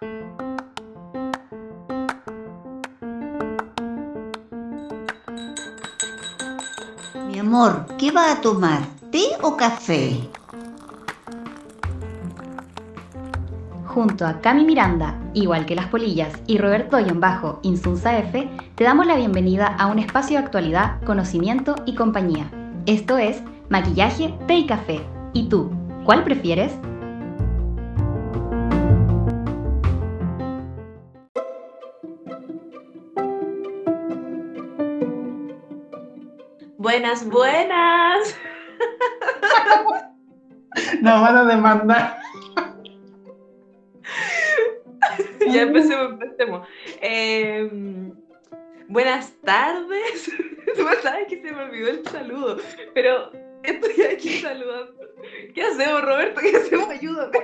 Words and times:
Mi 0.00 0.08
amor, 7.38 7.84
¿qué 7.98 8.10
va 8.10 8.32
a 8.32 8.40
tomar? 8.40 8.80
¿Té 9.10 9.24
o 9.42 9.58
café? 9.58 10.16
Junto 13.84 14.26
a 14.26 14.40
Cami 14.40 14.64
Miranda, 14.64 15.20
igual 15.34 15.66
que 15.66 15.74
las 15.74 15.88
polillas, 15.88 16.32
y 16.46 16.56
Roberto 16.56 16.96
Bajo, 17.16 17.60
Insunza 17.62 18.16
F, 18.16 18.48
te 18.76 18.84
damos 18.84 19.06
la 19.06 19.16
bienvenida 19.16 19.66
a 19.66 19.88
un 19.88 19.98
espacio 19.98 20.38
de 20.38 20.44
actualidad, 20.46 21.02
conocimiento 21.04 21.74
y 21.84 21.94
compañía. 21.94 22.50
Esto 22.86 23.18
es 23.18 23.42
Maquillaje, 23.68 24.34
Té 24.46 24.54
y 24.54 24.66
Café. 24.66 25.02
¿Y 25.34 25.50
tú, 25.50 25.70
cuál 26.06 26.24
prefieres? 26.24 26.72
Buenas, 36.90 37.24
buenas. 37.24 38.36
Nos 41.00 41.20
van 41.20 41.36
a 41.36 41.44
demandar. 41.44 42.18
ya 45.52 45.62
empecemos, 45.62 46.14
empecemos. 46.14 46.66
Em, 47.00 48.12
buenas 48.88 49.32
tardes. 49.44 50.32
Tú 50.76 50.84
sabes 51.00 51.28
que 51.28 51.40
se 51.40 51.52
me 51.52 51.62
olvidó 51.62 51.90
el 51.90 52.04
saludo, 52.08 52.56
pero 52.92 53.30
estoy 53.62 54.02
aquí 54.12 54.40
saludando. 54.40 54.92
¿Qué 55.54 55.62
hacemos, 55.62 56.02
Roberto? 56.02 56.40
¿Qué 56.40 56.56
hacemos? 56.56 56.88
Ayúdame. 56.88 57.38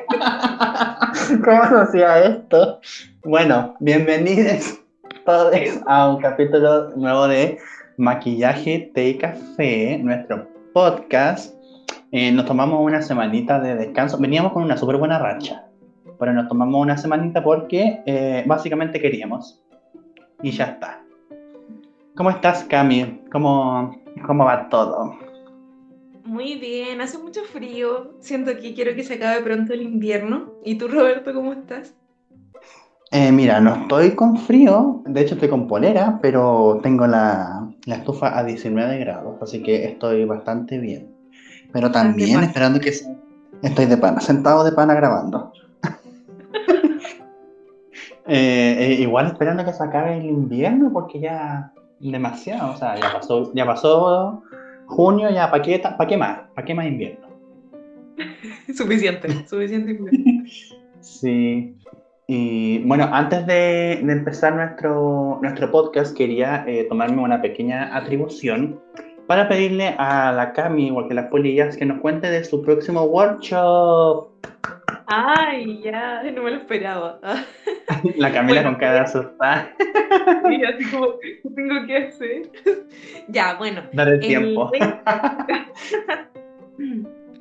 ¿Cómo 1.45 1.69
se 1.69 1.77
hacía 1.77 2.25
esto? 2.25 2.81
Bueno, 3.23 3.77
bienvenidos 3.79 4.81
todos 5.25 5.55
a 5.87 6.09
un 6.09 6.21
capítulo 6.21 6.91
nuevo 6.97 7.29
de 7.29 7.61
Maquillaje, 7.99 8.91
Té 8.95 9.09
y 9.11 9.19
Café, 9.19 9.99
nuestro 9.99 10.49
podcast. 10.75 11.55
Eh, 12.13 12.31
nos 12.31 12.45
tomamos 12.45 12.85
una 12.85 13.01
semanita 13.01 13.59
de 13.59 13.75
descanso. 13.75 14.19
Veníamos 14.19 14.53
con 14.53 14.63
una 14.63 14.77
súper 14.77 14.97
buena 14.97 15.19
racha, 15.19 15.65
pero 16.19 16.33
nos 16.33 16.49
tomamos 16.49 16.81
una 16.81 16.99
semanita 16.99 17.43
porque 17.43 18.03
eh, 18.05 18.45
básicamente 18.47 19.01
queríamos. 19.01 19.63
Y 20.43 20.51
ya 20.51 20.65
está. 20.65 21.03
¿Cómo 22.15 22.31
estás, 22.31 22.65
Cami? 22.65 23.23
¿Cómo, 23.33 23.97
¿Cómo 24.27 24.45
va 24.45 24.69
todo? 24.69 25.19
Muy 26.25 26.57
bien, 26.57 27.01
hace 27.01 27.19
mucho 27.19 27.43
frío. 27.45 28.15
Siento 28.21 28.57
que 28.57 28.75
quiero 28.75 28.95
que 28.95 29.05
se 29.05 29.15
acabe 29.15 29.43
pronto 29.43 29.73
el 29.73 29.83
invierno. 29.83 30.53
¿Y 30.65 30.77
tú, 30.77 30.89
Roberto, 30.89 31.33
cómo 31.33 31.53
estás? 31.53 31.95
Eh, 33.13 33.33
mira, 33.33 33.61
no 33.61 33.75
estoy 33.75 34.15
con 34.15 34.37
frío, 34.37 35.03
de 35.07 35.21
hecho 35.21 35.35
estoy 35.35 35.49
con 35.49 35.69
polera, 35.69 36.19
pero 36.21 36.81
tengo 36.83 37.07
la, 37.07 37.66
la 37.87 37.97
estufa 37.97 38.37
a 38.37 38.45
19 38.45 38.99
grados, 38.99 39.37
así 39.41 39.63
que 39.63 39.85
estoy 39.85 40.25
bastante 40.25 40.79
bien. 40.79 41.09
Pero 41.73 41.91
también 41.91 42.43
esperando 42.43 42.81
que 42.81 42.93
se... 42.93 43.17
Estoy 43.63 43.87
de 43.87 43.97
pana, 43.97 44.21
sentado 44.21 44.65
de 44.65 44.73
pana 44.73 44.95
grabando. 44.95 45.53
Eh, 48.29 48.77
eh, 48.81 48.93
igual 49.03 49.29
esperando 49.29 49.65
que 49.65 49.73
se 49.73 49.85
acabe 49.85 50.17
el 50.17 50.25
invierno 50.27 50.93
porque 50.93 51.21
ya 51.21 51.73
demasiado, 52.01 52.73
o 52.73 52.77
sea, 52.77 52.97
ya 52.97 53.13
pasó, 53.13 53.53
ya 53.55 53.65
pasó 53.65 54.43
junio, 54.87 55.31
ya 55.31 55.49
para 55.49 55.63
qué, 55.63 55.79
pa 55.79 56.07
qué 56.09 56.17
más, 56.17 56.41
para 56.53 56.65
qué 56.65 56.75
más 56.75 56.87
invierno. 56.87 57.29
suficiente, 58.77 59.47
suficiente 59.47 59.93
invierno. 59.93 60.45
sí. 61.01 61.77
Y 62.29 62.79
bueno, 62.79 63.09
antes 63.13 63.47
de, 63.47 63.93
empezar 64.01 64.57
nuestro, 64.57 65.39
nuestro 65.43 65.71
podcast, 65.71 66.17
quería 66.17 66.65
eh, 66.67 66.85
tomarme 66.89 67.23
una 67.23 67.41
pequeña 67.41 67.97
atribución 67.97 68.81
para 69.29 69.49
pedirle 69.49 69.95
a 69.99 70.33
la 70.33 70.53
Cami, 70.53 70.89
igual 70.89 71.07
que 71.07 71.15
las 71.15 71.27
polillas, 71.27 71.77
que 71.77 71.85
nos 71.85 72.01
cuente 72.01 72.29
de 72.29 72.43
su 72.43 72.63
próximo 72.63 73.05
workshop. 73.05 74.29
Ay, 75.07 75.81
ya, 75.85 76.25
no 76.25 76.43
me 76.43 76.51
lo 76.51 76.57
esperaba. 76.57 77.21
La 78.17 78.33
Camila 78.33 78.65
con 78.65 78.75
cada 78.75 79.03
asustada. 79.03 79.71
Y 80.51 80.65
así 80.65 80.85
como, 80.91 81.21
¿qué 81.21 81.41
tengo 81.55 81.87
que 81.87 81.97
hacer? 81.97 82.51
Ya, 83.29 83.55
bueno. 83.55 83.83
Dar 83.93 84.09
el 84.09 84.19
tiempo. 84.21 84.71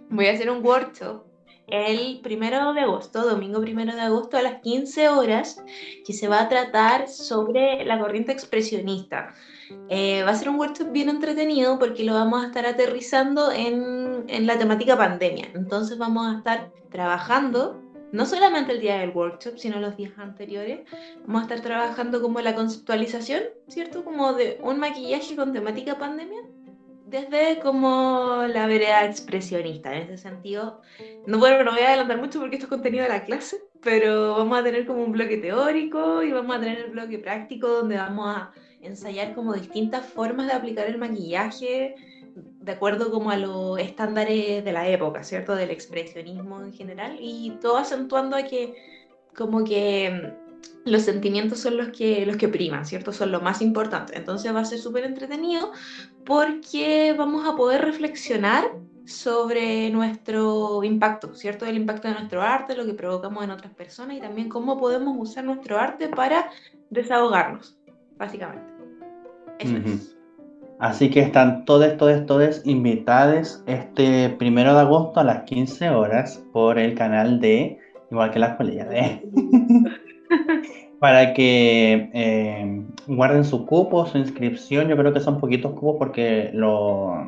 Voy 0.09 0.27
a 0.27 0.31
hacer 0.31 0.49
un 0.49 0.63
workshop 0.65 1.23
el 1.67 2.19
primero 2.21 2.73
de 2.73 2.81
agosto, 2.81 3.27
domingo 3.27 3.61
primero 3.61 3.95
de 3.95 4.01
agosto 4.01 4.37
a 4.37 4.41
las 4.41 4.61
15 4.61 5.09
horas, 5.09 5.63
que 6.05 6.13
se 6.13 6.27
va 6.27 6.41
a 6.41 6.49
tratar 6.49 7.07
sobre 7.07 7.83
la 7.85 7.99
corriente 7.99 8.31
expresionista. 8.31 9.33
Eh, 9.89 10.23
va 10.23 10.31
a 10.31 10.35
ser 10.35 10.49
un 10.49 10.59
workshop 10.59 10.91
bien 10.91 11.09
entretenido 11.09 11.79
porque 11.79 12.03
lo 12.03 12.13
vamos 12.13 12.43
a 12.43 12.47
estar 12.47 12.65
aterrizando 12.65 13.51
en, 13.51 14.25
en, 14.27 14.45
la 14.45 14.59
temática 14.59 14.95
pandemia. 14.95 15.49
Entonces 15.55 15.97
vamos 15.97 16.27
a 16.27 16.37
estar 16.37 16.71
trabajando, 16.91 17.81
no 18.11 18.25
solamente 18.25 18.73
el 18.73 18.79
día 18.79 18.97
del 18.97 19.09
workshop, 19.09 19.57
sino 19.57 19.79
los 19.79 19.97
días 19.97 20.13
anteriores, 20.17 20.81
vamos 21.25 21.41
a 21.41 21.45
estar 21.45 21.61
trabajando 21.61 22.21
como 22.21 22.41
la 22.41 22.53
conceptualización, 22.53 23.43
¿cierto? 23.67 24.03
Como 24.03 24.33
de 24.33 24.59
un 24.61 24.79
maquillaje 24.79 25.35
con 25.35 25.51
temática 25.51 25.97
pandemia 25.97 26.41
desde 27.15 27.59
como 27.59 28.43
la 28.47 28.67
vereda 28.67 29.05
expresionista. 29.05 29.95
En 29.95 30.03
ese 30.03 30.17
sentido, 30.17 30.81
no, 31.25 31.39
bueno, 31.39 31.63
no 31.63 31.71
voy 31.71 31.81
a 31.81 31.89
adelantar 31.89 32.17
mucho 32.17 32.39
porque 32.39 32.55
esto 32.55 32.65
es 32.65 32.69
contenido 32.69 33.03
de 33.03 33.09
la 33.09 33.23
clase, 33.23 33.57
pero 33.81 34.35
vamos 34.35 34.59
a 34.59 34.63
tener 34.63 34.85
como 34.85 35.03
un 35.03 35.11
bloque 35.11 35.37
teórico 35.37 36.23
y 36.23 36.31
vamos 36.31 36.55
a 36.55 36.59
tener 36.59 36.79
el 36.79 36.91
bloque 36.91 37.19
práctico 37.19 37.67
donde 37.67 37.95
vamos 37.95 38.35
a 38.35 38.51
ensayar 38.81 39.33
como 39.33 39.53
distintas 39.53 40.05
formas 40.05 40.47
de 40.47 40.53
aplicar 40.53 40.87
el 40.87 40.97
maquillaje 40.97 41.95
de 42.35 42.71
acuerdo 42.71 43.11
como 43.11 43.31
a 43.31 43.37
los 43.37 43.79
estándares 43.79 44.65
de 44.65 44.71
la 44.73 44.89
época, 44.89 45.23
¿cierto? 45.23 45.55
Del 45.55 45.71
expresionismo 45.71 46.61
en 46.61 46.73
general 46.73 47.17
y 47.19 47.51
todo 47.61 47.77
acentuando 47.77 48.35
a 48.35 48.43
que 48.43 48.75
como 49.33 49.63
que 49.63 50.33
los 50.85 51.01
sentimientos 51.01 51.59
son 51.59 51.77
los 51.77 51.89
que, 51.89 52.25
los 52.25 52.37
que 52.37 52.47
priman, 52.47 52.85
¿cierto? 52.85 53.11
Son 53.11 53.31
lo 53.31 53.41
más 53.41 53.61
importante. 53.61 54.15
Entonces 54.17 54.53
va 54.53 54.59
a 54.61 54.65
ser 54.65 54.79
súper 54.79 55.03
entretenido 55.03 55.71
porque 56.25 57.15
vamos 57.17 57.47
a 57.47 57.55
poder 57.55 57.81
reflexionar 57.81 58.65
sobre 59.05 59.89
nuestro 59.89 60.83
impacto, 60.83 61.33
¿cierto? 61.35 61.65
El 61.65 61.77
impacto 61.77 62.07
de 62.07 62.15
nuestro 62.15 62.41
arte, 62.41 62.75
lo 62.75 62.85
que 62.85 62.93
provocamos 62.93 63.43
en 63.43 63.51
otras 63.51 63.73
personas 63.73 64.17
y 64.17 64.21
también 64.21 64.49
cómo 64.49 64.79
podemos 64.79 65.15
usar 65.17 65.43
nuestro 65.43 65.77
arte 65.77 66.07
para 66.07 66.49
desahogarnos, 66.89 67.77
básicamente. 68.17 68.71
Eso 69.59 69.77
es. 69.77 70.15
Así 70.79 71.09
que 71.09 71.21
están 71.21 71.65
todos, 71.65 71.95
todos, 71.97 72.25
todos 72.25 72.61
invitados 72.65 73.63
este 73.65 74.29
primero 74.29 74.73
de 74.73 74.81
agosto 74.81 75.19
a 75.21 75.23
las 75.23 75.43
15 75.43 75.89
horas 75.89 76.43
por 76.51 76.77
el 76.77 76.95
canal 76.95 77.39
de 77.39 77.79
Igual 78.11 78.31
que 78.31 78.39
las 78.39 78.55
polillas 78.55 78.89
de 78.89 79.21
para 80.99 81.33
que 81.33 82.09
eh, 82.13 82.83
guarden 83.07 83.43
su 83.43 83.65
cupo, 83.65 84.05
su 84.05 84.17
inscripción. 84.17 84.87
Yo 84.87 84.97
creo 84.97 85.13
que 85.13 85.19
son 85.19 85.39
poquitos 85.39 85.73
cupos 85.73 85.97
porque 85.99 86.49
los 86.53 87.27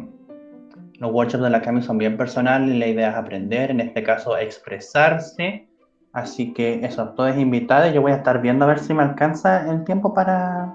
workshops 1.02 1.44
de 1.44 1.50
la 1.50 1.62
CAMI 1.62 1.82
son 1.82 1.98
bien 1.98 2.18
personales 2.18 2.76
y 2.76 2.80
la 2.80 2.88
idea 2.88 3.12
es 3.12 3.16
aprender, 3.16 3.72
en 3.72 3.80
este 3.80 4.04
caso 4.04 4.38
expresarse. 4.38 5.68
Así 6.14 6.54
que 6.54 6.84
eso, 6.84 7.10
todos 7.10 7.38
invitados. 7.38 7.94
Yo 7.94 8.02
voy 8.02 8.12
a 8.12 8.16
estar 8.16 8.42
viendo 8.42 8.66
a 8.66 8.70
ver 8.70 8.80
si 8.80 8.94
me 8.94 9.04
alcanza 9.04 9.70
el 9.70 9.84
tiempo 9.84 10.14
para, 10.14 10.74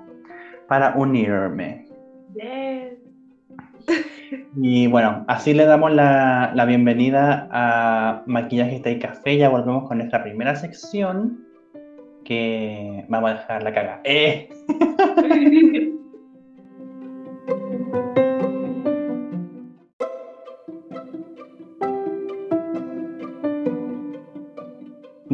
para 0.69 0.95
unirme. 0.95 1.87
Y 4.57 4.87
bueno, 4.87 5.25
así 5.27 5.53
le 5.53 5.65
damos 5.65 5.93
la, 5.93 6.53
la 6.55 6.65
bienvenida 6.65 7.49
a 7.51 8.23
Maquillaje 8.27 8.83
y 8.85 8.99
Café. 8.99 9.37
Ya 9.37 9.49
volvemos 9.49 9.89
con 9.89 9.99
nuestra 9.99 10.23
primera 10.23 10.55
sección 10.55 11.52
que 12.25 13.05
vamos 13.09 13.31
a 13.31 13.35
dejar 13.35 13.63
la 13.63 13.75
caga. 13.75 14.01
¡Eh! 14.05 14.49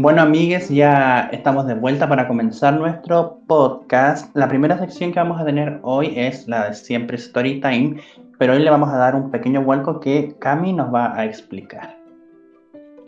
Bueno, 0.01 0.23
amigues, 0.23 0.69
ya 0.69 1.29
estamos 1.33 1.67
de 1.67 1.75
vuelta 1.75 2.09
para 2.09 2.29
comenzar 2.29 2.79
nuestro 2.79 3.41
podcast. 3.49 4.31
La 4.37 4.47
primera 4.47 4.79
sección 4.79 5.11
que 5.13 5.19
vamos 5.19 5.41
a 5.41 5.45
tener 5.45 5.81
hoy 5.83 6.13
es 6.17 6.47
la 6.47 6.69
de 6.69 6.75
siempre 6.75 7.17
Story 7.17 7.61
Time, 7.61 7.97
pero 8.39 8.53
hoy 8.53 8.61
le 8.61 8.71
vamos 8.71 8.91
a 8.91 8.97
dar 8.97 9.17
un 9.17 9.33
pequeño 9.33 9.65
vuelco 9.65 9.99
que 9.99 10.37
Cami 10.39 10.73
nos 10.73 10.95
va 10.95 11.19
a 11.19 11.25
explicar. 11.25 11.98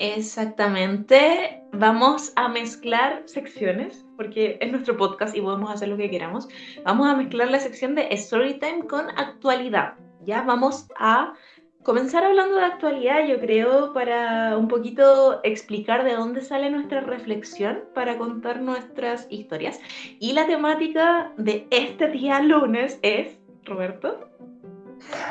Exactamente. 0.01 1.63
Vamos 1.73 2.33
a 2.35 2.49
mezclar 2.49 3.23
secciones, 3.27 4.07
porque 4.17 4.57
es 4.59 4.73
nuestro 4.73 4.97
podcast 4.97 5.37
y 5.37 5.43
podemos 5.43 5.71
hacer 5.71 5.89
lo 5.89 5.99
que 5.99 6.09
queramos. 6.09 6.49
Vamos 6.85 7.07
a 7.07 7.15
mezclar 7.15 7.51
la 7.51 7.61
sección 7.61 7.95
de 7.95 8.09
Storytime 8.17 8.87
con 8.87 9.11
actualidad. 9.19 9.93
Ya 10.25 10.41
vamos 10.41 10.89
a 10.99 11.35
comenzar 11.83 12.25
hablando 12.25 12.57
de 12.57 12.65
actualidad, 12.65 13.27
yo 13.27 13.39
creo, 13.41 13.93
para 13.93 14.57
un 14.57 14.69
poquito 14.69 15.41
explicar 15.45 16.03
de 16.03 16.15
dónde 16.15 16.41
sale 16.41 16.71
nuestra 16.71 17.03
reflexión, 17.03 17.81
para 17.95 18.17
contar 18.17 18.63
nuestras 18.63 19.27
historias. 19.29 19.79
Y 20.19 20.33
la 20.33 20.47
temática 20.47 21.31
de 21.37 21.67
este 21.71 22.09
día 22.09 22.41
lunes 22.41 22.99
es, 23.03 23.39
Roberto. 23.65 24.31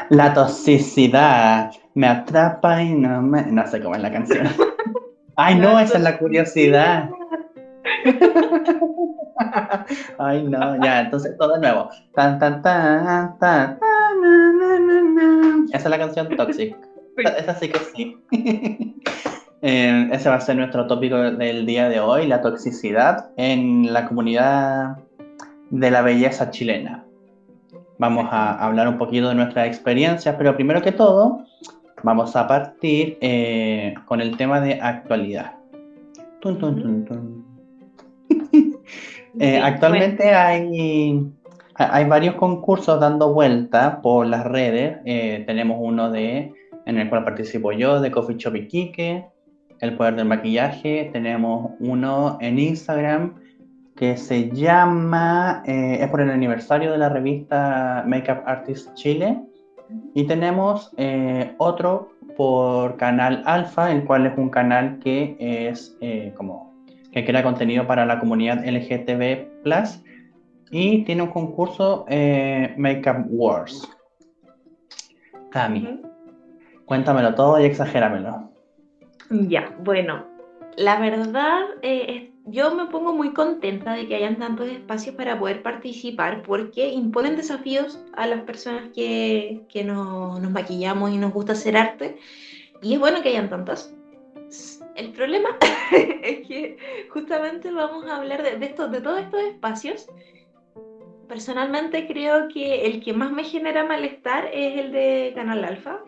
La 0.09 0.33
toxicidad 0.33 1.71
me 1.93 2.07
atrapa 2.07 2.81
y 2.81 2.93
no 2.93 3.21
me... 3.21 3.43
No 3.43 3.65
sé 3.67 3.81
cómo 3.81 3.95
es 3.95 4.01
la 4.01 4.11
canción. 4.11 4.47
Ay, 5.35 5.55
no, 5.55 5.79
esa 5.79 5.97
es 5.97 6.03
la 6.03 6.17
curiosidad. 6.17 7.09
Ay, 10.17 10.43
no, 10.43 10.83
ya, 10.83 11.01
entonces 11.01 11.37
todo 11.37 11.53
de 11.53 11.59
nuevo. 11.61 11.89
Tan, 12.13 12.39
tan, 12.39 12.61
tan, 12.61 13.39
tan, 13.39 13.79
Esa 15.71 15.77
es 15.77 15.89
la 15.89 15.97
canción 15.97 16.27
Toxic. 16.35 16.75
Esa 17.17 17.55
sí 17.55 17.69
que 17.69 17.79
sí. 17.79 18.25
Eh, 19.61 20.07
ese 20.13 20.29
va 20.29 20.35
a 20.35 20.39
ser 20.39 20.55
nuestro 20.55 20.87
tópico 20.87 21.17
del 21.17 21.65
día 21.65 21.89
de 21.89 21.99
hoy, 21.99 22.27
la 22.27 22.41
toxicidad 22.41 23.31
en 23.35 23.91
la 23.91 24.07
comunidad 24.07 24.99
de 25.69 25.91
la 25.91 26.01
belleza 26.01 26.49
chilena. 26.49 27.03
Vamos 27.99 28.29
a 28.31 28.65
hablar 28.65 28.87
un 28.87 28.97
poquito 28.97 29.27
de 29.27 29.35
nuestras 29.35 29.67
experiencias, 29.67 30.33
pero 30.37 30.55
primero 30.55 30.81
que 30.81 30.93
todo, 30.93 31.43
vamos 32.01 32.33
a 32.37 32.47
partir 32.47 33.17
eh, 33.19 33.93
con 34.05 34.21
el 34.21 34.37
tema 34.37 34.61
de 34.61 34.79
actualidad. 34.81 35.55
Tun, 36.39 36.57
tun, 36.57 36.81
tun, 36.81 37.05
tun. 37.05 37.45
Eh, 39.39 39.59
actualmente 39.59 40.33
hay, 40.33 41.31
hay 41.75 42.05
varios 42.05 42.35
concursos 42.35 42.99
dando 42.99 43.31
vuelta 43.31 44.01
por 44.01 44.25
las 44.25 44.43
redes. 44.43 44.97
Eh, 45.05 45.43
tenemos 45.45 45.77
uno 45.79 46.09
de, 46.09 46.51
en 46.87 46.97
el 46.97 47.09
cual 47.09 47.23
participo 47.23 47.71
yo, 47.71 48.01
de 48.01 48.09
Coffee 48.09 48.37
Shop 48.37 48.55
Iquique, 48.55 49.25
El 49.81 49.95
Poder 49.95 50.15
del 50.15 50.25
Maquillaje. 50.25 51.11
Tenemos 51.13 51.71
uno 51.79 52.39
en 52.41 52.57
Instagram 52.57 53.35
que 53.99 54.17
se 54.17 54.49
llama, 54.49 55.61
eh, 55.67 55.99
es 56.01 56.07
por 56.09 56.21
el 56.21 56.31
aniversario 56.31 56.91
de 56.91 56.97
la 56.97 57.09
revista 57.09 58.03
Makeup 58.07 58.41
Artist 58.45 58.93
Chile. 58.95 59.37
Y 60.15 60.25
tenemos 60.25 60.91
otro 61.57 62.11
por 62.37 62.95
Canal 62.97 63.41
Alfa, 63.45 63.91
el 63.91 64.05
cual 64.05 64.27
es 64.27 64.37
un 64.37 64.49
canal 64.49 64.99
que 64.99 65.35
es 65.39 65.97
como 66.35 66.69
que 67.11 67.25
crea 67.25 67.41
contenido 67.41 67.87
para 67.87 68.05
la 68.05 68.19
comunidad 68.19 68.63
LGTB 68.63 69.47
y 70.71 71.03
tiene 71.03 71.23
un 71.23 71.29
concurso 71.29 72.05
eh, 72.07 72.73
Makeup 72.77 73.25
Wars. 73.29 73.89
Cami, 75.51 76.01
cuéntamelo 76.85 77.33
todo 77.33 77.59
y 77.59 77.65
exagéramelo. 77.65 78.51
Ya, 79.29 79.75
bueno, 79.83 80.25
la 80.77 80.99
verdad, 80.99 81.61
eh, 81.81 82.28
yo 82.45 82.73
me 82.73 82.85
pongo 82.85 83.13
muy 83.13 83.33
contenta 83.33 83.93
de 83.93 84.07
que 84.07 84.15
hayan 84.15 84.37
tantos 84.37 84.67
espacios 84.67 85.15
para 85.15 85.37
poder 85.37 85.61
participar 85.61 86.41
porque 86.43 86.89
imponen 86.89 87.35
desafíos 87.35 87.99
a 88.13 88.25
las 88.27 88.41
personas 88.41 88.89
que, 88.93 89.61
que 89.69 89.83
nos 89.83 90.39
maquillamos 90.49 91.11
y 91.11 91.17
nos 91.17 91.33
gusta 91.33 91.53
hacer 91.53 91.77
arte. 91.77 92.17
Y 92.81 92.93
es 92.93 92.99
bueno 92.99 93.21
que 93.21 93.29
hayan 93.29 93.49
tantos. 93.49 93.93
El 94.95 95.11
problema 95.11 95.49
es 95.91 96.47
que 96.47 96.77
justamente 97.09 97.71
vamos 97.71 98.05
a 98.05 98.17
hablar 98.17 98.43
de, 98.43 98.57
de 98.57 98.69
todos 98.69 99.21
estos 99.21 99.41
espacios. 99.41 100.07
Personalmente 101.27 102.07
creo 102.07 102.47
que 102.47 102.87
el 102.87 103.03
que 103.03 103.13
más 103.13 103.31
me 103.31 103.43
genera 103.43 103.83
malestar 103.83 104.49
es 104.51 104.79
el 104.79 104.91
de 104.91 105.31
Canal 105.35 105.63
Alfa, 105.63 105.99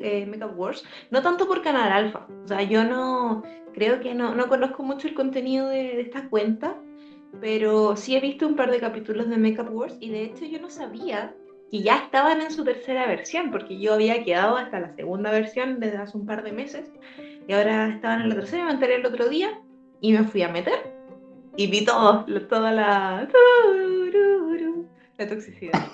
eh, 0.00 0.26
Makeup 0.26 0.58
Wars. 0.58 0.84
No 1.10 1.22
tanto 1.22 1.46
por 1.46 1.62
Canal 1.62 1.92
Alfa, 1.92 2.26
o 2.44 2.48
sea, 2.48 2.62
yo 2.62 2.84
no 2.84 3.42
creo 3.72 4.00
que 4.00 4.14
no, 4.14 4.34
no 4.34 4.48
conozco 4.48 4.82
mucho 4.82 5.08
el 5.08 5.14
contenido 5.14 5.68
de, 5.68 5.94
de 5.94 6.00
esta 6.00 6.28
cuenta, 6.28 6.76
pero 7.40 7.96
sí 7.96 8.16
he 8.16 8.20
visto 8.20 8.46
un 8.46 8.56
par 8.56 8.70
de 8.70 8.80
capítulos 8.80 9.28
de 9.28 9.36
Makeup 9.36 9.72
Wars 9.72 9.96
y 10.00 10.10
de 10.10 10.24
hecho 10.24 10.44
yo 10.44 10.60
no 10.60 10.68
sabía 10.68 11.34
que 11.70 11.82
ya 11.82 11.98
estaban 11.98 12.40
en 12.40 12.50
su 12.50 12.64
tercera 12.64 13.06
versión, 13.06 13.50
porque 13.50 13.78
yo 13.78 13.94
había 13.94 14.24
quedado 14.24 14.56
hasta 14.56 14.80
la 14.80 14.94
segunda 14.96 15.30
versión 15.30 15.78
desde 15.78 15.98
hace 15.98 16.16
un 16.16 16.26
par 16.26 16.42
de 16.42 16.52
meses 16.52 16.90
y 17.46 17.52
ahora 17.52 17.88
estaban 17.88 18.22
en 18.22 18.30
la 18.30 18.34
tercera, 18.34 18.64
me 18.64 18.72
enteré 18.72 18.96
el 18.96 19.06
otro 19.06 19.28
día 19.28 19.60
y 20.00 20.12
me 20.12 20.24
fui 20.24 20.42
a 20.42 20.48
meter. 20.48 20.98
Y 21.56 21.66
vi 21.66 21.84
todo, 21.84 22.24
toda 22.48 22.72
la. 22.72 23.28
La 25.18 25.28
toxicidad. 25.28 25.84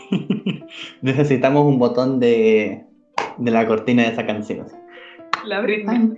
Necesitamos 1.02 1.64
un 1.64 1.78
botón 1.78 2.20
de, 2.20 2.84
de 3.38 3.50
la 3.50 3.66
cortina 3.66 4.02
de 4.02 4.08
esa 4.08 4.26
canción. 4.26 4.66
La 5.44 5.60
Britney. 5.60 6.12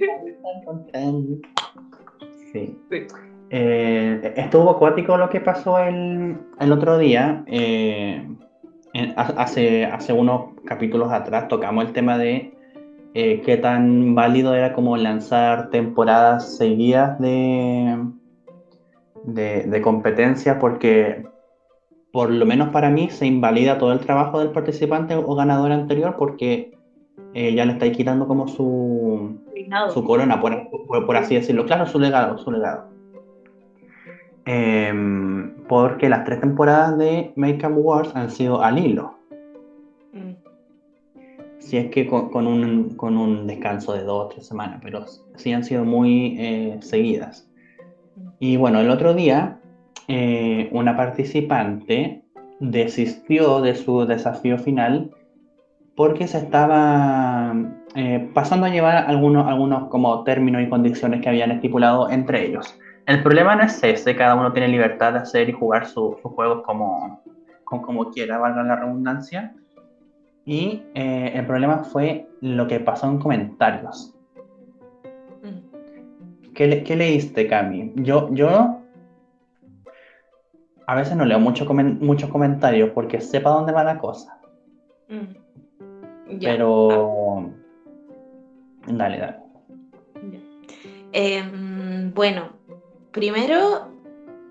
Sí. 2.52 2.78
Eh, 3.50 4.32
estuvo 4.36 4.70
acuático 4.70 5.16
lo 5.16 5.28
que 5.28 5.40
pasó 5.40 5.78
el, 5.78 6.36
el 6.60 6.72
otro 6.72 6.98
día. 6.98 7.44
Eh, 7.46 8.26
hace, 9.16 9.84
hace 9.84 10.12
unos 10.12 10.54
capítulos 10.64 11.12
atrás 11.12 11.48
tocamos 11.48 11.84
el 11.84 11.92
tema 11.92 12.18
de 12.18 12.56
eh, 13.14 13.40
qué 13.44 13.56
tan 13.56 14.14
válido 14.14 14.54
era 14.54 14.72
como 14.72 14.96
lanzar 14.96 15.70
temporadas 15.70 16.56
seguidas 16.56 17.18
de, 17.18 17.96
de, 19.24 19.80
competencia, 19.82 20.58
porque 20.58 21.24
por 22.16 22.30
lo 22.30 22.46
menos 22.46 22.70
para 22.70 22.88
mí 22.88 23.10
se 23.10 23.26
invalida 23.26 23.76
todo 23.76 23.92
el 23.92 24.00
trabajo 24.00 24.38
del 24.38 24.48
participante 24.48 25.14
o 25.14 25.34
ganador 25.34 25.70
anterior 25.70 26.16
porque 26.18 26.74
eh, 27.34 27.54
ya 27.54 27.66
le 27.66 27.72
estáis 27.72 27.94
quitando 27.94 28.26
como 28.26 28.48
su, 28.48 29.36
su 29.92 30.02
corona, 30.02 30.40
por, 30.40 31.14
así 31.14 31.34
decirlo. 31.34 31.66
Claro, 31.66 31.84
su 31.84 31.98
legado, 31.98 32.38
su 32.38 32.50
legado. 32.50 32.88
Em, 34.46 35.56
porque 35.68 36.08
las 36.08 36.24
tres 36.24 36.40
temporadas 36.40 36.96
de 36.96 37.34
Make 37.36 37.66
Up 37.66 37.76
Wars 37.76 38.16
han 38.16 38.30
sido 38.30 38.62
al 38.62 38.78
hilo 38.78 39.12
si 41.58 41.76
es 41.76 41.90
que 41.90 42.06
con, 42.06 42.46
un, 42.46 43.46
descanso 43.46 43.92
de 43.92 44.04
dos 44.04 44.24
o 44.24 44.28
tres 44.28 44.46
semanas, 44.46 44.80
pero 44.82 45.04
sí 45.34 45.52
han 45.52 45.64
sido 45.64 45.84
muy 45.84 46.36
eh, 46.38 46.78
seguidas. 46.80 47.46
Y 48.38 48.56
bueno, 48.56 48.80
el 48.80 48.88
otro 48.88 49.12
día 49.12 49.55
eh, 50.08 50.68
una 50.72 50.96
participante 50.96 52.22
desistió 52.60 53.60
de 53.60 53.74
su 53.74 54.06
desafío 54.06 54.58
final 54.58 55.10
porque 55.94 56.26
se 56.26 56.38
estaba 56.38 57.54
eh, 57.94 58.30
pasando 58.34 58.66
a 58.66 58.68
llevar 58.68 59.08
algunos, 59.08 59.46
algunos 59.46 59.88
como 59.88 60.24
términos 60.24 60.62
y 60.62 60.68
condiciones 60.68 61.22
que 61.22 61.28
habían 61.28 61.50
estipulado 61.50 62.10
entre 62.10 62.46
ellos. 62.46 62.78
El 63.06 63.22
problema 63.22 63.56
no 63.56 63.62
es 63.62 63.82
ese, 63.82 64.16
cada 64.16 64.34
uno 64.34 64.52
tiene 64.52 64.68
libertad 64.68 65.12
de 65.12 65.20
hacer 65.20 65.48
y 65.48 65.52
jugar 65.52 65.86
sus 65.86 66.16
juegos 66.22 66.62
como, 66.64 67.22
como 67.64 68.10
quiera, 68.10 68.38
valga 68.38 68.62
la 68.62 68.76
redundancia 68.76 69.54
y 70.46 70.84
eh, 70.94 71.32
el 71.34 71.44
problema 71.44 71.82
fue 71.84 72.28
lo 72.40 72.68
que 72.68 72.78
pasó 72.78 73.08
en 73.08 73.18
comentarios. 73.18 74.14
Mm. 75.42 76.52
¿Qué, 76.54 76.96
leíste, 76.96 77.48
Cami? 77.48 77.92
Yo, 77.96 78.32
yo 78.32 78.80
a 80.86 80.94
veces 80.94 81.16
no 81.16 81.24
leo 81.24 81.40
mucho 81.40 81.64
muchos 81.64 82.30
comentarios 82.30 82.90
porque 82.90 83.20
sepa 83.20 83.50
dónde 83.50 83.72
va 83.72 83.84
la 83.84 83.98
cosa. 83.98 84.38
Mm. 85.08 86.38
Pero... 86.40 87.50
Dale, 88.86 89.18
dale. 89.18 89.36
Em, 91.12 92.12
bueno, 92.14 92.50
primero 93.10 93.90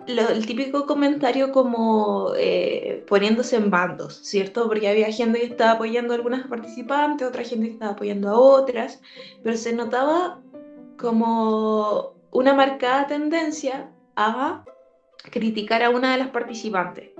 el 0.08 0.46
típico 0.46 0.86
comentario 0.86 1.52
como 1.52 2.34
eh, 2.38 3.04
poniéndose 3.08 3.56
en 3.56 3.70
bandos, 3.70 4.20
¿cierto? 4.24 4.68
Porque 4.68 4.90
había 4.90 5.12
gente 5.12 5.40
que 5.40 5.46
estaba 5.46 5.72
apoyando 5.72 6.14
a 6.14 6.18
algunas 6.18 6.48
participantes, 6.48 7.28
otra 7.28 7.44
gente 7.44 7.68
que 7.68 7.74
estaba 7.74 7.94
apoyando 7.94 8.30
a 8.30 8.38
otras, 8.38 9.02
pero 9.44 9.58
se 9.58 9.74
notaba 9.74 10.42
como 10.98 12.14
una 12.32 12.54
marcada 12.54 13.08
tendencia 13.08 13.90
a 14.16 14.64
criticar 15.32 15.84
a 15.84 15.90
una 15.90 16.12
de 16.12 16.18
las 16.18 16.30
participantes. 16.30 17.12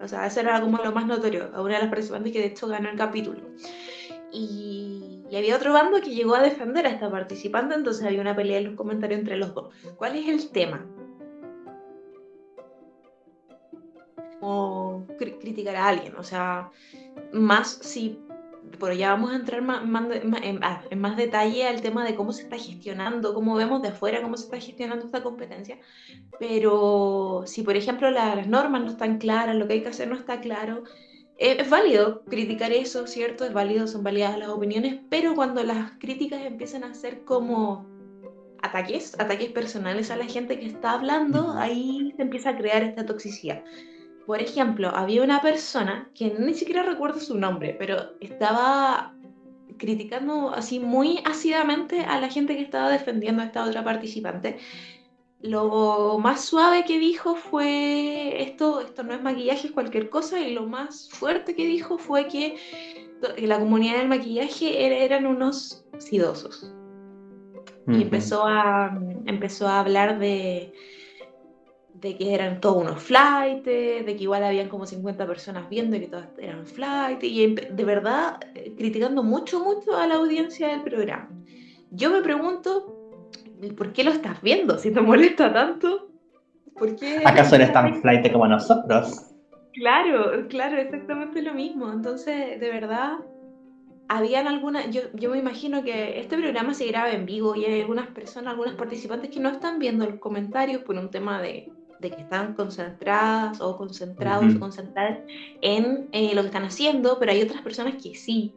O 0.00 0.08
sea, 0.08 0.26
eso 0.26 0.40
era 0.40 0.60
como 0.60 0.78
lo 0.78 0.92
más 0.92 1.06
notorio, 1.06 1.50
a 1.54 1.62
una 1.62 1.74
de 1.74 1.80
las 1.80 1.90
participantes 1.90 2.32
que 2.32 2.40
de 2.40 2.46
hecho 2.46 2.66
ganó 2.68 2.88
el 2.88 2.96
capítulo. 2.96 3.40
Y, 4.32 5.24
y, 5.30 5.36
había 5.36 5.56
otro 5.56 5.72
bando 5.72 6.00
que 6.00 6.14
llegó 6.14 6.34
a 6.34 6.42
defender 6.42 6.86
a 6.86 6.90
esta 6.90 7.10
participante, 7.10 7.74
entonces 7.74 8.04
había 8.06 8.20
una 8.20 8.36
pelea 8.36 8.58
en 8.58 8.64
los 8.66 8.74
comentarios 8.74 9.20
entre 9.20 9.36
los 9.36 9.54
dos. 9.54 9.74
¿Cuál 9.96 10.16
es 10.16 10.28
el 10.28 10.50
tema? 10.50 10.86
o 14.40 15.04
criticar 15.18 15.76
a 15.76 15.88
alguien, 15.88 16.16
o 16.16 16.22
sea, 16.22 16.70
más 17.32 17.78
si 17.82 18.18
por 18.78 18.92
ya 18.94 19.10
vamos 19.10 19.32
a 19.32 19.36
entrar 19.36 19.62
más, 19.62 19.82
ah, 20.62 20.82
en, 20.90 21.00
más 21.00 21.16
detalle 21.16 21.66
al 21.66 21.82
tema 21.82 22.04
de 22.04 22.14
cómo 22.14 22.32
se 22.32 22.42
está 22.42 22.56
gestionando, 22.56 23.34
cómo 23.34 23.54
vemos 23.54 23.82
de 23.82 23.88
afuera 23.88 24.22
cómo 24.22 24.36
se 24.36 24.44
está 24.44 24.60
gestionando 24.60 25.06
esta 25.06 25.22
competencia, 25.22 25.78
pero 26.38 27.44
si 27.46 27.62
por 27.62 27.76
ejemplo 27.76 28.10
las 28.10 28.46
normas 28.46 28.82
no 28.82 28.90
están 28.90 29.18
claras, 29.18 29.56
lo 29.56 29.66
que 29.66 29.74
hay 29.74 29.82
que 29.82 29.88
hacer 29.88 30.08
no 30.08 30.16
está 30.16 30.40
claro, 30.40 30.84
es 31.38 31.70
válido 31.70 32.22
criticar 32.24 32.70
eso, 32.70 33.06
¿cierto? 33.06 33.46
Es 33.46 33.52
válido, 33.54 33.86
son 33.86 34.02
válidas 34.02 34.38
las 34.38 34.50
opiniones, 34.50 35.00
pero 35.08 35.34
cuando 35.34 35.62
las 35.62 35.92
críticas 35.92 36.42
empiezan 36.42 36.84
a 36.84 36.92
ser 36.92 37.24
como 37.24 37.86
ataques, 38.62 39.18
ataques 39.18 39.50
personales 39.50 40.10
a 40.10 40.16
la 40.16 40.26
gente 40.26 40.58
que 40.58 40.66
está 40.66 40.92
hablando, 40.92 41.52
ahí 41.56 42.12
se 42.16 42.22
empieza 42.22 42.50
a 42.50 42.56
crear 42.58 42.82
esta 42.82 43.06
toxicidad. 43.06 43.64
Por 44.30 44.40
ejemplo, 44.40 44.92
había 44.94 45.24
una 45.24 45.42
persona 45.42 46.08
que 46.14 46.32
ni 46.38 46.54
siquiera 46.54 46.84
recuerdo 46.84 47.18
su 47.18 47.36
nombre, 47.36 47.74
pero 47.76 48.12
estaba 48.20 49.12
criticando 49.76 50.50
así 50.50 50.78
muy 50.78 51.18
ácidamente 51.24 52.02
a 52.02 52.20
la 52.20 52.28
gente 52.28 52.54
que 52.54 52.62
estaba 52.62 52.90
defendiendo 52.90 53.42
a 53.42 53.46
esta 53.46 53.64
otra 53.64 53.82
participante. 53.82 54.58
Lo 55.40 56.16
más 56.22 56.44
suave 56.44 56.84
que 56.84 57.00
dijo 57.00 57.34
fue 57.34 58.40
esto, 58.40 58.82
esto 58.82 59.02
no 59.02 59.14
es 59.14 59.20
maquillaje, 59.20 59.66
es 59.66 59.72
cualquier 59.72 60.08
cosa, 60.10 60.38
y 60.38 60.54
lo 60.54 60.64
más 60.64 61.08
fuerte 61.10 61.56
que 61.56 61.66
dijo 61.66 61.98
fue 61.98 62.28
que 62.28 62.54
la 63.36 63.58
comunidad 63.58 63.98
del 63.98 64.06
maquillaje 64.06 65.04
eran 65.04 65.26
unos 65.26 65.84
sidosos. 65.98 66.72
Y 67.88 68.02
empezó 68.02 68.46
a, 68.46 68.96
empezó 69.26 69.66
a 69.66 69.80
hablar 69.80 70.20
de, 70.20 70.72
de 72.00 72.16
que 72.16 72.34
eran 72.34 72.60
todos 72.60 72.82
unos 72.82 73.02
flights, 73.02 73.64
de 73.64 74.04
que 74.06 74.22
igual 74.22 74.42
habían 74.42 74.68
como 74.68 74.86
50 74.86 75.26
personas 75.26 75.68
viendo 75.68 75.96
y 75.96 76.00
que 76.00 76.06
todas 76.06 76.28
eran 76.38 76.66
flights, 76.66 77.22
y 77.22 77.54
de 77.54 77.84
verdad 77.84 78.40
eh, 78.54 78.72
criticando 78.76 79.22
mucho, 79.22 79.60
mucho 79.60 79.96
a 79.96 80.06
la 80.06 80.14
audiencia 80.14 80.68
del 80.68 80.82
programa. 80.82 81.28
Yo 81.90 82.10
me 82.10 82.22
pregunto, 82.22 83.18
¿por 83.76 83.92
qué 83.92 84.04
lo 84.04 84.12
estás 84.12 84.40
viendo? 84.40 84.78
Si 84.78 84.92
te 84.92 85.00
molesta 85.00 85.52
tanto, 85.52 86.08
¿por 86.74 86.96
qué? 86.96 87.22
¿Acaso 87.24 87.56
eres 87.56 87.72
tan 87.72 88.00
flight 88.00 88.32
como 88.32 88.46
nosotros? 88.46 89.26
Claro, 89.74 90.48
claro, 90.48 90.78
exactamente 90.78 91.42
lo 91.42 91.54
mismo. 91.54 91.92
Entonces, 91.92 92.58
de 92.58 92.70
verdad, 92.70 93.18
habían 94.08 94.48
algunas, 94.48 94.90
yo, 94.90 95.02
yo 95.12 95.30
me 95.30 95.38
imagino 95.38 95.84
que 95.84 96.18
este 96.18 96.36
programa 96.36 96.74
se 96.74 96.86
graba 96.86 97.12
en 97.12 97.26
vivo 97.26 97.54
y 97.54 97.66
hay 97.66 97.82
algunas 97.82 98.08
personas, 98.08 98.52
algunas 98.52 98.74
participantes 98.74 99.30
que 99.30 99.38
no 99.38 99.50
están 99.50 99.78
viendo 99.78 100.06
los 100.06 100.18
comentarios 100.18 100.82
por 100.82 100.96
un 100.96 101.10
tema 101.10 101.40
de, 101.40 101.70
de 102.00 102.10
que 102.10 102.22
están 102.22 102.54
concentradas 102.54 103.60
o 103.60 103.76
concentrados 103.76 104.54
o 104.54 104.60
concentradas 104.60 105.18
en 105.60 106.08
eh, 106.12 106.34
lo 106.34 106.42
que 106.42 106.48
están 106.48 106.64
haciendo, 106.64 107.18
pero 107.18 107.32
hay 107.32 107.42
otras 107.42 107.62
personas 107.62 107.94
que 108.02 108.14
sí. 108.14 108.54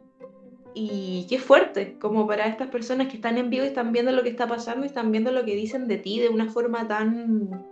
Y 0.74 1.26
qué 1.28 1.38
fuerte, 1.38 1.96
como 2.00 2.26
para 2.26 2.46
estas 2.46 2.68
personas 2.68 3.06
que 3.08 3.16
están 3.16 3.38
en 3.38 3.48
vivo 3.48 3.64
y 3.64 3.68
están 3.68 3.92
viendo 3.92 4.10
lo 4.10 4.22
que 4.22 4.30
está 4.30 4.48
pasando 4.48 4.84
y 4.84 4.88
están 4.88 5.12
viendo 5.12 5.30
lo 5.30 5.44
que 5.44 5.54
dicen 5.54 5.86
de 5.86 5.98
ti 5.98 6.18
de 6.18 6.28
una 6.28 6.50
forma 6.50 6.88
tan, 6.88 7.64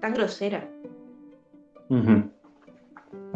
tan 0.00 0.14
grosera. 0.14 0.68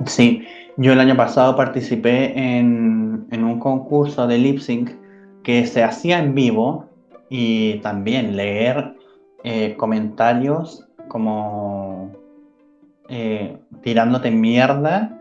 Sí, 0.07 0.43
yo 0.77 0.93
el 0.93 1.01
año 1.01 1.17
pasado 1.17 1.57
participé 1.57 2.39
en, 2.39 3.27
en 3.31 3.45
un 3.45 3.59
concurso 3.59 4.27
de 4.27 4.39
lip 4.39 4.61
sync 4.61 4.91
que 5.43 5.67
se 5.67 5.83
hacía 5.83 6.21
en 6.21 6.35
vivo 6.35 6.87
y 7.29 7.81
también 7.81 8.37
leer 8.37 8.95
eh, 9.43 9.75
comentarios 9.77 10.86
como 11.16 12.12
eh, 13.08 13.56
tirándote 13.80 14.30
mierda 14.30 15.18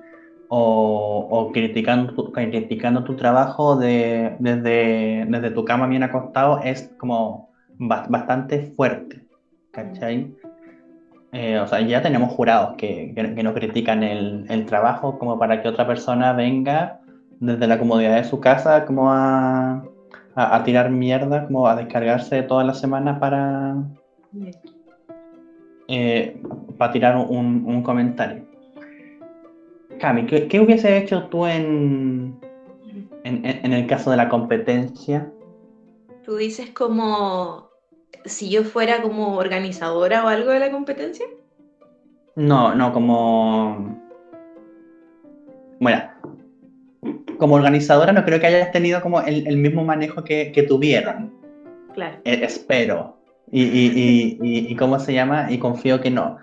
o, 0.50 1.52
criticando, 1.54 2.14
tu, 2.14 2.34
criticando 2.34 3.06
tu 3.06 3.16
trabajo 3.16 3.78
de, 3.78 4.36
desde, 4.40 5.26
desde, 5.26 5.52
tu 5.52 5.64
cama 5.64 5.88
bien 5.88 6.04
acostado 6.04 6.60
es 6.66 6.92
como 6.98 7.50
bastante 7.78 8.74
fuerte, 8.76 9.26
¿cachai? 9.72 10.36
Eh, 11.32 11.60
o 11.60 11.68
sea, 11.68 11.80
ya 11.80 12.02
tenemos 12.02 12.34
jurados 12.34 12.76
que, 12.78 13.14
que, 13.16 13.44
nos 13.44 13.54
critican 13.54 14.04
el, 14.04 14.46
el, 14.50 14.66
trabajo 14.66 15.18
como 15.18 15.40
para 15.40 15.62
que 15.62 15.70
otra 15.70 15.88
persona 15.88 16.34
venga 16.34 17.00
desde 17.40 17.68
la 17.68 17.80
comodidad 17.80 18.18
de 18.18 18.26
su 18.26 18.42
casa 18.42 18.86
como 18.86 19.14
a, 19.14 19.82
a, 20.36 20.64
tirar 20.66 20.90
mierda, 20.90 21.46
como 21.46 21.68
a 21.68 21.78
descargarse 21.78 22.44
todas 22.44 22.68
las 22.68 22.82
semanas 22.82 23.18
para, 23.20 23.76
eh, 25.88 26.42
para 26.78 26.92
tirar 26.92 27.16
un, 27.18 27.84
comentario. 27.84 28.44
Cami, 30.00 30.26
¿qué, 30.26 30.60
hubiese 30.60 30.98
hecho 30.98 31.28
tú 31.28 31.46
en, 31.46 32.38
en, 33.24 33.74
el 33.74 33.88
caso 33.88 34.12
de 34.12 34.18
la 34.18 34.30
competencia? 34.30 35.32
Tú 36.24 36.36
dices 36.36 36.72
como 36.72 37.70
si 38.26 38.50
yo 38.50 38.64
fuera 38.64 39.02
como 39.02 39.38
organizadora 39.38 40.26
o 40.26 40.28
algo 40.28 40.52
de 40.52 40.60
la 40.60 40.72
competencia. 40.72 41.26
No, 42.36 42.76
no, 42.76 42.92
como... 42.92 44.02
Bueno, 45.80 46.04
como 47.38 47.56
organizadora 47.56 48.12
no 48.12 48.26
creo 48.26 48.40
que 48.40 48.48
hayas 48.48 48.72
tenido 48.72 49.02
como 49.02 49.22
el, 49.22 49.58
mismo 49.58 49.84
manejo 49.84 50.24
que, 50.24 50.66
tuvieron. 50.68 51.34
Claro. 51.94 52.18
E, 52.26 52.44
espero 52.44 53.15
y, 53.56 53.62
y, 53.62 54.38
y, 54.42 54.68
y, 54.70 54.76
cómo 54.76 55.00
se 55.00 55.14
llama, 55.14 55.50
y 55.50 55.60
confío 55.60 56.02
que 56.02 56.12
no. 56.12 56.38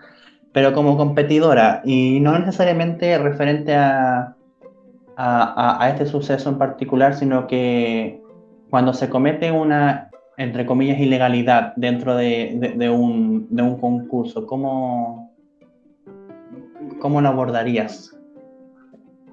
Pero 0.53 0.73
como 0.73 0.97
competidora, 0.97 1.83
y 1.85 2.21
no 2.21 2.39
necesariamente 2.39 3.19
referente 3.19 3.75
a, 3.75 4.35
a, 5.17 5.85
a, 5.85 5.91
este 5.91 6.07
suceso 6.07 6.49
en 6.49 6.57
particular, 6.57 7.15
sino 7.15 7.47
que 7.47 8.23
cuando 8.71 8.95
se 8.95 9.11
comete 9.11 9.53
una, 9.53 10.09
entre 10.39 10.65
comillas, 10.65 10.99
ilegalidad 11.01 11.75
dentro 11.77 12.17
de, 12.17 12.75
de, 12.77 12.89
un, 12.89 13.47
de 13.51 13.63
un 13.63 13.79
concurso, 13.79 14.47
¿cómo, 14.47 15.35
¿cómo 16.99 17.21
lo 17.21 17.29
abordarías? 17.29 18.17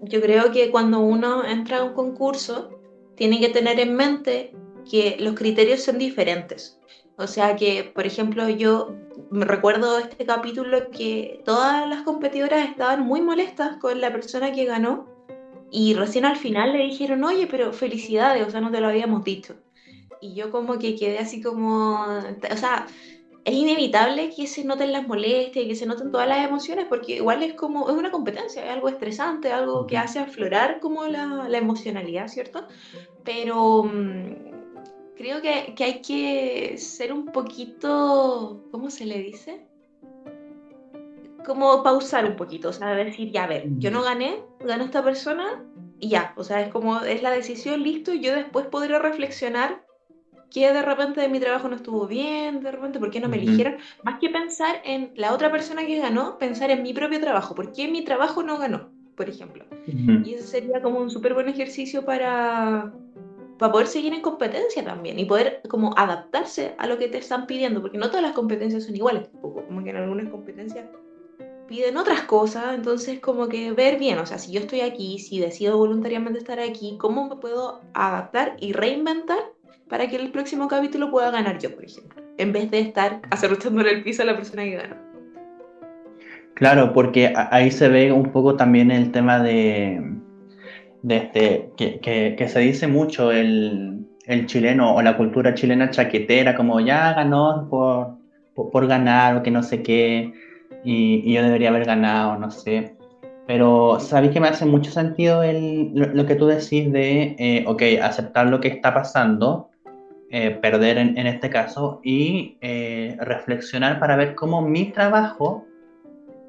Yo 0.01 0.19
creo 0.19 0.51
que 0.51 0.69
cuando 0.69 0.99
uno 0.99 1.45
entra 1.45 1.77
a 1.77 1.83
un 1.85 1.93
concurso, 1.93 2.77
tiene 3.15 3.39
que 3.39 3.47
tener 3.47 3.79
en 3.79 3.95
mente 3.95 4.53
que 4.89 5.15
los 5.17 5.35
criterios 5.35 5.81
son 5.81 5.97
diferentes. 5.97 6.78
O 7.19 7.27
sea 7.27 7.57
que, 7.57 7.83
por 7.83 8.07
ejemplo, 8.07 8.47
yo 8.47 8.95
me 9.29 9.43
recuerdo 9.43 9.99
este 9.99 10.25
capítulo 10.25 10.89
que 10.89 11.41
todas 11.43 11.87
las 11.87 12.03
competidoras 12.03 12.69
estaban 12.69 13.01
muy 13.01 13.21
molestas 13.21 13.75
con 13.75 13.99
la 13.99 14.09
persona 14.09 14.53
que 14.53 14.63
ganó 14.63 15.05
y 15.69 15.95
recién 15.95 16.23
al 16.23 16.37
final 16.37 16.71
le 16.71 16.85
dijeron, 16.85 17.25
oye, 17.25 17.45
pero 17.45 17.73
felicidades, 17.73 18.47
o 18.47 18.49
sea, 18.49 18.61
no 18.61 18.71
te 18.71 18.79
lo 18.79 18.87
habíamos 18.87 19.25
dicho. 19.25 19.57
Y 20.21 20.33
yo 20.33 20.49
como 20.49 20.79
que 20.79 20.95
quedé 20.95 21.19
así 21.19 21.41
como, 21.41 22.05
o 22.05 22.57
sea, 22.57 22.87
es 23.43 23.53
inevitable 23.53 24.29
que 24.33 24.47
se 24.47 24.63
noten 24.63 24.93
las 24.93 25.05
molestias 25.05 25.65
que 25.65 25.75
se 25.75 25.85
noten 25.85 26.11
todas 26.11 26.27
las 26.27 26.47
emociones, 26.47 26.85
porque 26.87 27.17
igual 27.17 27.43
es 27.43 27.53
como, 27.53 27.89
es 27.89 27.95
una 27.97 28.11
competencia, 28.11 28.63
es 28.63 28.71
algo 28.71 28.87
estresante, 28.87 29.51
algo 29.51 29.85
que 29.85 29.97
hace 29.97 30.19
aflorar 30.19 30.79
como 30.79 31.05
la, 31.05 31.49
la 31.49 31.57
emocionalidad, 31.57 32.29
¿cierto? 32.29 32.65
Pero 33.25 33.83
mm, 33.83 34.58
creo 35.19 35.41
que, 35.41 35.73
que, 35.75 35.83
hay 35.83 36.01
que 36.01 36.77
ser 36.77 37.11
un 37.11 37.25
poquito, 37.25 38.63
¿cómo 38.71 38.89
se 38.89 39.05
le 39.05 39.17
dice? 39.19 39.65
Como 41.45 41.83
pausar 41.83 42.23
un 42.23 42.37
poquito, 42.37 42.69
o 42.69 42.73
sea, 42.73 42.95
decir, 42.95 43.29
ya, 43.29 43.43
a 43.43 43.47
ver, 43.47 43.65
yo 43.79 43.91
no 43.91 44.01
gané, 44.01 44.41
ganó 44.61 44.85
esta 44.85 45.03
persona 45.03 45.65
y 45.99 46.07
ya, 46.07 46.33
o 46.37 46.45
sea, 46.45 46.61
es 46.61 46.69
como, 46.69 47.01
es 47.01 47.21
la 47.21 47.31
decisión, 47.31 47.83
listo, 47.83 48.13
y 48.13 48.21
yo 48.21 48.33
después 48.33 48.67
podré 48.67 48.97
reflexionar 48.97 49.83
que 50.49 50.71
de 50.71 50.81
repente 50.81 51.19
de 51.19 51.27
mi 51.27 51.41
trabajo 51.41 51.67
no 51.67 51.75
estuvo 51.75 52.07
bien, 52.07 52.61
de 52.61 52.71
repente, 52.71 52.97
¿por 52.97 53.11
qué 53.11 53.19
no 53.19 53.27
me 53.27 53.35
eligieron? 53.35 53.75
Más 54.03 54.19
que 54.19 54.29
pensar 54.29 54.81
en 54.85 55.11
la 55.15 55.33
otra 55.33 55.51
persona 55.51 55.85
que 55.85 55.99
ganó, 55.99 56.37
pensar 56.37 56.71
en 56.71 56.81
mi 56.81 56.93
propio 56.93 57.19
trabajo, 57.19 57.55
¿por 57.55 57.73
qué 57.73 57.89
mi 57.89 58.05
trabajo 58.05 58.41
no 58.41 58.57
ganó? 58.57 58.89
Por 59.17 59.27
ejemplo. 59.27 59.65
Y 59.85 60.33
eso 60.35 60.47
sería 60.47 60.81
como 60.81 60.99
un 60.99 61.11
súper 61.11 61.33
buen 61.33 61.49
ejercicio 61.49 62.05
para, 62.05 62.93
para 63.59 63.73
poder 63.73 63.87
seguir 63.87 64.13
en 64.13 64.21
competencia 64.21 64.83
también 64.83 65.19
y 65.19 65.25
poder 65.25 65.61
como 65.67 65.93
adaptarse 65.97 66.73
a 66.77 66.87
lo 66.87 66.97
que 66.97 67.09
te 67.09 67.17
están 67.17 67.45
pidiendo, 67.45 67.81
porque 67.81 67.97
no 67.97 68.07
todas 68.07 68.23
las 68.23 68.31
competencias 68.31 68.85
son 68.85 68.95
iguales, 68.95 69.27
como 69.41 69.83
que 69.83 69.89
en 69.89 69.97
algunas 69.97 70.29
competencias 70.29 70.85
piden 71.67 71.97
otras 71.97 72.21
cosas, 72.21 72.73
entonces 72.73 73.19
como 73.19 73.49
que 73.49 73.71
ver 73.73 73.99
bien, 73.99 74.17
o 74.17 74.25
sea, 74.25 74.39
si 74.39 74.53
yo 74.53 74.61
estoy 74.61 74.81
aquí, 74.81 75.19
si 75.19 75.39
decido 75.39 75.77
voluntariamente 75.77 76.39
estar 76.39 76.59
aquí, 76.59 76.97
¿cómo 76.99 77.27
me 77.27 77.35
puedo 77.35 77.81
adaptar 77.93 78.55
y 78.59 78.71
reinventar 78.71 79.39
para 79.89 80.07
que 80.07 80.15
el 80.15 80.31
próximo 80.31 80.67
capítulo 80.69 81.11
pueda 81.11 81.29
ganar 81.29 81.59
yo, 81.59 81.75
por 81.75 81.83
ejemplo, 81.83 82.23
en 82.37 82.53
vez 82.53 82.71
de 82.71 82.79
estar 82.79 83.21
acerruchándole 83.29 83.91
el 83.91 84.03
piso 84.03 84.23
a 84.23 84.25
la 84.25 84.37
persona 84.37 84.63
que 84.63 84.77
ganó? 84.77 84.95
Claro, 86.53 86.93
porque 86.93 87.33
ahí 87.35 87.71
se 87.71 87.89
ve 87.89 88.11
un 88.11 88.31
poco 88.31 88.55
también 88.55 88.89
el 88.89 89.11
tema 89.11 89.39
de 89.39 90.01
de 91.01 91.17
este, 91.17 91.71
que, 91.77 91.99
que, 92.37 92.47
se 92.47 92.59
dice 92.59 92.87
mucho 92.87 93.31
el, 93.31 94.05
el, 94.25 94.45
chileno 94.45 94.95
o 94.95 95.01
la 95.01 95.17
cultura 95.17 95.53
chilena 95.53 95.89
chaquetera, 95.89 96.55
como 96.55 96.79
ya 96.79 97.13
ganó 97.13 97.67
por, 97.69 98.17
por, 98.71 98.87
ganar 98.87 99.37
o 99.37 99.43
que 99.43 99.51
no 99.51 99.63
sé 99.63 99.81
qué, 99.81 100.33
y, 100.83 101.31
yo 101.33 101.43
debería 101.43 101.69
haber 101.69 101.85
ganado, 101.85 102.37
no 102.37 102.51
sé. 102.51 102.95
Pero 103.47 103.99
sabéis 103.99 104.33
que 104.33 104.39
me 104.39 104.47
hace 104.47 104.65
mucho 104.65 104.91
sentido 104.91 105.41
el, 105.41 105.91
lo, 105.93 106.25
que 106.25 106.35
tú 106.35 106.45
decís 106.45 106.91
de, 106.91 107.35
eh, 107.39 107.63
ok, 107.67 107.81
aceptar 108.01 108.47
lo 108.47 108.59
que 108.59 108.67
está 108.67 108.93
pasando, 108.93 109.69
eh, 110.31 110.51
perder 110.51 110.99
en, 110.99 111.17
en, 111.17 111.25
este 111.25 111.49
caso, 111.49 111.99
y 112.03 112.57
eh, 112.61 113.17
reflexionar 113.19 113.99
para 113.99 114.15
ver 114.15 114.35
cómo 114.35 114.61
mi 114.61 114.91
trabajo 114.91 115.65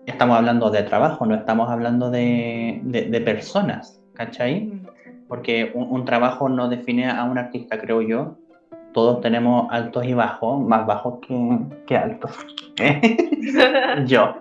estamos 0.07 0.37
hablando 0.37 0.71
de 0.71 0.83
trabajo, 0.83 1.26
no 1.26 1.35
estamos 1.35 1.71
hablando 1.71 2.11
de, 2.11 2.80
de, 2.85 3.21
personas, 3.21 4.00
¿cachai? 4.20 4.60
Mm. 4.66 4.86
Porque 5.28 5.72
un, 5.74 5.90
un, 5.90 6.04
trabajo 6.04 6.48
no 6.48 6.68
define 6.68 7.08
a 7.08 7.24
un 7.24 7.38
artista, 7.38 7.78
creo 7.78 8.02
yo. 8.02 8.36
Todos 8.92 9.20
tenemos 9.20 9.68
altos 9.70 10.04
y 10.04 10.14
bajos, 10.14 10.60
más 10.60 10.86
bajos 10.86 11.20
que, 11.26 11.58
que 11.86 11.96
altos. 11.96 12.32
yo, 14.06 14.34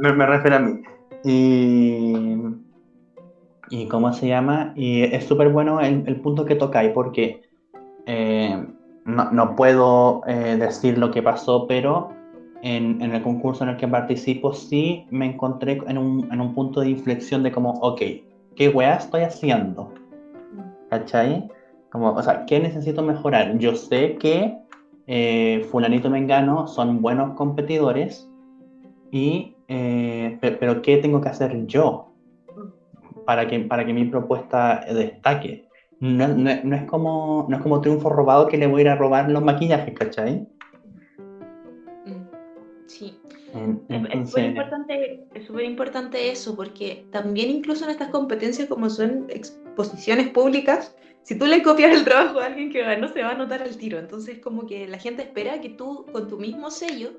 me, 0.00 0.12
me, 0.12 0.26
refiero 0.26 0.56
a 0.56 0.58
mí. 0.60 0.82
Y, 1.24 2.36
y 3.70 3.88
¿cómo 3.88 4.12
se 4.12 4.28
llama? 4.28 4.72
Y 4.76 5.02
es 5.02 5.24
súper 5.24 5.48
bueno 5.48 5.80
el, 5.80 6.04
el, 6.06 6.16
punto 6.16 6.44
que 6.44 6.54
tocáis 6.54 6.92
porque 6.92 7.42
eh, 8.04 8.64
no, 9.06 9.30
no, 9.32 9.56
puedo 9.56 10.20
eh, 10.26 10.56
decir 10.58 10.98
lo 10.98 11.10
que 11.10 11.22
pasó, 11.22 11.66
pero 11.66 12.10
en, 12.62 13.00
en, 13.00 13.14
el 13.14 13.22
concurso 13.22 13.64
en 13.64 13.70
el 13.70 13.76
que 13.78 13.88
participo 13.88 14.52
sí 14.52 15.06
me 15.10 15.24
encontré 15.24 15.82
en 15.88 15.96
un, 15.96 16.30
en 16.30 16.40
un 16.40 16.54
punto 16.54 16.80
de 16.80 16.90
inflexión 16.90 17.42
de 17.42 17.50
como, 17.50 17.70
ok, 17.80 18.02
¿qué 18.56 18.68
weá 18.68 18.96
estoy 18.96 19.22
haciendo? 19.22 19.92
¿Cachai? 20.90 21.48
Como, 21.90 22.10
o 22.12 22.22
sea, 22.22 22.44
¿qué 22.46 22.58
necesito 22.58 23.02
mejorar? 23.02 23.56
Yo 23.58 23.74
sé 23.74 24.16
que 24.16 24.56
eh, 25.06 25.66
fulanito 25.70 26.10
mengano 26.10 26.66
son 26.66 27.00
buenos 27.00 27.34
competidores, 27.34 28.28
y, 29.10 29.56
eh, 29.68 30.38
pero 30.40 30.82
¿qué 30.82 30.98
tengo 30.98 31.20
que 31.20 31.28
hacer 31.28 31.66
yo 31.66 32.12
para 33.24 33.46
que, 33.46 33.60
para 33.60 33.84
que 33.86 33.92
mi 33.92 34.04
propuesta 34.04 34.84
destaque? 34.92 35.66
No, 36.00 36.28
no, 36.28 36.50
es 36.50 36.84
como, 36.84 37.46
no 37.48 37.56
es 37.56 37.62
como 37.62 37.80
triunfo 37.80 38.10
robado 38.10 38.48
que 38.48 38.58
le 38.58 38.66
voy 38.66 38.80
a 38.80 38.82
ir 38.82 38.88
a 38.90 38.96
robar 38.96 39.30
los 39.30 39.42
maquillajes, 39.42 39.94
¿cachai? 39.94 40.46
Sí. 42.86 43.18
Es 43.56 44.28
súper 44.28 44.44
importante, 44.44 45.26
es 45.34 45.50
importante 45.64 46.30
eso, 46.30 46.56
porque 46.56 47.06
también 47.10 47.50
incluso 47.50 47.84
en 47.84 47.90
estas 47.90 48.08
competencias 48.08 48.68
como 48.68 48.90
son 48.90 49.26
exposiciones 49.30 50.28
públicas, 50.28 50.94
si 51.22 51.36
tú 51.36 51.46
le 51.46 51.62
copias 51.62 51.92
el 51.92 52.04
trabajo 52.04 52.40
a 52.40 52.46
alguien 52.46 52.70
que 52.70 52.82
ganó, 52.82 53.08
se 53.08 53.22
va 53.22 53.30
a 53.30 53.36
notar 53.36 53.62
al 53.62 53.76
tiro. 53.76 53.98
Entonces 53.98 54.38
como 54.38 54.66
que 54.66 54.86
la 54.86 54.98
gente 54.98 55.22
espera 55.22 55.60
que 55.60 55.70
tú 55.70 56.06
con 56.12 56.28
tu 56.28 56.38
mismo 56.38 56.70
sello 56.70 57.18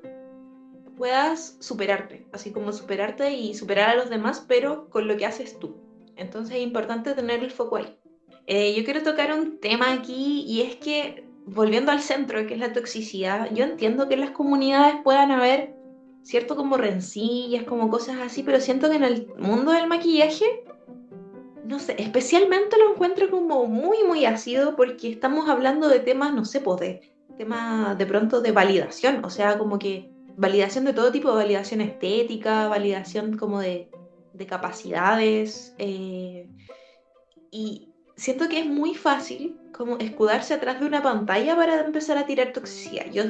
puedas 0.96 1.56
superarte, 1.60 2.26
así 2.32 2.50
como 2.50 2.72
superarte 2.72 3.34
y 3.34 3.54
superar 3.54 3.90
a 3.90 3.96
los 3.96 4.10
demás, 4.10 4.44
pero 4.48 4.88
con 4.90 5.06
lo 5.06 5.16
que 5.16 5.26
haces 5.26 5.58
tú. 5.58 5.76
Entonces 6.16 6.56
es 6.56 6.62
importante 6.62 7.14
tener 7.14 7.44
el 7.44 7.50
foco 7.50 7.76
ahí. 7.76 7.96
Eh, 8.46 8.74
yo 8.74 8.84
quiero 8.84 9.02
tocar 9.02 9.32
un 9.32 9.60
tema 9.60 9.92
aquí 9.92 10.44
y 10.46 10.62
es 10.62 10.76
que 10.76 11.24
volviendo 11.44 11.92
al 11.92 12.00
centro, 12.00 12.46
que 12.46 12.54
es 12.54 12.60
la 12.60 12.72
toxicidad, 12.72 13.50
yo 13.52 13.64
entiendo 13.64 14.08
que 14.08 14.14
en 14.14 14.20
las 14.20 14.30
comunidades 14.30 14.96
puedan 15.04 15.30
haber, 15.30 15.74
cierto, 16.28 16.56
como 16.56 16.76
rencillas, 16.76 17.64
como 17.64 17.88
cosas 17.88 18.18
así, 18.20 18.42
pero 18.42 18.60
siento 18.60 18.90
que 18.90 18.96
en 18.96 19.04
el 19.04 19.28
mundo 19.38 19.72
del 19.72 19.86
maquillaje, 19.86 20.44
no 21.64 21.78
sé, 21.78 21.96
especialmente 21.98 22.76
lo 22.76 22.92
encuentro 22.92 23.30
como 23.30 23.66
muy, 23.66 24.04
muy 24.06 24.26
ácido 24.26 24.76
porque 24.76 25.08
estamos 25.08 25.48
hablando 25.48 25.88
de 25.88 26.00
temas, 26.00 26.34
no 26.34 26.44
sé, 26.44 26.60
pues 26.60 26.80
de 26.80 27.00
temas 27.38 27.96
de 27.96 28.04
pronto 28.04 28.42
de 28.42 28.52
validación, 28.52 29.24
o 29.24 29.30
sea, 29.30 29.56
como 29.56 29.78
que 29.78 30.10
validación 30.36 30.84
de 30.84 30.92
todo 30.92 31.10
tipo, 31.10 31.32
validación 31.32 31.80
estética, 31.80 32.68
validación 32.68 33.38
como 33.38 33.60
de, 33.60 33.88
de 34.34 34.46
capacidades, 34.46 35.74
eh, 35.78 36.46
y 37.50 37.88
siento 38.16 38.50
que 38.50 38.60
es 38.60 38.66
muy 38.66 38.94
fácil 38.94 39.56
como 39.72 39.96
escudarse 39.96 40.52
atrás 40.52 40.78
de 40.78 40.86
una 40.86 41.02
pantalla 41.02 41.56
para 41.56 41.80
empezar 41.80 42.18
a 42.18 42.26
tirar 42.26 42.52
toxicidad. 42.52 43.06
Yo 43.10 43.24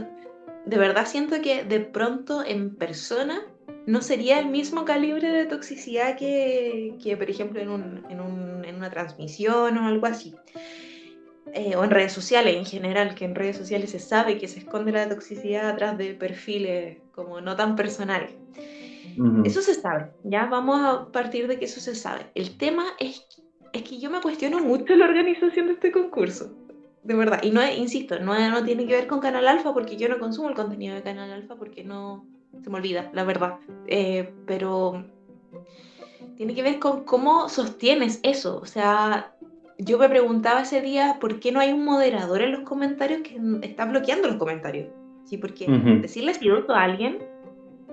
de 0.69 0.79
verdad 0.79 1.07
siento 1.07 1.41
que 1.41 1.65
de 1.65 1.81
pronto 1.81 2.45
en 2.45 2.75
persona 2.75 3.41
no 3.87 4.03
sería 4.03 4.39
el 4.39 4.49
mismo 4.49 4.85
calibre 4.85 5.29
de 5.31 5.47
toxicidad 5.47 6.17
que, 6.17 6.95
que 7.03 7.17
por 7.17 7.31
ejemplo, 7.31 7.61
en, 7.61 7.69
un, 7.71 8.05
en, 8.11 8.21
un, 8.21 8.65
en, 8.65 8.77
una 8.77 8.91
transmisión 8.91 9.79
o 9.79 9.87
algo 9.87 10.07
así. 10.07 10.35
Eh, 11.55 11.75
o 11.77 11.83
en 11.83 11.91
redes 11.91 12.13
sociales 12.13 12.55
en 12.55 12.67
general, 12.67 13.15
que 13.15 13.25
en 13.25 13.35
redes 13.35 13.57
sociales 13.57 13.91
se 13.91 13.99
sabe 13.99 14.37
que 14.37 14.49
se 14.49 14.59
esconde 14.59 14.93
la 14.93 15.09
toxicidad 15.09 15.71
atrás 15.71 15.97
de 15.97 16.13
perfiles 16.13 16.99
como 17.15 17.41
no 17.41 17.57
tan 17.57 17.75
personales. 17.75 18.33
Uh 19.17 19.23
-huh. 19.23 19.47
Eso 19.47 19.63
se 19.63 19.75
sabe, 19.75 20.11
ya 20.25 20.45
vamos 20.45 20.79
a 20.85 21.11
partir 21.11 21.49
de 21.49 21.59
que 21.59 21.65
eso 21.65 21.81
se 21.81 21.95
sabe. 21.95 22.27
El 22.35 22.59
tema 22.59 22.85
es 22.99 23.27
es 23.73 23.83
que 23.83 23.99
yo 23.99 24.11
me 24.11 24.21
cuestiono 24.21 24.61
mucho 24.61 24.95
la 24.97 25.07
organización 25.07 25.67
de 25.67 25.73
este 25.75 25.93
concurso. 25.93 26.51
De 27.03 27.15
verdad. 27.15 27.41
Y 27.43 27.51
no, 27.51 27.61
insisto, 27.67 28.19
no, 28.19 28.37
no 28.51 28.65
tiene 28.65 28.87
que 28.87 28.95
ver 28.95 29.07
con 29.07 29.21
Canal 29.21 29.47
Alfa 29.49 29.73
porque 29.73 29.97
yo 29.97 30.09
no 30.09 30.19
consumo 30.19 30.49
el 30.49 30.55
contenido 30.55 30.95
de 30.95 31.03
Canal 31.03 31.31
Alfa 31.31 31.57
porque 31.57 31.85
no 31.85 32.27
se 32.63 32.71
me 32.71 32.77
olvida, 32.77 33.11
la 33.13 33.25
verdad. 33.25 33.59
Eh, 33.87 34.33
pero 34.47 35.05
tiene 36.37 36.55
que 36.55 36.63
ver 36.63 36.79
con 36.79 37.05
cómo 37.05 37.49
sostienes 37.49 38.21
eso. 38.23 38.59
O 38.61 38.67
sea, 38.67 39.35
yo 39.79 39.99
me 39.99 40.09
preguntaba 40.09 40.63
ese 40.63 40.81
día 40.81 41.19
por 41.21 41.41
qué 41.41 41.53
no 41.53 41.61
hay 41.61 41.73
un 41.73 41.85
moderador 41.85 42.43
en 42.43 42.53
los 42.53 42.63
comentarios 42.63 43.23
que 43.23 43.41
está 43.63 43.85
bloqueando 43.85 44.29
los 44.29 44.37
comentarios. 44.37 44.89
Sí, 45.25 45.37
porque 45.37 45.67
uh 45.67 45.75
-huh. 45.75 46.01
decirle 46.01 46.35
piloto 46.35 46.75
a 46.75 46.83
alguien 46.83 47.19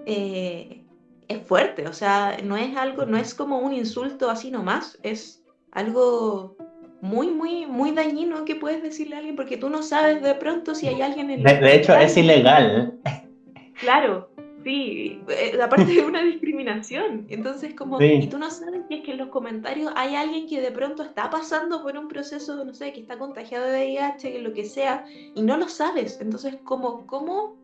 eh, 0.05 0.83
es 1.27 1.41
fuerte. 1.45 1.87
O 1.87 1.93
sea, 1.93 2.37
no 2.43 2.57
es 2.57 2.75
algo, 2.77 3.05
no 3.05 3.17
es 3.17 3.33
como 3.33 3.59
un 3.59 3.73
insulto 3.73 4.29
así 4.29 4.51
nomás. 4.51 4.97
Es 5.03 5.43
algo 5.71 6.55
muy, 7.01 7.27
muy, 7.27 7.65
muy 7.65 7.91
dañino 7.91 8.45
que 8.45 8.55
puedes 8.55 8.81
decirle 8.81 9.15
a 9.15 9.19
alguien 9.19 9.35
porque 9.35 9.57
tú 9.57 9.69
no 9.69 9.83
sabes 9.83 10.21
de 10.21 10.35
pronto 10.35 10.75
si 10.75 10.87
hay 10.87 11.01
alguien 11.01 11.29
en 11.29 11.43
De, 11.43 11.53
de 11.55 11.75
hecho, 11.75 11.95
es 11.95 12.17
ilegal. 12.17 12.99
Claro, 13.79 14.29
sí, 14.63 15.21
eh, 15.27 15.57
aparte 15.61 15.85
de 15.85 16.01
una 16.03 16.23
discriminación. 16.23 17.27
Entonces, 17.29 17.73
como, 17.75 17.99
sí. 17.99 18.19
y 18.23 18.27
tú 18.27 18.37
no 18.37 18.49
sabes 18.49 18.81
si 18.87 18.95
es 18.95 19.03
que 19.03 19.11
en 19.11 19.17
los 19.19 19.29
comentarios 19.29 19.91
hay 19.95 20.15
alguien 20.15 20.47
que 20.47 20.59
de 20.61 20.71
pronto 20.71 21.03
está 21.03 21.29
pasando 21.29 21.83
por 21.83 21.97
un 21.97 22.07
proceso, 22.07 22.63
no 22.63 22.73
sé, 22.73 22.91
que 22.93 23.01
está 23.01 23.17
contagiado 23.17 23.65
de 23.67 23.85
VIH, 23.85 24.31
que 24.31 24.39
lo 24.39 24.53
que 24.53 24.65
sea, 24.65 25.05
y 25.35 25.41
no 25.41 25.57
lo 25.57 25.67
sabes. 25.67 26.19
Entonces, 26.21 26.57
como, 26.63 27.05
¿cómo 27.05 27.57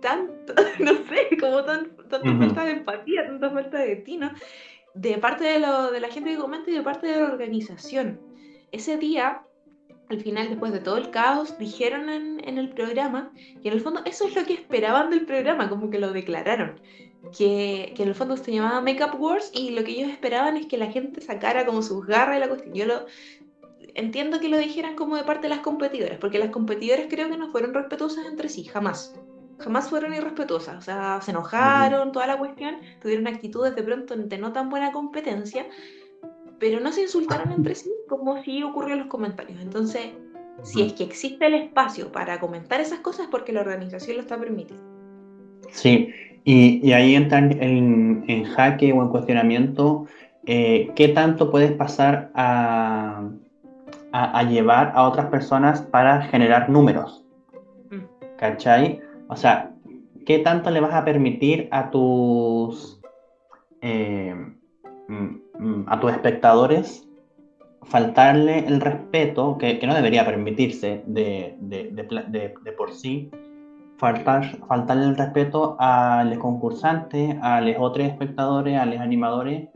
tanto, 0.00 0.54
no 0.78 0.92
sé, 1.08 1.36
como 1.40 1.64
tan, 1.64 1.96
tanta 2.08 2.30
uh 2.30 2.32
-huh. 2.32 2.38
falta 2.38 2.64
de 2.64 2.70
empatía, 2.72 3.26
tanta 3.26 3.50
falta 3.50 3.78
de 3.78 3.96
tino? 3.96 4.30
De 4.96 5.18
parte 5.18 5.44
de, 5.44 5.58
lo, 5.60 5.90
de, 5.90 6.00
la 6.00 6.08
gente 6.08 6.30
que 6.30 6.38
comenta 6.38 6.70
y 6.70 6.74
de 6.74 6.82
parte 6.82 7.06
de 7.06 7.20
la 7.20 7.26
organización. 7.26 8.18
Ese 8.72 8.96
día, 8.96 9.42
al 10.08 10.20
final, 10.20 10.48
después 10.48 10.72
de 10.72 10.80
todo 10.80 10.96
el 10.96 11.10
caos, 11.10 11.58
dijeron 11.58 12.08
en, 12.08 12.58
el 12.58 12.70
programa 12.70 13.30
que 13.62 13.68
en 13.68 13.74
el 13.74 13.80
fondo 13.80 14.00
eso 14.06 14.26
es 14.26 14.34
lo 14.34 14.44
que 14.44 14.54
esperaban 14.54 15.10
del 15.10 15.26
programa, 15.26 15.68
como 15.68 15.90
que 15.90 15.98
lo 15.98 16.12
declararon. 16.12 16.80
Que, 17.36 17.92
que 17.96 18.04
en 18.04 18.10
el 18.10 18.14
fondo 18.14 18.36
se 18.36 18.52
llamaba 18.52 18.80
Makeup 18.80 19.20
Wars 19.20 19.50
y 19.52 19.70
lo 19.70 19.82
que 19.82 19.90
ellos 19.92 20.10
esperaban 20.10 20.56
es 20.56 20.66
que 20.66 20.78
la 20.78 20.86
gente 20.86 21.20
sacara 21.20 21.66
como 21.66 21.82
sus 21.82 22.06
garras 22.06 22.36
y 22.36 22.40
la 22.40 22.48
cuestión. 22.48 22.74
Yo 22.74 22.86
lo, 22.86 23.06
entiendo 23.94 24.40
que 24.40 24.48
lo 24.48 24.58
dijeran 24.58 24.94
como 24.94 25.16
de 25.16 25.24
parte 25.24 25.48
de 25.48 25.54
las 25.54 25.60
competidoras, 25.60 26.18
porque 26.18 26.38
las 26.38 26.50
competidoras 26.50 27.06
creo 27.10 27.28
que 27.28 27.36
no 27.36 27.50
fueron 27.50 27.74
respetuosas 27.74 28.26
entre 28.26 28.48
sí, 28.48 28.64
jamás 28.64 29.14
jamás 29.58 29.88
fueron 29.88 30.14
irrespetuosas, 30.14 30.76
o 30.76 30.80
sea, 30.80 31.20
se 31.22 31.30
enojaron, 31.30 32.12
toda 32.12 32.26
la 32.26 32.38
cuestión, 32.38 32.76
tuvieron 33.00 33.26
actitudes 33.26 33.74
de 33.74 33.82
pronto 33.82 34.16
de 34.16 34.38
no 34.38 34.52
tan 34.52 34.68
buena 34.68 34.92
competencia, 34.92 35.66
pero 36.58 36.80
no 36.80 36.92
se 36.92 37.02
insultaron 37.02 37.52
entre 37.52 37.74
sí 37.74 37.90
como 38.08 38.42
si 38.42 38.62
ocurrió 38.62 38.94
en 38.94 39.00
los 39.00 39.08
comentarios. 39.08 39.60
Entonces, 39.60 40.12
si 40.62 40.82
es 40.82 40.92
que 40.94 41.04
existe 41.04 41.46
el 41.46 41.54
espacio 41.54 42.12
para 42.12 42.40
comentar 42.40 42.80
esas 42.80 43.00
cosas, 43.00 43.28
porque 43.30 43.52
la 43.52 43.60
organización 43.60 44.16
lo 44.16 44.22
está 44.22 44.38
permitiendo. 44.38 44.84
Sí, 45.70 46.10
y, 46.44 46.86
y 46.86 46.92
ahí 46.92 47.14
entran 47.14 47.52
en, 47.60 48.24
en, 48.28 48.44
jaque 48.44 48.92
o 48.92 49.02
en 49.02 49.08
cuestionamiento 49.08 50.06
eh, 50.46 50.90
qué 50.94 51.08
tanto 51.08 51.50
puedes 51.50 51.72
pasar 51.72 52.30
a, 52.34 53.28
a, 54.12 54.38
a, 54.38 54.42
llevar 54.44 54.92
a 54.94 55.02
otras 55.02 55.26
personas 55.26 55.82
para 55.82 56.22
generar 56.22 56.70
números. 56.70 57.24
Mm. 57.90 58.04
¿Cachai? 58.38 59.02
O 59.28 59.36
sea, 59.36 59.72
¿qué 60.24 60.38
tanto 60.40 60.70
le 60.70 60.80
vas 60.80 60.94
a 60.94 61.04
permitir 61.04 61.68
a 61.70 61.90
tus, 61.90 63.00
eh, 63.80 64.34
mm, 65.08 65.36
mm, 65.58 65.84
a 65.88 66.00
tus 66.00 66.12
espectadores 66.12 67.06
faltarle 67.86 68.66
el 68.66 68.80
respeto, 68.80 69.56
que, 69.58 69.78
que 69.78 69.86
no 69.86 69.94
debería 69.94 70.24
permitirse 70.24 71.02
de, 71.06 71.56
de, 71.60 71.90
de, 71.92 72.72
por 72.72 72.92
sí, 72.92 73.30
faltar, 73.96 74.58
faltarle 74.66 75.04
el 75.04 75.16
respeto 75.16 75.76
a 75.78 76.24
los 76.24 76.38
concursantes, 76.38 77.36
a 77.42 77.60
los 77.60 77.76
otros 77.78 78.08
espectadores, 78.08 78.78
a 78.78 78.86
los 78.86 78.98
animadores, 78.98 79.68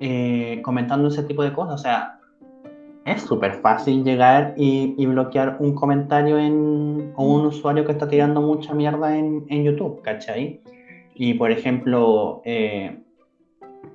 eh, 0.00 0.60
comentando 0.62 1.08
ese 1.08 1.22
tipo 1.22 1.42
de 1.42 1.52
cosas? 1.52 1.74
O 1.74 1.78
sea, 1.78 2.18
es 3.04 3.22
súper 3.22 3.54
fácil 3.54 4.04
llegar 4.04 4.54
y, 4.56 4.94
y, 4.96 5.06
bloquear 5.06 5.56
un 5.58 5.74
comentario 5.74 6.38
en, 6.38 7.12
o 7.16 7.24
un 7.24 7.46
usuario 7.46 7.84
que 7.84 7.92
está 7.92 8.08
tirando 8.08 8.40
mucha 8.40 8.74
mierda 8.74 9.16
en, 9.16 9.44
en 9.48 9.64
YouTube, 9.64 10.02
¿cachai? 10.02 10.60
Y 11.14 11.34
por 11.34 11.50
ejemplo, 11.50 12.42
eh, 12.44 12.98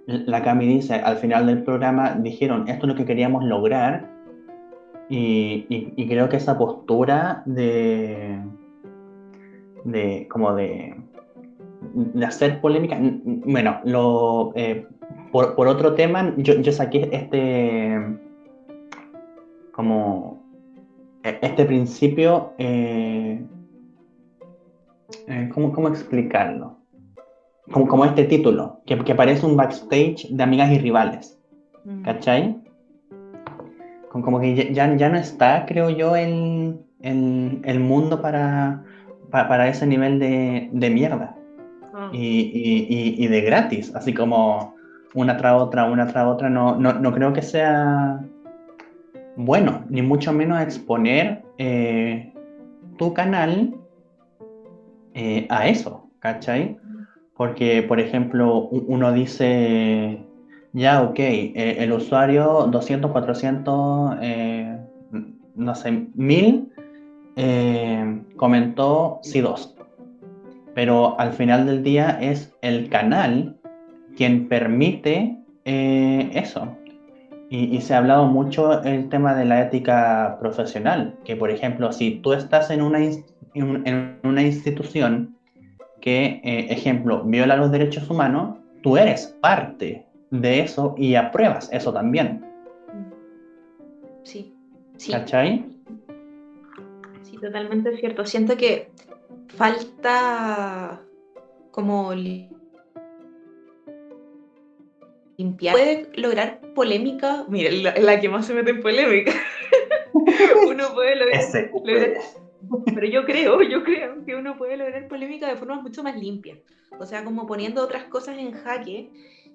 la 0.06 0.44
Cami 0.44 0.68
dice, 0.68 0.96
al 0.96 1.18
final 1.18 1.48
del 1.48 1.64
programa 1.64 2.16
dijeron, 2.16 2.68
esto 2.68 2.86
es 2.86 2.94
lo 2.94 2.96
que 2.96 3.06
queríamos 3.06 3.44
lograr, 3.46 4.10
y, 5.10 5.66
y, 5.70 5.94
y 5.96 6.08
creo 6.08 6.28
que 6.28 6.36
esa 6.36 6.58
postura 6.58 7.44
de, 7.46 8.40
de 9.86 10.28
como 10.30 10.54
de, 10.54 10.96
de 11.94 12.26
hacer 12.26 12.60
polémica, 12.60 12.98
bueno, 13.00 13.80
lo, 13.86 14.52
eh, 14.56 14.86
por, 15.32 15.56
por, 15.56 15.68
otro 15.68 15.94
tema, 15.94 16.34
yo, 16.38 16.60
yo 16.60 16.72
saqué 16.74 17.10
este, 17.14 17.98
como, 19.78 20.44
e, 21.24 21.38
este 21.42 21.64
principio, 21.66 22.54
eh, 22.58 23.46
eh, 25.28 25.50
¿cómo, 25.54 25.72
¿cómo, 25.72 25.88
explicarlo? 25.88 26.80
Como, 27.72 27.88
como 27.88 28.06
este 28.06 28.24
título, 28.24 28.82
que, 28.88 28.98
que, 28.98 29.14
parece 29.14 29.46
un 29.46 29.56
backstage 29.56 30.28
de 30.32 30.44
amigas 30.44 30.72
y 30.72 30.80
rivales, 30.80 31.40
mm. 31.86 32.02
¿cachai? 32.02 32.58
Como, 34.10 34.26
como 34.26 34.40
que 34.40 34.74
ya, 34.74 34.96
ya 34.96 35.10
no 35.10 35.18
está, 35.18 35.68
creo 35.68 35.92
yo, 35.92 36.16
el, 36.16 36.82
el, 37.02 37.62
el 37.64 37.80
mundo 37.80 38.20
para 38.20 38.84
para 39.30 39.68
ese 39.68 39.86
nivel 39.86 40.20
de, 40.20 40.70
de 40.72 40.90
mierda. 40.90 41.36
Ah. 41.94 42.10
Y, 42.14 42.18
y, 42.18 43.24
y, 43.24 43.28
de 43.28 43.42
gratis, 43.42 43.94
así 43.96 44.14
como 44.14 44.76
una 45.14 45.38
tras 45.38 45.62
otra, 45.62 45.86
una 45.86 46.08
tras 46.08 46.26
otra, 46.26 46.50
no, 46.50 46.76
no, 46.76 46.94
no 46.94 47.14
creo 47.14 47.34
que 47.34 47.42
sea 47.42 48.20
bueno, 49.38 49.86
ni 49.90 50.02
mucho 50.02 50.34
menos 50.34 50.62
exponer 50.62 51.44
eh, 51.58 52.34
tu 52.98 53.14
canal 53.14 53.76
eh, 55.14 55.46
a 55.50 55.68
eso, 55.68 56.10
¿cachai? 56.20 56.78
Porque, 57.36 57.84
por 57.84 58.00
ejemplo, 58.00 58.68
uno 58.70 59.14
dice, 59.14 60.20
ya, 60.74 61.04
ok, 61.04 61.20
eh, 61.20 61.76
el 61.80 61.94
usuario 61.94 62.68
200, 62.70 63.12
400, 63.12 64.18
no 65.56 65.76
sé, 65.76 66.08
1000 66.16 66.74
eh, 67.36 68.22
comentó 68.36 69.22
dos 69.42 69.76
pero 70.74 71.20
al 71.20 71.34
final 71.34 71.66
del 71.66 71.84
día 71.84 72.20
es 72.22 72.54
el 72.62 72.88
canal 72.90 73.58
quien 74.16 74.48
permite 74.48 75.36
eh, 75.66 76.30
eso. 76.34 76.78
Y, 77.50 77.80
se 77.80 77.94
ha 77.94 78.00
hablado 78.00 78.26
mucho 78.26 78.84
el 78.84 79.08
tema 79.08 79.34
de 79.34 79.46
la 79.46 79.62
ética 79.62 80.38
profesional, 80.42 81.16
que 81.24 81.38
por 81.38 81.50
ejemplo, 81.50 81.94
si 81.94 82.20
tú 82.20 82.34
estás 82.34 82.70
en 82.72 82.82
una, 82.82 83.00
en 83.54 84.20
una 84.24 84.42
institución 84.42 85.38
que, 86.02 86.42
eh, 86.44 86.68
ejemplo, 86.70 87.24
viola 87.24 87.56
los 87.56 87.72
derechos 87.72 88.10
humanos, 88.10 88.58
tú 88.84 88.98
eres 88.98 89.38
parte 89.42 90.06
de 90.30 90.60
eso 90.60 90.94
y 90.98 91.16
apruebas 91.16 91.70
eso 91.72 91.94
también. 91.94 92.46
Sí. 94.24 94.54
sí. 94.98 95.14
¿Cachai? 95.14 95.78
totalmente 97.40 97.96
cierto. 97.98 98.26
Siento 98.26 98.58
que 98.58 98.92
falta 99.48 101.02
como 101.72 102.14
limpiar. 105.38 105.74
Puede 105.74 106.10
lograr 106.16 106.60
polémica. 106.76 107.46
Mira, 107.48 107.72
la, 107.72 107.96
la 107.96 108.20
que 108.20 108.30
más 108.30 108.46
se 108.46 108.54
mete 108.54 108.72
en 108.72 108.82
polémica. 108.82 109.34
uno 110.68 110.94
puede 110.94 111.16
lograr, 111.16 111.44
Pero 112.86 113.08
yo 113.08 113.26
creo, 113.26 113.62
yo 113.62 113.84
creo 113.84 114.26
que 114.26 114.36
uno 114.36 114.58
puede 114.58 114.78
lograr 114.78 115.08
polémica 115.08 115.48
de 115.48 115.56
forma 115.56 115.82
mucho 115.82 116.04
más 116.04 116.18
limpia. 116.18 116.58
O 117.00 117.06
sea, 117.06 117.24
como 117.24 117.46
poniendo 117.46 117.84
otras 117.84 118.06
cosas 118.06 118.38
en 118.38 118.52
jaque 118.54 119.10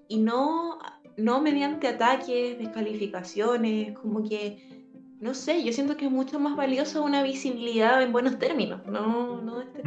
y 0.09 0.19
no, 0.19 0.79
no 1.17 1.41
mediante 1.43 1.89
ataques, 1.89 2.59
descalificaciones, 2.59 3.97
como 3.99 4.23
que 4.29 4.83
no 5.23 5.35
sé, 5.35 5.63
yo 5.63 5.73
siento 5.73 5.97
que 5.97 6.07
es 6.07 6.11
mucho 6.11 6.41
más 6.41 6.57
valiosa 6.57 7.01
una 7.01 7.23
visibilidad 7.23 8.03
en 8.03 8.11
buenos 8.11 8.41
términos, 8.41 8.85
no, 8.87 9.41
no 9.41 9.63
este 9.63 9.83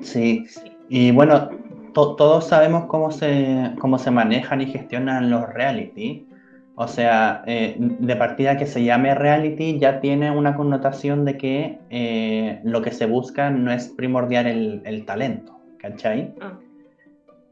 sí. 0.00 0.44
y 0.88 1.12
bueno, 1.12 1.48
todos 1.96 2.48
sabemos 2.48 2.86
cómo 2.86 3.10
se, 3.10 3.72
cómo 3.78 3.98
se 3.98 4.10
manejan 4.10 4.60
y 4.60 4.66
gestionan 4.66 5.30
los 5.30 5.48
reality. 5.52 6.26
O 6.74 6.88
sea, 6.88 7.42
eh, 7.46 7.76
de 7.78 8.16
partida 8.16 8.58
que 8.58 8.66
se 8.66 8.84
llame 8.84 9.14
reality 9.14 9.78
ya 9.78 10.00
tiene 10.00 10.30
una 10.30 10.54
connotación 10.56 11.24
de 11.24 11.38
que 11.38 11.78
eh, 11.88 12.60
lo 12.64 12.82
que 12.82 12.92
se 12.92 13.06
busca 13.06 13.50
no 13.50 13.72
es 13.72 13.88
primordial 13.88 14.46
el, 14.84 15.04
talento, 15.06 15.58
¿cachai? 15.78 16.34
Ah. 16.40 16.58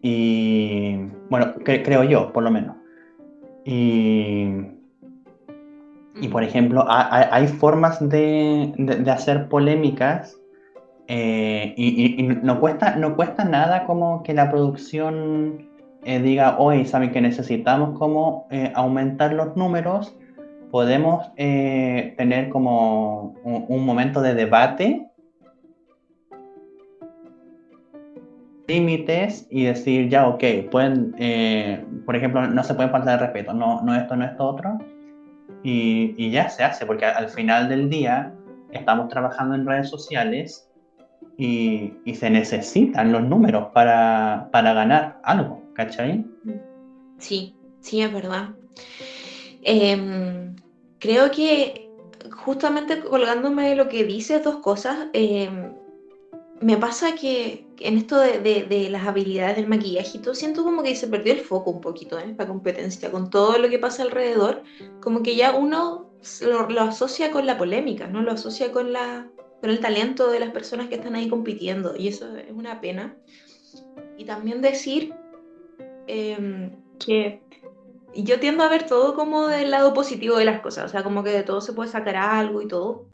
Y 0.03 0.97
bueno, 1.31 1.55
creo 1.65 2.05
yo, 2.05 2.31
por 2.33 2.43
lo 2.43 2.51
menos. 2.51 2.77
Y 3.65 4.75
y 6.21 6.29
por 6.29 6.45
ejemplo, 6.45 6.85
hay, 6.89 7.49
formas 7.49 7.99
de, 8.09 8.73
hacer 9.13 9.49
polémicas 9.49 10.37
eh, 11.09 11.75
y, 11.77 12.23
no, 12.23 12.61
cuesta, 12.61 12.97
no 12.97 13.17
cuesta 13.17 13.45
nada 13.45 13.85
como 13.85 14.23
que 14.23 14.33
la 14.33 14.51
producción 14.51 15.69
eh, 16.05 16.19
diga, 16.21 16.59
hoy 16.59 16.85
saben 16.85 17.13
que 17.13 17.21
necesitamos 17.21 17.99
como 17.99 18.47
eh, 18.51 18.73
aumentar 18.75 19.33
los 19.33 19.57
números, 19.57 20.17
podemos 20.71 21.33
tener 21.37 22.49
como 22.49 23.35
un, 23.45 23.87
momento 23.87 24.21
de 24.21 24.35
debate, 24.35 25.07
límites 28.67 29.47
y 29.51 29.65
decir, 29.65 30.09
ya, 30.09 30.27
ok, 30.27 30.43
pueden, 30.73 31.13
por 32.05 32.17
ejemplo, 32.17 32.45
no 32.49 32.65
se 32.65 32.75
pueden 32.75 32.91
faltar 32.91 33.21
de 33.21 33.27
respeto, 33.27 33.55
no, 33.55 33.83
no 33.83 33.95
esto, 33.95 34.17
no 34.17 34.25
esto, 34.25 34.45
otro 34.45 34.79
y, 35.65 36.31
ya 36.31 36.49
se 36.49 36.63
hace, 36.63 36.87
porque 36.87 37.07
al 37.07 37.29
final 37.31 37.69
del 37.69 37.89
día 37.89 38.33
estamos 38.71 39.09
trabajando 39.09 39.55
en 39.55 39.67
redes 39.67 39.89
sociales 39.89 40.69
y, 41.37 41.93
se 42.15 42.31
necesitan 42.31 43.13
los 43.13 43.23
números 43.23 43.69
para, 43.73 44.49
ganar 44.53 45.21
algo, 45.25 45.63
¿cachai? 45.75 46.25
Sí, 47.19 47.55
sí, 47.81 48.03
es 48.03 48.13
verdad. 48.13 48.51
Em, 49.63 50.55
creo 50.99 51.31
que 51.31 51.91
justamente 52.31 53.01
colgándome 53.01 53.71
de 53.71 53.77
lo 53.77 53.89
que 53.89 54.05
dices, 54.05 54.45
dos 54.45 54.57
cosas. 54.57 55.09
Em, 55.13 55.73
me 56.61 56.77
pasa 56.77 57.15
que 57.15 57.67
en 57.81 57.97
esto 57.99 58.19
de, 58.19 58.89
las 58.91 59.07
habilidades 59.07 59.57
del 59.57 59.67
maquillajito, 59.67 60.35
siento 60.35 60.63
como 60.63 60.83
que 60.83 60.95
se 60.95 61.09
perdió 61.09 61.33
el 61.33 61.41
foco 61.41 61.71
un 61.71 61.81
poquito, 61.81 62.19
¿eh? 62.19 62.35
La 62.39 62.47
competencia, 62.47 63.11
con 63.11 63.29
todo 63.31 63.59
lo 63.59 63.69
que 63.69 63.79
pasa 63.79 64.03
alrededor, 64.03 64.63
como 65.01 65.23
que 65.23 65.37
ya 65.37 65.55
uno 65.55 66.11
lo, 66.41 66.81
asocia 66.81 67.31
con 67.31 67.47
la 67.47 67.59
polémica, 67.59 68.07
¿no? 68.07 68.23
Lo 68.23 68.33
asocia 68.33 68.73
con, 68.73 68.93
la, 68.93 69.29
con 69.65 69.71
el 69.71 69.81
talento 69.81 70.29
de 70.29 70.41
las 70.41 70.51
personas 70.51 70.89
que 70.89 70.97
están 70.97 71.15
ahí 71.15 71.27
compitiendo, 71.27 71.97
y 71.97 72.09
eso 72.09 72.37
es 72.37 72.53
una 72.53 72.83
pena. 72.83 73.17
Y 74.19 74.27
también 74.27 74.61
decir 74.61 75.15
em, 76.07 76.71
que 77.03 77.41
yo 78.15 78.39
tiendo 78.41 78.63
a 78.63 78.69
ver 78.69 78.87
todo 78.87 79.15
como 79.15 79.47
del 79.47 79.71
lado 79.71 79.95
positivo 79.95 80.37
de 80.37 80.45
las 80.45 80.61
cosas, 80.61 80.85
o 80.85 80.89
sea, 80.91 81.03
como 81.03 81.25
que 81.25 81.31
de 81.31 81.45
todo 81.45 81.63
se 81.63 81.73
puede 81.73 81.89
sacar 81.89 82.15
algo 82.15 82.61
y 82.61 82.69
todo. 82.69 83.07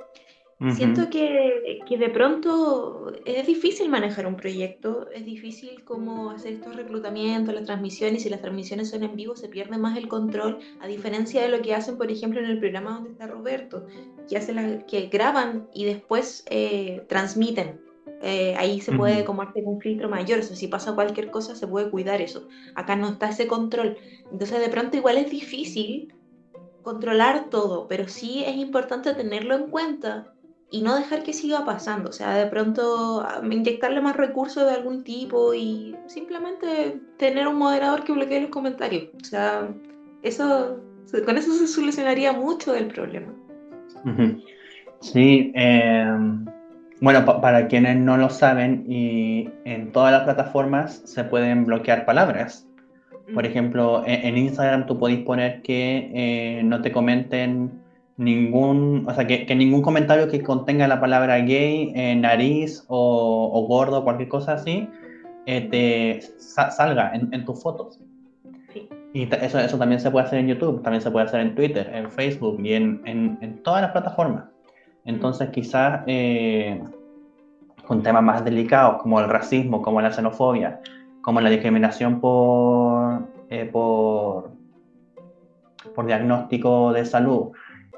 Siento 0.75 1.09
que, 1.09 1.79
que, 1.89 1.97
de 1.97 2.11
pronto 2.11 3.15
es 3.25 3.47
difícil 3.47 3.89
manejar 3.89 4.27
un 4.27 4.37
proyecto, 4.37 5.09
es 5.11 5.25
difícil 5.25 5.83
como 5.85 6.33
hacer 6.33 6.53
estos 6.53 6.77
reclutamientos, 6.77 7.55
las 7.55 7.65
transmisiones, 7.65 8.21
y 8.21 8.25
si 8.25 8.29
las 8.29 8.43
transmisiones 8.43 8.91
son 8.91 9.03
en 9.03 9.17
vivo 9.17 9.37
se 9.37 9.49
pierde 9.49 9.79
más 9.79 9.97
el 9.97 10.07
control, 10.07 10.59
a 10.81 10.87
diferencia 10.87 11.41
de 11.41 11.49
lo 11.49 11.63
que 11.63 11.75
hacen, 11.75 11.97
por 11.97 12.11
ejemplo, 12.11 12.41
en 12.41 12.47
el 12.47 12.59
programa 12.59 12.97
donde 12.97 13.13
está 13.13 13.27
Roberto, 13.27 13.87
que, 14.29 14.37
hace 14.37 14.53
la, 14.53 14.81
que 14.81 15.07
graban 15.07 15.67
y 15.73 15.87
después 15.87 16.45
eh, 16.51 17.07
transmiten. 17.09 17.81
Eh, 18.21 18.55
ahí 18.59 18.83
se 18.83 18.93
puede 18.93 19.25
como 19.25 19.41
hacer 19.41 19.65
un 19.65 19.81
filtro 19.81 20.11
mayor, 20.11 20.41
o 20.41 20.43
sea, 20.43 20.57
si 20.57 20.69
pasa 20.69 20.95
cualquier 20.95 21.31
cosa 21.31 21.57
se 21.57 21.67
puede 21.67 21.91
cuidar 21.91 22.21
eso. 22.21 22.47
Acá 22.75 22.97
no 22.97 23.09
está 23.09 23.31
ese 23.31 23.47
control. 23.47 23.97
Entonces 24.31 24.61
de 24.61 24.69
pronto 24.69 24.99
igual 24.99 25.17
es 25.17 25.31
difícil 25.31 26.13
controlar 26.83 27.49
todo, 27.49 27.89
pero 27.89 28.09
sí 28.09 28.45
es 28.47 28.57
importante 28.57 29.15
tenerlo 29.15 29.55
en 29.55 29.71
cuenta 29.71 30.35
y 30.71 30.83
no 30.83 30.95
dejar 30.97 31.23
que 31.25 31.33
siga 31.33 31.65
pasando, 31.65 32.11
o 32.11 32.13
sea, 32.13 32.35
de 32.35 32.47
pronto 32.47 33.23
ah, 33.23 33.41
inyectarle 33.43 34.01
más 34.01 34.17
recursos 34.17 34.65
de 34.65 34.73
algún 34.73 35.03
tipo 35.03 35.53
y 35.53 35.97
simplemente 36.07 37.01
tener 37.17 37.49
un 37.49 37.57
moderador 37.57 38.05
que 38.05 38.13
bloquee 38.13 38.43
los 38.43 38.51
comentarios. 38.51 39.09
O 39.21 39.25
sea, 39.25 39.69
eso, 40.23 40.81
con 41.25 41.37
eso 41.37 41.53
se 41.53 41.67
solucionaría 41.67 42.33
mucho 42.33 42.75
el 42.75 42.87
problema. 42.87 43.35
Sí, 45.01 45.53
em, 45.55 46.45
bueno, 47.01 47.25
para 47.25 47.67
quienes 47.67 47.97
no 47.97 48.17
lo 48.17 48.31
saben, 48.31 48.85
y 48.87 49.49
en 49.65 49.91
todas 49.91 50.13
las 50.13 50.23
plataformas 50.23 51.03
se 51.05 51.25
pueden 51.25 51.65
bloquear 51.65 52.05
palabras. 52.05 52.67
Por 53.35 53.47
ejemplo, 53.47 54.03
en, 54.07 54.37
Instagram 54.37 54.87
tú 54.87 54.99
podéis 54.99 55.25
poner 55.25 55.63
que 55.63 56.11
eh, 56.15 56.63
no 56.65 56.83
te 56.83 56.93
comenten 56.93 57.80
ningún, 58.21 59.05
o 59.09 59.15
sea, 59.15 59.27
que, 59.27 59.55
ningún 59.55 59.83
comentario 59.83 60.29
que 60.29 60.43
contenga 60.43 60.87
la 60.87 61.01
palabra 61.01 61.39
gay, 61.39 61.93
eh, 61.95 62.15
nariz 62.15 62.85
o, 62.87 63.51
o, 63.53 63.67
gordo, 63.67 64.05
cualquier 64.05 64.29
cosa 64.29 64.55
así, 64.55 64.89
eh, 65.47 65.69
te 65.71 66.21
salga 66.39 67.13
en, 67.15 67.45
tus 67.45 67.63
fotos. 67.63 67.99
Y 69.13 69.29
eso, 69.35 69.59
eso 69.59 69.79
también 69.79 70.01
se 70.01 70.11
puede 70.11 70.27
hacer 70.27 70.39
en 70.39 70.49
YouTube, 70.49 70.83
también 70.83 71.03
se 71.03 71.11
puede 71.11 71.27
hacer 71.27 71.41
en 71.41 71.55
Twitter, 71.55 71.91
en 71.93 72.11
Facebook 72.11 72.61
y 72.63 72.75
en, 72.75 73.03
en 73.05 73.63
todas 73.63 73.83
las 73.83 73.91
plataformas. 73.91 74.45
Entonces, 75.05 75.51
quizás, 75.51 76.03
eh, 76.07 76.81
con 77.87 78.03
temas 78.03 78.23
más 78.23 78.45
delicados 78.45 79.03
como 79.03 79.19
el 79.21 79.29
racismo, 79.29 79.83
como 79.83 80.01
la 80.01 80.13
xenofobia, 80.13 80.81
como 81.23 81.41
la 81.41 81.51
discriminación 81.51 82.21
por, 82.21 83.27
eh, 83.49 83.65
por, 83.65 84.53
por 85.95 86.07
diagnóstico 86.07 86.93
de 86.93 87.05
salud 87.05 87.51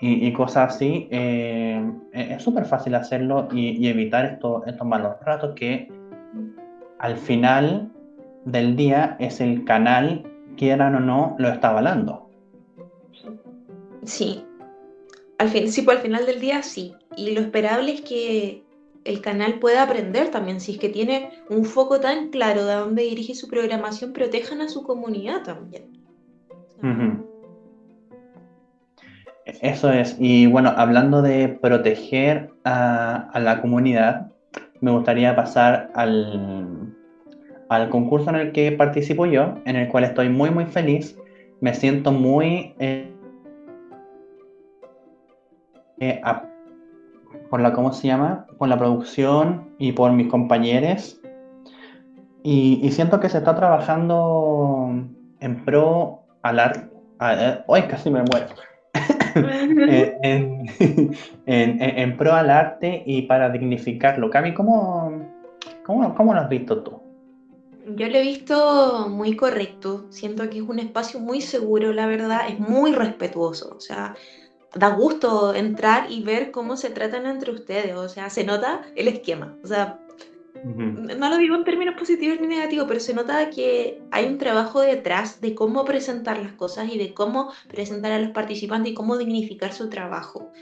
y, 0.04 0.32
cosas 0.32 0.74
así, 0.74 1.06
eh, 1.12 1.80
es 2.12 2.42
súper 2.42 2.64
fácil 2.64 2.96
hacerlo 2.96 3.46
y, 3.52 3.86
evitar 3.86 4.24
estos, 4.24 4.66
estos 4.66 4.84
malos 4.84 5.12
ratos 5.24 5.54
que 5.54 5.88
al 6.98 7.16
final 7.16 7.92
del 8.44 8.74
día 8.74 9.16
es 9.20 9.40
el 9.40 9.64
canal, 9.64 10.24
quieran 10.56 10.96
o 10.96 11.00
no, 11.00 11.36
lo 11.38 11.48
está 11.48 11.68
avalando. 11.68 12.28
Sí, 14.02 14.44
al 15.38 15.48
fin, 15.48 15.70
sí, 15.70 15.82
pues 15.82 15.98
al 15.98 16.02
final 16.02 16.26
del 16.26 16.40
día 16.40 16.64
sí. 16.64 16.94
Y 17.16 17.30
lo 17.30 17.40
esperable 17.40 17.92
es 17.92 18.00
que 18.00 18.64
el 19.04 19.20
canal 19.20 19.60
pueda 19.60 19.84
aprender 19.84 20.32
también, 20.32 20.60
si 20.60 20.72
es 20.72 20.78
que 20.78 20.88
tiene 20.88 21.30
un 21.48 21.64
foco 21.64 22.00
tan 22.00 22.30
claro 22.30 22.66
de 22.66 22.74
dónde 22.74 23.02
dirige 23.04 23.36
su 23.36 23.46
programación, 23.46 24.12
protejan 24.12 24.62
a 24.62 24.68
su 24.68 24.82
comunidad 24.82 25.44
también. 25.44 25.84
Eso 29.44 29.90
es, 29.90 30.16
y 30.20 30.46
bueno, 30.46 30.72
hablando 30.76 31.20
de 31.20 31.48
proteger 31.48 32.50
a, 32.64 33.30
la 33.40 33.60
comunidad, 33.60 34.30
me 34.80 34.92
gustaría 34.92 35.34
pasar 35.34 35.90
al, 35.94 36.94
concurso 37.90 38.30
en 38.30 38.36
el 38.36 38.52
que 38.52 38.70
participo 38.72 39.26
yo, 39.26 39.54
en 39.64 39.76
el 39.76 39.88
cual 39.88 40.04
estoy 40.04 40.28
muy, 40.28 40.50
muy 40.50 40.66
feliz, 40.66 41.18
me 41.60 41.74
siento 41.74 42.12
muy... 42.12 42.74
Eh, 42.78 43.12
eh, 45.98 46.20
por 47.50 47.60
la, 47.60 47.72
¿cómo 47.72 47.92
se 47.92 48.06
llama? 48.06 48.46
Por 48.58 48.68
la 48.68 48.78
producción 48.78 49.74
y 49.78 49.92
por 49.92 50.12
mis 50.12 50.28
compañeros. 50.28 51.20
Y, 52.42 52.90
siento 52.92 53.20
que 53.20 53.28
se 53.28 53.38
está 53.38 53.54
trabajando 53.54 54.90
en 55.40 55.64
pro 55.64 56.22
al 56.42 56.58
arte. 56.58 56.88
Hoy 57.66 57.82
casi 57.82 58.10
me 58.10 58.22
muero. 58.22 58.46
en, 60.22 60.66
en, 61.46 62.16
pro 62.16 62.32
al 62.32 62.50
arte 62.50 63.02
y 63.06 63.22
para 63.22 63.50
dignificarlo. 63.50 64.30
Cami, 64.30 64.54
¿cómo, 64.54 65.28
cómo, 65.84 66.14
cómo 66.14 66.34
lo 66.34 66.40
has 66.40 66.48
visto 66.48 66.82
tú? 66.82 67.00
Yo 67.96 68.08
lo 68.08 68.16
he 68.16 68.22
visto 68.22 69.08
muy 69.08 69.34
correcto. 69.34 70.06
Siento 70.10 70.48
que 70.48 70.58
es 70.58 70.64
un 70.64 70.78
espacio 70.78 71.18
muy 71.18 71.40
seguro, 71.40 71.92
la 71.92 72.06
verdad. 72.06 72.42
Es 72.48 72.60
muy 72.60 72.92
respetuoso. 72.92 73.74
O 73.76 73.80
sea, 73.80 74.14
da 74.74 74.88
gusto 74.90 75.54
entrar 75.54 76.10
y 76.10 76.22
ver 76.22 76.50
cómo 76.50 76.76
se 76.76 76.90
tratan 76.90 77.26
entre 77.26 77.52
ustedes, 77.52 77.94
o 77.94 78.08
sea, 78.08 78.30
se 78.30 78.44
nota 78.44 78.82
el 78.96 79.08
esquema, 79.08 79.56
o 79.62 79.66
sea, 79.66 79.98
no 80.64 81.28
lo 81.28 81.36
digo 81.38 81.56
en 81.56 81.64
términos 81.64 81.94
positivos 81.98 82.40
ni 82.40 82.46
negativos, 82.46 82.86
pero 82.86 83.00
se 83.00 83.14
nota 83.14 83.50
que 83.50 84.02
hay 84.10 84.26
un 84.26 84.38
trabajo 84.38 84.80
detrás 84.80 85.40
de 85.40 85.54
cómo 85.54 85.84
presentar 85.84 86.38
las 86.38 86.52
cosas 86.52 86.92
y 86.92 86.98
de 86.98 87.14
cómo 87.14 87.52
presentar 87.68 88.12
a 88.12 88.18
los 88.18 88.30
participantes 88.30 88.92
y 88.92 88.94
cómo 88.94 89.16
dignificar 89.18 89.72
su 89.72 89.88
trabajo. 89.88 90.52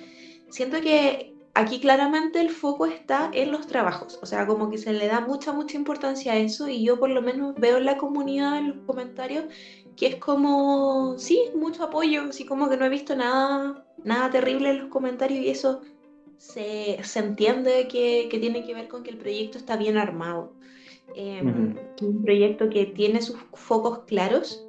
Siento 0.48 0.80
que 0.80 1.34
aquí 1.54 1.80
claramente 1.80 2.40
el 2.40 2.50
foco 2.50 2.86
está 2.86 3.30
en 3.32 3.52
los 3.52 3.66
trabajos, 3.66 4.18
o 4.22 4.26
sea, 4.26 4.46
como 4.46 4.70
que 4.70 4.78
se 4.78 4.92
le 4.92 5.06
da 5.06 5.20
mucha, 5.20 5.52
mucha 5.52 5.76
importancia 5.76 6.32
a 6.32 6.36
eso 6.36 6.68
y 6.68 6.84
yo 6.84 6.98
por 6.98 7.10
lo 7.10 7.22
menos 7.22 7.54
veo 7.56 7.78
en 7.78 7.84
la 7.84 7.98
comunidad, 7.98 8.58
en 8.58 8.68
los 8.68 8.86
comentarios, 8.86 9.44
que 9.96 10.06
es 10.06 10.16
como, 10.16 11.18
sí, 11.18 11.50
mucho 11.54 11.84
apoyo, 11.84 12.22
así 12.30 12.46
como 12.46 12.68
que 12.68 12.76
no 12.76 12.84
he 12.86 12.88
visto 12.88 13.16
nada 13.16 13.84
nada 14.04 14.30
terrible 14.30 14.70
en 14.70 14.78
los 14.78 14.88
comentarios 14.88 15.44
y 15.44 15.50
eso 15.50 15.82
se, 16.40 16.98
entiende 17.16 17.86
que, 17.86 18.26
tiene 18.30 18.64
que 18.64 18.74
ver 18.74 18.88
con 18.88 19.02
que 19.02 19.10
el 19.10 19.18
proyecto 19.18 19.58
está 19.58 19.76
bien 19.76 19.98
armado. 19.98 20.54
Em, 21.14 21.76
un 22.00 22.22
proyecto 22.22 22.70
que 22.70 22.86
tiene 22.86 23.20
sus 23.20 23.36
focos 23.52 24.00
claros 24.06 24.66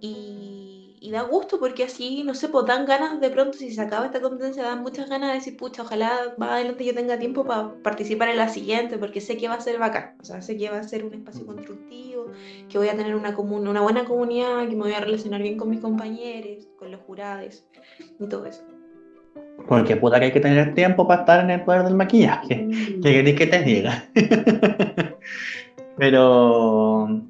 y, 0.00 1.10
da 1.10 1.22
gusto 1.22 1.58
porque 1.58 1.82
así, 1.82 2.22
no 2.22 2.34
sé, 2.34 2.48
pues 2.48 2.66
dan 2.66 2.86
ganas 2.86 3.20
de 3.20 3.30
pronto, 3.30 3.58
si 3.58 3.72
se 3.72 3.80
acaba 3.80 4.06
esta 4.06 4.20
competencia, 4.20 4.62
dan 4.62 4.82
muchas 4.82 5.08
ganas 5.08 5.30
de 5.30 5.34
decir, 5.36 5.56
pucha, 5.56 5.82
ojalá 5.82 6.34
más 6.38 6.50
adelante 6.50 6.84
yo 6.84 6.94
tenga 6.94 7.18
tiempo 7.18 7.44
para 7.44 7.74
participar 7.82 8.28
en 8.28 8.36
la 8.36 8.48
siguiente 8.48 8.96
porque 8.96 9.20
sé 9.20 9.36
que 9.36 9.48
va 9.48 9.54
a 9.54 9.60
ser 9.60 9.80
bacán, 9.80 10.16
o 10.20 10.24
sea, 10.24 10.40
sé 10.40 10.56
que 10.56 10.70
va 10.70 10.78
a 10.78 10.84
ser 10.84 11.04
un 11.04 11.14
espacio 11.14 11.44
constructivo, 11.44 12.26
que 12.68 12.78
voy 12.78 12.86
a 12.86 12.96
tener 12.96 13.16
una, 13.16 13.36
una 13.36 13.80
buena 13.80 14.04
comunidad, 14.04 14.68
que 14.68 14.76
me 14.76 14.82
voy 14.82 14.92
a 14.92 15.00
relacionar 15.00 15.42
bien 15.42 15.56
con 15.56 15.70
mis 15.70 15.80
compañeros, 15.80 16.68
con 16.78 16.92
los 16.92 17.00
jurados 17.00 17.64
y 18.20 18.28
todo 18.28 18.46
eso. 18.46 18.62
Porque 19.66 19.96
puta 19.96 20.18
que 20.18 20.26
hay 20.26 20.32
que 20.32 20.40
tener 20.40 20.74
tiempo 20.74 21.06
para 21.06 21.20
estar 21.20 21.44
en 21.44 21.50
el 21.50 21.62
poder 21.62 21.84
del 21.84 21.94
maquillaje. 21.94 22.56
Mm. 22.56 23.02
Que 23.02 23.12
queréis 23.12 23.36
que 23.36 23.46
te 23.46 23.62
diga. 23.62 24.04
pero, 25.96 27.22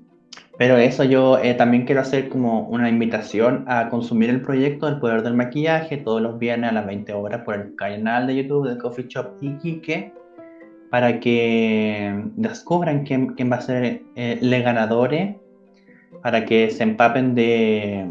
pero 0.59 0.77
eso 0.77 1.05
yo 1.05 1.39
eh, 1.39 1.55
también 1.55 1.85
quiero 1.85 2.01
hacer 2.01 2.29
como 2.29 2.69
una 2.69 2.89
invitación 2.89 3.65
a 3.69 3.89
consumir 3.89 4.31
el 4.31 4.41
proyecto 4.41 4.87
del 4.87 4.99
poder 4.99 5.23
del 5.23 5.35
maquillaje 5.35 5.97
todos 5.99 6.23
los 6.23 6.39
viernes 6.39 6.71
a 6.71 6.75
las 6.75 6.87
20 6.87 7.13
horas 7.13 7.43
por 7.45 7.55
el 7.55 7.75
canal 7.77 8.27
de 8.27 8.37
YouTube 8.37 8.69
de 8.69 8.79
Coffee 8.79 9.07
Shop 9.09 9.37
Iquique 9.41 10.13
para 10.91 11.21
que 11.21 12.25
descubran 12.37 13.05
quién, 13.05 13.29
quién 13.35 13.51
va 13.51 13.57
a 13.57 13.61
ser 13.61 14.03
eh, 14.17 14.39
le 14.41 14.61
ganadores, 14.61 15.37
para 16.23 16.45
que 16.45 16.71
se 16.71 16.83
empapen 16.83 17.35
de 17.35 18.07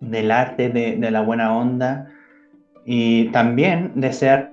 del 0.00 0.30
arte, 0.30 0.68
de, 0.68 0.96
de 0.96 1.10
la 1.10 1.22
buena 1.22 1.56
onda 1.56 2.10
y 2.84 3.26
también 3.30 3.92
desearle 3.94 4.50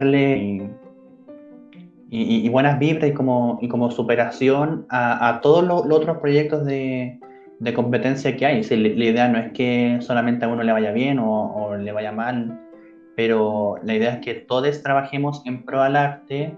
y, 0.00 0.62
y, 2.10 2.48
buenas 2.48 2.78
vibras 2.78 3.10
y 3.10 3.14
como, 3.14 3.58
y 3.62 3.68
como 3.68 3.90
superación 3.90 4.86
a, 4.90 5.40
todos 5.42 5.64
los, 5.64 5.84
otros 5.90 6.18
proyectos 6.18 6.64
de, 6.64 7.18
de, 7.58 7.74
competencia 7.74 8.36
que 8.36 8.46
hay. 8.46 8.62
la, 8.62 9.04
idea 9.04 9.28
no 9.28 9.38
es 9.38 9.52
que 9.52 9.98
solamente 10.00 10.44
a 10.44 10.48
uno 10.48 10.62
le 10.62 10.72
vaya 10.72 10.92
bien 10.92 11.18
o, 11.20 11.76
le 11.76 11.92
vaya 11.92 12.12
mal, 12.12 12.60
pero 13.16 13.76
la 13.82 13.94
idea 13.94 14.14
es 14.14 14.18
que 14.20 14.34
todos 14.34 14.82
trabajemos 14.82 15.42
en 15.46 15.64
pro 15.64 15.82
al 15.82 15.96
arte 15.96 16.56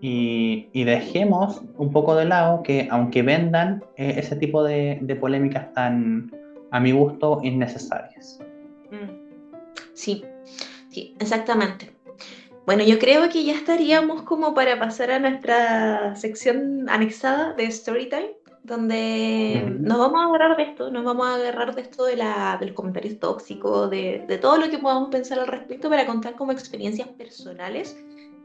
y, 0.00 0.68
y 0.72 0.84
dejemos 0.84 1.62
un 1.76 1.90
poco 1.90 2.14
de 2.14 2.26
lado 2.26 2.62
que 2.62 2.88
aunque 2.90 3.22
vendan 3.22 3.82
eh, 3.96 4.14
ese 4.18 4.36
tipo 4.36 4.62
de, 4.62 4.98
de 5.00 5.16
polémicas 5.16 5.72
tan, 5.72 6.30
a 6.74 6.80
mi 6.80 6.90
gusto, 6.90 7.40
innecesarias. 7.44 8.40
Mm. 8.90 9.84
Sí, 9.92 10.24
sí, 10.90 11.14
exactamente. 11.20 11.92
Bueno, 12.66 12.82
yo 12.82 12.98
creo 12.98 13.28
que 13.28 13.44
ya 13.44 13.54
estaríamos 13.54 14.22
como 14.22 14.54
para 14.54 14.76
pasar 14.76 15.12
a 15.12 15.20
nuestra 15.20 16.16
sección 16.16 16.88
anexada 16.88 17.52
de 17.52 17.70
Storytime, 17.70 18.32
donde 18.64 19.72
nos 19.78 19.98
vamos 19.98 20.20
a 20.20 20.24
agarrar 20.24 20.56
de 20.56 20.64
esto, 20.64 20.90
nos 20.90 21.04
vamos 21.04 21.28
a 21.28 21.36
agarrar 21.36 21.76
de 21.76 21.82
esto 21.82 22.06
de, 22.06 22.16
la, 22.16 22.56
de 22.58 22.66
los 22.66 22.74
comentarios 22.74 23.20
tóxicos, 23.20 23.88
de, 23.90 24.24
de 24.26 24.38
todo 24.38 24.56
lo 24.56 24.68
que 24.68 24.78
podamos 24.78 25.10
pensar 25.10 25.38
al 25.38 25.46
respecto 25.46 25.88
para 25.88 26.06
contar 26.06 26.34
como 26.34 26.50
experiencias 26.50 27.06
personales 27.06 27.96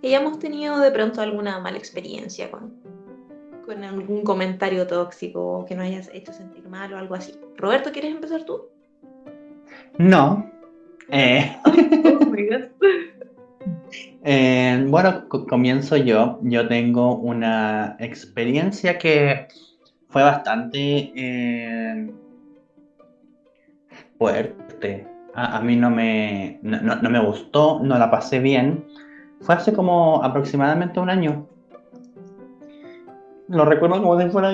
que 0.02 0.08
hayamos 0.08 0.38
tenido 0.38 0.80
de 0.80 0.92
pronto 0.92 1.22
alguna 1.22 1.60
mala 1.60 1.80
experiencia 1.80 2.52
con, 2.52 2.74
con 3.70 3.84
algún 3.84 4.24
comentario 4.24 4.88
tóxico 4.88 5.64
que 5.68 5.76
no 5.76 5.84
hayas 5.84 6.10
hecho 6.12 6.34
sentir 6.34 6.68
mal 6.68 6.92
o 6.92 6.98
algo 6.98 7.14
así. 7.14 7.36
Roberto, 7.56 7.92
¿quieres 7.92 8.12
empezar 8.12 8.44
tú? 8.44 8.64
No. 10.00 10.50
Eh. 11.10 11.56
Oh 11.66 12.34
eh, 14.24 14.84
bueno, 14.88 15.30
comienzo 15.48 15.98
yo. 15.98 16.40
Yo 16.42 16.68
tengo 16.68 17.18
una 17.18 17.96
experiencia 18.00 18.98
que 18.98 19.46
fue 20.08 20.24
bastante 20.24 21.12
eh, 21.16 22.12
fuerte. 24.18 25.06
A, 25.36 25.62
mí 25.62 25.76
no 25.76 25.92
me, 25.92 26.58
no 26.64 27.10
me 27.10 27.20
gustó, 27.24 27.80
no 27.84 28.00
la 28.00 28.10
pasé 28.10 28.40
bien. 28.40 28.84
Fue 29.42 29.54
hace 29.54 29.72
como 29.74 30.24
aproximadamente 30.24 31.00
un 31.00 31.12
año 31.12 31.49
lo 33.50 33.66
recuerdo 33.66 34.02
como 34.02 34.22
si 34.22 34.30
fuera 34.30 34.52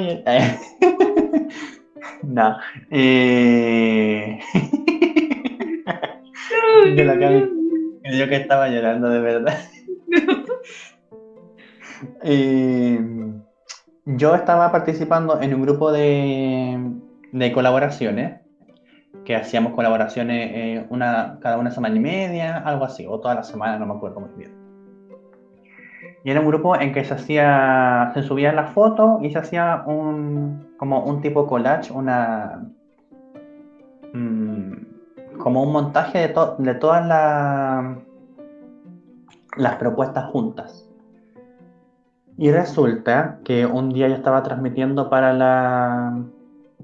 no. 2.24 2.58
Eh... 2.92 4.40
yo, 6.96 7.04
la 7.04 7.16
yo 7.16 8.30
que 8.30 8.36
estaba 8.36 8.70
llorando 8.70 9.10
de 9.10 9.20
verdad. 9.20 9.58
Eh, 12.22 13.00
yo 14.06 14.36
estaba 14.36 14.72
participando 14.72 15.42
en 15.42 15.54
un 15.54 15.62
grupo 15.62 15.92
de, 15.92 16.80
de 17.32 17.52
colaboraciones 17.52 18.42
que 19.24 19.36
hacíamos 19.36 19.74
colaboraciones 19.74 20.52
eh, 20.54 20.86
una, 20.90 21.40
cada 21.42 21.58
una 21.58 21.72
semana 21.72 21.96
y 21.96 22.00
media, 22.00 22.58
algo 22.58 22.86
así, 22.86 23.06
o 23.08 23.20
toda 23.20 23.36
la 23.36 23.44
semana, 23.44 23.80
no 23.80 23.88
me 23.88 23.94
acuerdo 23.94 24.20
muy 24.20 24.30
bien. 24.38 24.65
Y 26.26 26.32
era 26.32 26.42
un 26.42 26.48
grupo 26.48 26.76
en 26.76 26.92
que 26.92 27.06
se 27.06 27.14
hacía, 27.14 28.12
se 28.14 28.24
subía 28.24 28.52
la 28.52 28.66
foto 28.66 29.20
y 29.22 29.30
se 29.30 29.38
hacía 29.38 29.84
un, 29.86 30.74
como 30.78 31.06
un 31.06 31.22
tipo 31.22 31.48
collage, 31.48 31.94
una, 31.94 32.66
mm, 34.12 35.38
como 35.38 35.62
un 35.64 35.72
montaje 35.72 36.28
de, 36.28 36.34
de 36.58 36.74
todas 36.74 37.06
las 37.06 37.98
las 39.56 39.76
propuestas 39.76 40.26
juntas. 40.32 40.90
Y 42.38 42.52
resulta 42.52 43.40
que 43.46 43.66
un 43.66 43.92
día 43.92 44.10
yo 44.10 44.16
estaba 44.16 44.44
transmitiendo 44.44 45.10
para 45.10 45.32
la, 45.34 46.22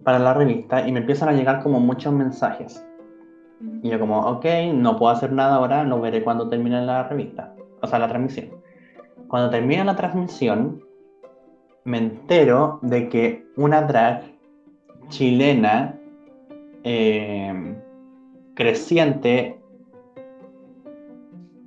para 0.04 0.20
la 0.20 0.34
revista 0.34 0.88
y 0.88 0.92
me 0.92 1.00
empiezan 1.00 1.30
a 1.30 1.34
llegar 1.34 1.62
como 1.62 1.80
muchos 1.80 2.14
mensajes. 2.14 2.86
Y 3.84 3.90
yo 3.90 4.00
como, 4.00 4.20
ok, 4.20 4.46
no 4.74 4.98
puedo 4.98 5.12
hacer 5.12 5.32
nada 5.34 5.56
ahora, 5.56 5.84
lo 5.84 6.00
veré 6.00 6.24
cuando 6.24 6.48
termine 6.48 6.86
la 6.86 7.04
revista, 7.04 7.54
o 7.82 7.88
sea, 7.88 8.00
la 8.00 8.08
transmisión. 8.08 8.61
Cuando 9.32 9.50
termina 9.50 9.86
la 9.86 9.96
transmisión, 9.96 10.84
me 11.86 12.00
entero 12.00 12.80
de 12.82 13.08
que 13.08 13.46
una 13.56 13.82
drag 13.84 14.24
chilena 15.08 15.98
eh, 16.84 17.78
creciente 18.56 19.58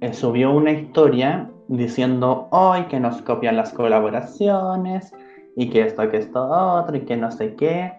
eh, 0.03 0.13
subió 0.13 0.53
una 0.53 0.73
historia 0.73 1.51
diciendo 1.69 2.49
hoy 2.51 2.83
que 2.83 3.01
nos 3.01 3.23
copian 3.23 3.57
las 3.57 3.73
colaboraciones 3.73 5.15
y 5.57 5.71
que 5.71 5.87
esto, 5.87 6.07
que 6.11 6.19
esto, 6.19 6.47
otro 6.47 6.99
y 6.99 7.07
que 7.07 7.17
no 7.17 7.31
sé 7.31 7.55
qué. 7.55 7.95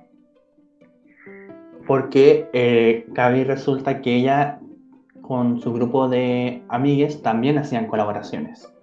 Porque 1.88 2.47
eh, 2.54 3.08
resulta 3.47 3.99
que 4.01 4.17
ella 4.17 4.60
con 5.23 5.60
su 5.60 5.73
grupo 5.73 6.08
de 6.08 6.62
amigues 6.69 7.23
también 7.23 7.58
hacían 7.58 7.88
colaboraciones. 7.88 8.74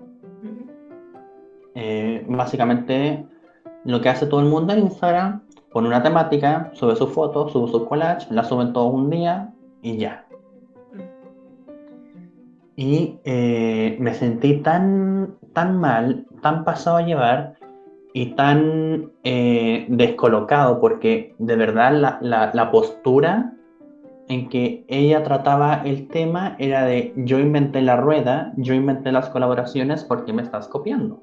Eh, 1.74 2.24
básicamente 2.28 3.26
lo 3.84 4.00
que 4.00 4.08
hace 4.08 4.26
todo 4.26 4.40
el 4.40 4.46
mundo 4.46 4.72
en 4.72 4.80
Instagram, 4.80 5.42
pone 5.70 5.88
una 5.88 6.02
temática, 6.02 6.70
sube 6.74 6.94
sus 6.96 7.10
fotos, 7.10 7.52
sube 7.52 7.70
sus 7.70 7.84
collages, 7.88 8.30
la 8.30 8.44
suben 8.44 8.72
todos 8.72 8.92
un 8.92 9.10
día 9.10 9.52
y 9.82 9.96
ya. 9.96 10.26
Y 12.76 13.18
eh, 13.24 13.96
me 14.00 14.14
sentí 14.14 14.58
tan, 14.58 15.36
tan 15.52 15.78
mal, 15.78 16.26
tan 16.40 16.64
pasado 16.64 16.98
a 16.98 17.02
llevar 17.02 17.54
y 18.12 18.34
tan 18.34 19.12
eh, 19.24 19.86
descolocado 19.88 20.80
porque 20.80 21.34
de 21.38 21.56
verdad 21.56 22.20
la, 22.20 22.70
postura 22.70 23.54
en 24.28 24.48
que 24.48 24.84
ella 24.88 25.22
trataba 25.22 25.82
el 25.84 26.08
tema 26.08 26.56
era 26.58 26.84
de 26.84 27.12
yo 27.16 27.38
inventé 27.38 27.82
la 27.82 27.96
rueda, 27.96 28.52
yo 28.56 28.74
inventé 28.74 29.12
las 29.12 29.28
colaboraciones 29.30 30.04
porque 30.04 30.32
me 30.32 30.42
estás 30.42 30.68
copiando. 30.68 31.22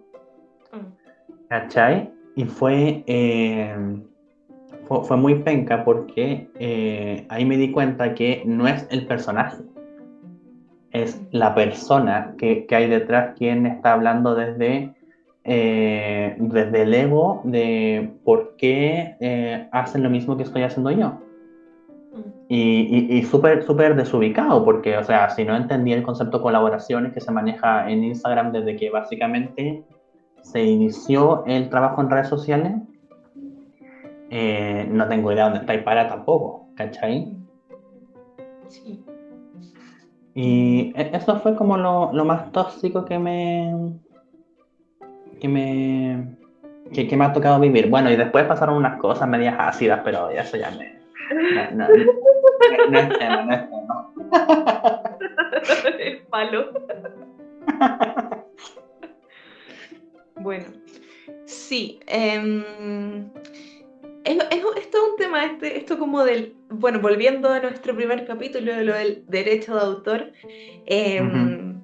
¿Cachai? 1.50 2.12
Y 2.36 2.46
fue, 2.46 3.04
eh, 3.08 3.76
fue, 4.88 5.18
muy 5.18 5.36
penca 5.36 5.84
porque 5.84 6.48
ahí 7.30 7.46
me 7.46 7.58
di 7.58 7.72
cuenta 7.72 8.14
que 8.14 8.44
no 8.46 8.68
es 8.68 8.88
el 8.92 9.06
personaje 9.06 9.58
es 10.92 11.22
la 11.32 11.54
persona 11.54 12.34
que, 12.38 12.66
hay 12.70 12.90
detrás 12.90 13.36
quien 13.38 13.66
está 13.66 13.94
hablando 13.94 14.36
desde, 14.36 14.94
eh, 15.44 16.36
desde 16.40 16.82
el 16.82 16.94
ego 16.94 17.42
de 17.44 18.12
por 18.24 18.56
qué 18.58 19.16
eh, 19.20 19.68
hacen 19.72 20.04
lo 20.04 20.10
mismo 20.10 20.38
que 20.38 20.44
estoy 20.44 20.64
haciendo 20.64 20.92
yo. 20.92 21.10
Mm. 21.10 22.22
Y, 22.50 23.18
y, 23.18 23.24
súper, 23.24 23.64
súper 23.64 23.96
desubicado, 23.96 24.66
porque, 24.66 24.98
o 24.98 25.04
sea, 25.04 25.30
si 25.30 25.46
no 25.46 25.56
entendí 25.56 25.94
el 25.94 26.02
concepto 26.02 26.38
de 26.38 26.44
colaboraciones 26.44 27.14
que 27.14 27.22
se 27.22 27.32
maneja 27.32 27.90
en 27.90 28.04
Instagram 28.04 28.52
desde 28.52 28.76
que 28.76 28.90
básicamente 28.90 29.84
se 30.42 30.64
inició 30.64 31.44
el 31.46 31.70
trabajo 31.70 32.02
en 32.02 32.10
redes 32.10 32.28
sociales, 32.28 32.74
eh, 34.30 34.88
no 34.90 35.08
tengo 35.08 35.32
idea 35.32 35.46
dónde 35.46 35.60
estáis 35.60 35.82
para 35.84 36.08
tampoco, 36.08 36.68
¿cachai? 36.76 37.36
Sí. 38.68 39.04
Y 40.36 40.94
e, 40.96 41.10
eso 41.14 41.38
fue 41.38 41.56
como 41.56 41.78
lo, 41.78 42.26
más 42.26 42.52
tóxico 42.52 43.06
que 43.06 43.18
me. 43.18 43.94
que 45.42 45.48
me. 45.48 46.38
Que, 46.94 47.16
me 47.16 47.26
ha 47.26 47.34
tocado 47.34 47.60
vivir. 47.60 47.90
Bueno, 47.90 48.12
y 48.12 48.16
después 48.16 48.46
pasaron 48.46 48.78
unas 48.78 49.00
cosas 49.00 49.28
medias 49.28 49.56
ácidas, 49.58 50.02
pero 50.04 50.30
eso 50.30 50.58
ya 50.58 50.72
me. 50.72 51.00
No, 51.74 51.88
no, 51.88 51.88
no, 52.90 53.00
es 53.00 53.20
tema, 53.20 53.44
no 53.44 53.54
es 53.54 53.70
tema. 53.70 54.14
El 56.00 56.22
palo. 56.30 56.72
bueno, 60.40 60.66
sí. 61.46 62.00
Eh, 62.08 63.24
es, 64.24 64.38
es, 64.52 64.92
todo 64.92 65.12
un 65.12 65.18
tema, 65.18 65.46
este, 65.46 65.78
esto 65.78 65.98
como 65.98 66.24
del, 66.24 66.56
bueno, 66.70 67.00
volviendo 67.00 67.50
a 67.50 67.60
nuestro 67.60 67.96
primer 67.96 68.26
capítulo 68.26 68.74
de 68.74 68.84
lo 68.84 68.94
del 68.94 69.24
derecho 69.28 69.76
de 69.76 69.82
autor, 69.82 70.34
em, 70.86 71.82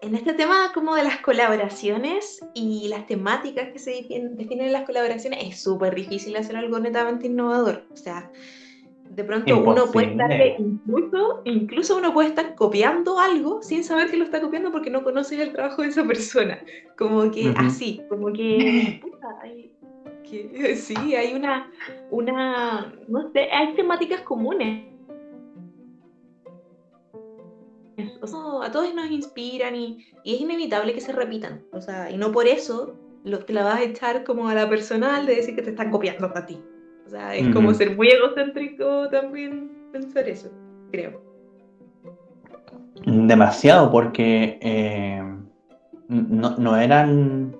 en 0.00 0.14
este 0.14 0.32
tema 0.32 0.70
como 0.72 0.94
de 0.94 1.02
las 1.02 1.18
colaboraciones 1.18 2.40
y 2.54 2.88
las 2.88 3.06
temáticas 3.06 3.70
que 3.72 3.78
se 3.78 3.90
definen, 3.90 4.38
en 4.38 4.72
las 4.72 4.84
colaboraciones, 4.84 5.40
es 5.42 5.60
súper 5.60 5.94
difícil 5.94 6.36
hacer 6.36 6.56
algo 6.56 6.78
netamente 6.78 7.26
innovador. 7.26 7.84
O 7.92 7.96
sea, 7.96 8.30
de 9.10 9.24
pronto 9.24 9.58
uno 9.58 9.90
puede 9.90 10.12
estar, 10.12 10.30
incluso, 10.58 11.42
incluso 11.44 11.96
uno 11.96 12.12
puede 12.12 12.28
estar 12.28 12.54
copiando 12.54 13.18
algo 13.18 13.62
sin 13.62 13.82
saber 13.82 14.10
que 14.10 14.16
lo 14.16 14.24
está 14.24 14.40
copiando 14.40 14.70
porque 14.70 14.90
no 14.90 15.02
conoces 15.02 15.38
el 15.40 15.52
trabajo 15.52 15.82
de 15.82 15.88
esa 15.88 16.04
persona. 16.04 16.58
Como 16.96 17.30
que 17.30 17.52
así, 17.56 18.00
como 18.08 18.32
que 18.32 19.00
sí, 20.76 21.14
hay 21.14 21.34
una, 21.34 21.70
una, 22.10 22.92
no 23.08 23.30
sé, 23.32 23.48
hay 23.50 23.74
temáticas 23.74 24.20
comunes. 24.22 24.86
a 28.62 28.70
todos 28.70 28.94
nos 28.94 29.10
inspiran 29.10 29.74
y, 29.74 30.06
es 30.24 30.40
inevitable 30.40 30.92
que 30.92 31.00
se 31.00 31.12
repitan. 31.12 31.64
O 31.72 31.80
sea, 31.80 32.10
y 32.10 32.16
no 32.16 32.32
por 32.32 32.46
eso 32.46 32.94
lo, 33.24 33.38
te 33.40 33.52
la 33.52 33.64
vas 33.64 33.80
a 33.80 33.82
echar 33.82 34.24
como 34.24 34.48
a 34.48 34.54
la 34.54 34.68
personal 34.68 35.26
de 35.26 35.36
decir 35.36 35.54
que 35.54 35.62
te 35.62 35.70
están 35.70 35.90
copiando 35.90 36.30
a 36.34 36.46
ti. 36.46 36.60
O 37.08 37.10
sea, 37.10 37.34
es 37.34 37.48
como 37.54 37.72
ser 37.72 37.96
muy 37.96 38.08
egocéntrico 38.08 39.08
también 39.08 39.70
pensar 39.92 40.28
eso, 40.28 40.50
creo. 40.92 41.22
Demasiado, 43.06 43.90
porque 43.90 44.58
eh, 44.60 45.22
no, 46.08 46.56
no 46.58 46.76
eran 46.76 47.56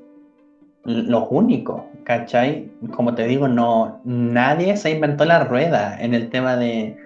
los 0.84 1.28
únicos, 1.30 1.80
¿cachai? 2.04 2.70
Como 2.94 3.14
te 3.14 3.26
digo, 3.26 3.48
no, 3.48 4.02
nadie 4.04 4.76
se 4.76 4.90
inventó 4.90 5.24
la 5.24 5.44
rueda 5.44 5.98
en 5.98 6.12
el 6.12 6.28
tema 6.28 6.56
de, 6.56 6.98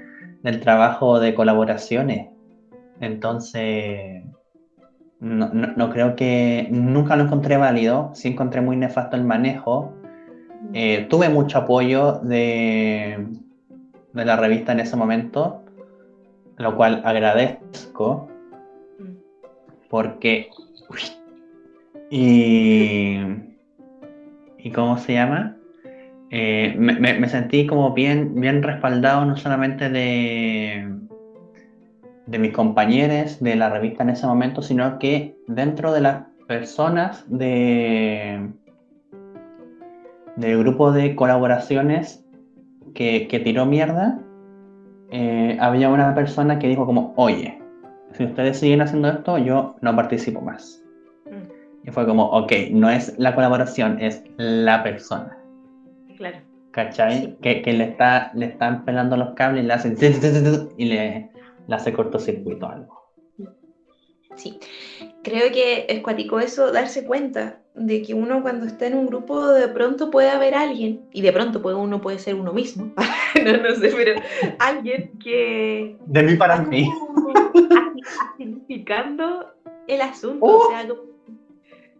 del 0.42 0.58
trabajo 0.58 1.20
de 1.20 1.34
colaboraciones. 1.34 2.26
Entonces, 3.00 4.24
no, 5.20 5.90
creo 5.90 6.16
que 6.16 6.66
nunca 6.72 7.14
lo 7.14 7.22
encontré 7.22 7.56
válido, 7.56 8.10
sí 8.14 8.26
encontré 8.26 8.62
muy 8.62 8.76
nefasto 8.76 9.14
el 9.14 9.22
manejo. 9.22 9.94
Eh, 10.74 11.06
tuve 11.10 11.28
mucho 11.28 11.58
apoyo 11.58 12.20
de, 12.22 13.26
de 14.12 14.24
la 14.24 14.36
revista 14.36 14.72
en 14.72 14.80
ese 14.80 14.96
momento, 14.96 15.62
lo 16.56 16.76
cual 16.76 17.02
agradezco, 17.04 18.28
porque... 19.88 20.48
y 22.10 23.18
y 24.62 24.70
cómo 24.70 24.96
se 24.96 25.14
llama, 25.14 25.56
eh, 26.30 26.74
me, 26.78 27.28
sentí 27.28 27.66
como 27.66 27.92
bien, 27.92 28.40
bien 28.40 28.62
respaldado 28.62 29.24
no 29.24 29.36
solamente 29.36 29.90
de, 29.90 30.88
de 32.26 32.38
mis 32.38 32.52
compañeros 32.52 33.40
de 33.40 33.56
la 33.56 33.68
revista 33.68 34.02
en 34.04 34.10
ese 34.10 34.26
momento, 34.26 34.62
sino 34.62 34.98
que 34.98 35.36
dentro 35.48 35.92
de 35.92 36.00
las 36.00 36.22
personas 36.46 37.24
de 37.28 38.50
del 40.36 40.58
grupo 40.58 40.92
de 40.92 41.14
colaboraciones 41.14 42.24
que, 42.94 43.40
tiró 43.44 43.66
mierda, 43.66 44.20
eh, 45.10 45.56
había 45.60 45.88
una 45.88 46.14
persona 46.14 46.58
que 46.58 46.68
dijo 46.68 46.86
como, 46.86 47.12
oye, 47.16 47.60
si 48.12 48.24
ustedes 48.24 48.58
siguen 48.58 48.82
haciendo 48.82 49.08
esto, 49.08 49.38
yo 49.38 49.76
no 49.80 49.96
participo 49.96 50.40
más. 50.40 50.82
Y 51.84 51.90
fue 51.90 52.06
como, 52.06 52.26
ok, 52.26 52.52
no 52.70 52.88
es 52.88 53.18
la 53.18 53.34
colaboración, 53.34 54.00
es 54.00 54.22
la 54.36 54.82
persona. 54.82 55.36
Claro. 56.16 56.38
¿Cachai? 56.70 57.36
Que, 57.40 57.60
le, 57.66 57.84
está, 57.84 58.30
le 58.34 58.46
están 58.46 58.84
pelando 58.84 59.16
los 59.16 59.34
cables 59.34 59.64
y 59.64 59.66
le 59.66 59.72
hacen 59.74 59.96
y 60.78 60.84
le, 60.84 61.30
le 61.66 61.74
hace 61.74 61.92
cortocircuito 61.92 62.68
algo. 62.68 63.02
Sí, 64.36 64.58
creo 65.22 65.52
que 65.52 65.86
es 65.88 66.00
cuático 66.00 66.40
eso, 66.40 66.72
darse 66.72 67.04
cuenta 67.04 67.58
de 67.74 68.02
que 68.02 68.12
uno 68.12 68.42
cuando 68.42 68.66
está 68.66 68.86
en 68.86 68.94
un 68.94 69.06
grupo 69.06 69.48
de 69.48 69.68
pronto 69.68 70.10
puede 70.10 70.30
haber 70.30 70.54
alguien, 70.54 71.00
y 71.12 71.22
de 71.22 71.32
pronto 71.32 71.62
puede, 71.62 71.76
uno 71.76 72.00
puede 72.00 72.18
ser 72.18 72.34
uno 72.34 72.52
mismo, 72.52 72.92
no, 73.44 73.56
no 73.56 73.74
sé, 73.74 73.92
pero 73.94 74.20
alguien 74.58 75.10
que... 75.22 75.96
De 76.06 76.22
mí 76.22 76.36
para 76.36 76.60
mí. 76.60 76.90
Significando 78.36 79.52
el 79.86 80.00
asunto, 80.00 80.44
o 80.44 80.68
sea, 80.68 80.86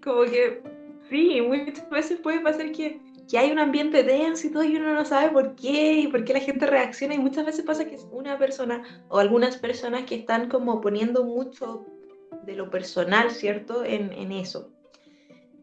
como 0.02 0.22
que 0.24 0.62
sí, 1.08 1.40
muchas 1.40 1.88
veces 1.90 2.20
puede 2.20 2.40
pasar 2.40 2.72
que, 2.72 3.00
que 3.30 3.38
hay 3.38 3.50
un 3.50 3.58
ambiente 3.58 4.02
denso 4.02 4.46
y 4.46 4.50
todo 4.50 4.64
y 4.64 4.76
uno 4.76 4.94
no 4.94 5.04
sabe 5.04 5.30
por 5.30 5.54
qué 5.54 6.00
y 6.00 6.08
por 6.08 6.24
qué 6.24 6.34
la 6.34 6.40
gente 6.40 6.66
reacciona 6.66 7.14
y 7.14 7.18
muchas 7.18 7.46
veces 7.46 7.64
pasa 7.64 7.86
que 7.86 7.94
es 7.94 8.06
una 8.10 8.38
persona 8.38 8.82
o 9.08 9.18
algunas 9.18 9.56
personas 9.56 10.02
que 10.04 10.16
están 10.16 10.48
como 10.48 10.80
poniendo 10.80 11.24
mucho 11.24 11.86
de 12.44 12.54
lo 12.56 12.70
personal, 12.70 13.30
¿cierto? 13.30 13.84
En, 13.84 14.12
en 14.12 14.32
eso. 14.32 14.70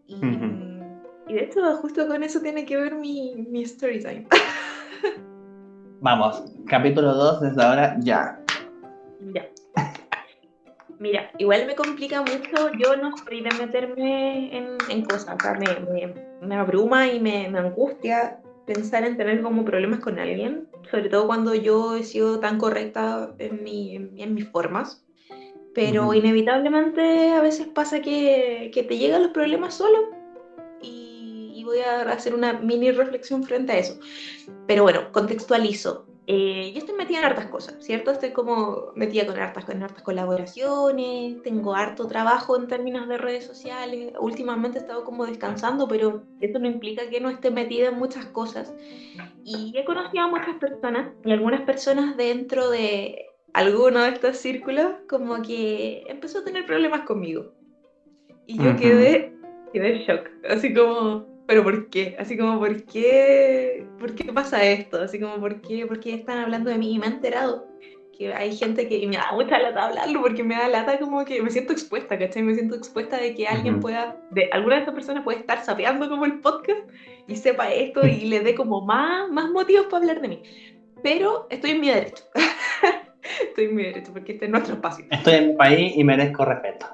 Y, 0.08 0.16
Ujú. 0.16 1.04
y 1.28 1.34
de 1.34 1.44
hecho, 1.44 1.62
justo 1.78 2.08
con 2.08 2.24
eso 2.24 2.40
tiene 2.42 2.66
que 2.66 2.78
ver 2.78 2.96
mi, 2.96 3.36
mi 3.36 3.64
story 3.64 4.00
time. 4.00 4.28
Vamos, 6.02 6.44
capítulo 6.68 7.14
2 7.14 7.42
desde 7.42 7.62
ahora 7.64 7.96
ya. 8.00 8.40
Ya. 9.34 9.46
Mira, 10.98 11.30
igual 11.38 11.66
me 11.68 11.76
complica 11.76 12.22
mucho, 12.22 12.72
yo 12.78 12.96
no 12.98 13.16
soy 13.18 13.42
de 13.42 13.50
meterme 13.58 14.58
en, 14.58 14.78
en 14.90 15.02
cosas, 15.06 15.36
o 15.36 15.42
sea, 15.42 15.54
me, 15.54 15.68
me- 15.92 16.30
me 16.42 16.56
abruma 16.56 17.08
y 17.08 17.20
me, 17.20 17.50
me 17.50 17.60
angustia 17.60 18.40
pensar 18.66 19.04
en 19.06 19.18
tener 19.18 19.42
como 19.42 19.64
problemas 19.66 20.00
con 20.00 20.20
alguien, 20.20 20.68
sobre 20.90 21.10
todo 21.10 21.28
cuando 21.28 21.54
yo 21.56 21.96
he 21.96 22.04
sido 22.04 22.40
tan 22.40 22.58
correcta 22.58 23.34
en, 23.40 23.64
mi, 23.64 23.96
en 23.96 24.34
mis 24.34 24.48
formas, 24.50 25.06
pero 25.74 26.06
Ujú. 26.06 26.14
inevitablemente 26.14 27.30
a 27.32 27.42
veces 27.42 27.68
pasa 27.68 28.02
que, 28.02 28.72
que 28.74 28.84
te 28.84 28.98
llegan 28.98 29.24
los 29.24 29.32
problemas 29.32 29.76
solo 29.76 30.10
y, 30.82 31.54
y 31.56 31.64
voy 31.64 31.80
a 31.80 32.02
hacer 32.02 32.34
una 32.34 32.54
mini 32.54 32.92
reflexión 32.92 33.44
frente 33.44 33.74
a 33.74 33.78
eso. 33.78 34.00
Pero 34.68 34.84
bueno, 34.84 35.12
contextualizo. 35.12 36.06
Eh, 36.32 36.72
yo 36.74 36.80
estoy 36.80 36.96
metida 36.96 37.20
en 37.20 37.26
hartas 37.26 37.48
cosas, 37.48 37.84
¿cierto? 37.84 38.12
Estoy 38.12 38.32
como 38.32 38.92
metida 38.94 39.26
con 39.26 39.40
hartas, 39.40 39.66
con 39.66 39.82
hartas 39.82 40.04
colaboraciones, 40.04 41.42
tengo 41.42 41.74
harto 41.74 42.06
trabajo 42.06 42.56
en 42.56 42.68
términos 42.68 43.08
de 43.08 43.18
redes 43.18 43.48
sociales. 43.48 44.14
Últimamente 44.20 44.78
he 44.78 44.82
estado 44.82 45.04
como 45.04 45.26
descansando, 45.26 45.88
pero 45.88 46.22
eso 46.40 46.60
no 46.60 46.68
implica 46.68 47.10
que 47.10 47.20
no 47.20 47.30
esté 47.30 47.50
metida 47.50 47.88
en 47.88 47.96
muchas 47.96 48.28
cosas. 48.28 48.72
Y 49.44 49.74
he 49.76 49.84
conocido 49.84 50.26
a 50.26 50.28
muchas 50.28 50.56
personas 50.58 51.08
y 51.24 51.32
algunas 51.32 51.62
personas 51.62 52.16
dentro 52.16 52.70
de 52.70 53.29
alguno 53.54 54.04
de 54.04 54.10
estos 54.10 54.38
círculos 54.38 54.94
como 55.08 55.42
que 55.42 56.04
empezó 56.08 56.40
a 56.40 56.44
tener 56.44 56.66
problemas 56.66 57.02
conmigo. 57.02 57.54
Y 58.46 58.58
yo 58.58 58.72
Ujú. 58.72 58.80
quedé, 58.80 59.34
quedé 59.74 59.96
en 59.96 60.02
shock, 60.02 60.30
así 60.50 60.74
como, 60.74 61.26
¿pero 61.48 61.64
por 61.64 61.90
qué? 61.90 62.16
Así 62.20 62.38
como, 62.38 62.60
¿por 62.60 62.84
qué? 62.86 63.86
¿Por 64.00 64.16
qué 64.16 64.32
pasa 64.34 64.64
esto? 64.66 65.02
Así 65.02 65.20
como, 65.20 65.40
¿por 65.40 65.62
qué? 65.62 65.86
¿Por 65.86 66.00
qué 66.00 66.16
están 66.16 66.40
hablando 66.40 66.70
de 66.70 66.78
mí? 66.78 66.94
Y 66.94 67.00
me 67.00 67.06
he 67.06 67.10
enterado 67.10 67.68
que 68.18 68.34
hay 68.34 68.56
gente 68.56 68.88
que 68.90 69.08
me 69.08 69.16
da 69.16 69.32
mucha 69.32 69.58
lata 69.60 69.86
hablarlo 69.86 70.22
porque 70.22 70.44
me 70.44 70.56
da 70.56 70.68
lata 70.68 71.00
como 71.00 71.24
que 71.24 71.42
me 71.42 71.50
siento 71.50 71.72
expuesta, 71.72 72.20
¿cachai? 72.20 72.44
Me 72.44 72.54
siento 72.54 72.76
expuesta 72.76 73.18
de 73.18 73.34
que 73.34 73.48
alguien 73.48 73.76
Ujú. 73.76 73.84
pueda, 73.84 74.18
de 74.32 74.50
alguna 74.52 74.76
de 74.76 74.82
esas 74.82 74.94
personas 74.94 75.24
puede 75.24 75.40
estar 75.40 75.64
sapeando 75.64 76.10
como 76.10 76.26
el 76.26 76.40
podcast 76.42 76.82
y 77.28 77.36
sepa 77.38 77.72
esto 77.72 78.06
y 78.06 78.26
le 78.26 78.42
dé 78.42 78.56
como 78.56 78.82
más, 78.82 79.30
más 79.30 79.50
motivos 79.52 79.86
para 79.86 79.98
hablar 80.02 80.22
de 80.22 80.28
mí. 80.28 80.44
Pero 81.02 81.48
estoy 81.50 81.72
en 81.72 81.82
mi 81.82 81.90
derecho. 81.90 82.24
estoy 83.42 83.66
en 83.66 83.76
mi 83.76 83.84
derecho 83.84 84.14
porque 84.14 84.34
este 84.34 84.46
es 84.46 84.52
nuestro 84.52 84.76
espacio. 84.76 85.06
Estoy 85.10 85.34
en 85.36 85.48
mi 85.50 85.54
país 85.56 85.94
y 85.96 86.04
merezco 86.04 86.46
respeto. 86.46 86.88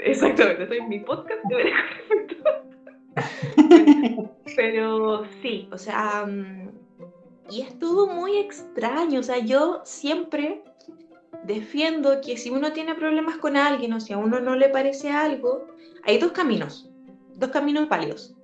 Exactamente, 0.00 0.62
estoy 0.62 0.78
en 0.78 0.88
mi 0.88 1.00
podcast 1.00 1.40
de 1.48 1.56
merezco 1.56 1.78
respeto. 1.98 2.44
Pero 4.56 5.24
sí, 5.42 5.68
o 5.72 5.78
sea, 5.78 6.26
mm, 6.26 6.70
y 7.50 7.62
es 7.62 7.78
todo 7.78 8.06
muy 8.06 8.38
extraño, 8.38 9.20
o 9.20 9.22
sea, 9.22 9.38
yo 9.38 9.82
siempre 9.84 10.62
defiendo 11.44 12.20
que 12.20 12.36
si 12.36 12.50
uno 12.50 12.72
tiene 12.72 12.94
problemas 12.94 13.36
con 13.36 13.56
alguien 13.56 13.92
o 13.92 14.00
si 14.00 14.12
a 14.12 14.18
uno 14.18 14.40
no 14.40 14.56
le 14.56 14.68
parece 14.68 15.10
algo, 15.10 15.66
hay 16.04 16.18
dos 16.18 16.32
caminos, 16.32 16.90
dos 17.36 17.50
caminos 17.50 17.88
válidos. 17.88 18.34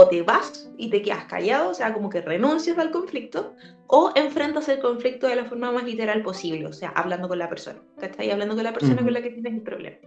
O 0.00 0.08
te 0.08 0.22
vas 0.22 0.66
y 0.78 0.88
te 0.88 1.02
quedas 1.02 1.26
callado, 1.26 1.68
o 1.70 1.74
sea, 1.74 1.92
como 1.92 2.08
que 2.08 2.22
renuncias 2.22 2.78
al 2.78 2.90
conflicto, 2.90 3.54
o 3.86 4.10
enfrentas 4.14 4.66
el 4.70 4.78
conflicto 4.78 5.26
de 5.26 5.36
la 5.36 5.44
forma 5.44 5.70
más 5.72 5.84
literal 5.84 6.22
posible, 6.22 6.64
o 6.64 6.72
sea, 6.72 6.88
hablando 6.88 7.28
con 7.28 7.38
la 7.38 7.50
persona, 7.50 7.82
¿cachai? 7.98 8.30
Hablando 8.30 8.54
con 8.54 8.64
la 8.64 8.72
persona 8.72 8.94
Ujú. 8.94 9.04
con 9.04 9.12
la 9.12 9.20
que 9.20 9.28
tienes 9.30 9.52
el 9.52 9.60
problema. 9.60 9.98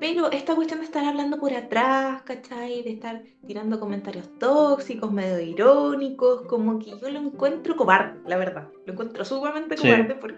Pero 0.00 0.30
esta 0.32 0.56
cuestión 0.56 0.80
de 0.80 0.86
estar 0.86 1.04
hablando 1.04 1.38
por 1.38 1.54
atrás, 1.54 2.22
¿cachai? 2.22 2.82
De 2.82 2.90
estar 2.90 3.22
tirando 3.46 3.78
comentarios 3.78 4.28
tóxicos, 4.40 5.12
medio 5.12 5.40
irónicos, 5.40 6.42
como 6.48 6.80
que 6.80 6.90
yo 7.00 7.08
lo 7.08 7.20
encuentro 7.20 7.76
cobarde, 7.76 8.18
la 8.26 8.36
verdad. 8.36 8.68
Lo 8.86 8.92
encuentro 8.92 9.24
sumamente 9.24 9.76
Sí. 9.76 9.84
cobarde 9.84 10.16
por- 10.16 10.34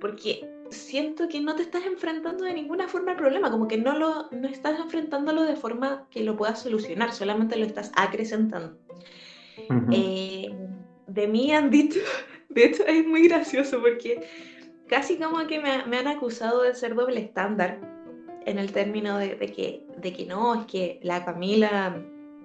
porque 0.00 0.40
siento 0.70 1.28
que 1.28 1.40
no 1.40 1.54
te 1.56 1.62
estás 1.62 1.84
enfrentando 1.84 2.44
de 2.44 2.54
ninguna 2.54 2.88
forma 2.88 3.12
al 3.12 3.16
problema, 3.16 3.50
como 3.50 3.68
que 3.68 3.76
no, 3.76 3.98
lo, 3.98 4.28
no 4.30 4.48
estás 4.48 4.78
enfrentándolo 4.78 5.42
de 5.42 5.56
forma 5.56 6.06
que 6.10 6.22
lo 6.22 6.36
puedas 6.36 6.62
solucionar, 6.62 7.12
solamente 7.12 7.56
lo 7.56 7.66
estás 7.66 7.92
acrecentando. 7.96 8.76
Eh, 9.92 10.48
de 11.06 11.26
mí 11.26 11.52
han 11.52 11.70
dicho, 11.70 12.00
de 12.48 12.64
hecho 12.64 12.84
es 12.86 13.06
muy 13.06 13.28
gracioso 13.28 13.80
porque 13.80 14.26
casi 14.88 15.16
como 15.16 15.46
que 15.46 15.60
me, 15.60 15.84
me 15.86 15.98
han 15.98 16.08
acusado 16.08 16.62
de 16.62 16.74
ser 16.74 16.94
doble 16.94 17.20
estándar 17.20 17.80
en 18.46 18.58
el 18.58 18.72
término 18.72 19.18
de, 19.18 19.36
de 19.36 19.52
que, 19.52 19.86
de 19.98 20.12
que 20.12 20.24
no, 20.24 20.54
es 20.54 20.66
que 20.66 20.98
la 21.02 21.24
Camila 21.24 22.02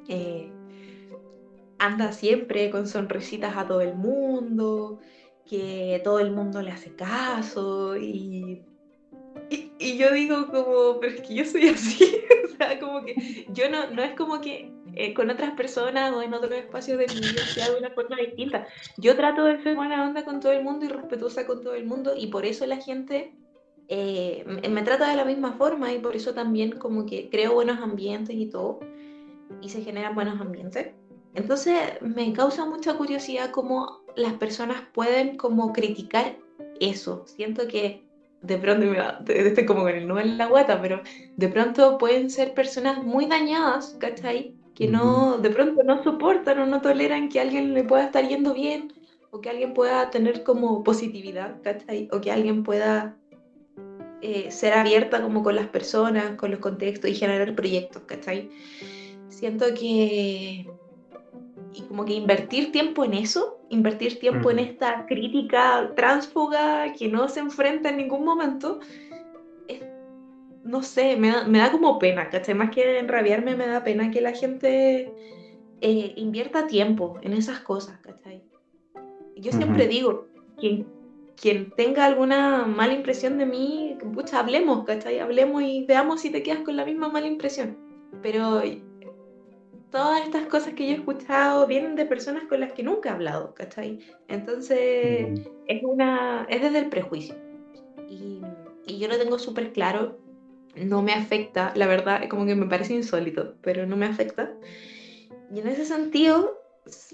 eh, 0.08 0.52
anda 1.78 2.12
siempre 2.12 2.70
con 2.70 2.88
sonrisitas 2.88 3.56
a 3.58 3.68
todo 3.68 3.82
el 3.82 3.96
mundo, 3.96 5.00
que 5.46 6.02
todo 6.04 6.20
el 6.20 6.32
mundo 6.32 6.62
le 6.62 6.72
hace 6.72 6.96
caso 6.96 7.96
y, 7.98 8.62
y, 9.50 9.98
yo 9.98 10.12
digo 10.12 10.48
como, 10.48 11.00
pero 11.00 11.14
es 11.14 11.22
que 11.22 11.36
yo 11.36 11.46
soy 11.46 11.70
así, 11.70 12.04
o 12.46 12.58
sea, 12.58 12.80
como 12.80 13.04
que 13.04 13.46
yo 13.50 13.70
no, 13.70 13.90
no 13.92 14.04
es 14.04 14.16
como 14.16 14.42
que 14.42 14.72
eh, 14.96 15.14
con 15.14 15.30
otras 15.30 15.52
personas 15.52 16.14
o 16.14 16.22
en 16.22 16.34
otros 16.34 16.54
espacios 16.54 16.98
de 16.98 17.08
mi 17.08 17.20
vida 17.20 17.46
sea 17.54 17.70
de 17.70 17.78
una 17.78 17.92
forma 17.92 18.16
distinta. 18.18 18.66
Yo 18.98 19.16
trato 19.16 19.44
de 19.44 19.62
ser 19.62 19.76
buena 19.76 20.04
onda 20.04 20.24
con 20.24 20.40
todo 20.40 20.52
el 20.52 20.64
mundo 20.64 20.86
y 20.86 20.90
respetuosa 20.90 21.46
con 21.46 21.62
todo 21.62 21.76
el 21.76 21.86
mundo 21.86 22.14
y 22.18 22.28
por 22.28 22.46
eso 22.46 22.66
la 22.66 22.78
gente 22.78 23.32
eh, 23.88 24.44
me, 24.48 24.70
me 24.70 24.84
trata 24.84 25.10
de 25.10 25.16
la 25.16 25.26
misma 25.26 25.54
forma 25.54 25.94
y 25.94 26.00
por 26.00 26.16
eso 26.16 26.34
también 26.34 26.72
como 26.72 27.06
que 27.06 27.30
creo 27.30 27.54
buenos 27.54 27.80
ambientes 27.80 28.36
y 28.36 28.48
todo 28.48 28.80
y 29.62 29.70
se 29.70 29.82
generan 29.82 30.16
buenos 30.16 30.42
ambientes. 30.42 30.88
Entonces 31.36 31.78
me 32.02 32.32
causa 32.34 32.66
mucha 32.66 32.96
curiosidad 32.96 33.52
cómo 33.52 34.05
las 34.16 34.34
personas 34.34 34.82
pueden 34.94 35.38
como 35.38 35.74
criticar 35.74 36.36
eso. 36.80 37.26
Siento 37.28 37.68
que 37.68 38.04
de 38.42 38.58
pronto, 38.58 38.86
me 38.86 38.98
va- 38.98 39.20
de- 39.22 39.48
estoy 39.48 39.66
como 39.66 39.82
con 39.82 39.92
el 39.92 40.08
nudo 40.08 40.20
en 40.20 40.38
la 40.38 40.48
guata, 40.48 40.82
pero 40.82 41.02
de 41.36 41.48
pronto 41.48 41.98
pueden 41.98 42.30
ser 42.30 42.54
personas 42.54 43.04
muy 43.04 43.26
dañadas, 43.26 43.96
¿cachai? 44.00 44.54
Que 44.76 44.88
no, 44.88 45.38
de 45.38 45.50
pronto 45.50 45.84
no 45.84 46.04
soportan 46.04 46.60
o 46.60 46.66
no 46.66 46.82
toleran 46.82 47.30
que 47.30 47.40
a 47.40 47.44
alguien 47.44 47.74
le 47.74 47.84
pueda 47.84 48.06
estar 48.06 48.28
yendo 48.28 48.54
bien 48.54 48.94
o 49.32 49.40
que 49.42 49.50
alguien 49.50 49.74
pueda 49.74 50.10
tener 50.10 50.44
como 50.44 50.84
positividad, 50.84 51.62
¿cachai? 51.62 52.08
O 52.12 52.20
que 52.22 52.32
alguien 52.32 52.64
pueda 52.64 53.16
eh, 54.22 54.52
ser 54.52 54.74
abierta 54.74 55.22
como 55.22 55.44
con 55.44 55.56
las 55.56 55.68
personas, 55.68 56.36
con 56.36 56.52
los 56.52 56.60
contextos 56.60 57.10
y 57.10 57.16
generar 57.16 57.56
proyectos, 57.56 58.04
¿cachai? 58.06 58.50
Siento 59.30 59.66
que... 59.74 60.68
Y 61.74 61.82
como 61.88 62.06
que 62.06 62.14
invertir 62.14 62.72
tiempo 62.72 63.04
en 63.04 63.14
eso, 63.16 63.55
invertir 63.70 64.20
tiempo 64.20 64.52
en 64.52 64.60
esta 64.60 65.06
crítica 65.06 65.92
tránsfuga 65.96 66.94
que 66.94 67.08
no 67.08 67.28
se 67.28 67.40
enfrenta 67.40 67.90
en 67.90 67.98
ningún 67.98 68.24
momento, 68.24 68.80
es- 69.68 69.84
no 70.64 70.82
sé, 70.84 71.16
me 71.18 71.30
da, 71.30 71.44
me 71.48 71.60
da 71.60 71.72
como 71.72 71.98
pena, 72.00 72.30
¿cachai? 72.30 72.56
Más 72.56 72.70
que 72.72 73.00
enrabiarme, 73.00 73.56
me 73.56 73.68
da 73.68 73.84
pena 73.84 74.12
que 74.12 74.22
la 74.22 74.34
gente 74.34 75.12
eh, 75.82 76.14
invierta 76.16 76.68
tiempo 76.68 77.20
en 77.22 77.34
esas 77.34 77.60
cosas, 77.60 78.00
¿cachai? 78.00 78.42
Yo 79.36 79.52
siempre 79.52 79.88
digo, 79.88 80.28
quien, 80.58 80.88
quien 81.40 81.70
tenga 81.72 82.06
alguna 82.06 82.66
mala 82.66 82.94
impresión 82.94 83.38
de 83.38 83.46
mí, 83.46 83.98
pucha, 84.14 84.40
hablemos, 84.40 84.86
¿cachai? 84.86 85.20
Hablemos 85.20 85.62
y 85.62 85.86
veamos 85.86 86.22
si 86.22 86.30
te 86.32 86.42
quedas 86.42 86.62
con 86.62 86.76
la 86.78 86.86
misma 86.86 87.10
mala 87.10 87.28
impresión. 87.28 87.78
Pero 88.22 88.62
todas 89.92 90.26
estas 90.26 90.48
cosas 90.48 90.74
que 90.74 90.86
yo 90.88 90.94
he 90.94 90.98
escuchado 90.98 91.68
vienen 91.68 91.96
de 91.96 92.06
personas 92.06 92.44
con 92.46 92.60
las 92.60 92.74
que 92.74 92.84
nunca 92.84 93.10
he 93.10 93.14
hablado, 93.14 93.54
¿cachai? 93.54 94.00
Entonces, 94.28 95.28
Ujú. 95.32 95.64
es, 95.68 95.84
una, 95.84 96.46
es 96.50 96.62
desde 96.62 96.80
el 96.80 96.90
prejuicio. 96.90 97.36
Y, 98.10 98.42
y 98.86 99.00
yo 99.00 99.08
lo 99.08 99.18
tengo 99.18 99.40
súper 99.40 99.72
claro, 99.74 100.20
no 100.76 101.02
me 101.02 101.14
afecta, 101.14 101.72
la 101.76 101.88
verdad, 101.88 102.28
como 102.30 102.46
que 102.46 102.56
me 102.56 102.68
parece 102.68 102.94
insólito, 102.94 103.56
pero 103.62 103.86
no 103.86 103.96
me 103.96 104.06
afecta. 104.06 104.52
Y 105.54 105.60
en 105.60 105.68
ese 105.68 105.86
sentido, 105.86 106.60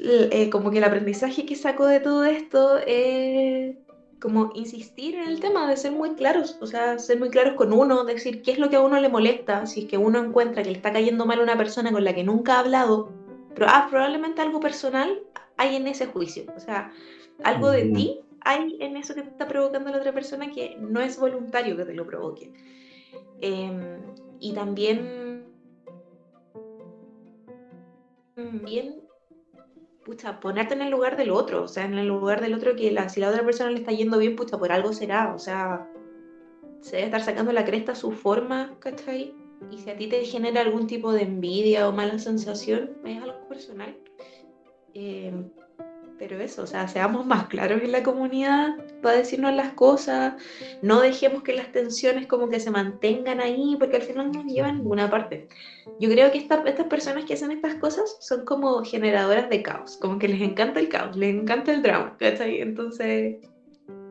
eh, 0.04 0.50
como 0.50 0.72
que 0.72 0.80
el 0.80 0.84
aprendizaje 0.84 1.46
que 1.46 1.56
saco 1.56 1.86
de 1.86 2.00
todo 2.00 2.26
esto 2.26 2.80
es 2.86 3.76
como 4.22 4.52
insistir 4.54 5.16
en 5.16 5.28
el 5.28 5.40
tema 5.40 5.68
de 5.68 5.76
ser 5.76 5.92
muy 5.92 6.12
claros, 6.12 6.58
o 6.62 6.68
sea, 6.68 7.00
ser 7.00 7.20
muy 7.20 7.30
claros 7.30 7.56
con 7.56 7.74
uno, 7.74 8.04
decir 8.04 8.44
qué 8.44 8.52
es 8.52 8.60
lo 8.60 8.70
que 8.70 8.76
a 8.76 8.82
uno 8.82 9.00
le 9.00 9.10
molesta, 9.10 9.66
si 9.66 9.82
es 9.82 9.86
que 9.88 9.98
uno 9.98 10.20
encuentra 10.20 10.62
que 10.62 10.70
le 10.70 10.78
está 10.78 10.94
cayendo 10.94 11.26
mal 11.26 11.40
a 11.40 11.44
una 11.44 11.58
persona 11.58 11.92
con 11.92 12.04
la 12.04 12.14
que 12.14 12.24
nunca 12.24 12.56
ha 12.56 12.60
hablado, 12.60 13.12
pero 13.56 13.66
ah, 13.68 13.88
probablemente 13.90 14.42
algo 14.42 14.60
personal 14.60 15.20
hay 15.58 15.76
en 15.76 15.88
ese 15.88 16.06
juicio, 16.06 16.46
o 16.56 16.60
sea, 16.60 16.94
algo 17.44 17.72
de 17.72 17.90
ti 17.90 18.20
hay 18.42 18.78
en 18.80 18.96
eso 18.96 19.16
que 19.16 19.24
te 19.24 19.30
está 19.30 19.48
provocando 19.48 19.90
la 19.90 19.98
otra 19.98 20.14
persona 20.14 20.52
que 20.52 20.76
no 20.80 21.02
es 21.02 21.20
voluntario 21.20 21.76
que 21.76 21.86
te 21.86 21.94
lo 21.94 22.06
provoque. 22.06 22.52
Em, 23.42 24.00
y 24.40 24.54
también, 24.54 25.46
también, 28.36 29.01
pucha, 30.06 30.40
ponerte 30.40 30.74
en 30.74 30.82
el 30.82 30.90
lugar 30.90 31.18
del 31.18 31.32
otro, 31.32 31.64
o 31.64 31.68
sea, 31.68 31.86
en 31.86 31.98
el 31.98 32.08
lugar 32.08 32.42
del 32.42 32.54
otro 32.54 32.76
que 32.76 32.96
si 33.10 33.20
la 33.20 33.30
otra 33.30 33.44
persona 33.44 33.72
le 33.72 33.80
está 33.80 33.92
yendo 33.92 34.18
bien, 34.18 34.36
pucha, 34.36 34.58
por 34.58 34.72
algo 34.72 34.94
será, 34.94 35.34
o 35.34 35.40
sea, 35.40 35.88
se 36.82 36.96
debe 36.96 37.06
estar 37.06 37.22
sacando 37.22 37.52
la 37.52 37.66
cresta 37.66 37.92
a 37.92 37.96
su 37.96 38.12
forma, 38.12 38.76
¿cachai? 38.80 39.36
Y 39.70 39.78
si 39.78 39.90
a 39.90 39.96
ti 39.96 40.08
te 40.08 40.24
genera 40.26 40.62
algún 40.62 40.88
tipo 40.88 41.14
de 41.14 41.22
envidia 41.22 41.88
o 41.88 41.92
mala 41.92 42.18
sensación, 42.18 42.98
es 43.06 43.22
algo 43.22 43.48
personal. 43.48 43.96
Eh, 44.94 45.32
pero 46.22 46.40
eso, 46.40 46.62
o 46.62 46.68
sea, 46.68 46.88
seamos 46.88 47.26
más 47.26 47.48
claros 47.48 47.82
en 47.82 47.92
la 47.92 48.04
comunidad 48.04 48.76
para 49.02 49.18
decirnos 49.18 49.56
las 49.56 49.74
cosas, 49.74 50.36
no 50.84 51.02
dejemos 51.02 51.42
que 51.42 51.52
las 51.52 51.72
tensiones 51.72 52.28
como 52.28 52.48
que 52.48 52.60
se 52.60 52.70
mantengan 52.70 53.40
ahí, 53.40 53.76
porque 53.80 53.96
al 53.96 54.04
final 54.04 54.32
no 54.32 54.44
nos 54.44 54.54
llevan 54.54 54.70
a 54.70 54.78
ninguna 54.78 55.10
parte. 55.10 55.48
Yo 56.00 56.12
creo 56.12 56.32
que 56.32 56.38
estas 56.38 56.62
personas 56.88 57.26
que 57.26 57.34
hacen 57.34 57.50
estas 57.50 57.74
cosas 57.74 58.18
son 58.20 58.46
como 58.46 58.84
generadoras 58.84 59.50
de 59.50 59.64
caos, 59.64 59.98
como 60.00 60.20
que 60.20 60.28
les 60.28 60.42
encanta 60.42 60.80
el 60.80 60.90
caos, 60.90 61.18
les 61.18 61.34
encanta 61.34 61.74
el 61.74 61.82
drama, 61.82 62.16
¿cachai? 62.20 62.62
Entonces, 62.62 63.38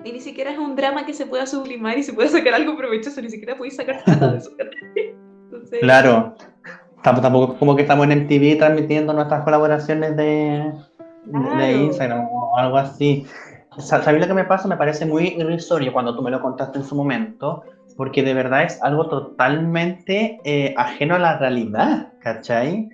y 0.05 0.11
ni 0.11 0.19
siquiera 0.19 0.51
es 0.51 0.59
un 0.59 0.75
drama 0.75 1.07
que 1.07 1.15
se 1.15 1.27
pueda 1.27 1.47
sublimar 1.47 1.97
y 1.97 2.03
se 2.03 2.13
pueda 2.13 2.29
sacar 2.29 2.55
algo 2.55 2.77
provechoso, 2.77 3.23
ni 3.23 3.31
siquiera 3.31 3.57
podéis 3.57 3.77
sacar 3.77 4.03
nada 4.05 4.33
de 4.33 4.39
eso. 4.39 4.51
Claro, 5.81 6.35
tampoco 7.05 7.57
como 7.57 7.77
que 7.77 7.83
estamos 7.83 8.09
en 8.09 8.25
MTV 8.25 8.59
transmitiendo 8.59 9.13
nuestras 9.13 9.45
colaboraciones 9.45 10.17
de 10.17 10.73
de 11.25 11.73
Instagram 11.73 12.27
o 12.31 12.57
algo 12.57 12.77
así. 12.79 13.27
¿Sabes 13.79 14.21
lo 14.21 14.27
que 14.27 14.35
me 14.35 14.45
pasa? 14.45 14.69
Me 14.69 14.77
parece 14.77 15.07
muy 15.07 15.29
irrisorio 15.39 15.93
cuando 15.93 16.15
tú 16.15 16.23
me 16.23 16.31
lo 16.31 16.41
contaste 16.41 16.79
en 16.79 16.85
su 16.85 16.97
momento, 16.97 17.63
porque 17.97 18.23
de 18.23 18.35
verdad 18.35 18.65
es 18.65 18.83
algo 18.83 19.09
totalmente 19.09 20.41
eh, 20.45 20.75
ajeno 20.77 21.15
a 21.15 21.19
la 21.19 21.39
realidad, 21.39 22.09
¿cachai? 22.21 22.89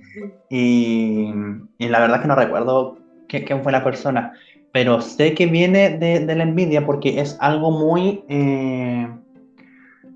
Y, 0.51 1.33
y, 1.79 1.89
la 1.89 2.01
verdad 2.01 2.21
que 2.21 2.29
no 2.29 2.35
recuerdo 2.35 2.99
quién 3.29 3.63
fue 3.63 3.73
la 3.73 3.85
persona, 3.85 4.35
pero 4.73 5.01
sé 5.01 5.35
que 5.35 5.47
viene 5.47 5.91
de, 5.91 6.21
de 6.21 6.35
la 6.35 6.43
envidia 6.43 6.85
porque 6.85 7.21
es 7.21 7.37
algo 7.41 7.71
muy 7.71 8.25
eh, 8.29 9.09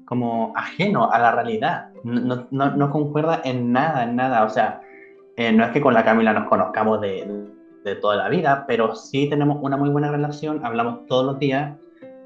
como 0.04 0.52
ajeno 0.56 1.10
a 1.10 1.18
la 1.18 1.32
realidad, 1.32 1.88
no, 2.04 2.46
no, 2.50 2.70
no, 2.76 2.90
concuerda 2.90 3.40
en 3.44 3.72
nada, 3.72 4.04
en 4.04 4.16
nada, 4.16 4.44
o 4.44 4.48
sea, 4.48 4.80
eh, 5.36 5.52
no 5.52 5.64
es 5.64 5.70
que 5.70 5.80
con 5.80 5.94
la 5.94 6.04
Camila 6.04 6.32
nos 6.32 6.48
conozcamos 6.48 7.00
de 7.00 7.26
de 7.84 7.96
toda 7.96 8.16
la 8.16 8.28
vida, 8.28 8.64
pero 8.66 8.94
sí 8.94 9.28
tenemos 9.28 9.58
una 9.60 9.76
muy 9.76 9.90
buena 9.90 10.10
relación, 10.10 10.64
hablamos 10.64 11.06
todos 11.06 11.24
los 11.24 11.38
días 11.38 11.76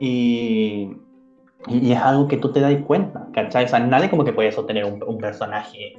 y, 0.01 0.97
y 1.69 1.93
es 1.93 1.99
algo 1.99 2.29
que 2.29 2.37
tú 2.37 2.53
te 2.53 2.61
das 2.61 2.75
cuenta, 2.87 3.29
¿cachai? 3.33 3.65
O 3.65 3.69
sea, 3.69 3.81
nadie 3.81 4.11
como 4.11 4.25
que 4.25 4.33
puede 4.33 4.53
sostener 4.53 4.85
un, 4.85 5.03
un 5.03 5.19
personaje 5.19 5.95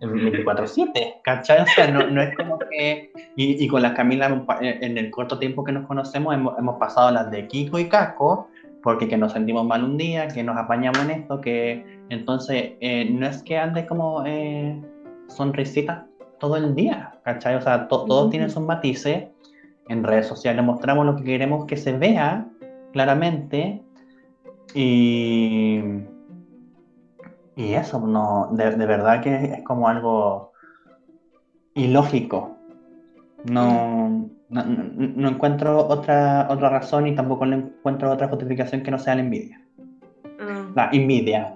24-7, 0.00 1.22
¿cachai? 1.24 1.62
O 1.62 1.66
sea, 1.66 1.90
no, 1.90 2.06
no, 2.06 2.22
es 2.22 2.36
como 2.36 2.58
que... 2.58 3.12
Y, 3.36 3.64
y, 3.64 3.68
con 3.68 3.82
la 3.82 3.94
Camila, 3.94 4.44
en 4.60 4.98
el 4.98 5.10
corto 5.10 5.38
tiempo 5.38 5.64
que 5.64 5.72
nos 5.72 5.86
conocemos, 5.86 6.34
hemos, 6.34 6.58
hemos 6.58 6.76
pasado 6.78 7.10
las 7.10 7.30
de 7.30 7.46
Kiko 7.46 7.78
y 7.78 7.88
Caco, 7.88 8.48
porque 8.82 9.08
que 9.08 9.16
nos 9.16 9.32
sentimos 9.32 9.66
mal 9.66 9.82
un 9.82 9.96
día, 9.96 10.28
que 10.28 10.42
nos 10.42 10.56
apañamos 10.56 11.00
en 11.00 11.10
esto, 11.10 11.40
que 11.40 11.84
entonces 12.10 12.72
eh, 12.80 13.08
no 13.10 13.26
es 13.26 13.42
que 13.42 13.58
ande 13.58 13.86
como 13.86 14.24
eh, 14.24 14.80
sonrisita 15.28 16.06
todo 16.38 16.56
el 16.56 16.74
día, 16.74 17.18
¿cachai? 17.24 17.56
O 17.56 17.60
sea, 17.60 17.88
todos 17.88 18.30
tienen 18.30 18.50
sus 18.50 18.62
matices. 18.62 19.28
En 19.88 20.04
redes 20.04 20.26
sociales 20.26 20.64
mostramos 20.64 21.06
lo 21.06 21.16
que 21.16 21.24
queremos 21.24 21.64
que 21.64 21.76
se 21.76 21.96
vea 21.96 22.46
claramente 22.92 23.82
y, 24.74 25.80
y 27.56 27.72
eso, 27.74 27.98
no, 28.00 28.50
de, 28.52 28.70
verdad 28.86 29.22
que 29.22 29.34
es 29.34 29.64
como 29.64 29.88
algo 29.88 30.52
ilógico. 31.74 32.56
No, 33.44 34.28
no, 34.48 35.28
encuentro 35.28 35.86
otra, 35.86 36.48
otra 36.50 36.68
razón 36.68 37.06
y 37.06 37.14
tampoco 37.14 37.46
le 37.46 37.56
encuentro 37.56 38.10
otra 38.10 38.28
justificación 38.28 38.82
que 38.82 38.90
no 38.90 38.98
sea 38.98 39.14
la 39.14 39.22
envidia. 39.22 39.64
Ah. 40.40 40.70
La 40.74 40.90
envidia. 40.92 41.54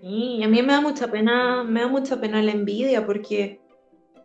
Sí, 0.00 0.42
a 0.42 0.48
mí 0.48 0.62
me 0.62 0.72
da 0.72 0.80
mucha 0.80 1.08
pena, 1.08 1.62
me 1.62 1.80
da 1.80 1.88
mucha 1.88 2.18
pena 2.20 2.42
la 2.42 2.52
envidia 2.52 3.04
porque 3.04 3.59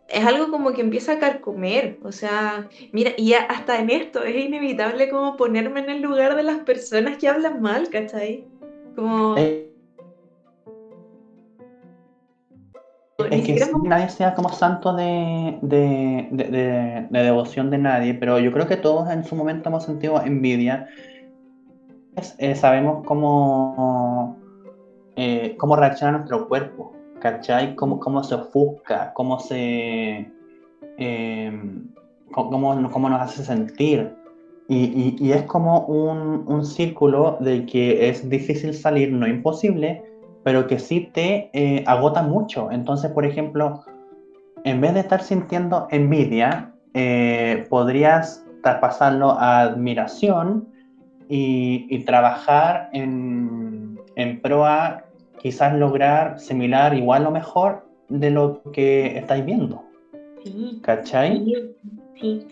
es 0.08 0.24
algo 0.24 0.50
como 0.50 0.72
que 0.72 0.82
empieza 0.82 1.12
a 1.12 1.18
carcomer, 1.18 1.98
o 2.02 2.12
sea, 2.12 2.68
mira, 2.92 3.12
y 3.16 3.32
hasta 3.34 3.80
en 3.80 3.90
esto 3.90 4.22
es 4.22 4.36
inevitable 4.36 5.08
como 5.08 5.36
ponerme 5.36 5.80
en 5.80 5.90
el 5.90 6.02
lugar 6.02 6.36
de 6.36 6.44
las 6.44 6.58
personas 6.60 7.16
que 7.18 7.28
hablan 7.28 7.60
mal, 7.60 7.88
¿cachai? 7.88 8.44
Como... 8.94 9.36
Eh, 9.36 9.72
es 13.30 13.46
que 13.46 13.58
nadie 13.82 14.08
sea 14.08 14.34
como 14.34 14.50
santo 14.50 14.92
de, 14.94 15.58
de, 15.62 16.28
de, 16.30 17.22
devoción 17.22 17.70
de 17.70 17.78
nadie, 17.78 18.14
pero 18.14 18.38
yo 18.38 18.52
creo 18.52 18.66
que 18.66 18.76
todos 18.76 19.10
en 19.10 19.24
su 19.24 19.34
momento 19.34 19.68
hemos 19.68 19.84
sentido 19.84 20.20
envidia. 20.22 20.86
Eh, 22.38 22.54
sabemos 22.54 23.04
cómo, 23.06 24.38
eh, 25.16 25.56
cómo 25.58 25.76
reacciona 25.76 26.18
nuestro 26.18 26.46
cuerpo. 26.46 26.95
¿Cachai? 27.30 27.74
Cómo, 27.74 27.98
cómo 27.98 28.22
se 28.22 28.34
ofusca, 28.36 29.12
cómo 29.14 29.40
se... 29.40 30.30
Eh, 30.98 31.60
cómo, 32.30 32.90
cómo, 32.90 33.08
nos 33.08 33.20
hace 33.20 33.44
sentir. 33.44 34.14
Y, 34.68 35.16
y, 35.20 35.32
es 35.32 35.42
como 35.42 35.80
un, 35.86 36.44
un, 36.46 36.64
círculo 36.64 37.36
del 37.40 37.66
que 37.66 38.08
es 38.08 38.28
difícil 38.28 38.74
salir, 38.74 39.12
no 39.12 39.26
imposible, 39.26 40.02
pero 40.44 40.66
que 40.66 40.78
sí 40.78 41.10
te 41.12 41.50
eh, 41.52 41.84
agota 41.86 42.22
mucho. 42.22 42.70
Entonces, 42.70 43.10
por 43.10 43.24
ejemplo, 43.24 43.84
en 44.64 44.80
vez 44.80 44.94
de 44.94 45.00
estar 45.00 45.22
sintiendo 45.22 45.88
envidia, 45.90 46.72
eh, 46.94 47.66
podrías 47.68 48.44
pasarlo 48.62 49.32
a 49.32 49.60
admiración 49.62 50.68
y, 51.28 51.86
y 51.90 52.04
trabajar 52.04 52.88
en, 52.92 54.00
en 54.16 54.40
proa 54.40 55.05
quizás 55.38 55.74
lograr 55.74 56.38
similar, 56.38 56.94
igual 56.94 57.26
o 57.26 57.30
mejor 57.30 57.86
de 58.08 58.30
lo 58.30 58.62
que 58.72 59.18
estáis 59.18 59.44
viendo. 59.44 59.82
Sí. 60.42 60.80
¿Cachai? 60.82 61.74
Sí. 62.20 62.46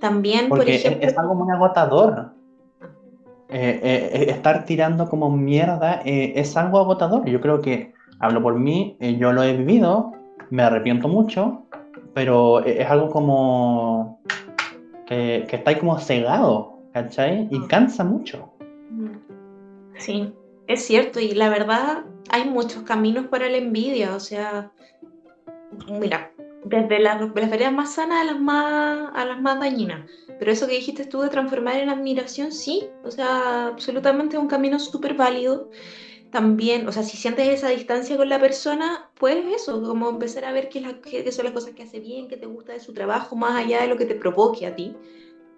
También, 0.00 0.48
Porque 0.48 0.64
por 0.64 0.70
ejemplo... 0.70 1.08
es, 1.08 1.18
algo 1.18 1.34
muy 1.34 1.50
agotador. 1.52 2.32
Eh, 3.48 3.80
eh, 3.82 4.10
eh, 4.12 4.30
estar 4.30 4.64
tirando 4.64 5.08
como 5.08 5.30
mierda 5.30 6.00
es 6.04 6.56
algo 6.56 6.78
agotador. 6.78 7.28
Yo 7.28 7.40
creo 7.40 7.60
que, 7.60 7.92
hablo 8.18 8.42
por 8.42 8.54
mí, 8.54 8.96
yo 9.18 9.32
lo 9.32 9.42
he 9.42 9.56
vivido, 9.56 10.12
me 10.50 10.62
arrepiento 10.62 11.08
mucho, 11.08 11.64
pero 12.14 12.64
es 12.64 12.88
algo 12.88 13.10
como 13.10 14.20
que, 15.06 15.46
que 15.48 15.56
estáis 15.56 15.78
como 15.78 15.98
cegado, 15.98 16.78
¿cachai? 16.92 17.48
Y 17.50 17.60
cansa 17.66 18.04
mucho. 18.04 18.52
Sí, 19.98 20.32
es 20.72 20.84
cierto, 20.84 21.18
y 21.18 21.32
la 21.32 21.48
verdad 21.48 22.04
hay 22.30 22.44
muchos 22.44 22.84
caminos 22.84 23.26
para 23.26 23.48
la 23.48 23.56
envidia, 23.56 24.14
o 24.14 24.20
sea, 24.20 24.70
mira, 25.88 26.32
desde 26.64 27.00
las, 27.00 27.20
las 27.20 27.72
más 27.72 27.94
sanas 27.94 28.20
a 28.20 28.24
las 28.24 28.40
más, 28.40 29.10
a 29.12 29.24
las 29.24 29.40
más 29.40 29.58
dañinas. 29.58 30.08
Pero 30.38 30.52
eso 30.52 30.68
que 30.68 30.74
dijiste 30.74 31.06
tú 31.06 31.22
de 31.22 31.28
transformar 31.28 31.76
en 31.76 31.88
admiración, 31.88 32.52
sí, 32.52 32.86
o 33.02 33.10
sea, 33.10 33.66
absolutamente 33.66 34.36
es 34.36 34.42
un 34.42 34.48
camino 34.48 34.78
súper 34.78 35.14
válido. 35.14 35.70
También, 36.30 36.86
o 36.86 36.92
sea, 36.92 37.02
si 37.02 37.16
sientes 37.16 37.48
esa 37.48 37.70
distancia 37.70 38.16
con 38.16 38.28
la 38.28 38.38
persona, 38.38 39.10
pues 39.18 39.44
eso, 39.52 39.82
como 39.82 40.08
empezar 40.08 40.44
a 40.44 40.52
ver 40.52 40.68
qué, 40.68 41.00
qué 41.02 41.32
son 41.32 41.46
las 41.46 41.54
cosas 41.54 41.74
que 41.74 41.82
hace 41.82 41.98
bien, 41.98 42.28
qué 42.28 42.36
te 42.36 42.46
gusta 42.46 42.72
de 42.72 42.78
su 42.78 42.94
trabajo, 42.94 43.34
más 43.34 43.56
allá 43.56 43.82
de 43.82 43.88
lo 43.88 43.96
que 43.96 44.06
te 44.06 44.14
provoque 44.14 44.66
a 44.66 44.76
ti. 44.76 44.94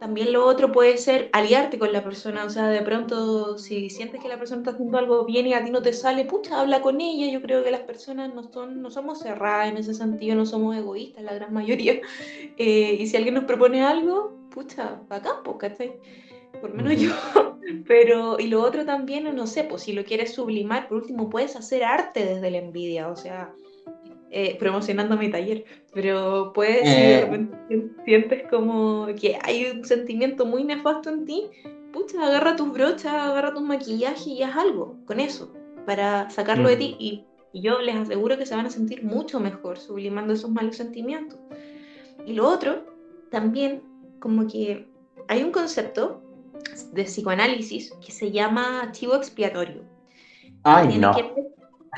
También 0.03 0.33
lo 0.33 0.45
otro 0.47 0.73
puede 0.73 0.99
ser 0.99 1.31
aliarte 1.33 1.79
con 1.79 1.93
la 1.93 2.03
persona, 2.03 2.45
o 2.45 2.51
sea, 2.51 2.67
de 2.67 2.83
pronto 2.83 3.57
si 3.57 3.89
sientes 3.89 4.21
que 4.21 4.29
la 4.29 4.37
persona 4.37 4.63
está 4.63 4.73
haciendo 4.73 4.99
algo 4.99 5.25
bien 5.25 5.47
y 5.47 5.55
a 5.55 5.63
ti 5.63 5.71
no 5.71 5.81
te 5.81 5.93
sale, 5.93 6.25
pucha, 6.25 6.61
habla 6.61 6.83
con 6.83 7.01
ella. 7.01 7.33
Yo 7.33 7.41
creo 7.41 7.63
que 7.63 7.71
las 7.71 7.83
personas 7.83 8.35
no, 8.35 8.43
son, 8.43 8.83
no 8.83 8.91
somos 8.91 9.21
cerradas 9.21 9.69
en 9.69 9.77
ese 9.77 9.95
sentido, 9.95 10.35
no 10.35 10.45
somos 10.45 10.77
egoístas, 10.77 11.23
la 11.23 11.35
gran 11.35 11.55
mayoría. 11.55 12.01
Eh, 12.59 12.97
y 12.99 13.07
si 13.07 13.17
alguien 13.17 13.35
nos 13.35 13.45
propone 13.45 13.83
algo, 13.83 14.37
pucha, 14.51 15.01
bacán, 15.09 15.37
pues, 15.45 15.57
¿cachai? 15.59 15.93
Por 16.61 16.75
menos 16.75 17.01
yo. 17.01 17.13
Pero, 17.87 18.41
y 18.41 18.49
lo 18.49 18.61
otro 18.61 18.85
también, 18.85 19.33
no 19.35 19.47
sé, 19.47 19.63
pues 19.63 19.83
si 19.83 19.93
lo 19.93 20.05
quieres 20.05 20.33
sublimar, 20.33 20.89
por 20.89 20.99
último, 20.99 21.31
puedes 21.31 21.55
hacer 21.55 21.85
arte 21.85 22.25
desde 22.25 22.51
la 22.51 22.59
envidia, 22.59 23.09
o 23.09 23.15
sea, 23.15 23.53
eh, 24.35 24.57
promocionando 24.59 25.19
mi 25.19 25.31
taller, 25.31 25.67
pero 25.93 26.53
puedes, 26.55 26.89
si 26.89 26.95
de 26.95 27.15
eh. 27.19 27.21
repente 27.21 27.57
sientes 28.07 28.43
como 28.49 29.07
que 29.21 29.39
hay 29.43 29.67
un 29.67 29.85
sentimiento 29.85 30.47
muy 30.47 30.65
nefasto 30.65 31.11
en 31.11 31.27
ti, 31.27 31.51
pucha, 31.93 32.27
agarra 32.27 32.57
tus 32.57 32.73
brochas, 32.73 33.13
agarra 33.13 33.53
tus 33.53 33.61
maquillajes 33.61 34.27
y 34.27 34.43
haz 34.43 34.57
algo 34.57 34.97
con 35.05 35.21
eso 35.21 35.53
para 35.85 36.31
sacarlo 36.31 36.71
de 36.71 36.77
ti 36.77 36.97
y, 36.99 37.25
yo 37.55 37.83
les 37.83 37.95
aseguro 37.95 38.39
que 38.39 38.47
se 38.47 38.57
van 38.57 38.65
a 38.65 38.71
sentir 38.71 39.05
mucho 39.05 39.39
mejor 39.39 39.79
sublimando 39.79 40.33
esos 40.33 40.51
malos 40.51 40.77
sentimientos. 40.77 41.39
Y 42.25 42.33
lo 42.33 42.49
otro, 42.49 42.87
también 43.31 43.83
como 44.21 44.47
que 44.47 44.89
hay 45.29 45.43
un 45.43 45.53
concepto 45.53 46.23
de 46.93 47.05
psicoanálisis 47.05 47.93
que 48.03 48.11
se 48.11 48.31
llama 48.31 48.89
chivo 48.93 49.17
expiatorio. 49.17 49.83
Ay, 50.63 50.97
no 50.97 51.13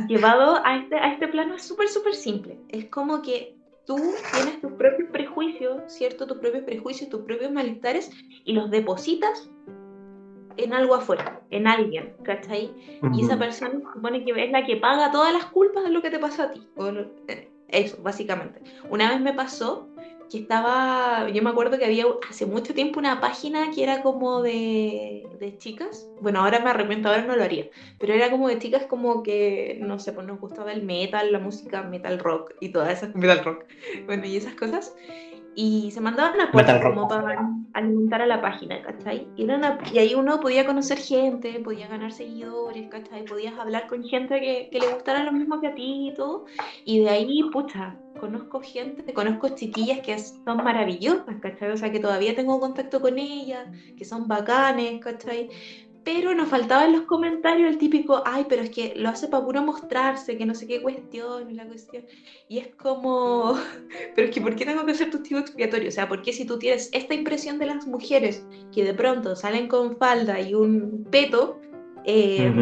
llevado 0.08 0.60
a 0.64 0.76
este, 0.76 0.96
a 0.96 1.12
este 1.12 1.28
plano 1.28 1.54
es 1.54 1.62
súper, 1.62 1.88
súper 1.88 2.14
simple. 2.14 2.58
Es 2.68 2.86
como 2.86 3.22
que 3.22 3.56
tú 3.86 3.96
tienes 4.32 4.60
tus 4.60 4.72
propios 4.72 5.10
prejuicios, 5.10 5.82
¿cierto? 5.86 6.26
Tus 6.26 6.38
propios 6.38 6.64
prejuicios, 6.64 7.10
tus 7.10 7.22
propios 7.22 7.52
malestares 7.52 8.10
y 8.44 8.52
los 8.52 8.70
depositas 8.70 9.50
en 10.56 10.72
algo 10.72 10.94
afuera, 10.94 11.40
en 11.50 11.66
alguien, 11.66 12.14
¿cachai? 12.22 12.72
Y 13.12 13.24
esa 13.24 13.38
persona 13.38 13.80
supone 13.94 14.24
que 14.24 14.44
es 14.44 14.52
la 14.52 14.64
que 14.64 14.76
paga 14.76 15.10
todas 15.10 15.32
las 15.32 15.46
culpas 15.46 15.84
de 15.84 15.90
lo 15.90 16.00
que 16.00 16.10
te 16.10 16.18
pasa 16.18 16.44
a 16.44 16.50
ti. 16.52 16.66
Eh, 17.28 17.50
eso, 17.68 18.00
básicamente. 18.02 18.62
Una 18.88 19.10
vez 19.10 19.20
me 19.20 19.32
pasó 19.32 19.88
que 20.34 20.40
estaba, 20.40 21.28
yo 21.30 21.42
me 21.44 21.50
acuerdo 21.50 21.78
que 21.78 21.84
había 21.84 22.06
hace 22.28 22.44
mucho 22.44 22.74
tiempo 22.74 22.98
una 22.98 23.20
página 23.20 23.70
que 23.70 23.84
era 23.84 24.02
como 24.02 24.42
de, 24.42 25.28
de, 25.38 25.56
chicas, 25.58 26.08
bueno, 26.20 26.40
ahora 26.40 26.58
me 26.58 26.70
arrepiento, 26.70 27.08
ahora 27.08 27.22
no 27.22 27.36
lo 27.36 27.44
haría, 27.44 27.68
pero 28.00 28.14
era 28.14 28.32
como 28.32 28.48
de 28.48 28.58
chicas 28.58 28.84
como 28.86 29.22
que, 29.22 29.78
no 29.80 30.00
sé, 30.00 30.12
pues 30.12 30.26
nos 30.26 30.40
gustaba 30.40 30.72
el 30.72 30.82
metal, 30.82 31.30
la 31.30 31.38
música 31.38 31.84
metal 31.84 32.18
rock 32.18 32.54
y 32.60 32.70
todas 32.70 32.98
esas, 32.98 33.14
metal 33.14 33.44
rock, 33.44 33.64
bueno, 34.06 34.26
y 34.26 34.36
esas 34.36 34.54
cosas 34.54 34.92
y 35.56 35.90
se 35.90 36.00
mandaban 36.00 36.40
aportes 36.40 36.82
como 36.82 37.08
para 37.08 37.48
alimentar 37.72 38.22
a 38.22 38.26
la 38.26 38.40
página, 38.40 38.82
¿cachai? 38.82 39.26
Y, 39.36 39.46
y, 39.46 39.98
ahí 39.98 40.14
uno 40.14 40.40
podía 40.40 40.66
conocer 40.66 40.98
gente, 40.98 41.60
podía 41.60 41.88
ganar 41.88 42.12
seguidores, 42.12 42.88
¿cachai? 42.88 43.24
Podías 43.24 43.58
hablar 43.58 43.86
con 43.86 44.04
gente 44.04 44.40
que, 44.40 44.68
que, 44.70 44.80
le 44.80 44.88
gustara 44.88 45.24
lo 45.24 45.32
mismo 45.32 45.60
que 45.60 45.68
a 45.68 45.74
ti 45.74 46.08
y 46.08 46.14
todo. 46.14 46.46
Y 46.84 47.00
de 47.00 47.10
ahí, 47.10 47.42
pucha, 47.52 47.96
conozco 48.20 48.60
gente, 48.60 49.12
conozco 49.12 49.50
chiquillas 49.50 50.00
que 50.00 50.18
son 50.18 50.58
maravillosas, 50.58 51.36
¿cachai? 51.40 51.70
O 51.72 51.76
sea, 51.76 51.90
que 51.90 52.00
todavía 52.00 52.34
tengo 52.34 52.60
contacto 52.60 53.00
con 53.00 53.18
ellas, 53.18 53.66
que 53.96 54.04
son 54.04 54.28
bacanes, 54.28 55.00
¿cachai? 55.00 55.50
Pero 56.04 56.34
nos 56.34 56.48
faltaba 56.48 56.84
en 56.84 56.92
los 56.92 57.02
comentarios 57.02 57.70
el 57.70 57.78
típico, 57.78 58.22
ay, 58.26 58.44
pero 58.48 58.62
es 58.62 58.70
que 58.70 58.92
lo 58.94 59.08
hace 59.08 59.26
para 59.28 59.44
puro 59.44 59.62
mostrarse, 59.62 60.36
que 60.36 60.44
no 60.44 60.54
sé 60.54 60.66
qué 60.66 60.82
cuestión 60.82 61.50
y 61.50 61.54
la 61.54 61.66
cuestión. 61.66 62.04
Y 62.46 62.58
es 62.58 62.68
como, 62.76 63.54
pero 64.14 64.28
es 64.28 64.34
que 64.34 64.40
¿por 64.42 64.54
qué 64.54 64.66
tengo 64.66 64.84
que 64.84 64.94
ser 64.94 65.10
tu 65.10 65.22
tío 65.22 65.38
expiatorio? 65.38 65.88
O 65.88 65.92
sea, 65.92 66.06
¿por 66.06 66.20
qué 66.22 66.32
si 66.32 66.44
tú 66.44 66.58
tienes 66.58 66.90
esta 66.92 67.14
impresión 67.14 67.58
de 67.58 67.66
las 67.66 67.86
mujeres 67.86 68.46
que 68.72 68.84
de 68.84 68.92
pronto 68.92 69.34
salen 69.34 69.66
con 69.66 69.96
falda 69.96 70.40
y 70.40 70.54
un 70.54 71.06
peto, 71.10 71.58
eh, 72.04 72.52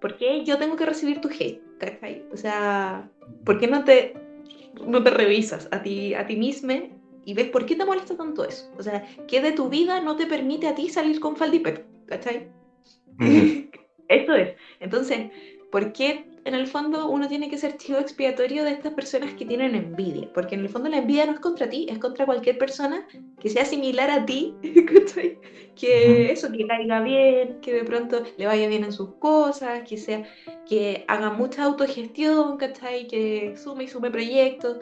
¿por 0.00 0.16
qué 0.16 0.42
yo 0.44 0.56
tengo 0.56 0.76
que 0.76 0.86
recibir 0.86 1.20
tu 1.20 1.28
hate? 1.28 1.60
O 2.32 2.36
sea, 2.36 3.10
¿por 3.44 3.58
qué 3.58 3.66
no 3.66 3.84
te, 3.84 4.14
no 4.86 5.02
te 5.02 5.10
revisas 5.10 5.68
a 5.72 5.82
ti, 5.82 6.14
a 6.14 6.26
ti 6.26 6.36
misma 6.36 6.74
y 7.24 7.34
ves 7.34 7.48
por 7.48 7.66
qué 7.66 7.76
te 7.76 7.84
molesta 7.84 8.16
tanto 8.16 8.44
eso? 8.44 8.70
O 8.78 8.82
sea, 8.82 9.04
¿qué 9.26 9.42
de 9.42 9.52
tu 9.52 9.68
vida 9.68 10.00
no 10.00 10.16
te 10.16 10.26
permite 10.26 10.68
a 10.68 10.74
ti 10.74 10.88
salir 10.88 11.20
con 11.20 11.36
falda 11.36 11.56
y 11.56 11.60
peto? 11.60 11.82
¿Cachai? 12.06 12.61
Esto 14.08 14.34
es. 14.34 14.54
Entonces, 14.80 15.30
¿por 15.70 15.92
qué 15.92 16.26
en 16.44 16.54
el 16.54 16.66
fondo 16.66 17.08
uno 17.08 17.28
tiene 17.28 17.48
que 17.48 17.56
ser 17.56 17.76
chivo 17.76 17.98
expiatorio 17.98 18.64
de 18.64 18.72
estas 18.72 18.92
personas 18.92 19.32
que 19.34 19.46
tienen 19.46 19.74
envidia? 19.74 20.28
Porque 20.34 20.54
en 20.54 20.60
el 20.60 20.68
fondo 20.68 20.90
la 20.90 20.98
envidia 20.98 21.24
no 21.24 21.32
es 21.32 21.40
contra 21.40 21.68
ti, 21.68 21.86
es 21.88 21.98
contra 21.98 22.26
cualquier 22.26 22.58
persona 22.58 23.06
que 23.40 23.48
sea 23.48 23.64
similar 23.64 24.10
a 24.10 24.26
ti, 24.26 24.54
que 25.80 26.30
eso, 26.30 26.52
que 26.52 26.66
caiga 26.66 27.00
bien, 27.00 27.60
que 27.62 27.72
de 27.72 27.84
pronto 27.84 28.22
le 28.36 28.46
vaya 28.46 28.68
bien 28.68 28.84
en 28.84 28.92
sus 28.92 29.14
cosas, 29.14 29.82
que 29.88 29.96
sea, 29.96 30.24
que 30.68 31.04
haga 31.08 31.30
mucha 31.30 31.64
autogestión, 31.64 32.58
¿cachai? 32.58 33.06
Que 33.06 33.54
sume 33.56 33.84
y 33.84 33.88
sume 33.88 34.10
proyectos. 34.10 34.78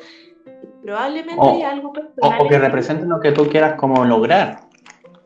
Probablemente 0.83 1.47
hay 1.47 1.63
algo 1.63 1.93
personal. 1.93 2.41
O, 2.41 2.49
que 2.49 2.59
represente 2.59 3.07
lo 3.07 3.21
que 3.21 3.33
tú 3.33 3.47
quieras 3.47 3.75
como 3.75 4.05
lograr. 4.05 4.70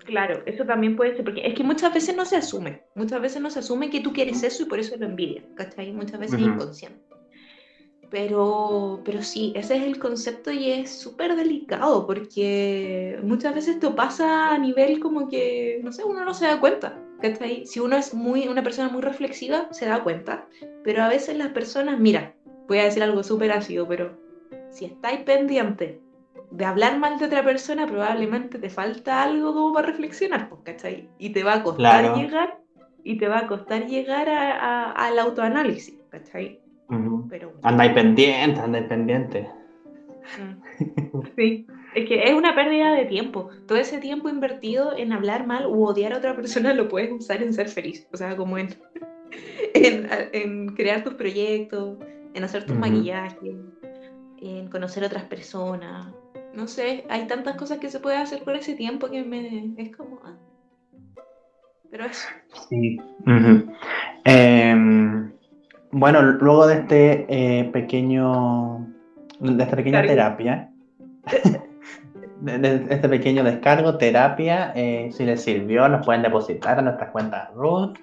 Claro, 0.05 0.43
eso 0.45 0.65
también 0.65 0.97
puede 0.97 1.17
ser, 1.17 1.25
porque 1.25 1.47
es 1.47 1.55
que 1.55 1.65
muchas 1.65 1.93
veces 1.93 2.15
no 2.15 2.25
se 2.27 2.37
asume, 2.37 2.83
muchas 2.95 3.21
veces 3.21 3.41
no 3.41 3.49
se 3.49 3.61
asume 3.61 3.91
que 3.91 4.01
tú 4.01 4.13
quieres 4.13 4.43
eso 4.43 4.63
y 4.63 4.67
por 4.67 4.79
eso 4.79 4.97
lo 4.97 5.07
envidia, 5.07 5.43
¿cachai? 5.55 5.93
Muchas 5.93 6.21
veces 6.21 6.41
es 6.41 6.47
inconsciente. 6.47 7.01
Pero, 8.11 9.01
pero 9.05 9.23
sí, 9.23 9.53
ese 9.57 9.77
es 9.77 9.83
el 9.83 9.99
concepto 9.99 10.53
y 10.53 10.71
es 10.71 10.91
súper 10.93 11.35
delicado 11.35 12.07
porque 12.07 13.19
muchas 13.23 13.55
veces 13.55 13.77
esto 13.77 13.97
pasa 13.97 14.55
a 14.55 14.59
nivel 14.59 15.01
como 15.01 15.29
que, 15.29 15.81
no 15.83 15.91
sé, 15.91 16.05
uno 16.05 16.25
no 16.25 16.35
se 16.35 16.47
da 16.47 16.61
cuenta, 16.61 17.03
¿cachai? 17.23 17.67
Si 17.67 17.81
uno 17.81 17.97
es 17.97 18.13
muy, 18.13 18.47
una 18.47 18.63
persona 18.63 18.91
muy 18.91 19.01
reflexiva, 19.01 19.69
se 19.73 19.87
da 19.87 20.05
cuenta, 20.05 20.47
pero 20.85 21.03
a 21.03 21.09
veces 21.09 21.37
las 21.39 21.49
personas, 21.49 21.99
mira, 21.99 22.35
voy 22.69 22.79
a 22.79 22.85
decir 22.85 23.03
algo 23.03 23.23
súper 23.23 23.51
ácido, 23.53 23.89
pero 23.89 24.17
si 24.71 24.85
estáis 24.85 25.21
pendientes 25.21 26.04
de 26.57 26.65
hablar 26.65 26.99
mal 26.99 27.19
de 27.19 27.27
otra 27.27 27.43
persona, 27.43 27.87
probablemente 27.87 28.59
te 28.59 28.71
falta 28.71 29.25
algo 29.25 29.53
como 29.53 29.75
para 29.75 29.89
reflexionar, 29.89 30.49
pues, 30.49 30.61
¿cachai? 30.65 31.09
Y 31.19 31.31
te 31.31 31.43
va 31.43 31.55
a 31.55 31.63
costar 31.65 32.17
llegar, 32.17 32.59
y 33.03 33.19
te 33.19 33.27
va 33.27 33.41
a 33.41 33.47
costar 33.49 33.87
llegar 33.87 34.29
a, 34.29 34.93
al 34.93 35.19
autoanálisis, 35.19 35.99
¿cachai? 36.11 36.61
Pero, 37.29 37.55
andáis 37.63 37.93
pendiente, 37.93 38.61
andáis 38.61 38.87
pendiente. 38.87 39.49
Mm. 40.39 41.21
Sí, 41.37 41.67
es 41.95 42.09
que 42.09 42.23
es 42.23 42.35
una 42.35 42.55
pérdida 42.55 42.95
de 42.95 43.07
tiempo. 43.07 43.51
Todo 43.67 43.79
ese 43.79 43.99
tiempo 43.99 44.29
invertido 44.29 44.97
en 44.97 45.13
hablar 45.13 45.47
mal 45.47 45.67
u 45.67 45.85
odiar 45.85 46.13
a 46.13 46.19
otra 46.19 46.37
persona 46.37 46.73
lo 46.73 46.89
puedes 46.89 47.11
usar 47.11 47.43
en 47.43 47.53
ser 47.53 47.69
feliz. 47.69 48.07
O 48.13 48.17
sea, 48.17 48.37
como 48.37 48.59
en, 48.59 48.69
en, 49.75 50.69
crear 50.77 51.03
tus 51.03 51.15
proyectos, 51.15 51.99
en 52.33 52.45
hacer 52.45 52.65
tus 52.65 52.77
maquillajes, 52.77 53.57
en 54.41 54.69
conocer 54.69 55.05
otras 55.05 55.25
personas, 55.25 56.15
no 56.55 56.69
sé, 56.69 57.05
hay 57.09 57.27
tantas 57.27 57.57
cosas 57.57 57.79
que 57.79 57.91
se 57.91 58.01
puede 58.01 58.17
hacer 58.17 58.43
por 58.43 58.55
ese 58.55 58.75
tiempo 58.75 59.11
que 59.11 59.23
me 59.23 59.75
es 59.77 59.97
como... 59.97 60.21
Ah. 60.25 60.37
Pero 61.91 62.07
eso. 62.07 62.29
Sí. 62.69 63.01
Em, 64.25 65.33
bueno, 65.93 66.23
luego 66.23 66.67
de 66.67 66.75
este 66.75 67.27
eh, 67.29 67.71
pequeño, 67.73 68.85
de 69.39 69.63
esta 69.63 69.77
pequeña 69.77 70.03
terapia, 70.03 70.73
de, 72.41 72.87
este 72.91 73.09
pequeño 73.09 73.45
descargo, 73.45 73.97
terapia, 73.97 74.73
eh, 74.75 75.11
si 75.13 75.25
les 75.25 75.43
sirvió, 75.43 75.89
nos 75.89 76.05
pueden 76.05 76.23
depositar 76.23 76.81
a 76.81 76.83
nuestras 76.83 77.11
cuentas 77.11 77.49
Ruth. 77.55 77.97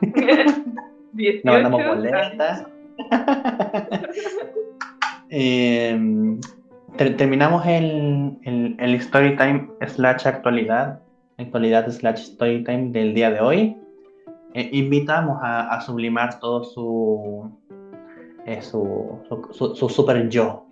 nos 0.02 1.44
mandamos 1.44 1.86
boletas. 1.86 2.66
eh, 5.30 6.38
terminamos 6.96 7.66
el, 7.66 8.38
el, 8.44 8.76
el 8.78 8.94
story 8.96 9.36
time 9.36 9.68
slash 9.86 10.26
actualidad, 10.26 11.00
actualidad 11.38 11.90
slash 11.90 12.20
story 12.20 12.64
time 12.64 12.90
del 12.90 13.14
día 13.14 13.30
de 13.30 13.40
hoy. 13.40 13.76
Eh, 14.54 14.68
invitamos 14.72 15.38
a, 15.42 15.80
sublimar 15.80 16.38
todo 16.38 16.62
su, 16.62 17.50
eh, 18.44 18.60
su, 18.60 19.18
su, 19.52 19.88
super 19.88 20.28
yo 20.28 20.66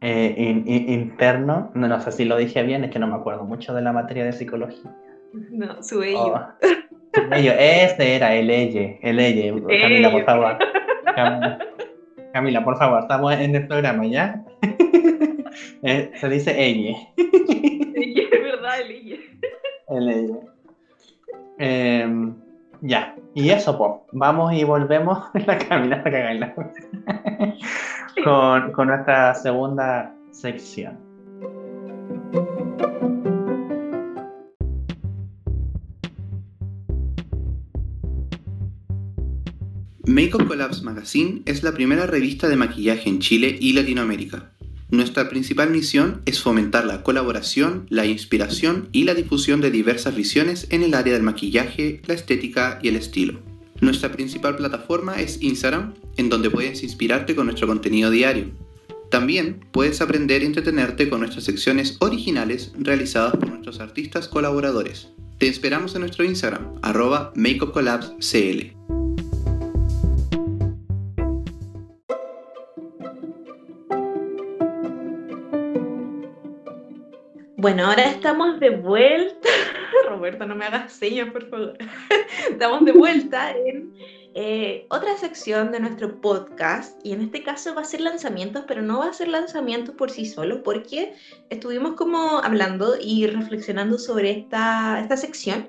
eh, 0.00 0.64
interno. 0.66 1.70
No, 1.74 2.00
sé 2.00 2.12
si 2.12 2.24
lo 2.24 2.38
dije 2.38 2.62
bien, 2.62 2.84
es 2.84 2.90
que 2.90 2.98
no 2.98 3.06
me 3.06 3.16
acuerdo 3.16 3.44
mucho 3.44 3.74
de 3.74 3.82
la 3.82 3.92
materia 3.92 4.24
de 4.24 4.32
psicología. 4.32 4.90
No, 5.50 5.82
su 5.82 6.02
ello. 6.02 6.34
Oh, 6.34 6.48
este 7.32 8.16
era 8.16 8.34
el 8.34 8.50
elle, 8.50 8.98
el 9.02 9.20
elle. 9.20 9.62
Camila, 9.82 10.10
por 10.10 10.24
favor. 10.24 10.58
Camila, 12.32 12.64
por 12.64 12.78
favor, 12.78 13.00
estamos 13.00 13.34
en 13.34 13.56
el 13.56 13.66
programa, 13.66 14.06
¿ya? 14.06 14.42
Eh, 15.82 16.10
se 16.14 16.28
dice 16.28 16.54
ella. 16.62 16.96
es 17.16 18.42
verdad, 18.42 18.80
el 18.80 18.90
ella. 18.90 19.16
El 19.88 20.08
ella. 20.08 20.36
Em, 21.58 22.34
ya, 22.82 23.16
y 23.34 23.50
eso, 23.50 23.78
pues, 23.78 23.90
vamos 24.12 24.52
y 24.52 24.64
volvemos 24.64 25.18
la 25.46 25.58
caminata 25.58 26.10
que 26.10 26.54
con, 28.24 28.72
con 28.72 28.88
nuestra 28.88 29.34
segunda 29.34 30.14
sección. 30.30 30.98
Makeup 40.08 40.46
Collabs 40.46 40.82
Magazine 40.82 41.42
es 41.46 41.64
la 41.64 41.72
primera 41.72 42.06
revista 42.06 42.48
de 42.48 42.54
maquillaje 42.54 43.08
en 43.08 43.18
Chile 43.18 43.56
y 43.60 43.72
Latinoamérica. 43.72 44.52
Nuestra 44.96 45.28
principal 45.28 45.68
misión 45.68 46.22
es 46.24 46.40
fomentar 46.40 46.86
la 46.86 47.02
colaboración, 47.02 47.84
la 47.90 48.06
inspiración 48.06 48.88
y 48.92 49.04
la 49.04 49.12
difusión 49.12 49.60
de 49.60 49.70
diversas 49.70 50.16
visiones 50.16 50.68
en 50.70 50.82
el 50.82 50.94
área 50.94 51.12
del 51.12 51.22
maquillaje, 51.22 52.00
la 52.06 52.14
estética 52.14 52.78
y 52.82 52.88
el 52.88 52.96
estilo. 52.96 53.38
Nuestra 53.82 54.10
principal 54.10 54.56
plataforma 54.56 55.20
es 55.20 55.42
Instagram, 55.42 55.92
en 56.16 56.30
donde 56.30 56.48
puedes 56.48 56.82
inspirarte 56.82 57.36
con 57.36 57.44
nuestro 57.44 57.66
contenido 57.66 58.10
diario. 58.10 58.46
También 59.10 59.66
puedes 59.70 60.00
aprender 60.00 60.42
y 60.42 60.46
entretenerte 60.46 61.10
con 61.10 61.20
nuestras 61.20 61.44
secciones 61.44 61.98
originales 62.00 62.72
realizadas 62.78 63.36
por 63.36 63.50
nuestros 63.50 63.80
artistas 63.80 64.28
colaboradores. 64.28 65.08
Te 65.36 65.46
esperamos 65.46 65.94
en 65.94 66.00
nuestro 66.00 66.24
Instagram, 66.24 66.72
arroba 66.80 67.34
makeupcollabscl. 67.36 69.05
Bueno, 77.66 77.86
ahora 77.86 78.04
estamos 78.04 78.60
de 78.60 78.70
vuelta. 78.70 79.48
Roberto, 80.08 80.46
no 80.46 80.54
me 80.54 80.66
hagas 80.66 80.92
señas, 80.92 81.32
por 81.32 81.50
favor. 81.50 81.76
estamos 82.48 82.84
de 82.84 82.92
vuelta 82.92 83.50
en 83.56 83.92
eh, 84.36 84.86
otra 84.88 85.16
sección 85.16 85.72
de 85.72 85.80
nuestro 85.80 86.20
podcast 86.20 86.96
y 87.04 87.10
en 87.10 87.22
este 87.22 87.42
caso 87.42 87.74
va 87.74 87.80
a 87.80 87.84
ser 87.84 88.02
lanzamientos, 88.02 88.66
pero 88.68 88.82
no 88.82 89.00
va 89.00 89.08
a 89.08 89.12
ser 89.12 89.26
lanzamientos 89.26 89.96
por 89.96 90.12
sí 90.12 90.26
solo, 90.26 90.62
porque 90.62 91.14
estuvimos 91.50 91.94
como 91.94 92.38
hablando 92.38 92.94
y 93.00 93.26
reflexionando 93.26 93.98
sobre 93.98 94.30
esta, 94.30 95.00
esta 95.00 95.16
sección 95.16 95.66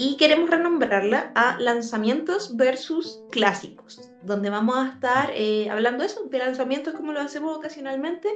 y 0.00 0.16
queremos 0.16 0.48
renombrarla 0.48 1.32
a 1.34 1.58
lanzamientos 1.58 2.56
versus 2.56 3.20
clásicos, 3.32 4.12
donde 4.22 4.48
vamos 4.48 4.76
a 4.76 4.90
estar 4.90 5.30
eh, 5.34 5.68
hablando 5.70 6.04
eso, 6.04 6.22
de 6.30 6.38
lanzamientos 6.38 6.94
como 6.94 7.10
lo 7.10 7.20
hacemos 7.20 7.56
ocasionalmente, 7.56 8.28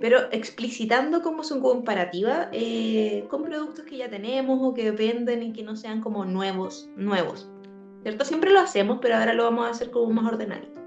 pero 0.00 0.32
explicitando 0.32 1.20
como 1.20 1.44
su 1.44 1.60
comparativa 1.60 2.48
eh, 2.52 3.26
con 3.28 3.42
productos 3.42 3.84
que 3.84 3.98
ya 3.98 4.08
tenemos 4.08 4.60
o 4.62 4.72
que 4.72 4.92
venden 4.92 5.42
y 5.42 5.52
que 5.52 5.62
no 5.62 5.76
sean 5.76 6.00
como 6.00 6.24
nuevos, 6.24 6.88
nuevos. 6.96 7.50
¿Cierto? 8.02 8.24
Siempre 8.24 8.50
lo 8.50 8.60
hacemos, 8.60 8.98
pero 9.02 9.16
ahora 9.16 9.34
lo 9.34 9.44
vamos 9.44 9.66
a 9.66 9.70
hacer 9.72 9.90
como 9.90 10.10
más 10.10 10.32
ordenadito. 10.32 10.80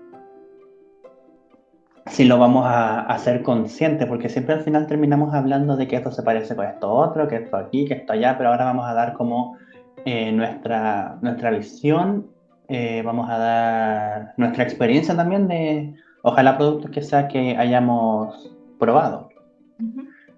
Sí, 2.08 2.26
lo 2.26 2.40
vamos 2.40 2.66
a 2.66 3.02
hacer 3.02 3.44
consciente, 3.44 4.08
porque 4.08 4.30
siempre 4.30 4.56
al 4.56 4.64
final 4.64 4.88
terminamos 4.88 5.32
hablando 5.36 5.78
de 5.78 5.88
que 5.88 5.96
esto 5.96 6.12
se 6.12 6.24
parece 6.24 6.56
con 6.56 6.66
esto 6.66 6.92
otro, 6.92 7.28
que 7.28 7.36
esto 7.36 7.56
aquí, 7.56 7.86
que 7.86 7.94
esto 7.94 8.14
allá, 8.14 8.36
pero 8.36 8.50
ahora 8.50 8.66
vamos 8.66 8.88
a 8.88 8.96
dar 8.96 9.14
como 9.14 9.58
eh, 10.06 10.32
nuestra, 10.32 11.18
nuestra 11.22 11.52
visión, 11.52 12.28
eh, 12.68 13.02
vamos 13.06 13.30
a 13.30 13.38
dar 13.38 14.34
nuestra 14.38 14.64
experiencia 14.64 15.16
también 15.16 15.48
de, 15.48 15.94
ojalá 16.24 16.58
productos 16.58 16.92
que 16.92 17.02
sea 17.02 17.28
que 17.28 17.56
hayamos 17.58 18.54
probado. 18.80 19.30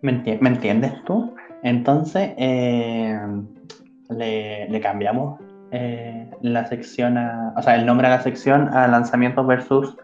¿Me, 0.01 0.11
entiendes 0.22 0.93
tú? 1.05 1.36
Entonces, 1.63 2.34
eh, 2.38 3.20
le, 4.09 4.80
cambiamos 4.82 5.39
la 6.41 6.66
sección, 6.68 7.18
a, 7.18 7.53
o 7.57 7.61
sea, 7.61 7.76
el 7.76 7.86
nombre 7.86 8.07
a 8.07 8.11
la 8.11 8.22
sección 8.22 8.70
a 8.70 8.88
lanzamientos 8.88 9.47
versus 9.47 9.97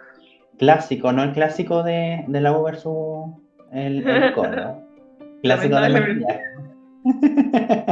clásico, 0.57 1.11
no 1.11 1.23
el 1.23 1.33
clásico 1.33 1.83
de, 1.83 2.25
de 2.27 2.41
la 2.41 2.57
U 2.57 2.63
versus 2.63 3.35
el, 3.71 4.07
el 4.07 4.33
coro. 4.35 4.81
Clásico 5.43 5.75
de 5.75 5.89
la 5.89 5.89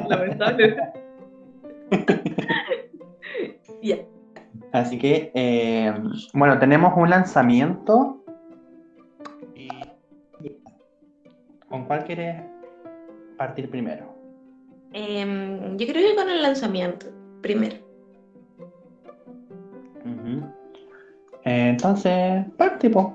Lamentable. 0.08 0.76
Así 4.72 5.00
que, 5.00 5.32
eh, 5.34 5.94
bueno, 6.34 6.60
tenemos 6.60 6.94
un 6.96 7.10
lanzamiento. 7.10 8.24
¿Con 11.68 11.86
cuál 11.86 12.04
quieres 12.04 12.42
partir 13.38 13.70
primero? 13.70 14.14
Em, 14.94 15.78
yo 15.78 15.88
creo 15.88 16.10
que 16.10 16.16
con 16.16 16.30
el 16.30 16.42
lanzamiento, 16.42 17.08
primero. 17.42 17.76
entonces, 21.44 22.46
partimos. 22.58 23.14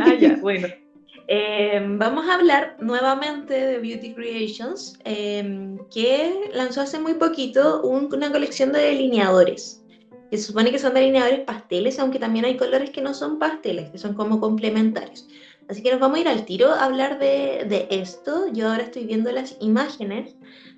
Ah, 0.00 0.14
ya, 0.14 0.36
bueno. 0.40 0.68
Em, 1.30 1.98
vamos 1.98 2.26
a 2.26 2.34
hablar 2.34 2.74
nuevamente 2.78 3.52
de 3.52 3.78
Beauty 3.78 4.14
Creations, 4.14 4.94
em, 5.04 5.76
que 5.90 6.32
lanzó 6.54 6.80
hace 6.80 6.98
muy 6.98 7.14
poquito 7.14 7.82
una 7.82 8.32
colección 8.32 8.72
de 8.72 8.80
delineadores, 8.80 9.82
que 10.30 10.38
se 10.38 10.46
supone 10.46 10.72
que 10.72 10.78
son 10.78 10.94
delineadores 10.94 11.40
pasteles, 11.40 11.98
aunque 11.98 12.18
también 12.18 12.46
hay 12.46 12.56
colores 12.56 12.90
que 12.90 13.02
no 13.02 13.12
son 13.12 13.38
pasteles, 13.38 13.90
que 13.90 13.98
son 13.98 14.14
como 14.14 14.40
complementarios. 14.40 15.26
Así 15.68 15.82
que 15.82 15.90
nos 15.90 16.00
vamos 16.00 16.16
a 16.16 16.20
ir 16.22 16.28
al 16.28 16.46
tiro 16.46 16.70
a 16.70 16.84
hablar 16.84 17.18
de, 17.18 17.66
de 17.66 17.86
esto. 17.90 18.46
Yo 18.50 18.70
ahora 18.70 18.84
estoy 18.84 19.04
viendo 19.04 19.30
las 19.30 19.54
imágenes 19.60 20.34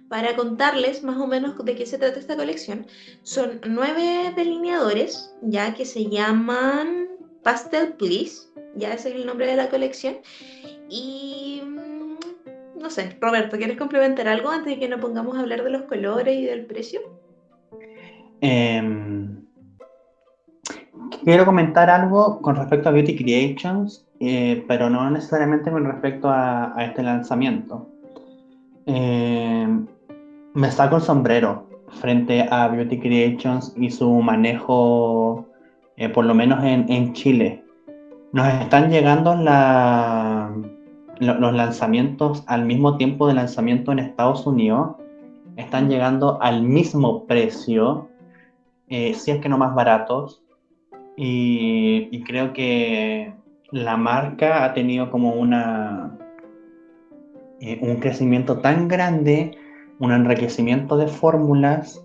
para 0.09 0.34
contarles 0.34 1.05
más 1.05 1.16
o 1.20 1.28
menos 1.28 1.55
de 1.64 1.76
qué 1.76 1.86
se 1.86 1.96
trata 1.96 2.18
esta 2.18 2.34
colección. 2.34 2.84
Son 3.22 3.61
nueve 3.64 4.32
delineadores, 4.34 5.32
ya 5.42 5.72
que 5.74 5.84
se 5.84 6.07
llaman 6.07 7.09
Pastel 7.43 7.95
Please 7.95 8.49
ya 8.74 8.95
es 8.95 9.07
el 9.07 9.26
nombre 9.26 9.47
de 9.47 9.57
la 9.57 9.68
colección. 9.68 10.16
Y 10.88 11.62
mm, 11.64 12.80
no 12.80 12.91
sé, 12.91 13.16
Roberto, 13.20 13.57
¿quieres 13.57 13.76
complementar 13.76 14.28
algo 14.28 14.51
antes 14.51 14.74
de 14.74 14.78
que 14.78 14.88
nos 14.88 15.01
pongamos 15.01 15.36
a 15.36 15.41
hablar 15.41 15.62
de 15.64 15.70
los 15.70 15.82
colores 15.82 16.36
y 16.36 16.45
del 16.45 16.66
precio? 16.66 17.01
Em, 18.41 19.45
quiero 21.24 21.45
comentar 21.45 21.91
algo 21.91 22.41
con 22.41 22.57
respecto 22.57 22.88
a 22.88 22.93
Beauty 22.93 23.16
Creations, 23.16 24.07
eh, 24.20 24.64
pero 24.66 24.88
no 24.88 25.11
necesariamente 25.11 25.70
con 25.70 25.84
respecto 25.84 26.28
a, 26.30 26.74
este 26.78 27.03
lanzamiento. 27.03 27.88
Em, 28.86 29.86
me 30.55 30.70
saco 30.70 30.97
el 30.97 31.03
sombrero 31.03 31.68
frente 32.01 32.47
a 32.51 32.68
Beauty 32.68 32.99
Creations 32.99 33.74
y 33.76 33.91
su 33.91 34.11
manejo, 34.11 35.47
eh, 36.01 36.09
por 36.09 36.24
lo 36.24 36.34
menos 36.34 36.64
en 36.64 37.12
Chile. 37.12 37.62
Nos 38.32 38.46
están 38.46 38.90
llegando 38.90 39.34
los 41.18 41.55
lanzamientos 41.55 42.44
al 42.46 42.64
mismo 42.64 42.96
tiempo 42.96 43.26
de 43.26 43.34
lanzamiento 43.34 43.90
en 43.90 43.98
Estados 43.98 44.46
Unidos. 44.46 44.96
Están 45.57 45.88
llegando 45.88 46.40
al 46.40 46.62
mismo 46.62 47.26
precio, 47.26 48.09
eh, 48.88 49.14
si 49.14 49.32
es 49.32 49.40
que 49.40 49.48
no 49.48 49.59
más 49.59 49.74
baratos. 49.74 50.44
Y, 51.16 52.22
creo 52.22 52.53
que 52.53 53.34
la 53.72 53.96
marca 53.96 54.64
ha 54.64 54.74
tenido 54.74 55.11
como 55.11 55.32
una, 55.32 56.16
eh, 57.61 57.80
un 57.82 57.96
crecimiento 57.96 58.59
tan 58.59 58.86
grande, 58.86 59.59
un 59.98 60.12
enriquecimiento 60.12 60.96
de 60.96 61.09
fórmulas. 61.09 62.01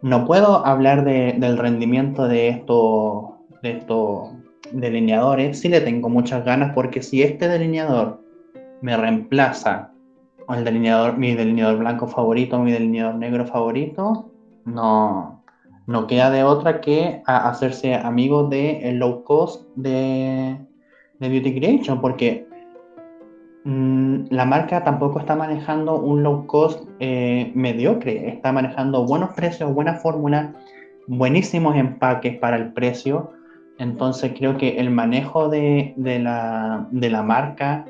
No 0.00 0.24
puedo 0.24 0.64
hablar 0.64 1.04
del 1.04 1.58
rendimiento 1.58 2.28
de 2.28 2.48
esto, 2.48 3.35
de 3.66 3.78
esto 3.78 4.32
delineadores 4.72 5.60
sí 5.60 5.68
le 5.68 5.80
tengo 5.80 6.08
muchas 6.08 6.44
ganas 6.44 6.72
porque 6.74 7.02
si 7.02 7.22
este 7.22 7.48
delineador 7.48 8.20
me 8.80 8.96
reemplaza 8.96 9.92
el 10.48 10.64
delineador, 10.64 11.18
mi 11.18 11.34
delineador 11.34 11.78
blanco 11.78 12.06
favorito, 12.06 12.58
mi 12.60 12.70
delineador 12.70 13.16
negro 13.16 13.46
favorito, 13.46 14.30
no, 14.64 15.42
no 15.86 16.06
queda 16.06 16.30
de 16.30 16.44
otra 16.44 16.80
que 16.80 17.20
hacerse 17.26 17.94
amigo 17.94 18.44
de 18.44 18.88
el 18.88 18.98
low 18.98 19.24
cost 19.24 19.66
de, 19.74 20.56
Beauty 21.18 21.58
Creation 21.58 22.00
porque 22.00 22.46
mm, 23.64 24.26
la 24.30 24.44
marca 24.44 24.84
tampoco 24.84 25.18
está 25.18 25.34
manejando 25.34 25.98
un 25.98 26.22
low 26.22 26.46
cost 26.46 26.88
eh, 27.00 27.50
mediocre, 27.54 28.28
está 28.28 28.52
manejando 28.52 29.04
buenos 29.04 29.30
precios, 29.30 29.72
buenas 29.74 30.00
fórmulas, 30.00 30.54
buenísimos 31.08 31.74
empaques 31.74 32.38
para 32.38 32.56
el 32.56 32.72
precio 32.72 33.35
entonces 33.78 34.32
creo 34.36 34.56
que 34.56 34.78
el 34.78 34.90
manejo 34.90 35.48
de, 35.48 35.94
la, 35.96 37.22
marca, 37.22 37.84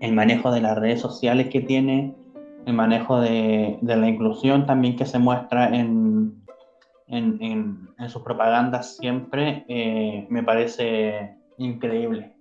el 0.00 0.12
manejo 0.12 0.50
de 0.50 0.60
las 0.60 0.78
redes 0.78 1.00
sociales 1.00 1.48
que 1.48 1.60
tiene, 1.60 2.14
el 2.66 2.74
manejo 2.74 3.20
de, 3.20 3.78
la 3.82 4.08
inclusión 4.08 4.66
también 4.66 4.96
que 4.96 5.04
se 5.04 5.18
muestra 5.18 5.68
en, 5.68 6.42
en, 7.08 7.88
sus 8.08 8.22
propagandas 8.22 8.96
siempre, 8.96 9.64
eh, 9.68 10.26
me 10.30 10.42
parece 10.42 11.36
increíble. 11.58 12.34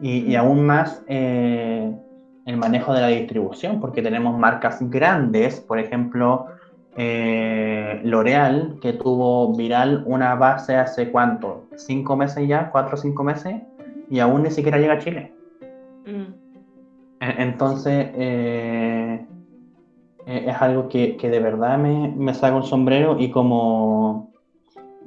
Y, 0.00 0.34
aún 0.34 0.64
más 0.64 1.02
eh, 1.08 1.94
el 2.46 2.56
manejo 2.56 2.92
de 2.94 3.00
la 3.00 3.08
distribución, 3.08 3.80
porque 3.80 4.02
tenemos 4.02 4.38
marcas 4.38 4.78
grandes, 4.90 5.60
por 5.60 5.78
ejemplo, 5.78 6.46
eh, 6.96 8.00
L'Oreal, 8.04 8.78
que 8.80 8.94
tuvo 8.94 9.54
viral 9.54 10.02
una 10.06 10.34
base 10.34 10.76
hace 10.76 11.10
cuánto, 11.10 11.68
cinco 11.86 12.16
meses 12.16 12.46
ya, 12.46 12.70
cuatro 12.70 12.94
o 12.94 12.96
cinco 12.96 13.24
meses, 13.24 13.54
y 14.08 14.18
aún 14.18 14.42
ni 14.42 14.50
siquiera 14.50 14.78
llega 14.78 14.94
a 14.94 14.98
Chile. 14.98 15.32
Mm. 16.06 16.32
Entonces, 17.20 18.10
eh, 18.14 19.26
eh, 20.26 20.44
es 20.46 20.62
algo 20.62 20.88
que, 20.88 21.16
de 21.20 21.40
verdad 21.40 21.78
me, 21.78 22.08
me 22.08 22.32
saco 22.34 22.58
el 22.58 22.64
sombrero 22.64 23.16
y 23.18 23.30
como, 23.30 24.32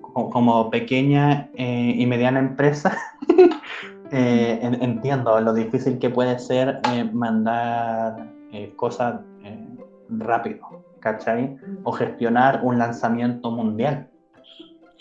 como 0.01 0.69
pequeña 0.69 1.49
y 1.55 2.05
mediana 2.05 2.39
empresa, 2.39 2.97
entiendo 4.11 5.39
lo 5.41 5.53
difícil 5.53 5.97
que 5.97 6.11
puede 6.11 6.37
ser 6.37 6.81
mandar 7.13 8.31
cosas 8.75 9.21
rápido. 10.09 10.83
¿cachai? 11.03 11.57
O 11.83 11.91
gestionar 11.91 12.61
un 12.63 12.79
lanzamiento 12.79 13.51
mundial. 13.51 14.07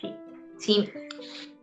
Sí, 0.01 0.15
sí. 0.59 0.91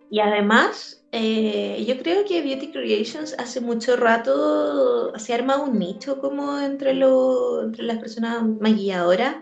Y 0.10 0.20
además, 0.20 1.04
eh, 1.12 1.84
yo 1.88 1.98
creo 2.00 2.26
que 2.26 2.42
Beauty 2.42 2.72
Creations 2.72 3.36
hace 3.38 3.62
mucho 3.62 3.96
rato 3.96 5.18
se 5.18 5.34
arma 5.34 5.62
un 5.62 5.78
nicho 5.78 6.20
como 6.20 6.60
entre, 6.60 6.94
lo, 6.94 7.64
entre 7.64 7.84
las 7.84 8.00
personas 8.00 8.44
maquilladoras, 8.60 9.38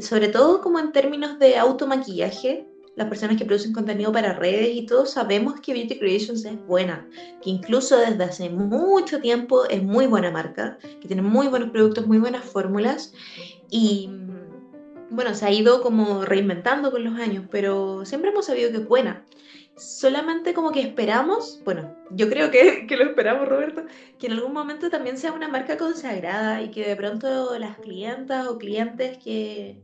sobre 0.00 0.28
todo 0.28 0.60
como 0.60 0.78
en 0.78 0.92
términos 0.92 1.38
de 1.38 1.56
automaquillaje. 1.56 2.66
Las 2.96 3.08
personas 3.08 3.36
que 3.36 3.44
producen 3.44 3.72
contenido 3.72 4.10
para 4.10 4.32
redes 4.32 4.70
y 4.74 4.84
todo 4.84 5.06
sabemos 5.06 5.60
que 5.60 5.72
Beauty 5.72 6.00
Creations 6.00 6.44
es 6.44 6.66
buena, 6.66 7.06
que 7.40 7.50
incluso 7.50 7.96
desde 7.96 8.24
hace 8.24 8.50
mucho 8.50 9.20
tiempo 9.20 9.66
es 9.66 9.82
muy 9.82 10.06
buena 10.08 10.32
marca, 10.32 10.78
que 11.00 11.06
tiene 11.06 11.22
muy 11.22 11.46
buenos 11.46 11.70
productos, 11.70 12.08
muy 12.08 12.18
buenas 12.18 12.44
fórmulas 12.44 13.12
y 13.70 14.10
bueno, 15.10 15.34
se 15.34 15.46
ha 15.46 15.52
ido 15.52 15.80
como 15.80 16.24
reinventando 16.24 16.90
con 16.90 17.04
los 17.04 17.14
años, 17.20 17.44
pero 17.50 18.04
siempre 18.04 18.30
hemos 18.30 18.46
sabido 18.46 18.70
que 18.70 18.78
es 18.78 18.88
buena. 18.88 19.24
Solamente 19.78 20.54
como 20.54 20.72
que 20.72 20.80
esperamos, 20.80 21.62
bueno, 21.64 21.96
yo 22.10 22.28
creo 22.28 22.50
que, 22.50 22.86
que, 22.88 22.96
lo 22.96 23.04
esperamos, 23.04 23.48
Roberto, 23.48 23.84
que 24.18 24.26
en 24.26 24.32
algún 24.32 24.52
momento 24.52 24.90
también 24.90 25.18
sea 25.18 25.32
una 25.32 25.48
marca 25.48 25.76
consagrada 25.76 26.62
y 26.62 26.70
que 26.70 26.86
de 26.86 26.96
pronto 26.96 27.58
las 27.58 27.78
clientas 27.78 28.46
o 28.48 28.58
clientes 28.58 29.18
que, 29.18 29.82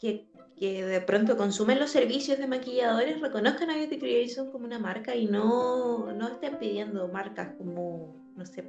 que 0.00 0.26
que 0.56 0.84
de 0.84 1.00
pronto 1.02 1.36
consumen 1.36 1.78
los 1.78 1.90
servicios 1.90 2.38
de 2.38 2.46
maquilladores 2.46 3.20
reconozcan 3.20 3.70
a 3.70 3.76
Beauty 3.76 3.98
Creation 3.98 4.50
como 4.50 4.64
una 4.64 4.78
marca 4.78 5.14
y 5.14 5.26
no, 5.26 6.12
no 6.14 6.28
estén 6.28 6.56
pidiendo 6.58 7.08
marcas 7.08 7.50
como, 7.58 8.16
no 8.36 8.46
sé, 8.46 8.64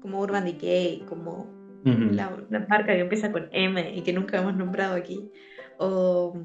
como 0.00 0.20
Urban 0.20 0.44
Decay, 0.44 1.04
como 1.08 1.46
la, 1.84 2.30
marca 2.68 2.86
que 2.86 3.00
empieza 3.00 3.30
con 3.30 3.48
M 3.52 3.94
y 3.94 4.02
que 4.02 4.12
nunca 4.12 4.38
hemos 4.38 4.56
nombrado 4.56 4.96
aquí. 4.96 5.30
O, 5.78 6.36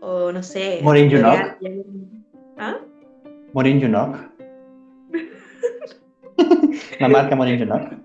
o 0.00 0.32
no 0.32 0.42
sé. 0.42 0.80
Morin 0.82 1.10
Junok. 1.10 1.58
¿Ah? 2.58 2.76
Morin 3.52 3.80
Junok. 3.80 4.16
la 7.00 7.08
marca 7.08 7.36
Morin 7.36 7.58
Junok. 7.58 8.04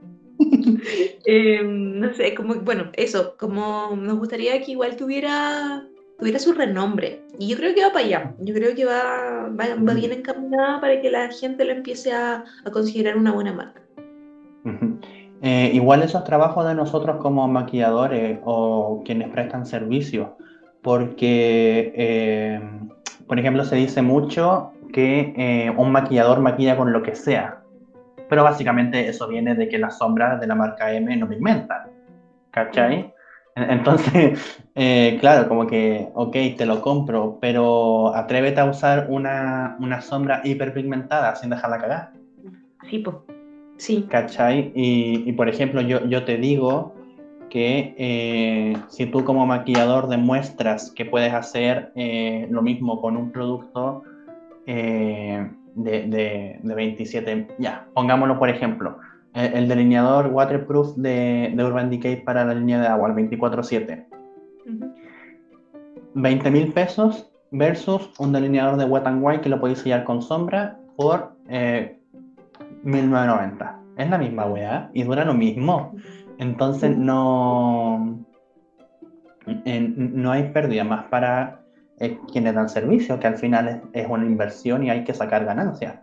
Em, 1.25 1.99
no 1.99 2.13
sé, 2.13 2.33
como, 2.33 2.55
bueno, 2.55 2.85
eso, 2.93 3.35
como 3.37 3.95
nos 3.95 4.17
gustaría 4.17 4.59
que 4.61 4.71
igual 4.71 4.95
tuviera, 4.95 5.83
tuviera 6.17 6.39
su 6.39 6.53
renombre. 6.53 7.21
Y 7.37 7.49
yo 7.49 7.57
creo 7.57 7.75
que 7.75 7.83
va 7.83 7.93
para 7.93 8.05
allá. 8.05 8.35
Yo 8.39 8.53
creo 8.53 8.75
que 8.75 8.85
va, 8.85 9.49
va, 9.49 9.93
bien 9.93 10.11
encaminada 10.11 10.81
para 10.81 11.01
que 11.01 11.11
la 11.11 11.29
gente 11.29 11.65
lo 11.65 11.71
empiece 11.71 12.11
a, 12.11 12.43
a 12.65 12.71
considerar 12.71 13.17
una 13.17 13.31
buena 13.31 13.53
marca. 13.53 13.81
Eh, 15.41 15.71
igual 15.73 16.03
esos 16.03 16.23
trabajos 16.25 16.67
de 16.67 16.75
nosotros 16.75 17.17
como 17.17 17.47
maquilladores 17.47 18.39
o 18.43 19.01
quienes 19.05 19.29
prestan 19.29 19.65
servicio, 19.65 20.37
porque, 20.81 21.93
eh, 21.95 22.61
por 23.29 23.39
ejemplo, 23.39 23.63
se 23.63 23.77
dice 23.77 24.01
mucho 24.01 24.73
que 24.91 25.33
eh, 25.37 25.71
un 25.77 25.91
maquillador 25.93 26.41
maquilla 26.41 26.75
con 26.75 26.91
lo 26.91 27.01
que 27.03 27.15
sea, 27.15 27.61
pero 28.27 28.43
básicamente 28.43 29.07
eso 29.07 29.29
viene 29.29 29.55
de 29.55 29.69
que 29.69 29.77
las 29.77 29.97
sombras 29.97 30.41
de 30.41 30.47
la 30.47 30.55
marca 30.55 30.91
M 30.91 31.15
no 31.15 31.29
pigmentan, 31.29 31.89
¿cachai? 32.51 33.13
Entonces, 33.55 34.61
claro, 35.19 35.47
como 35.47 35.67
que, 35.67 36.09
ok, 36.13 36.35
te 36.57 36.65
lo 36.65 36.81
compro, 36.81 37.37
pero 37.39 38.13
atrévete 38.15 38.59
a 38.59 38.65
usar 38.65 39.07
una, 39.09 39.77
una 39.79 40.01
sombra 40.01 40.41
hiperpigmentada 40.43 41.35
sin 41.35 41.51
dejarla 41.51 41.77
cagar. 41.77 42.11
Sí, 42.89 42.99
pues. 42.99 43.15
Sí. 43.77 44.05
¿Cachai? 44.09 44.73
Y, 44.75 45.31
por 45.33 45.47
ejemplo, 45.47 45.81
yo, 45.81 46.05
yo 46.05 46.25
te 46.25 46.37
digo 46.37 46.93
que 47.49 47.95
eh, 47.97 48.77
si 48.87 49.05
tú 49.07 49.23
como 49.23 49.45
maquillador 49.45 50.07
demuestras 50.07 50.91
que 50.91 51.05
puedes 51.05 51.33
hacer 51.33 51.91
eh, 51.95 52.47
lo 52.49 52.61
mismo 52.61 53.01
con 53.01 53.17
un 53.17 53.31
producto 53.31 54.03
eh, 54.65 55.49
de, 55.75 56.59
de, 56.61 56.75
27, 56.75 57.47
ya, 57.59 57.87
pongámoslo 57.93 58.37
por 58.37 58.49
ejemplo, 58.49 58.97
el, 59.33 59.67
delineador 59.67 60.27
waterproof 60.27 60.95
de, 60.95 61.51
de, 61.55 61.63
Urban 61.63 61.89
Decay 61.89 62.23
para 62.23 62.45
la 62.45 62.53
línea 62.53 62.79
de 62.79 62.87
agua, 62.87 63.09
el 63.09 63.15
24-7. 63.15 64.05
20 66.15 66.51
mil 66.51 66.73
pesos 66.73 67.31
versus 67.51 68.11
un 68.19 68.31
delineador 68.31 68.77
de 68.77 68.85
wet 68.85 69.05
and 69.05 69.23
white 69.23 69.41
que 69.41 69.49
lo 69.49 69.59
podéis 69.59 69.79
sellar 69.79 70.03
con 70.03 70.21
sombra 70.21 70.77
por 70.95 71.33
1990. 72.83 73.79
Es 73.97 74.09
la 74.09 74.17
misma 74.17 74.45
weá 74.45 74.89
y 74.93 75.03
dura 75.03 75.25
lo 75.25 75.33
mismo. 75.33 75.93
Entonces 76.39 76.97
no, 76.97 78.25
no 79.45 80.31
hay 80.31 80.43
pérdida 80.51 80.83
más 80.83 81.05
para 81.05 81.61
eh, 81.99 82.17
quienes 82.31 82.55
dan 82.55 82.69
servicio, 82.69 83.19
que 83.19 83.27
al 83.27 83.37
final 83.37 83.83
es, 83.93 84.07
una 84.07 84.25
inversión 84.25 84.83
y 84.83 84.89
hay 84.89 85.03
que 85.03 85.13
sacar 85.13 85.45
ganancias. 85.45 85.99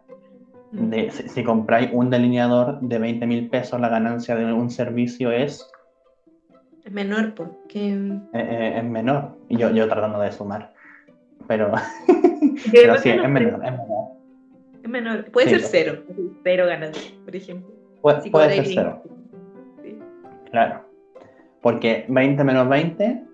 De, 0.73 1.11
si, 1.11 1.43
compráis 1.43 1.91
un 1.93 2.11
delineador 2.11 2.81
de 2.81 2.99
20 2.99 3.27
mil 3.27 3.49
pesos, 3.49 3.81
la 3.81 3.89
ganancia 3.89 4.37
de 4.37 4.53
un 4.53 4.71
servicio 4.71 5.33
es... 5.33 5.69
Es 6.85 6.93
menor, 6.93 7.35
porque... 7.35 7.89
Eh, 7.89 8.21
eh, 8.33 8.75
es 8.77 8.85
menor. 8.85 9.37
Yo, 9.49 9.71
yo 9.71 9.89
tratando 9.89 10.21
de 10.21 10.31
sumar. 10.31 10.73
Pero, 11.49 11.73
pero 12.73 12.99
sí, 12.99 13.11
es 13.11 13.29
menor, 13.29 13.65
es 13.65 13.73
menor 13.73 14.17
menor. 14.89 15.31
Puede 15.31 15.51
ser 15.51 15.61
cero, 15.63 16.03
cero 16.43 16.67
ganancia, 16.67 17.13
por 17.25 17.37
ejemplo. 17.37 17.71
puede 18.01 18.55
ser 18.55 18.67
cero. 18.67 19.03
Claro. 20.51 20.85
Porque 21.63 22.07
20 22.09 22.45
menos 22.45 22.69
20 22.69 23.25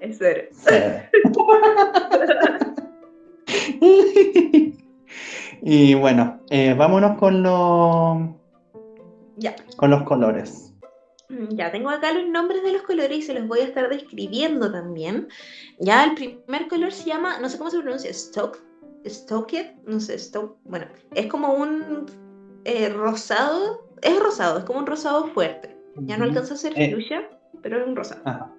es 0.00 0.18
cero. 0.18 0.42
y 5.62 5.94
bueno, 5.94 6.40
eh, 6.50 6.74
vámonos 6.74 7.18
con 7.18 7.42
los 7.42 8.18
ya. 9.36 9.56
con 9.76 9.90
los 9.90 10.02
colores. 10.04 10.72
Mm, 11.28 11.56
ya 11.56 11.70
tengo 11.72 11.90
acá 11.90 12.12
los 12.12 12.28
nombres 12.28 12.62
de 12.62 12.72
los 12.72 12.82
colores 12.82 13.18
y 13.18 13.22
se 13.22 13.34
los 13.34 13.48
voy 13.48 13.60
a 13.60 13.64
estar 13.64 13.88
describiendo 13.88 14.70
también. 14.70 15.28
Ya 15.78 16.04
el 16.04 16.14
primer 16.14 16.68
color 16.68 16.92
se 16.92 17.08
llama, 17.08 17.38
no 17.40 17.48
sé 17.48 17.58
cómo 17.58 17.70
se 17.70 17.80
pronuncia, 17.80 18.10
Stock 18.10 18.62
Stoked, 19.06 19.74
no 19.86 20.00
sé, 20.00 20.18
Stoke, 20.18 20.58
bueno, 20.64 20.86
es 21.14 21.26
como 21.26 21.52
un 21.54 22.06
eh, 22.64 22.88
rosado, 22.88 23.88
es 24.02 24.18
rosado, 24.18 24.58
es 24.58 24.64
como 24.64 24.80
un 24.80 24.86
rosado 24.86 25.28
fuerte. 25.28 25.77
Ya 26.02 26.16
no 26.16 26.24
alcanza 26.24 26.54
a 26.54 26.56
ser 26.56 26.72
eh. 26.76 26.96
pero 27.62 27.80
es 27.80 27.86
un 27.86 27.96
rosado. 27.96 28.52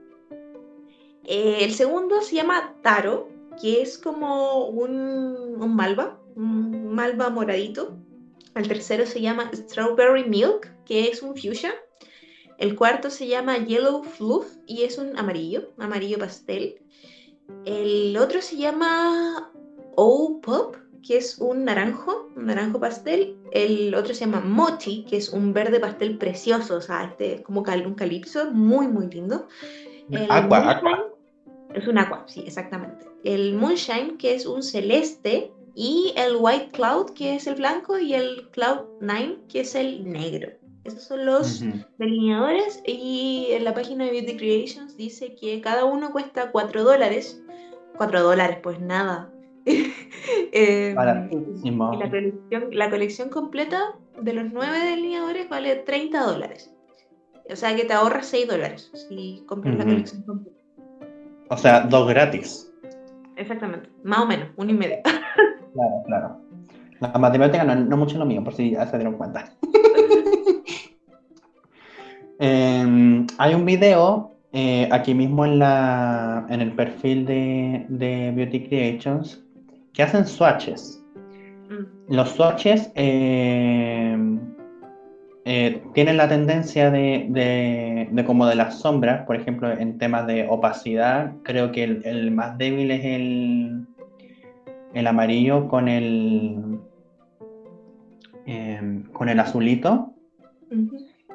Eh, 1.25 1.59
el 1.61 1.73
segundo 1.73 2.21
se 2.21 2.35
llama 2.35 2.75
Taro, 2.81 3.29
que 3.61 3.81
es 3.81 3.97
como 3.97 4.67
un, 4.67 5.57
un 5.61 5.75
malva, 5.75 6.19
un 6.35 6.93
malva 6.93 7.29
moradito. 7.29 7.97
El 8.55 8.67
tercero 8.67 9.05
se 9.05 9.21
llama 9.21 9.51
Strawberry 9.53 10.27
Milk, 10.27 10.73
que 10.85 11.09
es 11.09 11.21
un 11.21 11.35
fuchsia. 11.35 11.73
El 12.57 12.75
cuarto 12.75 13.09
se 13.09 13.27
llama 13.27 13.57
Yellow 13.57 14.03
Fluff 14.03 14.57
y 14.65 14.83
es 14.83 14.97
un 14.97 15.17
amarillo, 15.17 15.71
amarillo 15.77 16.19
pastel. 16.19 16.81
El 17.65 18.17
otro 18.17 18.41
se 18.41 18.57
llama 18.57 19.51
O 19.95 20.41
Pop, 20.41 20.75
que 21.05 21.17
es 21.17 21.37
un 21.39 21.65
naranjo, 21.65 22.29
un 22.35 22.45
naranjo 22.45 22.79
pastel. 22.79 23.37
El 23.51 23.95
otro 23.95 24.13
se 24.13 24.25
llama 24.25 24.41
Mochi, 24.41 25.05
que 25.05 25.17
es 25.17 25.29
un 25.29 25.53
verde 25.53 25.79
pastel 25.79 26.17
precioso, 26.17 26.77
o 26.77 26.81
sea, 26.81 27.05
este 27.05 27.35
es 27.35 27.41
como 27.41 27.61
un 27.61 27.95
calipso, 27.95 28.51
muy, 28.51 28.87
muy 28.87 29.07
lindo. 29.07 29.47
El. 30.11 30.27
Es 31.73 31.87
un 31.87 31.97
aqua, 31.99 32.23
sí, 32.27 32.43
exactamente. 32.45 33.05
El 33.23 33.53
Moonshine, 33.53 34.17
que 34.17 34.33
es 34.33 34.45
un 34.45 34.63
celeste. 34.63 35.51
Y 35.75 36.13
el 36.17 36.35
White 36.37 36.71
Cloud, 36.73 37.11
que 37.11 37.35
es 37.35 37.47
el 37.47 37.55
blanco, 37.55 37.97
y 37.97 38.13
el 38.13 38.49
Cloud 38.51 38.81
9, 38.99 39.37
que 39.47 39.61
es 39.61 39.75
el 39.75 40.03
negro. 40.11 40.49
Esos 40.83 41.03
son 41.03 41.25
los 41.25 41.63
delineadores 41.97 42.81
y 42.85 43.47
en 43.51 43.63
la 43.63 43.73
página 43.73 44.05
de 44.05 44.11
Beauty 44.11 44.37
Creations 44.37 44.97
dice 44.97 45.35
que 45.35 45.61
cada 45.61 45.85
uno 45.85 46.11
cuesta 46.11 46.51
4 46.51 46.83
dólares. 46.83 47.41
4 47.97 48.23
dólares, 48.23 48.57
pues 48.63 48.79
nada. 48.79 49.31
eh, 49.65 50.95
y 51.63 51.71
la 51.71 52.09
colección, 52.09 52.69
la 52.71 52.89
colección 52.89 53.29
completa 53.29 53.95
de 54.21 54.33
los 54.33 54.51
9 54.51 54.79
delineadores 54.79 55.49
vale 55.49 55.75
30 55.75 56.21
dólares. 56.21 56.73
O 57.51 57.55
sea 57.55 57.75
que 57.75 57.85
te 57.85 57.93
ahorras 57.93 58.27
6 58.27 58.47
dólares 58.47 58.91
si 59.09 59.43
compras 59.47 59.77
la 59.77 59.85
colección 59.85 60.23
completa. 60.23 60.59
O 61.49 61.57
sea, 61.57 61.81
dos 61.81 62.07
gratis. 62.07 62.71
Exactamente, 63.35 63.89
más 64.03 64.19
o 64.19 64.25
menos, 64.27 64.49
uno 64.57 64.69
y 64.69 64.73
medio. 64.73 64.97
claro, 65.73 66.03
claro. 66.05 66.41
La 66.99 67.17
matemática 67.17 67.63
no, 67.63 67.75
no 67.75 67.97
mucho 67.97 68.17
lo 68.17 68.25
mío, 68.25 68.43
por 68.43 68.53
si 68.53 68.71
ya 68.71 68.85
se 68.85 68.97
dieron 68.97 69.15
cuenta. 69.15 69.45
Em, 72.41 73.27
hay 73.37 73.53
un 73.53 73.65
video 73.65 74.31
eh, 74.53 74.87
aquí 74.93 75.13
mismo 75.13 75.45
en, 75.45 75.59
la, 75.59 76.45
en 76.49 76.61
el 76.61 76.71
perfil 76.71 77.25
de, 77.25 77.85
de 77.89 78.31
Beauty 78.33 78.65
Creations 78.65 79.43
que 79.93 80.03
hacen 80.03 80.25
swatches. 80.25 81.03
Mm. 81.69 82.13
Los 82.13 82.29
swatches 82.31 82.91
em, 82.95 84.39
eh, 85.45 85.81
tienen 85.93 86.17
la 86.17 86.27
tendencia 86.27 86.91
de, 86.91 87.27
de, 87.29 88.25
como 88.25 88.45
de 88.45 88.55
las 88.55 88.79
sombras, 88.79 89.25
por 89.25 89.35
ejemplo, 89.35 89.71
en 89.71 89.97
temas 89.97 90.27
de 90.27 90.47
opacidad, 90.49 91.33
creo 91.43 91.71
que 91.71 91.83
el, 91.83 92.31
más 92.31 92.57
débil 92.57 92.91
es 92.91 93.05
el, 93.05 93.85
el 94.93 95.07
amarillo 95.07 95.67
con 95.67 95.87
el, 95.87 96.79
em, 98.45 99.03
con 99.11 99.29
el 99.29 99.39
azulito. 99.39 100.13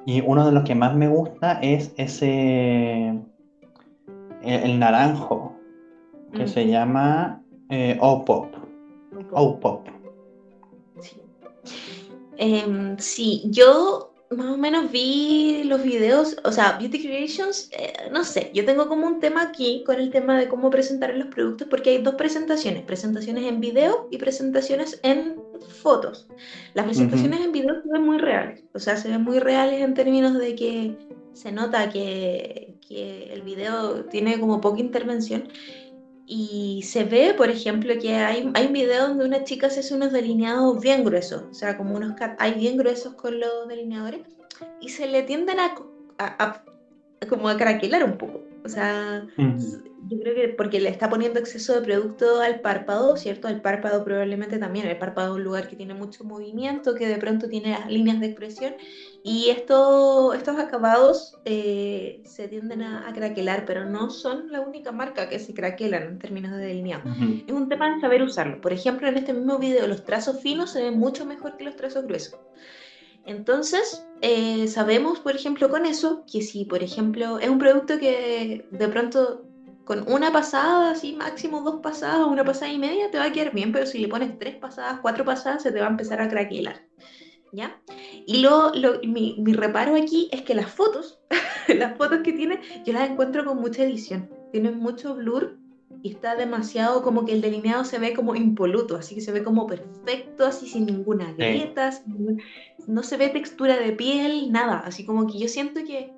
Y 0.06 0.20
uno 0.20 0.46
de 0.46 0.52
los 0.52 0.64
que 0.64 0.74
más 0.74 0.94
me 0.94 1.08
gusta 1.08 1.58
es 1.62 1.92
ese. 1.96 3.18
El, 4.42 4.78
naranjo, 4.78 5.56
que 6.34 6.44
mm. 6.44 6.48
se 6.48 6.68
llama 6.68 7.43
eh, 7.70 7.96
O-Pop. 8.00 8.54
O-Pop. 9.32 9.86
Sí. 11.00 11.16
Em, 12.36 12.98
sí, 12.98 13.42
yo 13.46 14.14
más 14.30 14.46
o 14.46 14.56
menos 14.56 14.90
vi 14.90 15.62
los 15.64 15.82
videos, 15.82 16.36
o 16.44 16.52
sea, 16.52 16.76
Beauty 16.78 17.00
Creations, 17.02 17.70
eh, 17.72 17.92
no 18.10 18.24
sé, 18.24 18.50
yo 18.54 18.64
tengo 18.64 18.88
como 18.88 19.06
un 19.06 19.20
tema 19.20 19.42
aquí 19.42 19.82
con 19.84 19.96
el 19.96 20.10
tema 20.10 20.38
de 20.38 20.48
cómo 20.48 20.70
presentar 20.70 21.14
los 21.14 21.28
productos, 21.28 21.68
porque 21.68 21.90
hay 21.90 21.98
dos 22.02 22.14
presentaciones, 22.14 22.82
presentaciones 22.82 23.44
en 23.44 23.60
video 23.60 24.08
y 24.10 24.18
presentaciones 24.18 24.98
en 25.02 25.36
fotos. 25.82 26.26
Las 26.74 26.86
presentaciones 26.86 27.40
en 27.40 27.52
video 27.52 27.82
se 27.82 27.88
ven 27.90 28.02
muy 28.02 28.18
reales, 28.18 28.64
o 28.74 28.78
sea, 28.78 28.96
se 28.96 29.08
ven 29.08 29.22
muy 29.22 29.38
reales 29.38 29.80
en 29.80 29.94
términos 29.94 30.38
de 30.38 30.54
que 30.54 30.96
se 31.32 31.52
nota 31.52 31.90
que, 31.90 32.76
que 32.86 33.32
el 33.32 33.42
video 33.42 34.04
tiene 34.06 34.38
como 34.38 34.60
poca 34.60 34.80
intervención 34.80 35.48
y 36.26 36.82
se 36.82 37.04
ve, 37.04 37.34
por 37.36 37.50
ejemplo, 37.50 37.94
que 38.00 38.14
hay, 38.14 38.50
hay 38.54 38.66
un 38.66 38.72
video 38.72 39.08
donde 39.08 39.24
una 39.24 39.44
chica 39.44 39.68
se 39.68 39.80
hace 39.80 39.94
unos 39.94 40.12
delineados 40.12 40.80
bien 40.80 41.04
gruesos, 41.04 41.42
o 41.50 41.54
sea, 41.54 41.76
como 41.76 41.96
unos 41.96 42.14
hay 42.38 42.54
bien 42.54 42.76
gruesos 42.76 43.14
con 43.14 43.38
los 43.38 43.68
delineadores, 43.68 44.20
y 44.80 44.88
se 44.88 45.06
le 45.06 45.22
tienden 45.22 45.58
a, 45.60 45.74
a, 46.18 46.62
como 47.28 47.48
a 47.48 47.56
craquelar 47.56 48.04
un 48.04 48.16
poco. 48.16 48.40
O 48.64 48.68
sea, 48.68 49.26
yo 49.36 50.18
creo 50.20 50.34
que 50.34 50.48
porque 50.48 50.80
le 50.80 50.88
está 50.88 51.10
poniendo 51.10 51.38
exceso 51.38 51.74
de 51.74 51.82
producto 51.82 52.40
al 52.40 52.60
párpado, 52.60 53.14
¿cierto? 53.16 53.48
El 53.48 53.60
párpado 53.60 54.02
probablemente 54.04 54.58
también, 54.58 54.86
el 54.86 54.96
párpado 54.96 55.34
es 55.34 55.38
un 55.38 55.44
lugar 55.44 55.68
que 55.68 55.76
tiene 55.76 55.92
mucho 55.92 56.24
movimiento, 56.24 56.94
que 56.94 57.06
de 57.06 57.18
pronto 57.18 57.48
tiene 57.48 57.76
líneas 57.88 58.20
de 58.20 58.26
expresión, 58.26 58.74
y 59.26 59.48
esto, 59.48 60.34
estos 60.34 60.58
acabados 60.58 61.38
eh, 61.46 62.20
se 62.26 62.46
tienden 62.46 62.82
a, 62.82 63.10
craquelar, 63.14 63.64
pero 63.64 63.86
no 63.86 64.10
son 64.10 64.52
la 64.52 64.60
única 64.60 64.92
marca 64.92 65.30
que 65.30 65.38
se 65.38 65.54
craquelan 65.54 66.02
en 66.02 66.18
términos 66.18 66.52
de 66.52 66.58
delineado. 66.58 67.04
Es 67.46 67.54
un 67.54 67.70
tema 67.70 67.94
de 67.94 68.02
saber 68.02 68.22
usarlo. 68.22 68.60
Por 68.60 68.74
ejemplo, 68.74 69.08
en 69.08 69.16
este 69.16 69.32
mismo 69.32 69.58
video, 69.58 69.86
los 69.86 70.04
trazos 70.04 70.42
finos 70.42 70.72
se 70.72 70.82
ven 70.82 70.98
mucho 70.98 71.24
mejor 71.24 71.56
que 71.56 71.64
los 71.64 71.74
trazos 71.74 72.04
gruesos. 72.04 72.38
Entonces, 73.24 74.04
eh, 74.20 74.68
sabemos, 74.68 75.20
por 75.20 75.34
ejemplo, 75.34 75.70
con 75.70 75.86
eso, 75.86 76.26
que 76.30 76.42
si, 76.42 76.66
por 76.66 76.82
ejemplo, 76.82 77.38
es 77.38 77.48
un 77.48 77.58
producto 77.58 77.98
que 77.98 78.66
de 78.70 78.88
pronto 78.88 79.46
con 79.86 80.06
una 80.06 80.32
pasada, 80.32 80.90
así 80.90 81.14
máximo 81.14 81.62
dos 81.62 81.80
pasadas, 81.80 82.26
una 82.26 82.44
pasada 82.44 82.70
y 82.70 82.78
media, 82.78 83.10
te 83.10 83.16
va 83.16 83.24
a 83.24 83.32
quedar 83.32 83.54
bien, 83.54 83.72
pero 83.72 83.86
si 83.86 84.00
le 84.00 84.08
pones 84.08 84.38
tres 84.38 84.56
pasadas, 84.56 84.98
cuatro 85.00 85.24
pasadas, 85.24 85.62
se 85.62 85.72
te 85.72 85.80
va 85.80 85.86
a 85.86 85.90
empezar 85.90 86.20
a 86.20 86.28
craquelar. 86.28 86.82
¿Ya? 87.54 87.80
Y 88.26 88.38
lo, 88.38 88.72
mi, 89.04 89.36
mi, 89.38 89.52
reparo 89.52 89.94
aquí 89.94 90.28
es 90.32 90.42
que 90.42 90.54
las 90.54 90.70
fotos, 90.72 91.20
las 91.68 91.96
fotos 91.96 92.20
que 92.24 92.32
tiene, 92.32 92.60
yo 92.84 92.92
las 92.92 93.08
encuentro 93.08 93.44
con 93.44 93.60
mucha 93.60 93.84
edición. 93.84 94.28
Tienen 94.50 94.78
mucho 94.78 95.14
blur 95.14 95.56
y 96.02 96.10
está 96.10 96.34
demasiado 96.36 97.02
como 97.02 97.24
que 97.24 97.32
el 97.32 97.40
delineado 97.40 97.84
se 97.84 97.98
ve 97.98 98.12
como 98.12 98.34
impoluto, 98.34 98.96
así 98.96 99.14
que 99.14 99.20
se 99.20 99.32
ve 99.32 99.42
como 99.42 99.66
perfecto, 99.66 100.44
así 100.44 100.66
sin 100.66 100.86
ninguna 100.86 101.32
grieta, 101.32 101.90
no 102.86 103.02
se 103.02 103.16
ve 103.16 103.28
textura 103.28 103.78
de 103.78 103.92
piel, 103.92 104.50
nada, 104.52 104.80
así 104.80 105.06
como 105.06 105.26
que 105.26 105.38
yo 105.38 105.48
siento 105.48 105.80
que, 105.84 106.12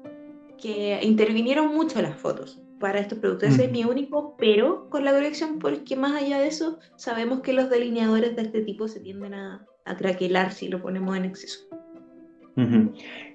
que 0.59 0.99
intervinieron 1.03 1.69
mucho 1.75 2.01
las 2.03 2.17
fotos 2.17 2.61
para 2.81 2.99
estos 2.99 3.19
productos. 3.19 3.51
Ese 3.51 3.67
es 3.67 3.73
mi 3.73 3.85
único 3.85 4.37
pero 4.39 4.89
con 4.91 5.05
la 5.05 5.13
corrección, 5.13 5.59
porque 5.59 5.97
más 5.97 6.21
allá 6.21 6.41
de 6.41 6.49
eso, 6.49 6.79
sabemos 6.97 7.41
que 7.41 7.53
los 7.53 7.71
delineadores 7.71 8.37
de 8.37 8.43
este 8.43 8.63
tipo 8.63 8.89
se 8.89 9.01
tienden 9.01 9.35
a, 9.35 9.67
a 9.87 9.97
craquelar 9.97 10.53
si 10.53 10.69
lo 10.69 10.83
ponemos 10.83 11.17
en 11.17 11.25
exceso. 11.25 11.61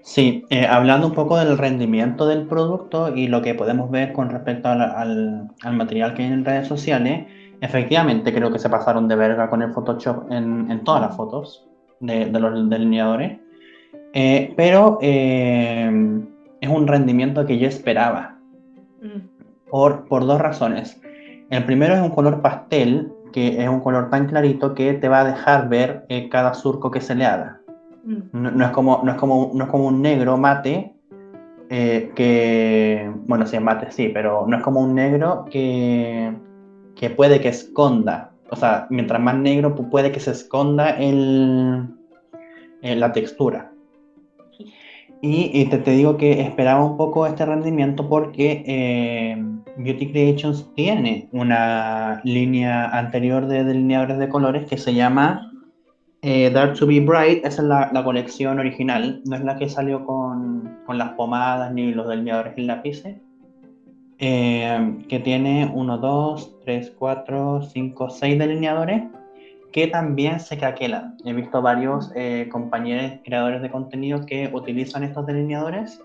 Sí, 0.02 0.46
eh, 0.50 0.66
hablando 0.66 1.08
un 1.08 1.14
poco 1.14 1.38
del 1.38 1.58
rendimiento 1.58 2.26
del 2.26 2.48
producto 2.48 3.16
y 3.16 3.28
lo 3.28 3.44
que 3.44 3.54
podemos 3.54 3.92
ver 3.92 4.14
con 4.14 4.32
respecto 4.32 4.70
al, 4.70 5.48
material 5.74 6.16
que 6.16 6.24
hay 6.24 6.32
en 6.32 6.44
redes 6.44 6.68
sociales, 6.68 7.28
efectivamente 7.62 8.34
creo 8.34 8.52
que 8.52 8.58
se 8.58 8.70
pasaron 8.70 9.08
de 9.08 9.16
verga 9.16 9.48
con 9.48 9.62
el 9.62 9.72
Photoshop 9.72 10.32
en, 10.32 10.84
todas 10.84 11.02
las 11.02 11.16
fotos 11.16 11.68
de, 12.00 12.28
los 12.32 12.68
delineadores, 12.68 13.38
eh, 14.14 14.54
pero 14.58 14.98
eh, 15.02 16.20
es 16.60 16.70
un 16.70 16.88
rendimiento 16.88 17.46
que 17.46 17.60
yo 17.60 17.68
esperaba 17.68 18.40
mm. 19.04 19.70
por, 19.70 20.06
por 20.06 20.26
dos 20.26 20.42
razones. 20.42 21.00
El 21.52 21.64
primero 21.66 21.94
es 21.94 22.02
un 22.02 22.10
color 22.10 22.42
pastel, 22.42 23.12
que 23.32 23.62
es 23.62 23.70
un 23.70 23.80
color 23.80 24.10
tan 24.10 24.28
clarito 24.28 24.74
que 24.74 24.94
te 24.94 25.08
va 25.08 25.22
a 25.22 25.26
dejar 25.26 25.70
ver 25.70 26.06
cada 26.30 26.54
surco 26.54 26.92
que 26.92 27.02
se 27.02 27.16
le 27.16 27.26
haga. 27.26 27.62
Mm. 28.04 28.58
No, 28.58 28.66
es 28.66 28.72
como, 28.72 29.02
no, 29.04 29.12
es 29.12 29.18
como, 29.18 29.52
no 29.54 29.64
es 29.64 29.70
como 29.70 29.88
un 29.88 30.02
negro 30.02 30.38
mate, 30.38 30.94
eh, 31.70 32.12
que, 32.16 33.12
bueno, 33.28 33.46
sí 33.46 33.56
es 33.56 33.62
mate, 33.62 33.92
sí, 33.92 34.10
pero 34.14 34.46
no 34.48 34.58
es 34.58 34.64
como 34.64 34.82
un 34.82 34.96
negro 34.96 35.46
que, 35.50 36.34
que 36.96 37.10
puede 37.10 37.40
que 37.40 37.50
esconda. 37.50 38.32
O 38.50 38.56
sea, 38.56 38.88
mientras 38.90 39.22
más 39.22 39.36
negro 39.36 39.76
puede 39.76 40.12
que 40.12 40.20
se 40.20 40.32
esconda 40.32 40.90
el, 40.90 41.88
la 42.82 43.12
textura. 43.14 43.72
Y, 45.24 45.66
te, 45.66 45.78
te, 45.78 45.92
digo 45.92 46.18
que 46.18 46.42
esperaba 46.42 46.84
un 46.84 46.98
poco 46.98 47.28
este 47.28 47.46
rendimiento 47.46 48.10
porque 48.10 48.64
eh, 48.66 49.38
Beauty 49.78 50.12
Creations 50.12 50.70
tiene 50.76 51.30
una 51.32 52.22
línea 52.24 52.86
anterior 52.98 53.48
de 53.48 53.64
delineadores 53.64 54.18
de 54.18 54.30
colores 54.30 54.68
que 54.68 54.78
se 54.78 54.94
llama 54.94 55.52
eh, 56.22 56.52
Dark 56.52 56.78
to 56.78 56.86
be 56.86 57.00
Bright, 57.00 57.44
esa 57.46 57.62
es 57.62 57.68
la, 57.68 58.04
colección 58.04 58.60
original, 58.60 59.22
no 59.26 59.36
es 59.36 59.44
la 59.44 59.58
que 59.58 59.68
salió 59.68 60.06
con, 60.06 60.78
las 60.88 61.10
pomadas 61.14 61.74
ni 61.74 61.94
los 61.94 62.08
delineadores 62.08 62.54
en 62.58 62.68
lápices. 62.68 63.18
Eh, 64.20 64.98
que 65.10 65.20
tiene 65.20 65.72
1, 65.74 65.98
2, 65.98 66.60
3, 66.64 66.94
4, 66.96 67.62
5, 67.64 68.10
6 68.12 68.38
delineadores 68.38 69.04
que 69.72 69.88
también 69.88 70.40
se 70.40 70.58
craquelan. 70.58 71.18
He 71.26 71.34
visto 71.34 71.62
varios 71.62 72.12
eh, 72.16 72.48
compañeros 72.52 73.20
creadores 73.24 73.64
de 73.64 73.72
contenido 73.72 74.26
que 74.26 74.50
utilizan 74.54 75.04
estos 75.04 75.26
delineadores 75.26 76.04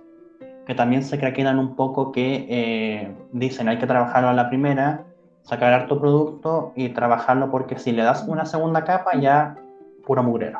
que 0.67 0.75
también 0.75 1.03
se 1.03 1.19
craquelan 1.19 1.59
un 1.59 1.77
poco, 1.77 2.13
que 2.13 3.15
dicen 3.33 3.69
hay 3.69 3.79
que 3.79 3.87
trabajarlo 3.87 4.29
a 4.29 4.35
la 4.35 4.49
primera, 4.49 5.05
sacar 5.43 5.73
harto 5.73 6.01
producto 6.01 6.73
y 6.75 6.89
trabajarlo 6.89 7.51
porque 7.51 7.79
si 7.79 7.93
le 7.93 8.03
das 8.03 8.25
una 8.27 8.45
segunda 8.45 8.85
capa 8.85 9.19
ya 9.19 9.55
pura 10.05 10.23
mugrero. 10.23 10.59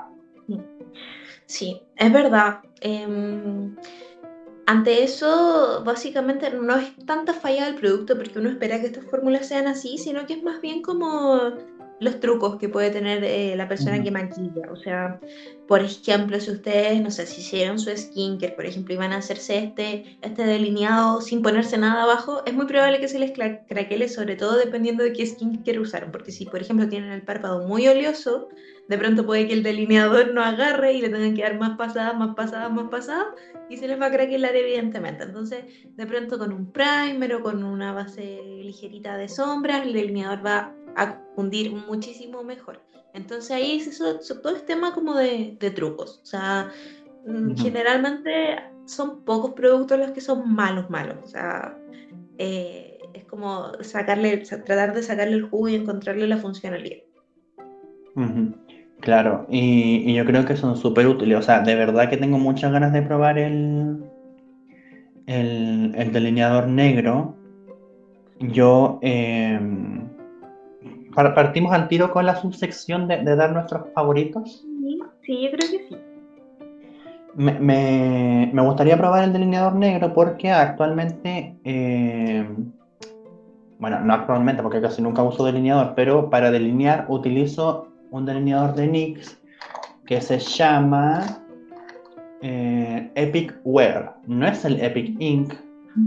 Sí, 1.47 1.81
es 1.97 2.13
verdad. 2.13 2.59
Em, 2.81 3.75
ante 4.67 5.03
eso, 5.03 5.83
básicamente 5.85 6.51
no 6.51 6.77
es 6.77 6.95
tanta 7.05 7.33
falla 7.33 7.65
del 7.65 7.75
producto 7.75 8.17
porque 8.17 8.39
uno 8.39 8.49
espera 8.49 8.81
que 8.81 8.87
estas 8.87 9.05
fórmulas 9.05 9.47
sean 9.47 9.67
así, 9.67 9.99
sino 9.99 10.27
que 10.27 10.35
es 10.35 10.43
más 10.43 10.61
bien 10.61 10.83
como 10.83 11.53
los 11.99 12.21
trucos 12.21 12.57
que 12.57 12.69
puede 12.69 12.91
tener 12.91 13.25
eh, 13.25 13.55
la 13.57 13.69
persona 13.69 14.03
que 14.03 14.11
maquilla. 14.11 14.71
O 14.71 14.77
sea, 14.77 15.19
por 15.67 15.81
ejemplo, 15.81 16.39
si 16.41 16.51
ustedes, 16.51 17.01
no 17.01 17.11
sé, 17.11 17.27
si 17.27 17.41
hicieron 17.41 17.79
su 17.79 17.91
skincare, 17.91 18.53
por 18.53 18.67
ejemplo, 18.67 18.95
y 18.95 18.99
van 18.99 19.13
a 19.13 19.19
hacerse 19.19 19.59
este, 19.59 20.19
este 20.23 20.45
delineado 20.45 21.21
sin 21.21 21.43
ponerse 21.43 21.79
nada 21.79 22.03
abajo, 22.03 22.43
es 22.45 22.55
muy 22.55 22.67
probable 22.67 23.01
que 23.01 23.09
se 23.09 23.19
les 23.19 23.33
craquele, 23.33 24.09
sobre 24.09 24.37
todo 24.37 24.57
dependiendo 24.57 25.05
de 25.05 25.13
qué 25.13 25.27
skincare 25.27 25.81
usaron. 25.81 26.13
Porque 26.13 26.33
si, 26.33 26.45
por 26.45 26.61
ejemplo, 26.61 26.89
tienen 26.89 27.11
el 27.11 27.23
párpado 27.23 27.67
muy 27.67 27.89
oleoso, 27.89 28.49
de 28.89 28.99
pronto 28.99 29.27
puede 29.27 29.49
que 29.49 29.55
el 29.55 29.63
delineador 29.63 30.33
no 30.33 30.43
agarre 30.43 30.93
y 30.93 31.01
le 31.01 31.09
tengan 31.09 31.35
que 31.35 31.43
dar 31.43 31.59
más 31.59 31.77
pasadas, 31.77 32.17
más 32.17 32.37
pasadas, 32.37 32.71
más 32.71 32.89
pasadas, 32.91 33.27
y 33.69 33.79
se 33.79 33.89
les 33.89 34.01
va 34.01 34.07
a 34.07 34.13
craquelar 34.13 34.55
evidentemente. 34.55 35.25
Entonces, 35.25 35.65
de 35.85 36.07
pronto 36.07 36.39
con 36.39 36.53
un 36.53 36.71
primer 36.71 37.35
o 37.35 37.43
con 37.43 37.65
una 37.65 37.93
base 37.93 38.41
ligerita 38.63 39.17
de 39.17 39.29
sombras, 39.29 39.85
el 39.85 39.93
delineador 39.93 40.47
va 40.47 40.75
a 40.97 41.21
fundir 41.35 41.73
muchísimo 41.73 42.43
mejor. 42.43 42.81
Entonces 43.15 43.51
ahí 43.51 43.77
es 43.77 43.87
eso, 43.87 44.19
todo 44.43 44.57
es 44.57 44.67
tema 44.67 44.93
como 44.95 45.15
de, 45.15 45.57
trucos. 45.75 46.21
O 46.23 46.27
sea, 46.27 46.71
mm, 47.27 47.55
generalmente 47.57 48.57
son 48.85 49.25
pocos 49.25 49.53
productos 49.53 49.99
los 49.99 50.11
que 50.11 50.21
son 50.21 50.53
malos, 50.55 50.91
malos. 50.91 51.17
O 51.23 51.27
sea, 51.27 51.77
eh, 52.39 52.99
es 53.15 53.25
como 53.25 53.73
sacarle, 53.81 54.39
tratar 54.39 54.95
de 54.95 55.03
sacarle 55.03 55.37
el 55.37 55.49
jugo 55.49 55.69
y 55.69 55.77
encontrarle 55.77 56.27
la 56.27 56.39
funcionalidad. 56.39 56.99
Claro, 59.01 59.47
y, 59.51 60.15
yo 60.15 60.25
creo 60.25 60.45
que 60.47 60.57
son 60.57 60.77
súper 60.77 61.07
útiles. 61.07 61.39
O 61.39 61.43
sea, 61.43 61.61
de 61.61 61.75
verdad 61.75 62.09
que 62.09 62.17
tengo 62.17 62.39
muchas 62.39 62.73
ganas 62.73 62.93
de 62.93 63.03
probar 63.03 63.39
el, 63.39 64.05
el, 65.27 65.95
el 65.97 66.13
delineador 66.13 66.67
negro. 66.67 67.35
Yo 68.41 68.99
em, 69.03 70.16
partimos 71.17 71.73
al 71.73 71.89
tiro 71.89 72.13
con 72.13 72.27
la 72.27 72.37
subsección 72.37 73.09
de, 73.09 73.25
dar 73.25 73.53
nuestros 73.53 73.89
favoritos. 73.95 74.65
Sí, 75.23 75.43
yo 75.43 75.51
creo 75.51 75.71
que 75.71 75.89
sí. 75.89 75.97
Me, 77.35 78.51
gustaría 78.63 78.97
probar 78.97 79.25
el 79.25 79.33
delineador 79.33 79.75
negro 79.75 80.15
porque 80.15 80.51
actualmente, 80.51 81.57
eh, 81.65 82.47
bueno, 83.79 84.01
no 84.01 84.15
actualmente 84.15 84.63
porque 84.63 84.81
casi 84.81 85.03
nunca 85.03 85.23
uso 85.23 85.45
delineador, 85.45 85.95
pero 85.95 86.31
para 86.31 86.51
delinear 86.51 87.07
utilizo 87.09 87.89
un 88.11 88.25
delineador 88.25 88.75
de 88.75 88.87
NYX 88.87 89.39
que 90.07 90.21
se 90.21 90.39
llama 90.39 91.43
eh, 92.43 93.11
Epic 93.15 93.55
Wear. 93.65 94.17
No 94.27 94.47
es 94.47 94.65
el 94.65 94.81
Epic 94.81 95.17
Ink, 95.19 95.53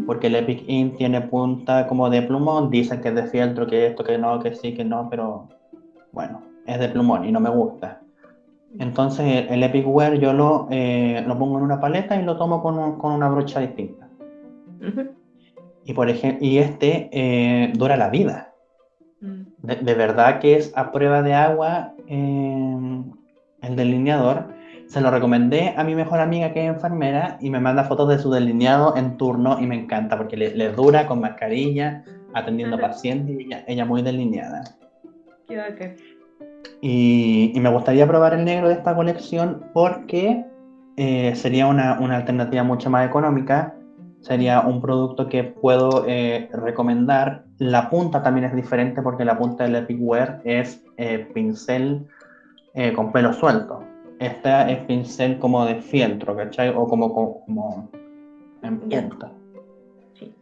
porque 0.05 0.27
el 0.27 0.35
Epic 0.35 0.63
Ink 0.67 0.97
tiene 0.97 1.21
punta 1.21 1.87
como 1.87 2.09
de 2.09 2.21
plumón, 2.21 2.69
dicen 2.69 3.01
que 3.01 3.09
es 3.09 3.15
de 3.15 3.27
fieltro, 3.27 3.67
que 3.67 3.87
esto, 3.87 4.03
que 4.03 4.17
no, 4.17 4.39
que 4.39 4.53
sí, 4.53 4.73
que 4.73 4.83
no, 4.83 5.09
pero 5.09 5.47
bueno, 6.11 6.41
es 6.65 6.79
de 6.79 6.89
plumón 6.89 7.25
y 7.25 7.31
no 7.31 7.39
me 7.39 7.49
gusta. 7.49 8.01
Entonces 8.77 9.47
el 9.49 9.63
Epic 9.63 9.85
Wear 9.87 10.19
yo 10.19 10.33
lo, 10.33 10.67
eh, 10.69 11.23
lo 11.25 11.37
pongo 11.39 11.57
en 11.57 11.63
una 11.63 11.79
paleta 11.79 12.15
y 12.15 12.23
lo 12.23 12.37
tomo 12.37 12.61
con, 12.61 12.99
con 12.99 13.13
una 13.13 13.29
brocha 13.29 13.59
distinta. 13.61 14.07
Y 15.85 15.93
por 15.93 16.09
ejemplo, 16.09 16.45
y 16.45 16.59
este 16.59 17.09
eh, 17.11 17.73
dura 17.75 17.97
la 17.97 18.09
vida. 18.09 18.53
Mm. 19.21 19.41
De, 19.61 19.93
verdad 19.95 20.39
que 20.39 20.55
es 20.55 20.71
a 20.77 20.91
prueba 20.91 21.21
de 21.21 21.33
agua 21.33 21.93
eh, 22.07 23.03
el 23.61 23.75
delineador 23.75 24.58
se 24.89 25.01
lo 25.01 25.11
recomendé 25.11 25.75
a 25.77 25.83
mi 25.83 25.93
mejor 25.93 26.19
amiga 26.19 26.51
que 26.51 26.65
es 26.65 26.73
enfermera 26.73 27.37
y 27.39 27.51
me 27.51 27.59
manda 27.59 27.83
fotos 27.83 28.09
de 28.09 28.17
su 28.17 28.31
delineado 28.31 28.97
en 28.97 29.17
turno 29.17 29.59
y 29.61 29.67
me 29.67 29.75
encanta 29.75 30.17
porque 30.17 30.35
le, 30.35 30.55
le 30.55 30.71
dura 30.71 31.05
con 31.05 31.21
mascarilla, 31.21 32.03
atendiendo 32.33 32.75
Ajá. 32.77 32.87
pacientes 32.87 33.39
y 33.39 33.45
ella, 33.45 33.63
ella 33.67 33.85
muy 33.85 34.01
delineada. 34.01 34.63
Qué 35.47 35.57
bacán. 35.57 35.95
Y, 36.81 37.51
y 37.53 37.59
me 37.59 37.69
gustaría 37.69 38.07
probar 38.07 38.33
el 38.33 38.43
negro 38.45 38.67
de 38.67 38.73
esta 38.73 38.95
colección 38.95 39.63
porque 39.73 40.43
eh, 40.97 41.35
sería 41.35 41.67
una, 41.67 41.99
una 41.99 42.17
alternativa 42.17 42.63
mucho 42.63 42.89
más 42.89 43.07
económica. 43.07 43.75
Sería 44.21 44.61
un 44.61 44.81
producto 44.81 45.29
que 45.29 45.43
puedo 45.43 46.05
eh, 46.07 46.49
recomendar. 46.51 47.45
La 47.59 47.91
punta 47.91 48.23
también 48.23 48.45
es 48.45 48.55
diferente 48.55 49.03
porque 49.03 49.23
la 49.23 49.37
punta 49.37 49.65
del 49.65 49.75
Epic 49.75 49.97
Wear 50.01 50.41
es 50.43 50.83
eh, 50.97 51.29
pincel 51.31 52.07
eh, 52.73 52.91
con 52.93 53.11
pelo 53.11 53.33
suelto. 53.33 53.83
Esta 54.19 54.69
es 54.69 54.79
pincel 54.85 55.39
como 55.39 55.65
de 55.65 55.81
fieltro, 55.81 56.35
¿cachai? 56.35 56.69
O 56.69 56.87
como, 56.87 57.13
como, 57.13 57.45
como 57.45 57.89
en 58.61 58.79
punta. 58.79 59.31
Sí. 60.13 60.33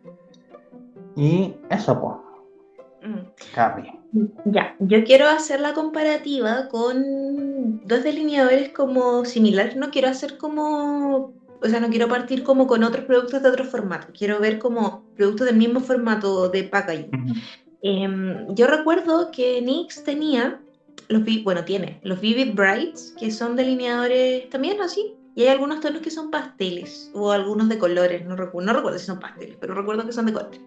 Y 1.16 1.56
eso, 1.70 2.00
pues, 2.02 2.28
Mm. 3.08 4.26
Ya, 4.46 4.76
yo 4.80 5.04
quiero 5.04 5.28
hacer 5.28 5.60
la 5.60 5.74
comparativa 5.74 6.68
con 6.70 7.82
dos 7.86 8.04
delineadores 8.04 8.70
como 8.70 9.26
similares. 9.26 9.76
No 9.76 9.92
quiero 9.92 10.10
hacer 10.10 10.38
como, 10.38 11.34
o 11.62 11.68
sea, 11.68 11.80
no 11.80 11.90
quiero 11.90 12.08
partir 12.08 12.44
como 12.44 12.68
con 12.68 12.84
otros 12.84 13.06
productos 13.06 13.44
de 13.44 13.50
otro 13.50 13.66
formato. 13.66 14.08
Quiero 14.18 14.40
ver 14.40 14.60
como 14.60 15.04
productos 15.16 15.48
del 15.48 15.58
mismo 15.58 15.80
formato 15.80 16.50
de 16.50 16.64
packaging. 16.64 17.12
Em, 17.82 18.56
yo 18.56 18.68
recuerdo 18.68 19.30
que 19.32 19.62
NYX 19.62 20.04
tenía, 20.04 20.60
los, 21.10 21.24
bueno, 21.44 21.66
tiene 21.66 22.00
los 22.04 22.20
Vivid 22.22 22.54
Brights, 22.56 23.14
que 23.20 23.32
son 23.32 23.56
delineadores 23.56 24.50
también 24.50 24.82
así. 24.82 25.14
Y 25.36 25.44
hay 25.44 25.50
algunos 25.50 25.82
tonos 25.82 26.02
que 26.02 26.10
son 26.10 26.32
pasteles, 26.32 27.12
o 27.14 27.32
algunos 27.32 27.70
de 27.70 27.78
colores, 27.78 28.26
no, 28.26 28.36
recu- 28.36 28.64
no 28.64 28.74
recuerdo 28.74 28.98
si 28.98 29.06
son 29.06 29.20
pasteles, 29.20 29.56
pero 29.62 29.76
recuerdo 29.76 30.04
que 30.04 30.12
son 30.12 30.26
de 30.26 30.34
colores. 30.34 30.60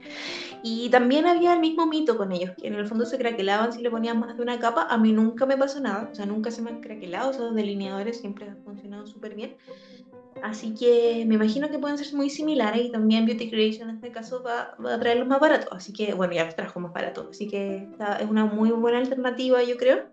Y 0.63 0.89
también 0.91 1.27
había 1.27 1.53
el 1.55 1.61
mismo 1.61 1.87
mito 1.87 2.17
con 2.17 2.31
ellos, 2.33 2.53
que 2.57 2.69
en 2.69 2.75
el 2.75 2.87
fondo 2.87 3.05
se 3.05 3.19
craquelaban 3.19 3.73
si 3.73 3.83
le 3.83 3.91
ponían 3.91 4.21
más 4.21 4.37
de 4.37 4.43
una 4.43 4.61
capa. 4.61 4.87
A 4.89 4.97
mí 4.99 5.13
nunca 5.13 5.45
me 5.47 5.57
pasó 5.57 5.81
nada, 5.81 6.09
o 6.13 6.15
sea, 6.15 6.27
nunca 6.27 6.51
se 6.53 6.63
me 6.63 6.71
han 6.71 6.81
craquelado, 6.81 7.33
esos 7.33 7.55
delineadores 7.55 8.21
siempre 8.21 8.49
han 8.49 8.63
funcionado 8.63 9.07
súper 9.07 9.35
bien. 9.35 9.57
Así 10.43 10.75
que 10.75 11.25
me 11.27 11.35
imagino 11.35 11.69
que 11.69 11.79
pueden 11.79 11.99
ser 11.99 12.15
muy 12.15 12.31
similares 12.31 12.87
y 12.87 12.91
también 12.93 13.27
Beauty 13.27 13.51
Creation 13.51 13.91
en 13.91 13.97
este 13.97 14.11
caso 14.11 14.43
va, 14.43 14.75
va 14.85 14.95
a 14.95 15.01
traerlos 15.01 15.29
más 15.29 15.41
baratos. 15.41 15.69
Así 15.73 15.93
que, 15.93 16.15
bueno, 16.15 16.33
ya 16.33 16.45
los 16.45 16.57
trajo 16.57 16.81
más 16.81 16.93
baratos. 16.93 17.29
Así 17.31 17.49
que 17.49 17.89
es 18.21 18.29
una 18.31 18.47
muy 18.47 18.71
buena 18.71 18.99
alternativa, 18.99 19.63
yo 19.63 19.77
creo. 19.77 20.09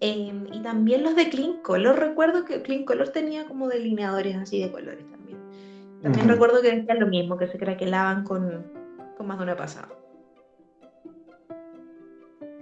Em, 0.00 0.46
y 0.52 0.60
también 0.62 1.02
los 1.02 1.16
de 1.16 1.28
Clean 1.30 1.54
Color. 1.62 1.98
Recuerdo 1.98 2.44
que 2.44 2.62
Clean 2.62 2.84
Color 2.84 3.08
tenía 3.10 3.46
como 3.46 3.68
delineadores 3.68 4.36
así 4.36 4.60
de 4.60 4.70
colores 4.70 5.04
también. 5.10 5.38
También 6.02 6.28
recuerdo 6.28 6.60
que 6.60 6.76
decían 6.76 7.00
lo 7.00 7.06
mismo, 7.06 7.36
que 7.38 7.48
se 7.48 7.58
craquelaban 7.58 8.22
con, 8.24 8.64
con 9.16 9.26
más 9.26 9.38
de 9.38 9.44
una 9.44 9.56
pasada. 9.56 9.88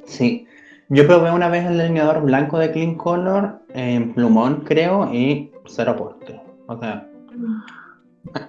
Sí, 0.05 0.47
yo 0.89 1.07
probé 1.07 1.32
una 1.32 1.49
vez 1.49 1.66
el 1.66 1.78
delineador 1.78 2.22
blanco 2.22 2.59
de 2.59 2.70
Clean 2.70 2.95
Color 2.97 3.61
en 3.74 4.14
plumón, 4.14 4.62
creo, 4.64 5.12
y 5.12 5.51
cero 5.66 5.93
aporte. 5.93 6.41
O 6.66 6.78
sea, 6.78 7.09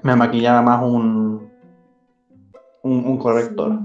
me 0.03 0.15
maquillaba 0.15 0.61
más 0.61 0.83
un, 0.83 1.49
un, 2.83 3.05
un 3.05 3.17
corrector. 3.17 3.79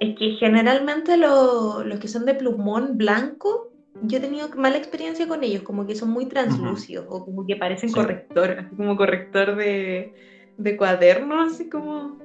Es 0.00 0.16
que 0.18 0.30
generalmente 0.40 1.16
lo- 1.16 1.84
los 1.84 1.98
que 2.00 2.08
son 2.08 2.24
de 2.24 2.34
plumón 2.34 2.96
blanco, 2.96 3.70
yo 4.04 4.18
he 4.18 4.20
tenido 4.20 4.48
mala 4.56 4.76
experiencia 4.76 5.28
con 5.28 5.42
ellos, 5.44 5.62
como 5.62 5.86
que 5.86 5.94
son 5.94 6.10
muy 6.10 6.26
translúcidos 6.26 7.06
o 7.08 7.24
como 7.24 7.46
que 7.46 7.56
parecen 7.56 7.88
Sí. 7.88 7.94
corrector, 7.94 8.50
así 8.58 8.76
como 8.76 8.96
corrector 8.96 9.56
de, 9.56 10.12
de 10.56 10.76
cuaderno, 10.76 11.42
así 11.42 11.68
como, 11.68 12.18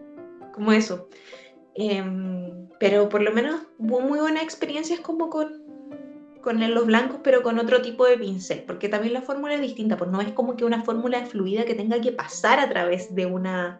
como 0.53 0.71
eso. 0.71 1.07
Em, 1.75 2.67
pero 2.79 3.07
por 3.09 3.21
lo 3.21 3.31
menos 3.31 3.61
hubo 3.77 4.01
muy 4.01 4.19
buenas 4.19 4.43
experiencias 4.43 4.99
como 4.99 5.29
con, 5.29 5.47
con 6.41 6.73
los 6.73 6.85
blancos, 6.85 7.19
pero 7.23 7.43
con 7.43 7.59
otro 7.59 7.81
tipo 7.81 8.05
de 8.05 8.17
pincel, 8.17 8.63
porque 8.65 8.89
también 8.89 9.13
la 9.13 9.21
fórmula 9.21 9.53
es 9.55 9.61
distinta, 9.61 9.97
pues 9.97 10.09
no 10.09 10.21
es 10.21 10.31
como 10.31 10.55
que 10.55 10.65
una 10.65 10.83
fórmula 10.83 11.25
fluida 11.25 11.65
que 11.65 11.75
tenga 11.75 12.01
que 12.01 12.11
pasar 12.11 12.59
a 12.59 12.69
través 12.69 13.13
de 13.13 13.25
una 13.25 13.79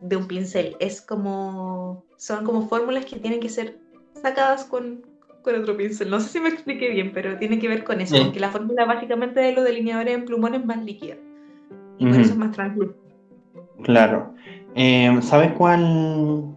de 0.00 0.16
un 0.16 0.26
pincel, 0.26 0.76
es 0.80 1.00
como 1.00 2.04
son 2.16 2.44
como 2.44 2.68
fórmulas 2.68 3.04
que 3.04 3.18
tienen 3.18 3.40
que 3.40 3.48
ser 3.48 3.78
sacadas 4.20 4.64
con, 4.64 5.02
con 5.42 5.54
otro 5.56 5.76
pincel. 5.76 6.08
No 6.10 6.20
sé 6.20 6.28
si 6.28 6.40
me 6.40 6.48
expliqué 6.48 6.88
bien, 6.90 7.12
pero 7.12 7.36
tiene 7.38 7.58
que 7.58 7.68
ver 7.68 7.84
con 7.84 8.00
eso, 8.00 8.16
Sí. 8.16 8.22
porque 8.24 8.40
la 8.40 8.50
fórmula 8.50 8.84
básicamente 8.84 9.40
de 9.40 9.52
los 9.52 9.64
delineadores 9.64 10.14
en 10.14 10.24
plumón 10.24 10.54
es 10.54 10.64
más 10.64 10.82
líquida 10.84 11.16
y 11.98 12.06
por 12.06 12.14
eso 12.20 12.32
es 12.32 12.36
más 12.36 12.52
translúcida. 12.52 12.96
Claro. 13.82 14.34
Eh, 14.74 15.18
¿sabes 15.22 15.52
cuál, 15.52 16.54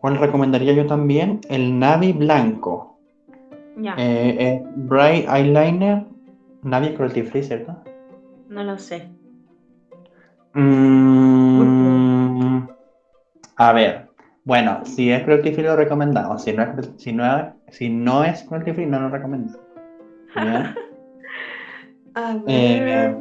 cuál 0.00 0.18
recomendaría 0.18 0.72
yo 0.72 0.86
también? 0.86 1.40
El 1.48 1.78
Navi 1.78 2.12
blanco. 2.12 2.98
Ya, 3.78 3.94
Eh, 3.98 4.36
eh, 4.38 4.62
Bright 4.76 5.28
Eyeliner. 5.28 6.04
Navi 6.62 6.94
cruelty 6.94 7.22
free, 7.22 7.42
¿cierto? 7.42 7.76
no 8.48 8.62
lo 8.64 8.78
sé. 8.78 9.08
Mm, 11.46 12.66
a 13.56 13.72
ver, 13.72 14.08
bueno, 14.44 14.80
si 14.84 15.10
es 15.10 15.22
cruelty 15.24 15.52
free 15.52 15.64
lo 15.64 15.76
recomendamos. 15.76 16.42
Si 16.42 16.52
no 16.52 16.62
es, 16.62 16.90
si 16.96 17.12
no 17.12 17.24
es, 17.38 17.44
si 17.70 17.88
no 17.88 18.24
es 18.24 18.42
cruelty 18.44 18.72
free, 18.72 18.86
no 18.86 19.00
lo. 19.00 19.08
A 22.14 22.34
ver. 22.34 22.42
Eh, 22.46 23.14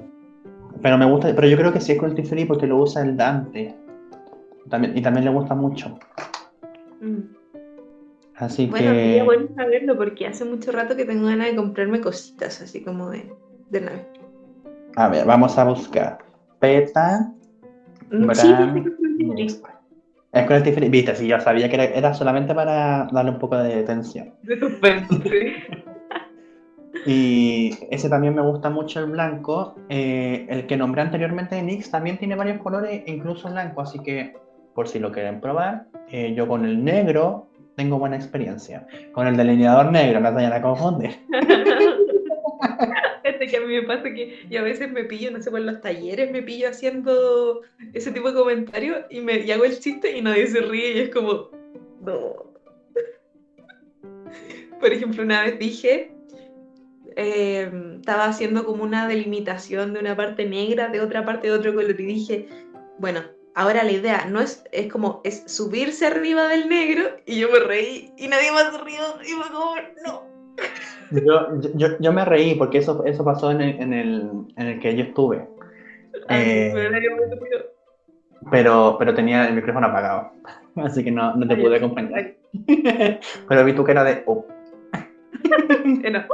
pero 0.82 0.98
me 0.98 1.06
gusta, 1.06 1.34
pero 1.36 1.48
yo 1.48 1.58
creo 1.58 1.74
que 1.74 1.82
sí 1.82 1.91
es 1.93 1.98
cruelty 2.00 2.24
free 2.24 2.46
porque 2.46 2.68
lo 2.68 2.78
usa 2.78 3.02
el 3.02 3.18
Dante. 3.18 3.76
También, 4.70 4.98
y 4.98 5.02
también 5.02 5.26
le 5.26 5.32
gusta 5.32 5.54
mucho. 5.56 5.98
Mm. 7.02 7.20
Así 8.36 8.68
Bueno, 8.68 8.91
que. 8.91 9.00
sería 9.00 9.24
bueno 9.24 9.48
saberlo 9.56 9.98
porque 9.98 10.28
hace 10.28 10.43
mucho 10.46 10.72
rato 10.72 10.96
que 10.96 11.06
tengo 11.06 11.28
ganas 11.28 11.48
de 11.48 11.56
comprarme 11.56 12.02
cositas 12.02 12.62
así 12.62 12.82
como 12.84 13.10
de, 13.10 13.32
de 13.70 13.82
nave. 13.82 14.06
A 14.96 15.08
ver, 15.10 15.26
vamos 15.26 15.58
a 15.58 15.64
buscar. 15.66 16.18
Peta. 16.60 17.32
Mm, 18.12 18.32
Sí, 18.34 18.48
Bran- 18.54 19.74
es. 20.36 20.42
Es 20.42 20.48
cruelty 20.48 20.72
free. 20.72 20.90
Viste, 20.90 21.16
sí, 21.16 21.28
yo 21.28 21.40
sabía 21.40 21.70
que 21.70 21.76
era, 21.76 21.86
era 21.86 22.14
solamente 22.14 22.54
para 22.54 23.08
darle 23.12 23.32
un 23.32 23.40
poco 23.40 23.58
de 23.58 23.84
tensión. 23.84 24.34
De 24.44 24.60
suspenso, 24.60 25.16
sí. 25.24 25.54
Y 27.06 27.78
ese 27.92 28.10
también 28.10 28.34
me 28.34 28.42
gusta 28.42 28.70
mucho 28.70 29.00
el 29.00 29.12
blanco. 29.12 29.76
Eh, 29.90 30.48
el 30.50 30.66
que 30.66 30.76
nombré 30.76 31.04
anteriormente 31.04 31.56
de 31.56 31.62
NYX 31.62 31.92
también 31.92 32.18
tiene 32.18 32.36
varios 32.36 32.58
colores, 32.60 33.04
incluso 33.06 33.48
blanco, 33.50 33.82
así 33.82 34.00
que 34.00 34.34
por 34.74 34.88
si 34.88 35.00
lo 35.00 35.12
quieren 35.12 35.40
probar, 35.40 35.86
eh, 36.10 36.34
yo 36.36 36.48
con 36.48 36.66
el 36.66 36.84
negro 36.84 37.48
tengo 37.76 38.00
buena 38.00 38.16
experiencia. 38.16 38.88
Con 39.14 39.28
el 39.28 39.38
delineador 39.38 39.92
negro, 39.92 40.20
no 40.20 40.30
se 40.30 40.36
vayan 40.36 40.54
a 40.54 40.62
confundir. 40.62 41.12
Este 43.46 43.58
que 43.58 43.64
a 43.64 43.68
mí 43.68 43.74
me 43.76 43.84
pasa 43.84 44.04
que 44.04 44.48
yo 44.50 44.60
a 44.60 44.64
veces 44.64 44.91
me 44.91 45.04
pillo, 45.04 45.32
no 45.32 45.41
sé, 45.41 45.52
por 45.52 45.62
los 45.62 45.80
talleres 45.82 46.32
me 46.32 46.41
pillo 46.41 46.70
haciendo 46.70 47.61
ese 47.94 48.11
tipo 48.11 48.30
de 48.30 48.40
comentarios 48.40 49.06
y, 49.10 49.22
me, 49.22 49.40
y 49.40 49.52
hago 49.52 49.65
el 49.65 49.80
chiste 49.80 50.18
y 50.18 50.22
nadie 50.22 50.48
se 50.48 50.61
ríe 50.61 50.94
y 50.94 50.99
es 51.02 51.10
como, 51.10 51.52
no. 52.02 52.53
Por 54.80 54.91
ejemplo, 54.91 55.24
una 55.24 55.44
vez 55.44 55.60
dije, 55.60 56.11
eh, 57.15 57.72
estaba 57.99 58.26
haciendo 58.26 58.65
como 58.65 58.84
una 58.84 59.07
delimitación 59.07 59.94
de 59.94 59.99
una 59.99 60.15
parte 60.15 60.45
negra, 60.45 60.90
de 60.90 61.02
otra 61.02 61.24
parte 61.24 61.48
de 61.48 61.53
otro 61.53 61.74
color 61.74 61.99
y 61.99 62.06
dije, 62.06 62.48
bueno, 62.98 63.22
ahora 63.53 63.84
la 63.84 63.91
idea 63.91 64.26
no 64.26 64.41
es, 64.41 64.64
es 64.72 64.91
como, 64.91 65.22
es 65.24 65.44
subirse 65.45 66.07
arriba 66.07 66.48
del 66.48 66.68
negro 66.68 67.18
y 67.28 67.40
yo 67.40 67.49
me 67.52 67.60
reí 67.60 68.11
y 68.18 68.28
nadie 68.28 68.52
más 68.52 68.74
rió 68.84 69.22
y 69.24 69.34
fue 69.34 69.52
como, 69.52 69.76
no. 70.03 70.35
Yo, 71.11 71.61
yo, 71.76 71.88
yo 71.99 72.11
me 72.14 72.26
reí 72.26 72.56
porque 72.56 72.80
eso, 72.80 73.03
eso 73.06 73.23
pasó 73.23 73.52
en 73.52 73.61
el, 73.61 73.80
en, 73.80 73.94
el, 73.94 74.30
en 74.57 74.68
el 74.68 74.80
que 74.80 74.95
yo 74.95 75.03
estuve. 75.03 75.48
Ay, 76.27 76.41
Eh, 76.48 76.73
que. 76.73 78.49
Pero, 78.52 78.95
pero 78.99 79.14
tenía 79.14 79.48
el 79.48 79.56
micrófono 79.56 79.88
apagado. 79.88 80.32
Así 80.76 81.03
que 81.03 81.11
no, 81.11 81.36
no 81.36 81.48
te 81.48 81.53
Ay, 81.56 81.61
pude 81.64 81.77
acompañar. 81.77 82.34
Pero 83.48 83.65
vi 83.65 83.73
tu 83.73 83.84
cara 83.84 84.03
de. 84.03 84.23
oh. 84.26 84.45
No. 86.11 86.26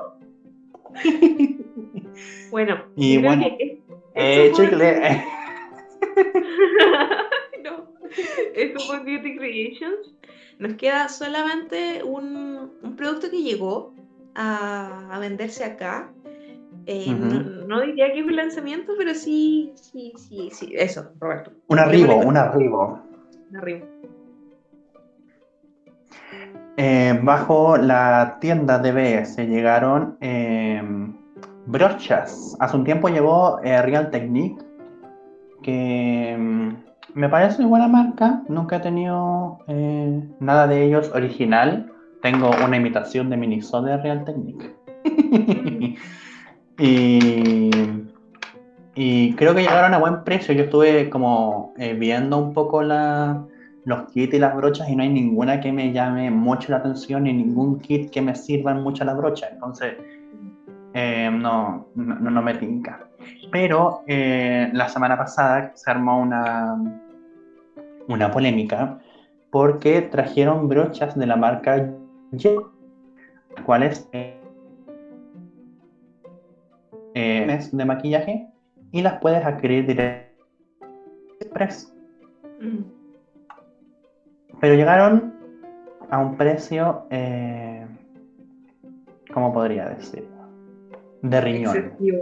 Bueno, 2.52 2.84
Y 2.96 3.18
bueno, 3.18 3.44
que 3.58 3.82
Eh, 4.16 4.52
chicle. 4.54 5.24
no, 7.64 7.88
eso 8.56 8.88
por 8.88 9.04
Beauty 9.06 9.38
Creations. 9.38 10.14
Nos 10.60 10.74
queda 10.74 11.08
solamente 11.08 12.04
un, 12.04 12.72
un 12.84 12.96
producto 12.96 13.30
que 13.32 13.42
llegó 13.42 13.94
a, 14.36 15.10
a 15.12 15.20
venderse 15.20 15.64
acá. 15.64 16.12
Eh, 16.86 17.14
no, 17.14 17.40
no 17.68 17.82
diría 17.82 18.12
que 18.12 18.20
es 18.20 18.26
un 18.26 18.36
lanzamiento, 18.36 18.94
pero 18.98 19.14
sí, 19.14 19.72
sí, 19.76 20.14
sí, 20.18 20.50
sí. 20.52 20.74
Eso, 20.76 21.12
Roberto. 21.20 21.52
Un 21.68 21.80
arribo, 21.80 22.18
un 22.18 22.38
arribo. 22.38 23.00
arriba. 23.56 23.86
Eh, 26.78 27.20
bajo 27.22 27.78
la 27.78 28.38
tienda 28.40 28.80
de 28.80 28.92
BS 28.92 29.46
llegaron 29.46 30.18
eh, 30.22 30.82
brochas. 31.68 32.56
Hace 32.60 32.78
un 32.78 32.84
tiempo 32.84 33.10
llegó 33.10 33.60
eh, 33.62 33.82
Real 33.82 34.10
Technique, 34.10 34.64
que 35.62 36.36
mm, 36.40 36.74
me 37.14 37.30
parece 37.30 37.64
buena 37.66 37.88
marca. 37.88 38.42
Nunca 38.48 38.78
he 38.78 38.80
tenido 38.80 39.60
nada 40.40 40.66
de 40.68 40.84
ellos 40.84 41.12
original. 41.14 41.92
Tengo 42.22 42.52
una 42.66 42.78
imitación 42.78 43.30
de 43.30 43.38
Miniso 43.38 43.82
de 43.82 43.98
Real 43.98 44.24
Technique. 44.26 44.76
y, 46.78 47.70
y 48.96 49.34
creo 49.34 49.56
que 49.56 49.62
llegaron 49.62 49.94
a 49.94 50.00
buen 50.00 50.24
precio. 50.24 50.54
Yo 50.54 50.66
estuve 50.66 51.10
como 51.10 51.74
eh, 51.78 51.94
viendo 51.94 52.38
un 52.38 52.54
poco 52.54 52.84
la, 52.84 53.44
los 53.86 54.12
kits 54.12 54.36
y 54.36 54.40
las 54.40 54.56
brochas 54.56 54.90
y 54.90 54.96
no 54.96 55.04
hay 55.04 55.10
ninguna 55.10 55.60
que 55.60 55.72
me 55.72 55.92
llame 55.92 56.30
mucho 56.30 56.72
la 56.72 56.78
atención 56.78 57.24
ni 57.24 57.34
ningún 57.34 57.80
kit 57.80 58.12
que 58.12 58.22
me 58.22 58.36
sirvan 58.36 58.84
mucho 58.84 59.04
las 59.04 59.18
brochas. 59.18 59.50
Entonces, 59.54 59.96
eh, 60.94 61.30
no, 61.32 61.88
no, 61.96 62.30
no 62.30 62.42
me 62.42 62.54
tinca. 62.56 63.08
Pero 63.52 64.04
eh, 64.08 64.70
la 64.74 64.90
semana 64.90 65.18
pasada 65.18 65.72
se 65.76 65.90
armó 65.90 66.20
una, 66.20 66.78
una 68.08 68.32
polémica 68.32 69.00
porque 69.50 70.02
trajeron 70.02 70.68
brochas 70.68 71.18
de 71.18 71.26
la 71.26 71.36
marca 71.36 71.92
Jet, 72.32 72.60
cuáles 73.66 74.08
eh, 74.14 74.40
de 77.72 77.86
maquillaje 77.86 78.48
y 78.92 79.02
las 79.02 79.20
puedes 79.20 79.44
adquirir 79.46 79.86
directamente 79.86 80.32
Express. 81.42 81.94
Mm. 82.60 82.84
Pero 84.60 84.76
llegaron 84.76 85.34
a 86.10 86.20
un 86.20 86.38
precio, 86.38 87.04
eh, 87.10 87.86
¿cómo 89.34 89.52
podría 89.54 89.90
decir? 89.90 90.28
De 91.24 91.42
riñón. 91.42 91.76
Excesivo. 91.78 92.18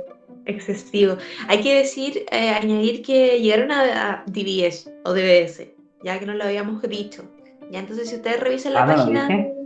Excesivo. 0.46 1.18
Hay 1.50 1.62
que 1.62 1.76
decir, 1.76 2.26
eh, 2.32 2.50
añadir 2.50 3.02
que 3.02 3.40
llegaron 3.42 3.72
a, 3.72 4.12
a 4.12 4.24
DBS 4.26 4.90
o 5.04 5.14
DBS, 5.14 5.68
ya 6.04 6.18
que 6.20 6.26
no 6.26 6.34
lo 6.34 6.46
habíamos 6.46 6.82
dicho. 6.84 7.24
Ya, 7.72 7.80
entonces 7.80 8.10
si 8.10 8.16
ustedes 8.16 8.40
revisan 8.40 8.74
la 8.74 8.84
Ah, 8.84 8.86
¿no 8.86 8.92
lo 8.94 9.00
página... 9.00 9.28
dije? 9.28 9.59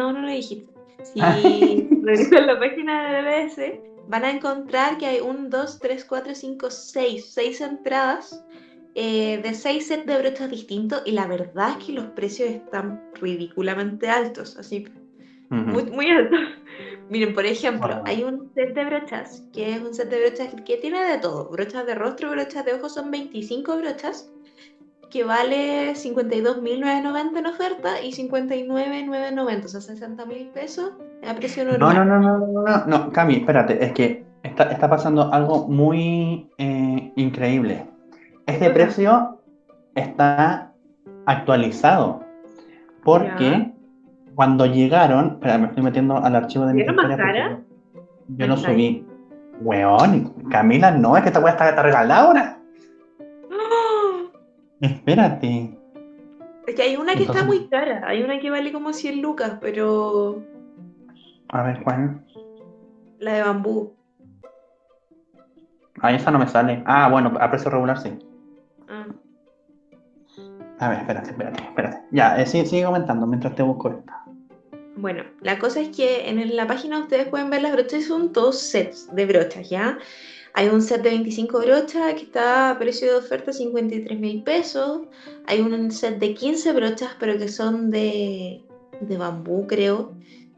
No, 0.00 0.14
no 0.14 0.22
lo 0.22 0.30
dijiste. 0.30 0.72
Si 1.02 1.20
revisan 2.02 2.46
la 2.46 2.58
página 2.58 3.12
de 3.12 3.20
DBS, 3.20 3.80
van 4.08 4.24
a 4.24 4.30
encontrar 4.30 4.96
que 4.96 5.04
hay 5.04 5.20
un, 5.20 5.50
dos, 5.50 5.78
tres, 5.78 6.06
cuatro, 6.06 6.34
cinco, 6.34 6.70
seis, 6.70 7.26
seis 7.34 7.60
entradas 7.60 8.42
eh, 8.94 9.42
de 9.42 9.52
seis 9.52 9.88
sets 9.88 10.06
de 10.06 10.16
brochas 10.16 10.50
distintos 10.50 11.02
y 11.04 11.12
la 11.12 11.26
verdad 11.26 11.76
es 11.78 11.84
que 11.84 11.92
los 11.92 12.06
precios 12.12 12.48
están 12.48 13.10
ridículamente 13.20 14.08
altos, 14.08 14.56
así 14.56 14.86
muy, 15.50 15.82
muy 15.84 16.08
altos. 16.08 16.40
Miren, 17.10 17.34
por 17.34 17.44
ejemplo, 17.44 17.88
Bueno. 17.88 18.02
hay 18.06 18.24
un 18.24 18.50
set 18.54 18.72
de 18.72 18.84
brochas, 18.86 19.42
que 19.52 19.74
es 19.74 19.82
un 19.82 19.92
set 19.92 20.08
de 20.08 20.20
brochas 20.20 20.54
que 20.64 20.76
tiene 20.78 21.04
de 21.04 21.18
todo. 21.18 21.50
Brochas 21.50 21.84
de 21.84 21.94
rostro, 21.94 22.30
brochas 22.30 22.64
de 22.64 22.72
ojos, 22.72 22.94
son 22.94 23.10
25 23.10 23.76
brochas, 23.76 24.32
que 25.10 25.24
vale 25.24 25.92
52.990 25.94 27.38
en 27.38 27.46
oferta 27.46 28.00
y 28.00 28.12
59.990, 28.12 29.64
o 29.64 29.68
sea, 29.68 29.80
60.000 29.80 30.52
pesos 30.52 30.92
a 31.28 31.34
precio 31.34 31.64
No, 31.64 31.72
normal. 31.92 32.08
no, 32.08 32.18
no, 32.20 32.38
no, 32.38 32.46
no, 32.46 32.62
no, 32.62 32.86
no, 32.86 33.10
Cami, 33.12 33.36
espérate, 33.36 33.84
es 33.84 33.92
que 33.92 34.24
está, 34.42 34.64
está 34.64 34.88
pasando 34.88 35.32
algo 35.32 35.66
muy 35.68 36.48
eh, 36.58 37.12
increíble. 37.16 37.84
Este 38.46 38.70
precio 38.70 39.40
está 39.94 40.72
actualizado 41.26 42.24
porque 43.04 43.44
Ya. 43.50 43.72
cuando 44.34 44.66
llegaron, 44.66 45.32
espera, 45.32 45.58
me 45.58 45.66
estoy 45.66 45.82
metiendo 45.82 46.16
al 46.16 46.36
archivo 46.36 46.66
de 46.66 46.72
mi 46.74 46.78
¿Vieron 46.78 46.96
más 46.96 47.16
cara? 47.16 47.60
Yo, 48.28 48.46
no 48.46 48.54
¿Cachai? 48.54 48.74
subí. 48.74 49.06
Weón, 49.62 50.32
Camila, 50.50 50.90
no, 50.92 51.16
es 51.16 51.22
que 51.22 51.28
esta 51.28 51.40
weá 51.40 51.52
está, 51.52 51.68
está 51.68 51.82
regalada 51.82 52.22
ahora. 52.22 52.59
Espérate. 54.80 55.76
Es 56.66 56.74
que 56.74 56.82
hay 56.82 56.96
una 56.96 57.14
que 57.14 57.24
está 57.24 57.44
muy 57.44 57.68
cara, 57.68 58.02
hay 58.06 58.22
una 58.22 58.38
que 58.38 58.50
vale 58.50 58.72
como 58.72 58.92
100 58.92 59.20
lucas, 59.20 59.58
pero 59.60 60.42
A 61.48 61.62
ver, 61.62 61.82
¿cuál? 61.82 62.22
la 63.18 63.34
de 63.34 63.42
bambú. 63.42 63.94
Ah, 66.00 66.12
esa 66.12 66.30
no 66.30 66.38
me 66.38 66.46
sale. 66.46 66.82
Ah, 66.86 67.08
bueno, 67.10 67.36
a 67.38 67.50
precio 67.50 67.70
regular 67.70 68.00
sí. 68.00 68.18
Ah. 68.88 69.06
A 70.78 70.88
ver, 70.88 70.98
espérate, 71.00 71.30
espérate, 71.30 71.62
espérate. 71.62 71.98
Ya, 72.10 72.40
eh, 72.40 72.46
sí, 72.46 72.64
sigue 72.64 72.84
comentando 72.84 73.26
mientras 73.26 73.54
te 73.54 73.62
busco 73.62 73.90
esta. 73.90 74.24
Bueno, 74.96 75.24
la 75.40 75.58
cosa 75.58 75.80
es 75.80 75.94
que 75.94 76.28
en 76.28 76.56
la 76.56 76.66
página 76.66 76.98
ustedes 77.00 77.28
pueden 77.28 77.50
ver 77.50 77.62
las 77.62 77.72
brochas 77.72 78.00
y 78.00 78.02
son 78.02 78.32
todos 78.32 78.58
sets 78.58 79.14
de 79.14 79.26
brochas, 79.26 79.68
¿ya? 79.68 79.98
Hay 80.54 80.68
un 80.68 80.82
set 80.82 81.02
de 81.02 81.10
25 81.10 81.60
brochas 81.60 82.14
que 82.14 82.22
está 82.22 82.70
a 82.70 82.78
precio 82.78 83.10
de 83.10 83.18
oferta 83.18 83.52
53 83.52 84.18
mil 84.18 84.42
pesos. 84.42 85.02
Hay 85.46 85.60
un 85.60 85.90
set 85.90 86.18
de 86.18 86.34
15 86.34 86.72
brochas, 86.72 87.16
pero 87.20 87.38
que 87.38 87.48
son 87.48 87.90
de, 87.90 88.62
de 89.00 89.16
bambú, 89.16 89.66
creo, 89.66 90.12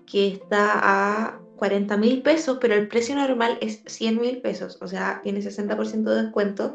que 0.06 0.28
está 0.28 0.80
a 0.82 1.38
40 1.56 1.96
mil 1.96 2.22
pesos, 2.22 2.58
pero 2.60 2.74
el 2.74 2.88
precio 2.88 3.14
normal 3.14 3.58
es 3.60 3.82
100 3.86 4.20
mil 4.20 4.40
pesos, 4.40 4.78
o 4.80 4.88
sea, 4.88 5.20
tiene 5.22 5.40
60% 5.40 6.02
de 6.02 6.22
descuento. 6.22 6.74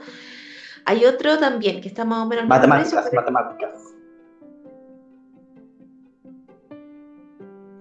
Hay 0.85 1.03
otro 1.03 1.37
también 1.37 1.81
que 1.81 1.89
está 1.89 2.05
más 2.05 2.25
o 2.25 2.29
menos 2.29 2.47
Matemáticas, 2.47 2.93
precio, 2.93 3.09
pero- 3.11 3.31
matemáticas. 3.31 3.83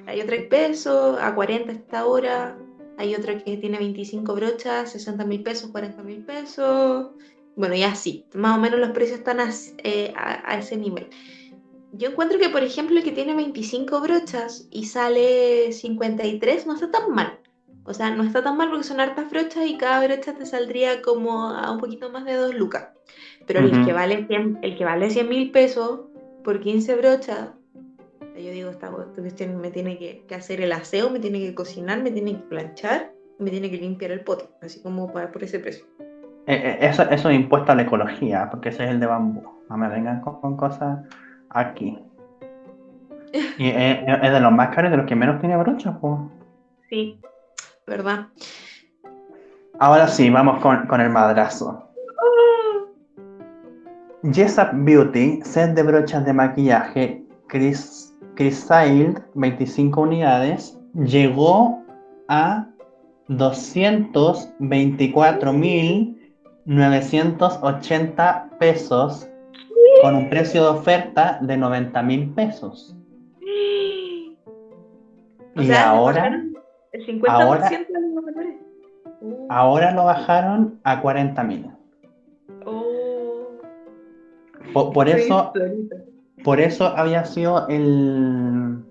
Hay 0.07 0.21
otro 0.21 0.35
en 0.35 0.49
pesos, 0.49 1.19
a 1.21 1.35
40 1.35 1.73
está 1.73 2.01
ahora. 2.01 2.57
Hay 2.99 3.15
otro 3.15 3.33
que 3.45 3.57
tiene 3.57 3.79
25 3.79 4.35
brochas, 4.35 4.91
60 4.93 5.25
mil 5.25 5.43
pesos, 5.43 5.71
40 5.71 6.03
mil 6.03 6.25
pesos. 6.25 7.11
Bueno, 7.57 7.75
y 7.75 7.83
así. 7.83 8.25
Más 8.35 8.57
o 8.57 8.61
menos 8.61 8.79
los 8.81 8.91
precios 8.91 9.19
están 9.19 9.41
as- 9.41 9.75
eh, 9.83 10.13
a, 10.17 10.53
a 10.53 10.59
ese 10.59 10.77
nivel. 10.77 11.09
Yo 11.93 12.11
encuentro 12.11 12.39
que, 12.39 12.49
por 12.51 12.63
ejemplo, 12.63 12.97
el 12.99 13.05
que 13.05 13.13
tiene 13.13 13.35
25 13.35 14.01
brochas 14.01 14.69
y 14.71 14.85
sale 14.87 15.73
53 15.73 16.67
no 16.67 16.75
está 16.75 16.91
tan 16.91 17.11
mal. 17.15 17.39
O 17.85 17.95
sea, 17.95 18.11
no 18.11 18.25
está 18.25 18.43
tan 18.43 18.57
mal 18.57 18.69
porque 18.69 18.85
son 18.85 19.01
hartas 19.01 19.31
brochas 19.31 19.67
y 19.67 19.77
cada 19.79 20.05
brocha 20.07 20.35
te 20.35 20.45
saldría 20.45 21.01
como 21.03 21.49
a 21.51 21.71
un 21.71 21.79
poquito 21.79 22.11
más 22.11 22.25
de 22.25 22.35
2 22.35 22.55
lucas. 22.55 22.89
Pero 23.47 23.61
el 23.61 23.71
que 23.87 23.93
vale 23.93 24.27
100 24.27 24.59
el 24.63 24.77
que 24.77 24.85
vale 24.85 25.09
100 25.11 25.29
mil 25.29 25.51
pesos 25.53 26.01
por 26.43 26.61
15 26.61 26.97
brochas, 26.97 27.51
yo 28.43 28.51
digo, 28.51 28.71
esta, 28.71 28.91
cuestión 28.91 29.61
me 29.61 29.71
tiene 29.71 29.99
que, 29.99 30.25
que 30.27 30.35
hacer 30.35 30.61
el 30.61 30.73
aseo, 30.73 31.11
me 31.11 31.21
tiene 31.21 31.41
que 31.41 31.55
cocinar, 31.55 32.03
me 32.03 32.11
tiene 32.11 32.33
que 32.33 32.43
planchar, 32.49 33.13
me 33.39 33.51
tiene 33.51 33.71
que 33.71 33.79
limpiar 33.79 34.11
el 34.11 34.21
pote, 34.21 34.49
así 34.63 34.83
como 34.83 35.13
para, 35.13 35.31
por 35.33 35.43
ese 35.43 35.59
precio. 35.59 35.87
Eh, 36.47 36.55
eh, 36.55 36.79
eso, 36.81 37.03
eso 37.11 37.29
es 37.29 37.37
impuesto 37.37 37.73
a 37.73 37.75
la 37.75 37.83
ecología, 37.83 38.49
porque 38.51 38.69
ese 38.69 38.85
es 38.85 38.91
el 38.91 39.01
de 39.01 39.07
bambú. 39.07 39.43
No 39.69 39.77
me 39.77 39.89
vengan 39.89 40.21
con, 40.21 40.41
con 40.41 40.57
cosas 40.57 41.01
aquí. 41.51 41.99
Y 43.59 43.69
eh, 43.69 44.05
es 44.23 44.33
de 44.33 44.41
los 44.41 44.53
más 44.53 44.75
caros 44.75 44.91
de 44.91 44.97
los 44.97 45.07
que 45.07 45.17
menos 45.17 45.41
tiene 45.41 45.57
brocha, 45.57 45.99
pues. 46.01 46.21
Sí, 46.89 47.21
¿verdad? 47.87 48.29
Ahora 49.79 50.09
sí, 50.09 50.31
vamos 50.31 50.63
con, 50.63 50.87
con 50.87 51.01
el 51.01 51.11
madrazo. 51.11 51.87
Jessup 54.33 54.69
Beauty, 54.73 55.43
set 55.43 55.75
de 55.75 55.83
brochas 55.83 56.25
de 56.25 56.33
maquillaje 56.33 57.27
Chris, 57.49 58.06
Chrysailed, 58.37 59.21
25 59.35 60.01
unidades, 60.01 60.79
llegó 60.95 61.83
a 62.29 62.69
224.980 67.27 68.59
pesos 68.59 69.29
con 70.03 70.15
un 70.15 70.29
precio 70.29 70.63
de 70.63 70.69
oferta 70.69 71.39
de 71.41 71.57
90.000 71.57 72.35
pesos. 72.35 72.95
O 75.57 75.63
Y 75.63 75.67
sea, 75.67 75.91
ahora, 75.91 76.43
el 76.93 77.07
50% 77.07 77.29
ahora- 77.31 77.69
de 77.71 77.87
los 78.01 78.25
valores. 78.25 78.57
Uh, 79.23 79.47
ahora 79.49 79.93
lo 79.93 80.05
bajaron 80.05 80.79
a 80.85 81.01
40.000. 81.03 81.73
oh, 82.67 83.49
Por, 84.93 85.09
eso. 85.09 85.53
Por 86.45 86.61
eso 86.61 86.87
había 86.87 87.25
sido 87.25 87.67
el, 87.69 88.85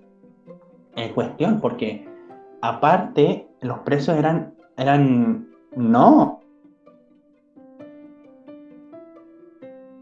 en 0.96 1.14
cuestión, 1.14 1.60
porque 1.60 2.06
aparte 2.62 3.46
los 3.60 3.78
precios 3.80 4.16
eran, 4.16 4.54
eran, 4.76 5.48
no. 5.74 6.40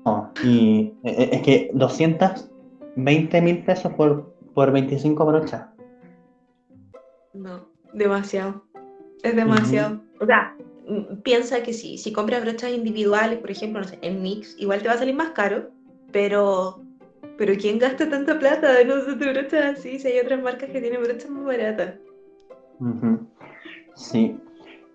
No, 0.04 0.32
Y 0.42 0.92
eh, 1.02 1.14
eh, 1.18 1.28
es 1.32 1.42
que 1.42 1.70
220 1.72 3.40
mil 3.40 3.64
pesos 3.64 3.92
por, 3.94 4.34
por 4.54 4.70
25 4.70 5.24
brochas. 5.24 5.66
No, 7.32 7.66
demasiado. 7.92 8.62
Es 9.22 9.34
demasiado. 9.34 10.02
O 10.20 10.26
sea, 10.26 10.56
mm, 10.86 11.22
piensa 11.22 11.62
que 11.62 11.72
si, 11.72 11.96
si 11.96 12.12
compras 12.12 12.42
brochas 12.42 12.72
individuales, 12.72 13.38
por 13.38 13.50
ejemplo, 13.50 13.80
no 13.80 13.88
sé, 13.88 13.98
en 14.02 14.22
Mix, 14.22 14.56
igual 14.58 14.82
te 14.82 14.88
va 14.88 14.94
a 14.94 14.98
salir 14.98 15.14
más 15.14 15.30
caro, 15.30 15.70
pero, 16.12 16.82
pero 17.36 17.54
¿quién 17.60 17.78
gasta 17.78 18.08
tanta 18.08 18.38
plata 18.38 18.68
un 18.84 19.04
set 19.04 19.18
de 19.18 19.32
brochas 19.32 19.78
así? 19.78 19.98
Si 19.98 20.08
hay 20.08 20.20
otras 20.20 20.42
marcas 20.42 20.70
que 20.70 20.80
tienen 20.80 21.02
brochas 21.02 21.30
más 21.30 21.44
baratas. 21.44 21.94
Sí. 23.94 24.38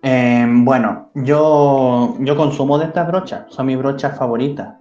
Em, 0.02 0.64
bueno, 0.64 1.10
yo, 1.14 2.16
yo 2.20 2.36
consumo 2.36 2.78
de 2.78 2.86
estas 2.86 3.06
brochas, 3.08 3.44
son 3.48 3.66
mis 3.66 3.76
brochas 3.78 4.16
favoritas. 4.18 4.80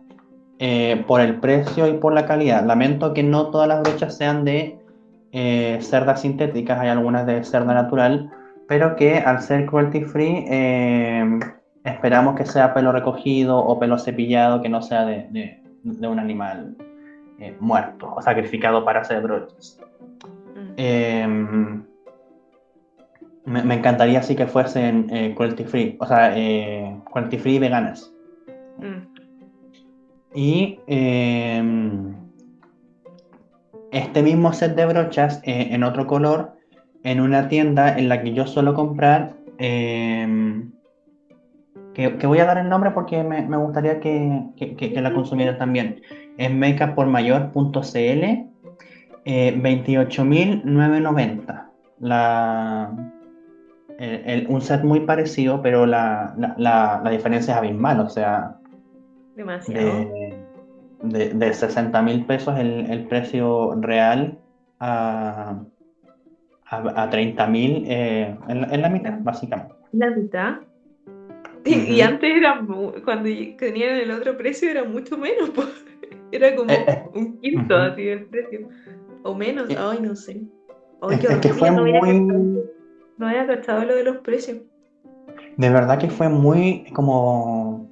Eh, 0.61 1.05
por 1.07 1.21
el 1.21 1.39
precio 1.39 1.87
y 1.87 1.93
por 1.93 2.13
la 2.13 2.25
calidad. 2.25 2.65
Lamento 2.65 3.13
que 3.13 3.23
no 3.23 3.47
todas 3.47 3.69
las 3.69 3.81
brochas 3.81 4.17
sean 4.17 4.43
de 4.43 4.77
eh, 5.31 5.77
cerdas 5.79 6.21
sintéticas, 6.21 6.77
hay 6.81 6.89
algunas 6.89 7.25
de 7.25 7.45
cerda 7.45 7.73
natural, 7.73 8.29
pero 8.67 8.97
que 8.97 9.19
al 9.19 9.41
ser 9.41 9.67
cruelty 9.67 10.01
free 10.01 10.45
em, 10.49 11.39
esperamos 11.85 12.35
que 12.35 12.45
sea 12.45 12.73
pelo 12.73 12.91
recogido 12.91 13.57
o 13.57 13.79
pelo 13.79 13.97
cepillado, 13.97 14.61
que 14.61 14.67
no 14.67 14.81
sea 14.81 15.05
de, 15.05 15.61
un 15.83 16.19
animal 16.19 16.75
eh, 17.39 17.55
muerto 17.59 18.13
o 18.15 18.21
sacrificado 18.21 18.83
para 18.85 19.01
hacer 19.01 19.21
brochas. 19.21 19.79
Mm. 20.55 20.73
Em, 20.77 21.83
me, 23.45 23.75
encantaría 23.75 24.19
así 24.19 24.35
que 24.35 24.45
fuesen 24.45 25.35
cruelty 25.35 25.63
free, 25.63 25.97
o 25.99 26.05
sea, 26.05 26.33
cruelty 27.11 27.37
free 27.37 27.59
veganas. 27.59 28.13
Mm. 28.77 29.19
Y 30.33 30.79
em, 30.87 32.13
este 33.91 34.21
mismo 34.21 34.53
set 34.53 34.75
de 34.75 34.85
brochas 34.85 35.41
eh, 35.43 35.69
en 35.71 35.83
otro 35.83 36.05
color, 36.05 36.53
en 37.03 37.19
una 37.19 37.47
tienda 37.47 37.97
en 37.97 38.09
la 38.09 38.21
que 38.21 38.33
yo 38.33 38.45
suelo 38.45 38.73
comprar, 38.73 39.33
em, 39.57 40.71
que, 41.93 42.27
voy 42.27 42.39
a 42.39 42.45
dar 42.45 42.57
el 42.59 42.69
nombre 42.69 42.91
porque 42.91 43.23
me, 43.23 43.57
gustaría 43.57 43.99
que, 43.99 44.93
la 44.95 45.13
consumieran 45.13 45.57
también. 45.57 46.01
Es 46.39 46.51
makeuppormayor.cl, 46.51 48.23
eh, 49.25 49.61
28.990. 49.61 51.69
La, 51.99 52.91
un 54.47 54.61
set 54.61 54.83
muy 54.83 55.01
parecido, 55.01 55.61
pero 55.61 55.85
la, 55.85 56.33
la 56.57 57.07
diferencia 57.11 57.51
es 57.51 57.57
abismal, 57.57 57.99
o 57.99 58.09
sea, 58.09 58.59
Demasiado. 59.39 60.11
De, 61.01 61.29
de, 61.29 61.53
60 61.53 62.01
mil 62.01 62.25
pesos 62.25 62.59
el, 62.59 63.07
precio 63.07 63.73
real 63.79 64.37
a, 64.81 65.63
a, 66.65 67.09
30 67.09 67.47
mil 67.47 67.85
eh, 67.87 68.35
en, 68.49 68.81
la 68.81 68.89
mitad, 68.89 69.17
básicamente. 69.21 69.73
¿La 69.93 70.09
mitad? 70.09 70.55
Y, 71.63 72.01
antes 72.01 72.35
era, 72.35 72.61
cuando 73.05 73.29
tenían 73.57 73.95
el 73.95 74.11
otro 74.11 74.35
precio 74.35 74.69
era 74.69 74.83
mucho 74.83 75.17
menos, 75.17 75.51
era 76.31 76.55
como 76.55 76.71
eh, 76.71 76.85
eh, 76.87 77.09
un 77.13 77.37
quinto 77.39 77.75
así 77.75 78.07
el 78.07 78.25
precio, 78.25 78.69
o 79.23 79.35
menos, 79.35 79.67
ay, 79.69 79.99
no 80.01 80.15
sé. 80.15 80.41
es, 81.11 81.39
que 81.39 81.53
fue 81.53 81.71
no, 81.71 81.85
muy... 81.85 82.19
no 83.17 83.27
había 83.27 83.47
cachado 83.47 83.85
lo 83.85 83.95
de 83.95 84.03
los 84.03 84.17
precios. 84.17 84.59
De 85.57 85.69
verdad 85.69 85.99
que 85.99 86.09
fue 86.09 86.29
muy 86.29 86.85
como 86.93 87.89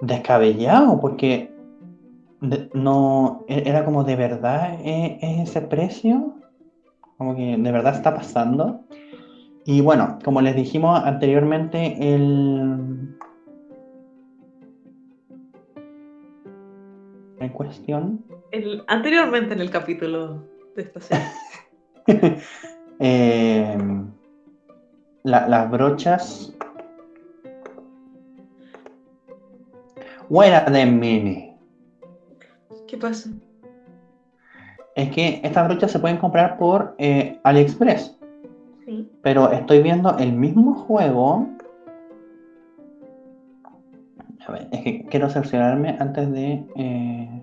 descabellado, 0.00 1.00
porque 1.00 1.52
no 2.74 3.44
e, 3.48 3.68
era 3.68 3.84
como 3.84 4.04
de 4.04 4.16
verdad 4.16 4.78
e, 4.84 5.18
es, 5.22 5.50
ese 5.50 5.62
precio, 5.62 6.34
como 7.18 7.36
que 7.36 7.56
de 7.56 7.72
verdad 7.72 7.94
está 7.94 8.14
pasando. 8.14 8.80
Y 9.64 9.80
bueno, 9.80 10.18
como 10.24 10.40
les 10.40 10.56
dijimos 10.56 11.00
anteriormente, 11.04 12.14
el 12.14 13.16
en 17.44 17.50
cuestión. 17.50 18.24
El, 18.50 18.84
anteriormente 18.86 19.54
en 19.54 19.60
el 19.60 19.70
capítulo 19.70 20.44
de 20.76 20.82
esta 20.82 21.00
serie. 21.00 21.26
Eh, 23.04 23.76
las 25.24 25.70
brochas 25.72 26.54
Fuera 30.32 30.64
de 30.64 30.86
mini. 30.86 31.54
¿Qué 32.88 32.96
pasa? 32.96 33.28
Es 34.96 35.10
que 35.10 35.42
estas 35.44 35.68
brochas 35.68 35.92
se 35.92 35.98
pueden 35.98 36.16
comprar 36.16 36.56
por 36.56 36.94
eh, 36.96 37.38
AliExpress. 37.44 38.16
Sí. 38.86 39.10
Pero 39.20 39.52
estoy 39.52 39.82
viendo 39.82 40.16
el 40.16 40.32
mismo 40.32 40.72
juego. 40.72 41.46
A 44.46 44.52
ver, 44.52 44.68
es 44.72 44.80
que 44.80 45.06
quiero 45.06 45.28
cerciorarme 45.28 45.96
antes 46.00 46.30
de. 46.32 46.64
Eh, 46.76 47.42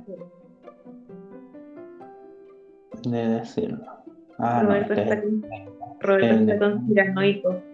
de 3.03 3.27
decirlo. 3.29 3.85
Ah, 4.37 4.63
Roberto 4.63 4.93
no, 4.93 4.99
este 4.99 5.23
Roberto 5.99 6.51
está 6.51 6.59
con 6.59 6.87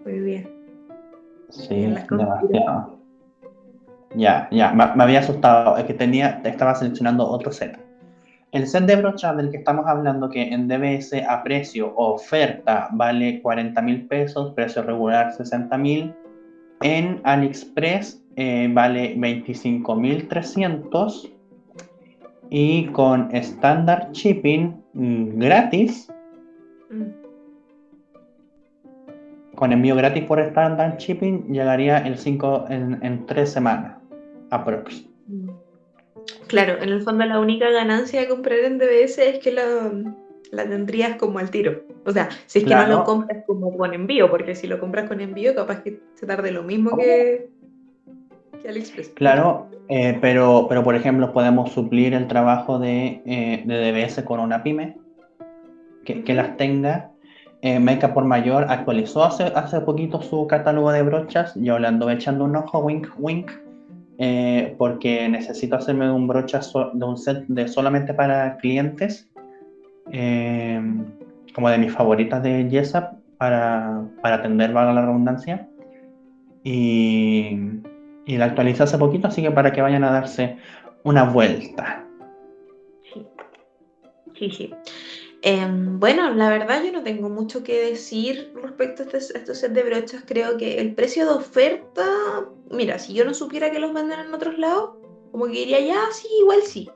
muy 0.05 0.19
bien. 0.19 0.49
Sí, 1.49 1.93
demasiado. 2.09 2.95
Ya, 4.15 4.47
ya, 4.51 4.71
me, 4.73 4.83
había 5.03 5.19
asustado, 5.19 5.77
es 5.77 5.83
que 5.83 5.93
tenía, 5.93 6.41
estaba 6.43 6.75
seleccionando 6.75 7.27
otro 7.27 7.51
set. 7.51 7.77
El 8.51 8.67
set 8.67 8.85
de 8.85 8.95
brochas 8.95 9.35
del 9.35 9.51
que 9.51 9.57
estamos 9.57 9.85
hablando, 9.85 10.29
que 10.29 10.41
en 10.41 10.67
DBS 10.67 11.13
a 11.27 11.43
precio 11.43 11.93
oferta 11.97 12.87
vale 12.93 13.41
40 13.41 13.81
mil 13.81 14.07
pesos, 14.07 14.53
precio 14.53 14.81
regular 14.83 15.33
60 15.33 15.77
mil, 15.77 16.15
en 16.81 17.21
AliExpress 17.23 18.21
eh, 18.35 18.69
vale 18.71 19.15
25 19.17 19.95
mil 19.95 20.27
300 20.27 21.31
y 22.49 22.87
con 22.87 23.33
standard 23.35 24.11
shipping 24.11 24.75
mm, 24.93 25.39
gratis, 25.39 26.11
mm. 26.89 27.03
con 29.55 29.71
envío 29.71 29.95
gratis 29.95 30.23
por 30.25 30.39
standard 30.39 30.97
shipping, 30.97 31.47
llegaría 31.51 31.97
el 31.99 32.17
5 32.17 32.65
en, 32.69 32.99
en 33.01 33.25
3 33.25 33.49
semanas. 33.49 33.97
Aprox. 34.51 35.05
Claro, 36.47 36.81
en 36.81 36.89
el 36.89 37.01
fondo 37.01 37.25
la 37.25 37.39
única 37.39 37.69
ganancia 37.71 38.21
de 38.21 38.27
comprar 38.27 38.59
en 38.59 38.77
DBS 38.77 39.17
es 39.17 39.39
que 39.39 39.51
la, 39.51 39.91
la 40.51 40.69
tendrías 40.69 41.15
como 41.17 41.39
al 41.39 41.49
tiro. 41.49 41.83
O 42.05 42.11
sea, 42.11 42.29
si 42.45 42.59
es 42.59 42.65
que 42.65 42.75
no 42.75 42.87
lo 42.87 43.03
compras 43.03 43.43
como 43.45 43.75
con 43.75 43.93
envío, 43.93 44.29
porque 44.29 44.55
si 44.55 44.67
lo 44.67 44.79
compras 44.79 45.07
con 45.07 45.21
envío, 45.21 45.55
capaz 45.55 45.81
que 45.81 46.01
se 46.13 46.25
tarde 46.25 46.51
lo 46.51 46.63
mismo 46.63 46.95
que, 46.97 47.49
que 48.61 48.69
AliExpress. 48.69 49.09
Claro, 49.09 49.67
eh, 49.89 50.17
pero, 50.21 50.67
pero 50.69 50.83
por 50.83 50.95
ejemplo, 50.95 51.33
podemos 51.33 51.71
suplir 51.71 52.13
el 52.13 52.27
trabajo 52.27 52.79
de, 52.79 53.21
eh, 53.25 53.63
de 53.65 53.91
DBS 53.91 54.23
con 54.23 54.39
una 54.39 54.63
pyme 54.63 54.97
que, 56.03 56.23
que 56.23 56.33
las 56.33 56.57
tenga. 56.57 57.11
Eh, 57.61 57.79
Make 57.79 58.07
por 58.09 58.25
Mayor 58.25 58.65
actualizó 58.69 59.23
hace, 59.23 59.45
hace 59.55 59.81
poquito 59.81 60.21
su 60.21 60.45
catálogo 60.45 60.91
de 60.91 61.01
brochas. 61.01 61.53
Yo 61.55 61.79
le 61.79 61.87
ando 61.87 62.09
echando 62.09 62.45
un 62.45 62.55
ojo, 62.55 62.79
wink, 62.79 63.07
wink 63.17 63.51
eh, 64.17 64.75
porque 64.77 65.27
necesito 65.27 65.75
hacerme 65.75 66.09
un 66.09 66.27
brocha 66.27 66.61
de 66.93 67.05
un 67.05 67.17
set 67.17 67.45
de 67.47 67.67
solamente 67.67 68.13
para 68.13 68.55
clientes, 68.57 69.29
eh, 70.11 70.81
como 71.55 71.69
de 71.69 71.77
mis 71.77 71.93
favoritas 71.93 72.43
de 72.43 72.69
Yesap, 72.69 73.13
para, 73.37 74.03
para 74.21 74.35
atender, 74.35 74.73
valga 74.73 74.93
la 74.93 75.05
redundancia. 75.05 75.69
Y, 76.63 77.57
y 78.25 78.37
la 78.37 78.45
actualicé 78.45 78.83
hace 78.83 78.97
poquito, 78.97 79.29
así 79.29 79.41
que 79.41 79.51
para 79.51 79.71
que 79.71 79.81
vayan 79.81 80.03
a 80.03 80.11
darse 80.11 80.57
una 81.03 81.23
vuelta. 81.23 82.05
Sí, 83.13 83.25
sí, 84.37 84.49
sí. 84.51 84.73
Em, 85.41 85.99
bueno, 85.99 86.33
la 86.33 86.49
verdad 86.49 86.83
yo 86.83 86.91
no 86.91 87.03
tengo 87.03 87.29
mucho 87.29 87.63
que 87.63 87.89
decir 87.89 88.51
respecto 88.61 89.03
a, 89.03 89.17
este, 89.17 89.37
estos 89.37 89.59
set 89.59 89.71
de 89.71 89.83
brochas. 89.83 90.23
Creo 90.25 90.57
que 90.57 90.81
el 90.81 90.93
precio 90.95 91.25
de 91.25 91.33
oferta, 91.35 92.03
mira, 92.71 92.99
si 92.99 93.13
yo 93.13 93.23
no 93.23 93.33
supiera 93.33 93.71
que 93.71 93.79
los 93.79 93.93
venden 93.93 94.19
en 94.19 94.33
otros 94.33 94.57
lados, 94.57 94.95
como 95.31 95.45
que 95.45 95.51
diría, 95.51 95.79
ya, 95.79 96.01
sí, 96.11 96.27
igual 96.41 96.63
sí. 96.63 96.89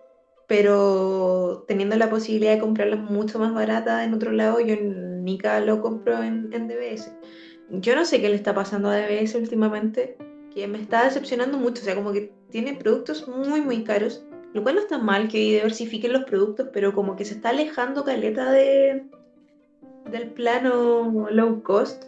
Pero 0.50 1.64
teniendo 1.68 1.96
la 1.96 2.10
posibilidad 2.10 2.56
de 2.56 2.60
comprarlas 2.60 3.00
mucho 3.00 3.40
más 3.40 3.54
baratas 3.54 4.06
en 4.06 4.14
otro 4.14 4.34
lado, 4.34 4.60
yo 4.60 4.76
ni 4.82 5.40
lo 5.66 5.82
compro 5.82 6.22
en, 6.22 6.50
en 6.52 6.68
DBS. 6.68 7.14
Yo 7.70 7.96
no 7.96 8.04
sé 8.04 8.20
qué 8.20 8.28
le 8.28 8.36
está 8.36 8.54
pasando 8.54 8.90
a 8.90 8.98
DBS 8.98 9.36
últimamente, 9.36 10.18
que 10.54 10.68
me 10.68 10.82
está 10.82 11.06
decepcionando 11.06 11.58
mucho. 11.58 11.82
O 11.82 11.86
sea, 11.86 11.96
como 11.96 12.12
que 12.12 12.34
tiene 12.50 12.74
productos 12.74 13.26
muy, 13.30 13.62
muy 13.62 13.86
caros 13.86 14.26
lo 14.54 14.64
cual 14.64 14.76
no 14.76 14.82
está 14.82 14.98
mal 14.98 15.28
que 15.28 15.38
diversifiquen 15.38 16.14
los 16.14 16.24
productos, 16.24 16.70
pero 16.74 16.94
como 16.94 17.16
que 17.16 17.26
se 17.26 17.36
está 17.36 17.50
alejando 17.50 18.04
caleta 18.04 18.52
de, 18.52 19.06
del 20.12 20.30
plano 20.32 21.28
low 21.30 21.62
cost. 21.64 22.06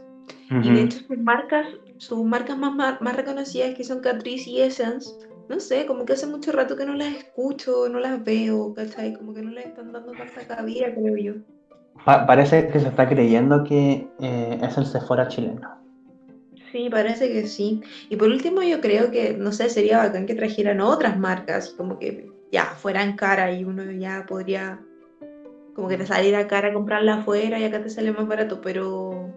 Y 0.50 0.70
de 0.70 0.82
hecho 0.82 1.00
sus 1.00 1.18
marcas, 1.18 1.68
sus 1.98 2.26
marcas 2.26 2.58
más, 2.58 3.00
más, 3.00 3.16
reconocidas 3.16 3.74
que 3.76 3.86
son 3.86 4.02
Catrice 4.02 4.50
y 4.50 4.62
Essence, 4.62 5.10
no 5.52 5.60
sé, 5.60 5.86
como 5.86 6.06
que 6.06 6.14
hace 6.14 6.26
mucho 6.28 6.54
rato 6.54 6.78
que 6.78 6.86
no 6.86 6.94
las 6.94 7.14
escucho, 7.14 7.90
no 7.90 8.00
las 8.00 8.24
veo, 8.24 8.74
¿cachai? 8.74 9.14
Como 9.14 9.34
que 9.34 9.42
no 9.42 9.52
les 9.52 9.66
están 9.66 9.92
dando 9.92 10.14
tanta 10.14 10.48
cabida, 10.48 10.94
creo 10.96 11.18
yo. 11.18 11.34
parece 12.06 12.70
que 12.70 12.80
se 12.80 12.88
está 12.88 13.08
creyendo 13.10 13.66
que 13.66 14.08
eh, 14.22 14.60
es 14.62 14.78
el 14.78 14.86
Sephora 14.86 15.28
chileno. 15.28 15.70
Sí, 16.72 16.90
parece 16.90 17.28
que 17.34 17.48
sí. 17.48 17.82
Y 18.10 18.16
por 18.16 18.30
último, 18.30 18.64
yo 18.64 18.80
creo 18.80 19.12
que, 19.12 19.34
no 19.34 19.52
sé, 19.52 19.70
sería 19.70 19.98
bacán 19.98 20.26
que 20.26 20.36
trajeran 20.36 20.80
otras 20.80 21.20
marcas, 21.20 21.72
como 21.72 22.00
que 22.00 22.32
ya 22.50 22.64
fueran 22.78 23.18
cara 23.18 23.52
y 23.52 23.66
uno 23.66 23.84
ya 23.92 24.26
podría, 24.26 24.80
como 25.76 25.90
que 25.90 25.98
te 25.98 26.06
saliera 26.06 26.48
cara 26.48 26.72
comprarla 26.72 27.16
afuera 27.16 27.60
y 27.60 27.66
acá 27.66 27.84
te 27.84 27.90
sale 27.90 28.14
más 28.14 28.26
barato, 28.26 28.62
pero 28.62 29.30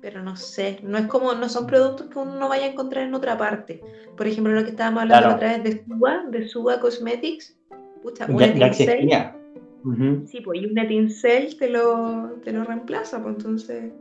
pero 0.00 0.22
no 0.22 0.36
sé, 0.36 0.78
no 0.82 0.98
es 0.98 1.06
como, 1.06 1.32
no 1.34 1.48
son 1.48 1.66
productos 1.66 2.08
que 2.08 2.18
uno 2.18 2.36
no 2.36 2.48
vaya 2.48 2.66
a 2.66 2.70
encontrar 2.70 3.04
en 3.06 3.14
otra 3.14 3.36
parte. 3.36 3.82
Por 4.16 4.26
ejemplo, 4.26 4.52
lo 4.52 4.64
que 4.64 4.70
estábamos 4.70 5.02
hablando 5.02 5.28
a 5.30 5.38
través 5.38 5.62
de 5.64 5.84
Suba, 5.84 6.24
de 6.30 6.48
Suba 6.48 6.80
Cosmetics, 6.80 7.56
pucha, 8.02 8.26
un 8.26 8.38
Ya, 8.38 8.46
ya 8.46 8.66
Etincel, 8.66 8.88
existía. 8.90 9.36
Ujú, 9.84 10.26
sí, 10.26 10.40
pues, 10.40 10.60
y 10.60 10.66
un 10.66 10.78
Etincel 10.78 11.56
te 11.58 11.68
lo, 11.70 12.34
te 12.44 12.52
lo 12.52 12.64
reemplaza, 12.64 13.22
pues 13.22 13.36
entonces. 13.36 13.92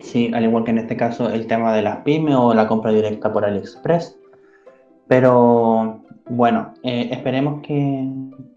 Sí, 0.00 0.30
al 0.34 0.44
igual 0.44 0.64
que 0.64 0.70
en 0.70 0.78
este 0.78 0.96
caso 0.96 1.28
el 1.30 1.46
tema 1.46 1.74
de 1.74 1.82
las 1.82 1.98
pymes 1.98 2.34
o 2.36 2.54
la 2.54 2.68
compra 2.68 2.92
directa 2.92 3.32
por 3.32 3.44
AliExpress. 3.44 4.18
Pero 5.08 6.02
bueno, 6.28 6.74
eh, 6.82 7.08
esperemos 7.12 7.62
que, 7.62 8.08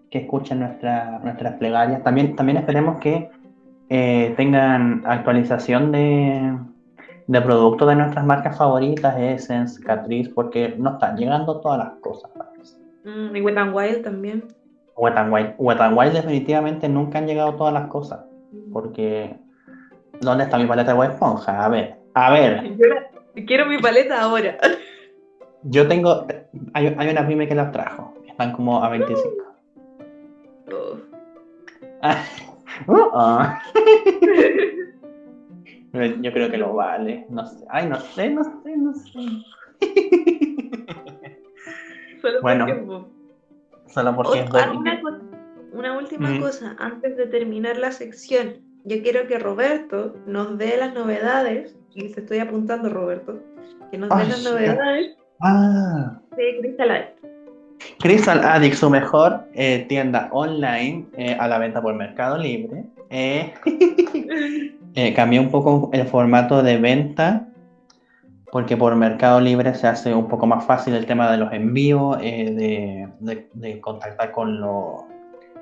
que 0.10 0.20
escuchen 0.20 0.60
nuestra- 0.60 1.20
nuestras 1.20 1.56
plegarias. 1.58 2.04
También, 2.04 2.36
también 2.36 2.58
esperemos 2.58 3.00
que 3.00 3.30
eh, 3.90 4.34
tengan 4.38 5.04
actualización 5.06 5.92
de, 5.92 6.58
de 7.28 7.42
productos 7.42 7.88
de 7.90 7.96
nuestras 7.96 8.26
marcas 8.26 8.58
favoritas, 8.58 9.16
Essence, 9.18 9.82
Catrice, 9.84 10.32
porque 10.34 10.76
no 10.78 10.92
están 10.94 11.18
llegando 11.18 11.60
todas 11.60 11.80
las 11.80 11.90
cosas. 12.00 12.30
mm, 13.04 13.36
y 13.36 13.42
Wet 13.42 13.58
n 13.58 13.72
Wild 13.72 14.04
también. 14.04 14.46
Wet 14.96 15.18
n 15.18 15.32
Wild. 15.32 15.54
Wet 15.58 15.80
n 15.80 15.96
Wild 15.96 16.14
definitivamente 16.14 16.88
nunca 16.88 17.18
han 17.18 17.28
llegado 17.28 17.56
todas 17.56 17.74
las 17.74 17.88
cosas. 17.88 18.20
Porque, 18.72 19.36
¿dónde 20.22 20.44
está 20.44 20.58
mi 20.58 20.66
paleta 20.66 20.94
de 20.94 21.06
Esponja? 21.08 21.66
A 21.66 21.70
ver, 21.70 21.96
a 22.14 22.32
ver, 22.32 22.76
Yo 22.78 23.46
quiero 23.46 23.66
mi 23.66 23.78
paleta 23.78 24.22
ahora. 24.22 24.58
yo 25.64 25.88
tengo, 25.88 26.26
hay, 26.74 26.96
hay 26.98 27.10
una 27.10 27.28
pyme 27.28 27.48
que 27.48 27.56
las 27.56 27.72
trajo, 27.72 28.14
están 28.28 28.52
como 28.54 28.84
a 28.84 28.90
25. 28.90 29.30
Oh. 30.72 30.98
Uh, 32.88 33.46
Yo 36.22 36.32
creo 36.32 36.52
que 36.52 36.58
lo 36.58 36.74
vale, 36.74 37.26
no 37.30 37.46
sé, 37.46 37.66
ay, 37.70 37.88
no 37.88 38.00
sé, 38.00 38.30
no 38.30 38.44
sé, 38.44 38.78
no 38.78 38.94
sé. 38.94 39.12
Solo 42.22 42.42
Bueno, 42.42 42.66
porque, 42.66 42.86
Solo 43.88 44.16
porque 44.16 44.40
es 44.42 44.50
una, 45.74 45.98
última 45.98 46.40
cosa, 46.40 46.76
antes 46.80 47.18
de 47.18 47.28
terminar 47.28 47.78
la 47.78 47.92
sección, 47.92 48.56
yo 48.84 49.02
quiero 49.02 49.28
que 49.28 49.40
Roberto 49.40 50.16
nos 50.26 50.58
dé 50.58 50.78
las 50.78 50.94
novedades, 50.94 51.78
y 51.94 52.12
te 52.12 52.22
estoy 52.22 52.40
apuntando, 52.40 52.90
Roberto, 52.90 53.40
que 53.92 53.98
nos 53.98 54.10
dé 54.10 54.16
Ay, 54.16 54.30
las 54.30 54.44
novedades 54.44 55.16
Ah, 55.42 56.20
de 56.36 56.60
Crystal. 56.60 57.14
Crystal 58.00 58.44
Addict, 58.44 58.76
su 58.76 58.90
mejor 58.90 59.46
eh, 59.54 59.86
tienda 59.90 60.30
online 60.32 61.06
eh, 61.18 61.36
a 61.40 61.48
la 61.48 61.58
venta 61.60 61.82
por 61.82 61.94
Mercado 61.96 62.38
Libre. 62.38 62.86
Eh, 63.10 63.54
eh, 64.96 65.14
cambié 65.14 65.40
un 65.40 65.50
poco 65.50 65.90
el 65.94 66.06
formato 66.06 66.62
de 66.64 66.78
venta 66.78 67.46
porque 68.52 68.76
por 68.78 68.96
Mercado 68.96 69.40
Libre 69.40 69.76
se 69.76 69.88
hace 69.88 70.14
un 70.14 70.28
poco 70.28 70.48
más 70.48 70.64
fácil 70.66 70.96
el 70.96 71.06
tema 71.06 71.32
de 71.32 71.38
los 71.38 71.54
envíos, 71.54 72.18
eh, 72.22 72.52
de, 72.52 73.08
de- 73.20 73.48
de 73.54 73.80
contactar 73.80 74.32
con 74.32 74.60
lo- 74.60 75.06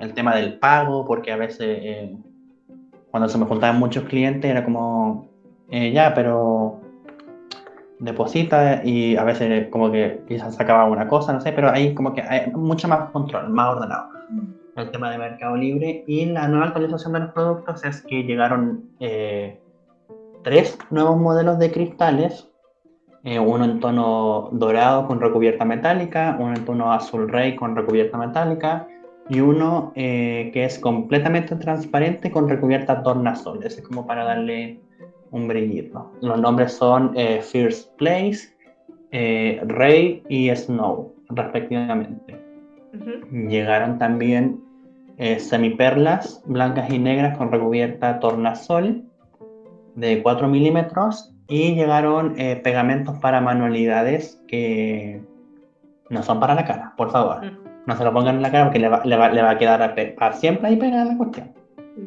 el 0.00 0.14
tema 0.14 0.34
del 0.34 0.58
pago, 0.58 1.04
porque 1.04 1.32
a 1.32 1.36
veces 1.36 1.78
eh, 1.82 2.16
cuando 3.10 3.28
se 3.28 3.36
me 3.36 3.44
juntaban 3.46 3.78
muchos 3.78 4.04
clientes 4.04 4.50
era 4.50 4.64
como, 4.64 5.28
ya, 5.70 6.14
pero 6.14 6.80
deposita 7.98 8.82
y 8.84 9.16
a 9.16 9.24
veces 9.24 9.68
como 9.68 9.90
que 9.90 10.22
quizás 10.28 10.54
sacaba 10.54 10.84
una 10.84 11.08
cosa, 11.08 11.32
no 11.32 11.40
sé, 11.40 11.52
pero 11.52 11.70
ahí 11.70 11.94
como 11.94 12.14
que 12.14 12.22
hay 12.22 12.50
mucho 12.52 12.88
más 12.88 13.10
control, 13.10 13.50
más 13.50 13.76
ordenado. 13.76 14.08
El 14.76 14.90
tema 14.90 15.10
de 15.10 15.18
Mercado 15.18 15.56
Libre 15.56 16.04
y 16.06 16.26
la 16.26 16.46
nueva 16.46 16.66
actualización 16.66 17.12
de 17.14 17.20
los 17.20 17.30
productos 17.30 17.84
es 17.84 18.02
que 18.02 18.22
llegaron 18.22 18.84
eh, 19.00 19.58
tres 20.44 20.78
nuevos 20.90 21.18
modelos 21.18 21.58
de 21.58 21.72
cristales, 21.72 22.48
eh, 23.24 23.40
uno 23.40 23.64
en 23.64 23.80
tono 23.80 24.50
dorado 24.52 25.08
con 25.08 25.20
recubierta 25.20 25.64
metálica, 25.64 26.36
uno 26.38 26.54
en 26.54 26.64
tono 26.64 26.92
azul 26.92 27.28
rey 27.28 27.56
con 27.56 27.74
recubierta 27.74 28.16
metálica 28.16 28.86
y 29.28 29.40
uno 29.40 29.92
eh, 29.96 30.50
que 30.52 30.64
es 30.64 30.78
completamente 30.78 31.56
transparente 31.56 32.30
con 32.30 32.48
recubierta 32.48 33.02
tornasol, 33.02 33.64
ese 33.64 33.80
es 33.80 33.86
como 33.86 34.06
para 34.06 34.24
darle 34.24 34.78
un 35.30 35.48
brillito. 35.48 36.10
Los 36.20 36.40
nombres 36.40 36.72
son 36.72 37.12
eh, 37.16 37.40
First 37.42 37.94
Place, 37.96 38.54
eh, 39.10 39.60
Rey 39.66 40.22
y 40.28 40.50
Snow, 40.54 41.14
respectivamente. 41.30 42.40
Ujú. 42.94 43.48
Llegaron 43.48 43.98
también 43.98 44.60
eh, 45.18 45.38
semiperlas 45.38 46.42
blancas 46.46 46.90
y 46.90 46.98
negras 46.98 47.36
con 47.36 47.50
recubierta 47.52 48.20
tornasol 48.20 49.02
de 49.94 50.22
4 50.22 50.48
milímetros 50.48 51.34
y 51.48 51.74
llegaron 51.74 52.34
eh, 52.38 52.56
pegamentos 52.62 53.18
para 53.18 53.40
manualidades 53.40 54.40
que 54.48 55.20
no 56.10 56.22
son 56.22 56.40
para 56.40 56.54
la 56.54 56.64
cara, 56.64 56.94
por 56.96 57.10
favor. 57.10 57.44
Mm. 57.44 57.58
No 57.86 57.96
se 57.96 58.04
lo 58.04 58.12
pongan 58.12 58.36
en 58.36 58.42
la 58.42 58.50
cara 58.50 58.64
porque 58.64 58.78
le 58.78 58.88
va, 58.88 59.02
le 59.04 59.16
va- 59.16 59.30
le 59.30 59.42
va 59.42 59.50
a 59.50 59.58
quedar 59.58 59.82
a 59.82 59.94
para 60.16 60.34
siempre 60.34 60.68
ahí 60.68 60.76
pegada 60.76 61.06
la 61.06 61.16
cuestión. 61.16 61.52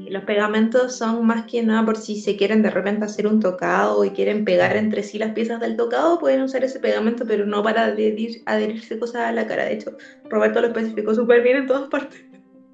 Los 0.09 0.23
pegamentos 0.23 0.95
son 0.97 1.25
más 1.25 1.45
que 1.45 1.63
nada 1.63 1.85
por 1.85 1.97
si 1.97 2.15
se 2.15 2.37
quieren 2.37 2.61
de 2.61 2.69
repente 2.69 3.05
hacer 3.05 3.27
un 3.27 3.39
tocado 3.39 4.05
y 4.05 4.11
quieren 4.11 4.45
pegar 4.45 4.77
entre 4.77 5.03
sí 5.03 5.17
las 5.17 5.33
piezas 5.33 5.59
del 5.59 5.75
tocado, 5.75 6.17
pueden 6.17 6.41
usar 6.41 6.63
ese 6.63 6.79
pegamento, 6.79 7.25
pero 7.25 7.45
no 7.45 7.61
para 7.61 7.87
adherir- 7.87 8.41
adherirse 8.45 8.97
cosas 8.97 9.23
a 9.23 9.31
la 9.31 9.45
cara. 9.47 9.65
De 9.65 9.73
hecho, 9.73 9.95
Roberto 10.29 10.61
lo 10.61 10.67
especificó 10.67 11.13
súper 11.13 11.41
bien 11.41 11.57
en 11.57 11.65
todas 11.67 11.89
partes. 11.89 12.23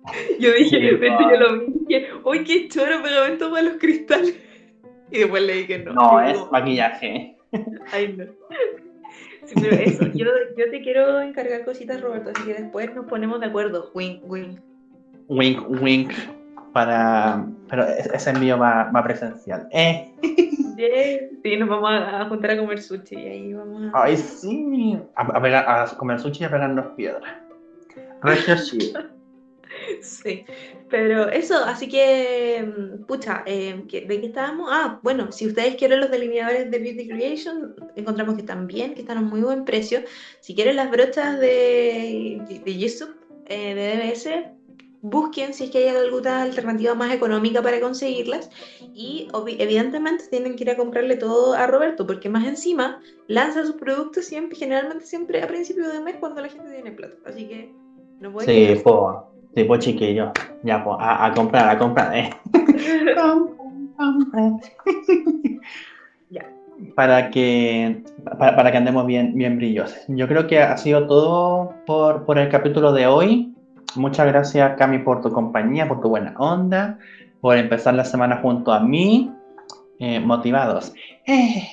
Yo 0.40 0.54
dije, 0.54 0.80
de 0.80 0.92
repente 0.92 1.24
yo 1.30 1.38
lo 1.38 1.60
vi 1.60 1.66
dije, 1.88 2.06
¡uy, 2.24 2.44
qué 2.44 2.68
choro 2.68 3.02
pegamento 3.02 3.50
para 3.50 3.64
los 3.64 3.78
cristales! 3.78 4.36
Y 5.12 5.20
después 5.20 5.42
le 5.42 5.54
dije, 5.54 5.80
no. 5.80 5.94
No, 5.94 6.20
es 6.20 6.38
como, 6.38 6.52
maquillaje. 6.52 7.34
Ay, 7.94 8.14
no. 8.14 8.26
Sí, 9.46 9.56
pero 9.62 9.76
eso, 9.78 10.06
yo, 10.14 10.26
yo 10.58 10.70
te 10.70 10.82
quiero 10.82 11.22
encargar 11.22 11.64
cositas, 11.64 12.02
Roberto, 12.02 12.32
así 12.36 12.44
que 12.44 12.54
después 12.56 12.94
nos 12.94 13.06
ponemos 13.06 13.40
de 13.40 13.46
acuerdo. 13.46 13.90
Wink, 13.94 14.20
wink. 14.24 14.60
Wink, 15.30 15.82
wink. 15.82 16.12
Para... 16.78 17.44
Pero 17.72 17.88
es- 17.88 18.06
ese 18.14 18.30
envío 18.30 18.56
va, 18.60 18.92
va 18.96 19.04
presencial. 19.04 19.68
Eh. 19.72 20.14
Sí, 21.42 21.58
nos 21.58 21.70
vamos 21.70 21.90
a, 21.90 22.22
a 22.22 22.26
juntar 22.30 22.52
a 22.52 22.58
comer 22.60 22.80
sushi 22.80 23.16
y 23.16 23.28
ahí 23.28 23.54
vamos 23.54 23.92
a... 23.92 24.04
Ay, 24.04 24.16
sí. 24.16 24.96
A, 25.16 25.24
a 25.24 25.42
pegar- 25.42 25.66
a 25.68 25.88
comer 25.98 26.20
sushi 26.20 26.44
y 26.44 26.46
a 26.46 26.52
pegarnos 26.52 26.86
piedras. 26.96 27.34
Regio 28.22 28.56
sí. 30.02 30.46
Pero 30.92 31.30
eso, 31.30 31.56
así 31.66 31.90
que, 31.90 32.64
mm, 32.64 33.06
pucha, 33.06 33.42
eh, 33.48 33.86
¿qué- 33.90 34.02
¿de 34.02 34.20
qué 34.22 34.28
estábamos? 34.28 34.70
Ah, 34.72 35.00
bueno, 35.02 35.32
si 35.32 35.48
ustedes 35.48 35.78
quieren 35.78 36.00
los 36.00 36.12
delineadores 36.12 36.70
de 36.70 36.78
Beauty 36.78 37.08
Creation, 37.10 37.74
encontramos 37.96 38.36
que 38.36 38.42
están 38.42 38.68
bien, 38.68 38.94
que 38.94 39.02
están 39.02 39.18
a 39.18 39.22
muy 39.22 39.42
buen 39.42 39.66
precio. 39.66 40.02
Si 40.42 40.54
quieren 40.54 40.76
las 40.76 40.92
brochas 40.92 41.40
de, 41.40 42.40
de 42.48 42.62
eh, 43.50 43.74
de 43.74 44.12
DBS, 44.12 44.57
busquen 45.02 45.54
si 45.54 45.66
es 45.66 45.72
que 45.72 45.90
hay 45.90 45.96
alguna 45.96 46.42
alternativa 46.42 46.96
más 46.96 47.14
económica 47.14 47.62
para 47.62 47.80
conseguirlas. 47.80 48.50
Y 48.94 49.28
evidentemente 49.60 50.26
tienen 50.30 50.56
que 50.56 50.64
ir 50.64 50.72
a 50.72 50.78
comprarle 50.78 51.18
todo 51.18 51.54
a 51.54 51.68
Roberto, 51.68 52.08
porque 52.08 52.30
más 52.30 52.46
encima 52.46 53.00
lanza 53.28 53.66
sus 53.66 53.76
productos 53.76 54.26
siempre, 54.26 54.58
generalmente 54.58 55.06
siempre 55.06 55.44
a 55.44 55.48
principio 55.48 55.88
de 55.90 56.00
mes 56.00 56.16
cuando 56.20 56.42
la 56.42 56.50
gente 56.50 56.72
tiene 56.72 56.92
plata. 56.92 57.16
Así 57.26 57.48
que 57.48 57.72
no 58.20 58.32
pueden 58.32 58.76
Sí, 58.76 58.84
po. 58.84 59.32
Sí, 59.56 59.64
po, 59.64 59.78
chiquillo. 59.78 60.32
Ya, 60.64 60.84
po. 60.84 61.00
A, 61.00 61.26
a 61.26 61.34
comprar, 61.34 61.70
a 61.70 61.78
comprar. 61.78 62.16
Eh. 62.16 62.30
Ya. 66.30 66.46
Para 66.96 67.32
que, 67.32 68.04
para, 68.38 68.56
para 68.56 68.72
que 68.72 68.78
andemos 68.78 69.08
bien, 69.08 69.34
bien 69.34 69.58
brillosos. 69.58 69.98
Yo 70.10 70.28
creo 70.28 70.46
que 70.46 70.60
ha 70.60 70.78
sido 70.78 71.08
todo 71.08 71.74
por, 71.86 72.26
por 72.26 72.38
el 72.38 72.50
capítulo 72.50 72.92
de 72.92 73.08
hoy. 73.08 73.57
Muchas 73.96 74.28
gracias, 74.28 74.76
Cami, 74.78 75.00
por 75.00 75.22
tu 75.22 75.32
compañía, 75.32 75.88
por 75.88 76.02
tu 76.02 76.10
buena 76.10 76.34
onda, 76.38 77.00
por 77.42 77.58
empezar 77.58 77.94
la 77.94 78.06
semana 78.06 78.38
junto 78.38 78.72
a 78.72 78.80
mí, 78.80 79.34
eh, 80.00 80.20
motivados. 80.20 80.94
Eh, 81.26 81.64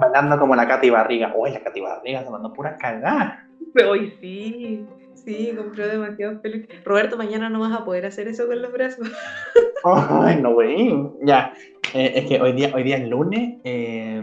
bailando 0.00 0.38
como 0.38 0.54
la 0.54 0.66
Katy 0.66 0.90
Barriga. 0.90 1.32
Uy, 1.36 1.50
la 1.50 1.60
Katy 1.60 1.80
Barriga 1.80 2.24
se 2.24 2.30
mandó 2.30 2.52
pura 2.52 2.76
cagada. 2.76 3.46
Hoy 3.88 4.12
sí, 4.20 4.84
sí, 5.14 5.52
compró 5.56 5.86
demasiados 5.86 6.40
peluches. 6.40 6.84
Roberto, 6.84 7.16
mañana 7.16 7.48
no 7.48 7.60
vas 7.60 7.72
a 7.72 7.84
poder 7.84 8.06
hacer 8.06 8.28
eso 8.28 8.46
con 8.46 8.60
los 8.60 8.72
brazos. 8.72 9.10
Ay, 9.84 10.40
no, 10.40 10.54
güey. 10.54 11.10
Ya, 11.22 11.52
eh, 11.94 12.12
es 12.16 12.26
que 12.26 12.40
hoy 12.40 12.52
día, 12.52 12.72
hoy 12.74 12.82
día 12.82 12.96
es 12.96 13.08
lunes 13.08 13.60
eh, 13.64 14.22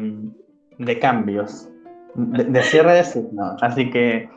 de 0.78 1.00
cambios, 1.00 1.70
de, 2.16 2.44
de 2.46 2.64
cierre 2.64 2.94
de 2.94 3.04
signo. 3.04 3.56
Así 3.62 3.90
que, 3.90 4.30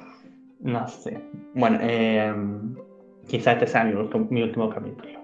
no 0.61 0.87
sé. 0.89 1.20
Bueno, 1.55 1.78
eh, 1.81 2.32
quizás 3.27 3.55
este 3.55 3.66
sea 3.66 3.85
mi, 3.85 4.43
último 4.43 4.70
capítulo. 4.70 5.20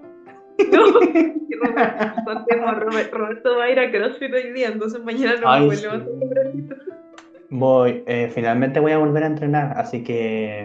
No, 0.72 1.00
Roberto, 2.74 3.18
Roberto 3.18 3.56
va 3.56 3.64
a 3.64 3.70
ir 3.70 3.78
a 3.78 3.90
CrossFit 3.90 4.32
hoy 4.32 4.52
día, 4.52 4.68
entonces 4.68 5.02
mañana 5.04 5.40
no 5.40 5.48
a 5.48 5.54
Ay, 5.54 5.66
poder 5.66 5.78
sí. 5.78 5.86
bracitos. 6.28 6.78
Voy, 7.50 8.02
eh, 8.06 8.30
finalmente 8.34 8.80
voy 8.80 8.92
a 8.92 8.98
volver 8.98 9.22
a 9.22 9.26
entrenar, 9.26 9.78
así 9.78 10.02
que 10.02 10.64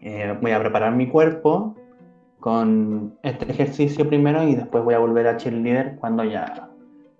eh, 0.00 0.38
voy 0.40 0.50
a 0.52 0.60
preparar 0.60 0.94
mi 0.94 1.08
cuerpo 1.08 1.76
con 2.40 3.18
este 3.22 3.50
ejercicio 3.50 4.08
primero 4.08 4.42
y 4.42 4.54
después 4.54 4.84
voy 4.84 4.94
a 4.94 4.98
volver 4.98 5.26
a 5.26 5.36
cheerleader 5.36 5.96
cuando 5.96 6.24
ya, 6.24 6.68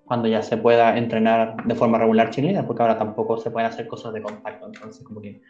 cuando 0.07 0.29
ya 0.29 0.43
se 0.43 0.57
pueda 0.57 0.97
entrenar 0.97 1.57
de 1.65 1.75
forma 1.75 1.99
regular 1.99 2.31
cheerleader, 2.31 2.67
porque 2.67 2.83
ahora 2.83 2.99
tampoco 2.99 3.39
se 3.39 3.51
pueden 3.51 3.69
hacer 3.69 3.87
cosas 3.87 4.13
de 4.13 4.23
contacto, 4.23 4.67
entonces 4.67 5.05
como 5.05 5.21
que 5.21 5.41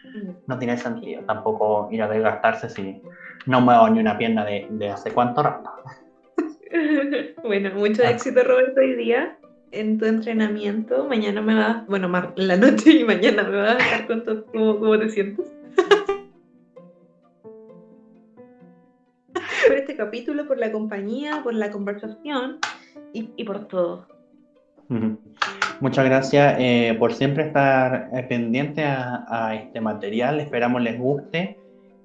no 0.47 0.59
tiene 0.59 0.77
sentido 0.77 1.23
tampoco 1.25 1.89
ir 1.91 2.03
a 2.03 2.09
desgastarse 2.09 2.69
si 2.69 3.01
no 3.47 3.61
muevo 3.61 3.89
ni 3.89 4.01
una 4.01 4.17
pierna 4.17 4.45
de, 4.45 4.67
de 4.71 4.91
hace 4.91 5.11
cuánto 5.11 5.43
rato. 5.43 5.71
bueno, 7.43 7.71
mucho 7.75 8.03
éxito 8.03 8.43
Roberto 8.45 8.81
hoy 8.81 8.95
día 8.95 9.35
en 9.73 9.99
tu 9.99 10.07
entrenamiento. 10.07 11.05
Mañana 11.05 11.43
me 11.43 11.55
vas, 11.55 11.85
bueno, 11.87 12.11
en 12.37 12.49
la 12.49 12.57
noche 12.57 12.91
y 12.93 13.05
mañana 13.05 13.43
me 13.43 13.57
vas 13.57 13.73
a 13.73 13.77
dejar 13.77 14.07
con 14.07 14.25
cómo, 14.53 14.79
cómo 14.79 14.99
te 14.99 15.09
sientes. 15.09 15.53
por 19.67 19.77
este 19.77 19.97
capítulo, 19.97 20.47
por 20.47 20.59
la 20.59 20.71
compañía, 20.71 21.41
por 21.43 21.55
la 21.55 21.71
conversación 21.71 22.59
y, 23.13 23.31
y 23.37 23.45
por 23.45 23.67
todo. 23.67 24.07
Muchas 25.81 26.05
gracias 26.05 26.57
eh, 26.59 26.97
por 26.99 27.13
siempre 27.13 27.47
estar 27.47 28.09
eh, 28.13 28.23
pendiente 28.23 28.85
a, 28.85 29.25
a, 29.29 29.55
este 29.55 29.81
material. 29.81 30.41
Esperamos 30.41 30.83
les 30.83 30.99
guste 30.99 31.59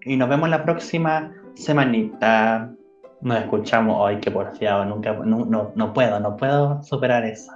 y 0.05 0.17
nos 0.17 0.29
vemos 0.29 0.49
la 0.49 0.63
próxima 0.63 1.31
semanita. 1.53 2.71
Nos 3.21 3.37
escuchamos 3.37 3.97
hoy, 3.99 4.19
que 4.19 4.31
porfiado, 4.31 4.85
nunca, 4.85 5.13
no, 5.13 5.45
no, 5.45 5.71
no 5.75 5.93
puedo, 5.93 6.19
no 6.19 6.35
puedo 6.37 6.81
superar 6.83 7.25
eso. 7.25 7.51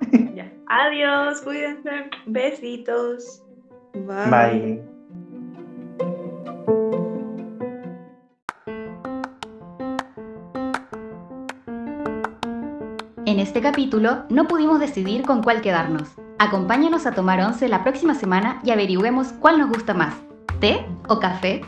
Ya. 0.34 0.52
Adiós, 0.68 1.40
cuídense. 1.40 2.10
Besitos. 2.26 3.42
Bye. 3.94 4.30
Bye. 4.30 4.95
En 13.36 13.40
este 13.40 13.60
capítulo 13.60 14.24
no 14.30 14.48
pudimos 14.48 14.80
decidir 14.80 15.20
con 15.20 15.42
cuál 15.42 15.60
quedarnos. 15.60 16.08
Acompáñanos 16.38 17.04
a 17.04 17.12
tomar 17.12 17.38
once 17.42 17.68
la 17.68 17.84
próxima 17.84 18.14
semana 18.14 18.62
y 18.64 18.70
averigüemos 18.70 19.34
cuál 19.34 19.58
nos 19.58 19.68
gusta 19.68 19.92
más, 19.92 20.14
té 20.58 20.86
o 21.06 21.20
café. 21.20 21.60